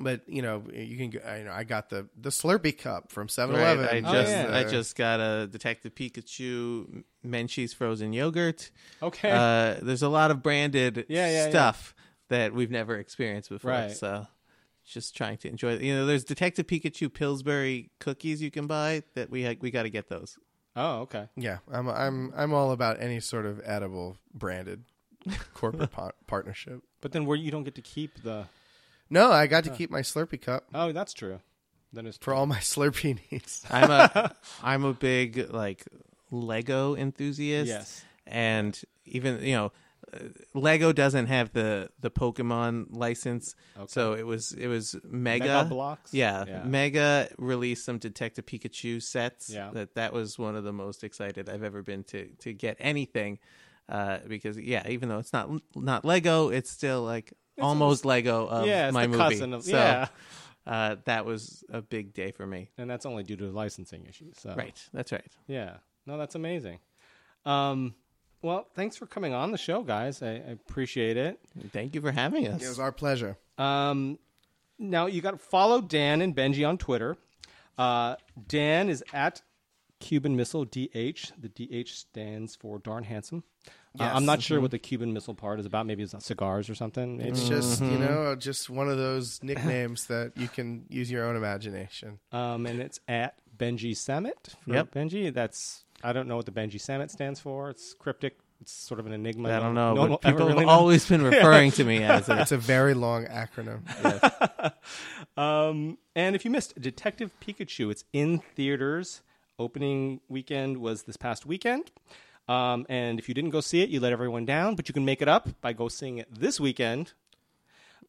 But 0.00 0.22
you 0.26 0.42
know 0.42 0.64
you 0.72 0.96
can. 0.96 1.10
go- 1.10 1.36
You 1.36 1.44
know, 1.44 1.52
I 1.52 1.64
got 1.64 1.90
the 1.90 2.08
the 2.18 2.30
Slurpee 2.30 2.76
cup 2.78 3.12
from 3.12 3.28
7 3.28 3.54
right. 3.54 3.62
Eleven. 3.76 4.04
I 4.04 4.08
Oh, 4.08 4.12
just 4.12 4.30
yeah. 4.32 4.56
I 4.56 4.64
just 4.64 4.96
got 4.96 5.20
a 5.20 5.46
Detective 5.46 5.94
Pikachu 5.94 7.04
Menchie's 7.24 7.72
frozen 7.74 8.12
yogurt. 8.12 8.70
Okay. 9.02 9.30
Uh, 9.30 9.76
there's 9.82 10.02
a 10.02 10.08
lot 10.08 10.30
of 10.30 10.42
branded 10.42 11.06
Yeah, 11.08 11.26
yeah, 11.28 11.44
yeah. 11.44 11.50
stuff 11.50 11.94
that 12.28 12.52
we've 12.54 12.70
never 12.70 12.96
experienced 12.98 13.50
before. 13.50 13.70
Right. 13.72 13.90
So, 13.92 14.26
just 14.84 15.16
trying 15.16 15.36
to 15.38 15.48
enjoy. 15.48 15.76
You 15.78 15.94
know, 15.94 16.06
there's 16.06 16.24
Detective 16.24 16.66
Pikachu 16.66 17.12
Pillsbury 17.12 17.90
cookies 18.00 18.40
you 18.42 18.50
can 18.50 18.66
buy 18.66 19.02
that 19.14 19.30
we 19.30 19.44
ha- 19.44 19.56
we 19.60 19.70
got 19.70 19.82
to 19.84 19.90
get 19.90 20.08
those. 20.08 20.38
oh, 20.76 21.00
okay. 21.00 21.28
Yeah, 21.36 21.58
I'm 21.70 21.88
I'm 21.88 22.32
I'm 22.34 22.52
all 22.54 22.72
about 22.72 23.00
any 23.02 23.20
sort 23.20 23.44
of 23.46 23.60
edible 23.64 24.16
branded 24.32 24.84
corporate 25.54 25.90
pa- 25.90 26.12
partnership. 26.26 26.82
But 27.00 27.12
then 27.12 27.26
where 27.26 27.36
you 27.36 27.50
don't 27.50 27.64
get 27.64 27.74
to 27.76 27.82
keep 27.82 28.22
the. 28.22 28.46
No, 29.10 29.30
I 29.32 29.46
got 29.46 29.64
to 29.64 29.70
keep 29.70 29.90
my 29.90 30.00
Slurpee 30.02 30.40
cup 30.40 30.64
Oh, 30.72 30.92
that's 30.92 31.12
true. 31.12 31.40
Then 31.92 32.06
it's 32.06 32.18
for 32.18 32.32
all 32.32 32.46
my 32.46 32.58
Slurpee 32.72 33.18
needs. 33.30 33.64
I'm 33.70 33.90
a 33.90 34.34
I'm 34.62 34.84
a 34.84 34.92
big 34.94 35.50
like 35.50 35.84
Lego 36.30 36.94
enthusiast. 36.96 37.68
Yes. 37.68 38.04
and 38.26 38.80
even 39.04 39.42
you 39.42 39.54
know 39.54 39.72
uh, 40.14 40.18
lego 40.54 40.92
doesn't 40.92 41.26
have 41.26 41.52
the 41.52 41.88
the 42.00 42.10
pokemon 42.10 42.86
license 42.90 43.54
Okay. 43.76 43.86
so 43.88 44.12
it 44.14 44.24
was 44.26 44.52
it 44.52 44.66
was 44.68 44.94
mega, 45.04 45.44
Mega 45.44 45.68
Bloks? 45.68 46.12
yeah, 46.14 46.44
Yeah. 46.46 46.62
mega 46.64 47.28
released 47.38 47.84
some 47.84 47.98
detective 47.98 48.46
pikachu 48.46 49.02
sets 49.02 49.50
Yeah. 49.50 49.70
that 49.72 49.94
that 49.96 50.12
was 50.12 50.38
one 50.38 50.54
of 50.56 50.64
the 50.64 50.72
most 50.72 51.02
excited 51.04 51.48
i've 51.48 51.62
ever 51.64 51.82
been 51.82 52.04
to 52.04 52.28
to 52.38 52.52
get 52.52 52.76
anything 52.80 53.38
uh 53.88 54.18
because 54.28 54.56
yeah 54.58 54.86
even 54.88 55.08
though 55.08 55.18
it's 55.18 55.32
not 55.32 55.50
not 55.74 56.04
lego 56.04 56.48
it's 56.50 56.70
still 56.70 57.02
like 57.02 57.32
almost 57.60 58.04
lego 58.04 58.46
of 58.46 58.66
yeah, 58.66 58.86
it's 58.86 58.94
my 58.94 59.02
the 59.02 59.08
movie 59.08 59.22
cousin 59.22 59.52
of. 59.54 59.64
so 59.64 59.72
yeah. 59.72 60.08
uh 60.66 60.96
that 61.04 61.24
was 61.24 61.64
a 61.70 61.80
big 61.82 62.14
day 62.14 62.30
for 62.30 62.46
me 62.46 62.70
And 62.78 62.88
that's 62.88 63.06
only 63.06 63.22
due 63.22 63.36
to 63.36 63.50
licensing 63.50 64.06
issues. 64.06 64.38
So. 64.38 64.54
right 64.56 64.80
that's 64.92 65.12
right 65.12 65.32
Yeah. 65.46 65.76
No, 66.06 66.18
that's 66.18 66.34
amazing. 66.34 66.78
Um, 67.44 67.94
well, 68.42 68.66
thanks 68.74 68.96
for 68.96 69.06
coming 69.06 69.34
on 69.34 69.52
the 69.52 69.58
show, 69.58 69.82
guys. 69.82 70.22
I, 70.22 70.30
I 70.30 70.52
appreciate 70.52 71.16
it. 71.16 71.38
thank 71.72 71.94
you 71.94 72.00
for 72.00 72.10
having 72.10 72.48
us 72.48 72.62
It 72.62 72.68
was 72.68 72.80
our 72.80 72.92
pleasure. 72.92 73.36
Um, 73.58 74.18
now 74.78 75.06
you 75.06 75.20
got 75.20 75.32
to 75.32 75.38
follow 75.38 75.80
Dan 75.80 76.22
and 76.22 76.34
Benji 76.34 76.66
on 76.66 76.78
Twitter. 76.78 77.16
Uh, 77.76 78.16
Dan 78.48 78.88
is 78.88 79.04
at 79.12 79.42
Cuban 80.00 80.36
Missile 80.36 80.64
DH. 80.64 81.32
The 81.38 81.50
DH 81.54 81.88
stands 81.88 82.56
for 82.56 82.78
darn 82.78 83.04
handsome. 83.04 83.44
Uh, 83.98 84.04
I'm 84.04 84.24
not 84.24 84.40
sure 84.40 84.60
what 84.60 84.70
the 84.70 84.78
Cuban 84.78 85.12
Missile 85.12 85.34
part 85.34 85.58
is 85.58 85.66
about. 85.66 85.86
Maybe 85.86 86.02
it's 86.02 86.14
cigars 86.24 86.70
or 86.70 86.74
something. 86.74 87.18
Maybe. 87.18 87.30
It's 87.30 87.48
just 87.48 87.82
you 87.82 87.98
know 87.98 88.36
just 88.36 88.70
one 88.70 88.88
of 88.88 88.96
those 88.98 89.40
nicknames 89.42 90.06
that 90.06 90.32
you 90.36 90.48
can 90.48 90.84
use 90.88 91.10
your 91.10 91.24
own 91.24 91.36
imagination. 91.36 92.20
Um, 92.30 92.66
and 92.66 92.80
it's 92.80 93.00
at 93.08 93.38
Benji 93.56 93.96
Samit. 93.96 94.54
Yep. 94.66 94.92
Benji. 94.94 95.32
That's 95.34 95.84
I 96.04 96.12
don't 96.12 96.28
know 96.28 96.36
what 96.36 96.46
the 96.46 96.52
Benji 96.52 96.80
Samit 96.80 97.10
stands 97.10 97.40
for. 97.40 97.70
It's 97.70 97.94
cryptic. 97.94 98.38
It's 98.60 98.72
sort 98.72 99.00
of 99.00 99.06
an 99.06 99.12
enigma. 99.12 99.56
I 99.56 99.58
don't 99.58 99.74
know, 99.74 99.94
no 99.94 100.06
but 100.08 100.20
people 100.20 100.46
really 100.46 100.58
have 100.58 100.66
know. 100.66 100.72
always 100.72 101.08
been 101.08 101.22
referring 101.30 101.70
to 101.72 101.84
me 101.84 102.04
as 102.04 102.28
it. 102.28 102.38
It's 102.38 102.52
a 102.52 102.58
very 102.58 102.92
long 102.94 103.24
acronym. 103.26 103.80
Um, 105.36 105.96
and 106.14 106.36
if 106.36 106.44
you 106.44 106.50
missed 106.50 106.78
Detective 106.80 107.32
Pikachu, 107.40 107.90
it's 107.90 108.04
in 108.12 108.40
theaters. 108.54 109.22
Opening 109.58 110.20
weekend 110.28 110.78
was 110.78 111.02
this 111.04 111.16
past 111.16 111.46
weekend. 111.46 111.90
Um, 112.50 112.84
and 112.88 113.18
if 113.20 113.28
you 113.28 113.34
didn't 113.34 113.50
go 113.50 113.60
see 113.60 113.80
it, 113.82 113.90
you 113.90 114.00
let 114.00 114.12
everyone 114.12 114.44
down, 114.44 114.74
but 114.74 114.88
you 114.88 114.92
can 114.94 115.04
make 115.04 115.22
it 115.22 115.28
up 115.28 115.48
by 115.60 115.72
go 115.72 115.88
seeing 115.88 116.18
it 116.18 116.28
this 116.34 116.58
weekend. 116.58 117.12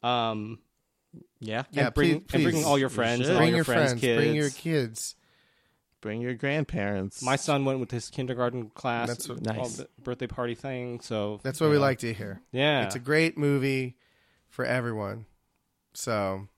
Um, 0.02 0.58
Yeah. 1.40 1.64
Yeah, 1.70 1.86
and, 1.86 1.94
bring, 1.94 2.20
please- 2.22 2.34
and 2.34 2.42
bringing 2.44 2.64
all 2.64 2.78
your 2.78 2.88
friends, 2.88 3.20
should. 3.22 3.28
and 3.28 3.36
all 3.36 3.40
bring 3.42 3.50
your, 3.50 3.56
your 3.58 3.64
friends, 3.64 3.90
friends, 3.90 4.00
kids. 4.00 4.22
bring 4.22 4.34
your 4.34 4.50
kids. 4.50 5.14
Bring 6.00 6.20
your 6.20 6.34
grandparents. 6.34 7.22
My 7.22 7.36
son 7.36 7.64
went 7.64 7.78
with 7.78 7.90
his 7.92 8.10
kindergarten 8.10 8.70
class, 8.70 9.08
That's 9.08 9.28
what- 9.28 9.46
all 9.46 9.54
Nice. 9.62 9.76
the 9.76 9.88
birthday 10.02 10.26
party 10.26 10.54
thing. 10.56 10.98
So 11.00 11.38
That's 11.44 11.60
what 11.60 11.66
you 11.66 11.72
we 11.72 11.76
know. 11.76 11.82
like 11.82 11.98
to 12.00 12.12
hear. 12.12 12.40
Yeah, 12.50 12.84
It's 12.86 12.96
a 12.96 12.98
great 13.00 13.38
movie 13.38 13.96
for 14.48 14.64
everyone. 14.64 15.26
So 15.94 16.48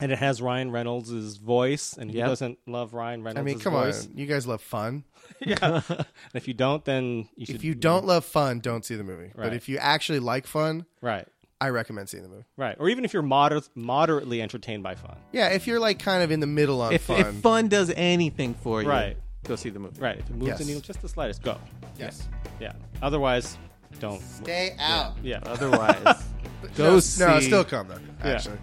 and 0.00 0.12
it 0.12 0.18
has 0.18 0.42
Ryan 0.42 0.70
Reynolds' 0.70 1.36
voice, 1.36 1.94
and 1.98 2.10
who 2.10 2.18
Yep. 2.18 2.26
doesn't 2.28 2.58
love 2.66 2.92
Ryan 2.94 3.22
Reynolds' 3.22 3.40
I 3.40 3.44
mean, 3.44 3.58
come 3.58 3.72
voice? 3.72 4.06
on, 4.06 4.16
you 4.16 4.26
guys 4.26 4.46
love 4.46 4.60
fun. 4.62 5.04
yeah. 5.40 5.56
and 5.88 6.04
if 6.34 6.46
you 6.48 6.54
don't, 6.54 6.84
then 6.84 7.28
you 7.36 7.46
should. 7.46 7.56
If 7.56 7.64
you 7.64 7.74
don't 7.74 8.04
love 8.06 8.24
fun, 8.24 8.60
don't 8.60 8.84
see 8.84 8.94
the 8.94 9.04
movie. 9.04 9.32
Right. 9.34 9.44
But 9.48 9.52
if 9.54 9.68
you 9.68 9.78
actually 9.78 10.20
like 10.20 10.46
fun, 10.46 10.86
right, 11.00 11.26
I 11.60 11.70
recommend 11.70 12.08
seeing 12.08 12.22
the 12.22 12.28
movie. 12.28 12.44
right, 12.56 12.76
or 12.78 12.88
even 12.88 13.04
if 13.04 13.12
you're 13.12 13.22
moder- 13.22 13.62
moderately 13.74 14.40
entertained 14.42 14.82
by 14.82 14.94
fun, 14.94 15.16
Yeah, 15.32 15.48
if 15.48 15.66
you're 15.66 15.80
like 15.80 15.98
kind 15.98 16.22
of 16.22 16.30
in 16.30 16.40
the 16.40 16.46
middle 16.46 16.80
on 16.82 16.92
if 16.92 17.02
fun, 17.02 17.20
if 17.20 17.34
fun 17.36 17.68
does 17.68 17.90
anything 17.96 18.54
for 18.54 18.82
you, 18.82 18.88
Right. 18.88 19.16
go 19.44 19.56
see 19.56 19.70
the 19.70 19.78
movie. 19.80 20.00
right, 20.00 20.18
if 20.18 20.28
it 20.30 20.34
moves 20.36 20.46
Yes. 20.48 20.58
the 20.58 20.64
needle 20.66 20.80
just 20.82 21.00
the 21.02 21.08
slightest, 21.08 21.42
go. 21.42 21.58
yes, 21.98 22.28
Yeah. 22.60 22.72
Otherwise, 23.02 23.56
don't. 23.98 24.20
stay 24.22 24.76
out. 24.78 25.14
Yeah. 25.22 25.40
Otherwise, 25.44 26.22
Go 26.76 26.84
no, 26.94 27.00
see. 27.00 27.24
no, 27.24 27.40
still 27.40 27.64
come 27.64 27.88
though. 27.88 27.98
Yeah. 28.24 28.32
Actually, 28.32 28.58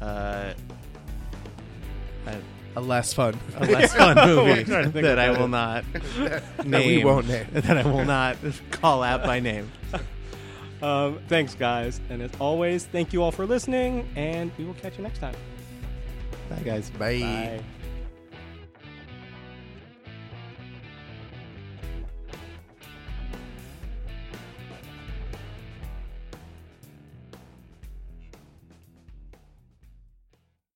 uh, 0.00 0.52
a, 2.26 2.36
a 2.76 2.80
less 2.80 3.12
fun. 3.14 3.38
a 3.56 3.66
less 3.66 3.94
fun 3.94 4.16
movie 4.28 4.64
trying 4.64 4.84
to 4.86 4.90
think 4.90 5.04
that 5.04 5.18
I 5.18 5.28
that. 5.32 5.38
will 5.40 5.48
not 5.48 5.84
that 5.92 6.66
name. 6.66 6.86
we 6.98 7.04
won't 7.04 7.28
name. 7.28 7.46
That 7.52 7.78
I 7.78 7.84
will 7.90 8.04
not 8.04 8.36
call 8.70 9.02
out 9.02 9.22
by 9.24 9.40
name. 9.40 9.70
Um, 10.82 11.18
thanks, 11.28 11.54
guys. 11.54 12.00
And 12.10 12.20
as 12.20 12.30
always, 12.40 12.84
thank 12.86 13.12
you 13.12 13.22
all 13.22 13.30
for 13.32 13.46
listening, 13.46 14.06
and 14.16 14.50
we 14.58 14.64
will 14.64 14.74
catch 14.74 14.98
you 14.98 15.02
next 15.04 15.18
time. 15.20 15.34
Bye, 16.50 16.60
guys. 16.64 16.90
Bye. 16.90 17.20
Bye. 17.20 17.60